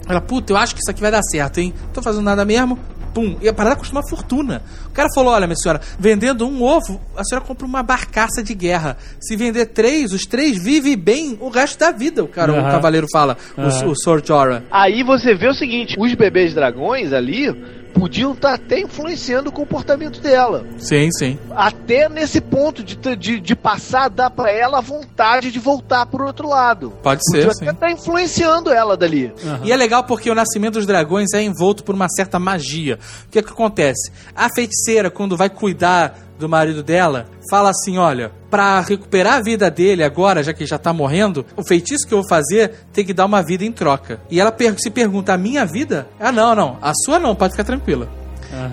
Ela, 0.08 0.22
puta, 0.22 0.54
eu 0.54 0.58
acho 0.58 0.74
que 0.74 0.82
isso 0.82 0.90
aqui 0.90 1.02
vai 1.02 1.12
dar 1.12 1.22
certo, 1.22 1.60
hein? 1.60 1.74
Tô 1.94 2.02
fazendo 2.02 2.24
nada 2.24 2.44
mesmo. 2.46 2.80
Pum. 3.14 3.38
E 3.42 3.50
a 3.50 3.54
parada 3.54 3.76
custa 3.76 3.94
uma 3.96 4.08
fortuna. 4.08 4.62
O 4.86 4.90
cara 4.92 5.10
falou: 5.14 5.34
olha, 5.34 5.48
minha 5.48 5.56
senhora, 5.56 5.82
vendendo 6.00 6.48
um 6.48 6.62
ovo, 6.64 7.00
a 7.18 7.24
senhora 7.24 7.46
compra 7.46 7.66
uma 7.66 7.82
barcaça 7.84 8.44
de 8.44 8.54
guerra. 8.54 8.98
Se 9.20 9.36
vender 9.36 9.68
três, 9.68 10.14
os 10.14 10.26
três 10.26 10.58
vivem 10.62 10.98
bem 10.98 11.38
o 11.40 11.50
resto 11.50 11.80
da 11.80 11.92
vida, 11.92 12.24
o 12.24 12.28
cara, 12.28 12.52
o 12.54 12.56
Aham. 12.56 12.70
cavaleiro 12.72 13.08
fala, 13.12 13.38
o- 13.58 13.62
Aham. 13.62 13.88
o, 13.90 13.96
Sr. 13.96 14.22
Jorah. 14.26 14.64
Aí 14.72 15.04
você 15.04 15.34
vê 15.36 15.48
o 15.48 15.54
seguinte: 15.54 15.96
os 15.98 16.14
bebês 16.14 16.54
dragões 16.54 17.12
ali 17.14 17.48
podiam 17.94 18.34
estar 18.34 18.54
até 18.54 18.80
influenciando 18.80 19.50
o 19.50 19.52
comportamento 19.52 20.20
dela. 20.22 20.66
Sim, 20.78 21.12
sim. 21.12 21.38
Até 21.52 22.08
nesse 22.08 22.40
ponto 22.40 22.84
de, 22.84 22.96
de, 23.16 23.40
de 23.40 23.56
passar 23.56 24.06
a 24.06 24.08
dar 24.10 24.30
pra 24.30 24.52
ela 24.52 24.78
a 24.78 24.82
vontade 24.82 25.52
de 25.52 25.60
voltar 25.60 26.06
pro 26.06 26.26
outro 26.26 26.50
lado. 26.50 26.92
Pode 27.04 27.22
Podia 27.26 27.52
ser, 27.52 27.56
sim. 27.56 27.64
até 27.68 27.74
estar 27.74 27.92
influenciando 27.92 28.72
ela 28.72 28.96
dali. 28.96 29.34
E 29.64 29.72
é 29.72 29.76
legal 29.76 30.04
porque 30.04 30.30
o 30.30 30.36
nascimento 30.36 30.76
dos 30.76 30.86
dragões 30.86 31.34
é 31.34 31.42
envolto 31.42 31.84
por 31.84 31.96
uma 31.96 32.08
certa 32.10 32.40
magia. 32.40 33.00
O 33.28 33.30
que, 33.30 33.40
é 33.40 33.44
que 33.44 33.52
acontece? 33.52 34.12
A 34.36 34.48
feiticeira, 34.54 35.10
quando 35.10 35.36
vai 35.36 35.50
cuidar 35.50 36.29
do 36.40 36.50
marido 36.50 36.82
dela, 36.82 37.28
fala 37.50 37.70
assim: 37.70 37.98
olha, 37.98 38.32
pra 38.50 38.80
recuperar 38.80 39.36
a 39.36 39.42
vida 39.42 39.70
dele 39.70 40.04
agora, 40.04 40.42
já 40.42 40.54
que 40.54 40.66
já 40.66 40.78
tá 40.78 40.92
morrendo, 40.92 41.46
o 41.56 41.64
feitiço 41.64 42.08
que 42.08 42.14
eu 42.14 42.20
vou 42.20 42.28
fazer 42.28 42.72
tem 42.92 43.06
que 43.06 43.14
dar 43.14 43.26
uma 43.26 43.44
vida 43.44 43.66
em 43.66 43.72
troca. 43.72 44.22
E 44.32 44.40
ela 44.40 44.56
se 44.78 44.90
pergunta: 44.90 45.34
a 45.34 45.38
minha 45.38 45.66
vida? 45.66 46.08
Ah, 46.20 46.32
não, 46.32 46.56
não. 46.56 46.78
A 46.82 46.94
sua 47.06 47.20
não, 47.20 47.36
pode 47.36 47.54
ficar 47.54 47.66
tranquila. 47.66 48.10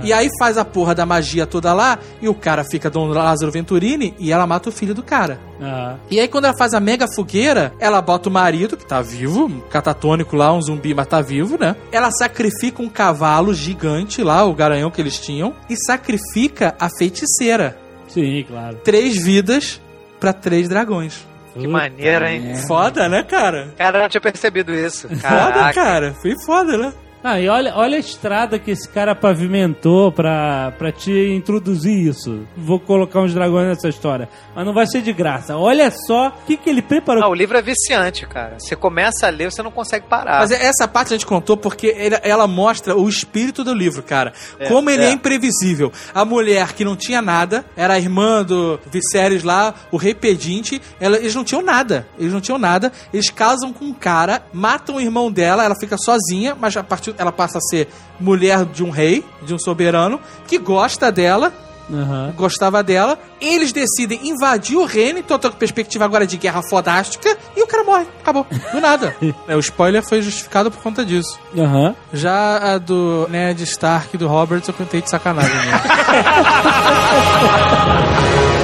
E 0.02 0.12
aí 0.12 0.28
faz 0.38 0.56
a 0.58 0.64
porra 0.64 0.94
da 0.94 1.04
magia 1.04 1.46
toda 1.46 1.72
lá, 1.72 1.98
e 2.20 2.28
o 2.28 2.34
cara 2.34 2.64
fica 2.64 2.88
Dom 2.90 3.06
Lázaro 3.08 3.52
Venturini 3.52 4.14
e 4.18 4.32
ela 4.32 4.46
mata 4.46 4.68
o 4.68 4.72
filho 4.72 4.94
do 4.94 5.02
cara. 5.02 5.38
Ah. 5.60 5.96
E 6.10 6.20
aí, 6.20 6.28
quando 6.28 6.44
ela 6.44 6.56
faz 6.56 6.74
a 6.74 6.80
mega 6.80 7.06
fogueira, 7.14 7.72
ela 7.80 8.00
bota 8.02 8.28
o 8.28 8.32
marido, 8.32 8.76
que 8.76 8.86
tá 8.86 9.00
vivo, 9.00 9.46
um 9.46 9.60
catatônico 9.60 10.36
lá, 10.36 10.52
um 10.52 10.60
zumbi, 10.60 10.94
mas 10.94 11.06
tá 11.06 11.20
vivo, 11.20 11.58
né? 11.58 11.74
Ela 11.90 12.10
sacrifica 12.10 12.82
um 12.82 12.88
cavalo 12.88 13.54
gigante 13.54 14.22
lá, 14.22 14.44
o 14.44 14.54
garanhão 14.54 14.90
que 14.90 15.00
eles 15.00 15.18
tinham, 15.18 15.54
e 15.68 15.76
sacrifica 15.76 16.74
a 16.78 16.88
feiticeira. 16.98 17.76
Sim, 18.08 18.44
claro. 18.46 18.76
Três 18.84 19.22
vidas 19.22 19.80
pra 20.20 20.32
três 20.32 20.68
dragões. 20.68 21.24
Que 21.58 21.66
maneiro, 21.66 22.26
hein? 22.26 22.54
Foda, 22.66 23.08
né, 23.08 23.22
cara? 23.22 23.72
Cara, 23.78 23.98
eu 23.98 24.02
não 24.02 24.08
tinha 24.10 24.20
percebido 24.20 24.74
isso. 24.74 25.08
Foda, 25.08 25.20
Caraca. 25.22 25.72
cara. 25.74 26.14
Foi 26.20 26.34
foda, 26.44 26.76
né? 26.76 26.92
Ah, 27.28 27.40
e 27.40 27.48
olha, 27.48 27.74
olha 27.74 27.96
a 27.96 27.98
estrada 27.98 28.56
que 28.56 28.70
esse 28.70 28.88
cara 28.88 29.12
pavimentou 29.12 30.12
pra, 30.12 30.72
pra 30.78 30.92
te 30.92 31.10
introduzir 31.34 31.92
isso. 32.06 32.46
Vou 32.56 32.78
colocar 32.78 33.20
uns 33.20 33.34
dragões 33.34 33.66
nessa 33.66 33.88
história. 33.88 34.28
Mas 34.54 34.64
não 34.64 34.72
vai 34.72 34.86
ser 34.86 35.02
de 35.02 35.12
graça. 35.12 35.56
Olha 35.56 35.90
só 35.90 36.28
o 36.28 36.46
que, 36.46 36.56
que 36.56 36.70
ele 36.70 36.80
preparou. 36.82 37.24
Ah, 37.24 37.28
o 37.28 37.34
livro 37.34 37.58
é 37.58 37.62
viciante, 37.62 38.24
cara. 38.28 38.60
Você 38.60 38.76
começa 38.76 39.26
a 39.26 39.30
ler, 39.30 39.50
você 39.50 39.60
não 39.60 39.72
consegue 39.72 40.06
parar. 40.06 40.38
Mas 40.38 40.52
essa 40.52 40.86
parte 40.86 41.08
a 41.14 41.16
gente 41.16 41.26
contou 41.26 41.56
porque 41.56 41.88
ele- 41.88 42.16
ela 42.22 42.46
mostra 42.46 42.96
o 42.96 43.08
espírito 43.08 43.64
do 43.64 43.74
livro, 43.74 44.04
cara. 44.04 44.32
Como 44.68 44.88
ele 44.88 45.02
é. 45.02 45.08
é. 45.08 45.10
imprevisível. 45.10 45.90
A 46.14 46.24
mulher 46.24 46.74
que 46.74 46.84
não 46.84 46.94
tinha 46.94 47.20
nada, 47.20 47.64
era 47.76 47.94
a 47.94 47.98
irmã 47.98 48.44
do 48.44 48.78
Viserys 48.88 49.42
lá, 49.42 49.74
o 49.90 49.96
rei 49.96 50.14
pedinte, 50.14 50.80
ela- 51.00 51.16
eles 51.16 51.34
não 51.34 51.42
tinham 51.42 51.62
nada. 51.62 52.06
Eles 52.18 52.32
não 52.32 52.40
tinham 52.40 52.58
nada. 52.58 52.92
Eles 53.12 53.30
casam 53.30 53.72
com 53.72 53.86
um 53.86 53.92
cara, 53.92 54.42
matam 54.52 54.94
o 54.94 55.00
irmão 55.00 55.28
dela, 55.32 55.64
ela 55.64 55.74
fica 55.74 55.96
sozinha, 55.98 56.54
mas 56.54 56.76
a 56.76 56.84
partir 56.84 57.15
ela 57.18 57.32
passa 57.32 57.58
a 57.58 57.60
ser 57.60 57.88
mulher 58.18 58.64
de 58.64 58.82
um 58.84 58.90
rei, 58.90 59.24
de 59.42 59.54
um 59.54 59.58
soberano, 59.58 60.20
que 60.46 60.58
gosta 60.58 61.10
dela, 61.12 61.52
Aham. 61.92 62.32
gostava 62.36 62.82
dela. 62.82 63.18
Eles 63.40 63.72
decidem 63.72 64.28
invadir 64.28 64.76
o 64.76 64.84
reino, 64.84 65.18
então 65.18 65.38
tô 65.38 65.50
com 65.50 65.56
perspectiva 65.56 66.04
agora 66.04 66.26
de 66.26 66.36
guerra 66.36 66.62
fodástica, 66.68 67.36
e 67.56 67.62
o 67.62 67.66
cara 67.66 67.84
morre. 67.84 68.06
Acabou. 68.20 68.46
Do 68.72 68.80
nada. 68.80 69.14
É, 69.46 69.54
o 69.54 69.60
spoiler 69.60 70.02
foi 70.02 70.22
justificado 70.22 70.70
por 70.70 70.82
conta 70.82 71.04
disso. 71.04 71.38
Aham. 71.56 71.94
Já 72.12 72.74
a 72.74 72.78
do 72.78 73.26
Ned 73.30 73.62
Stark 73.64 74.14
e 74.14 74.18
do 74.18 74.26
Roberts 74.26 74.66
eu 74.68 74.74
contei 74.74 75.00
de 75.02 75.10
sacanagem 75.10 75.54
mesmo. 75.54 75.70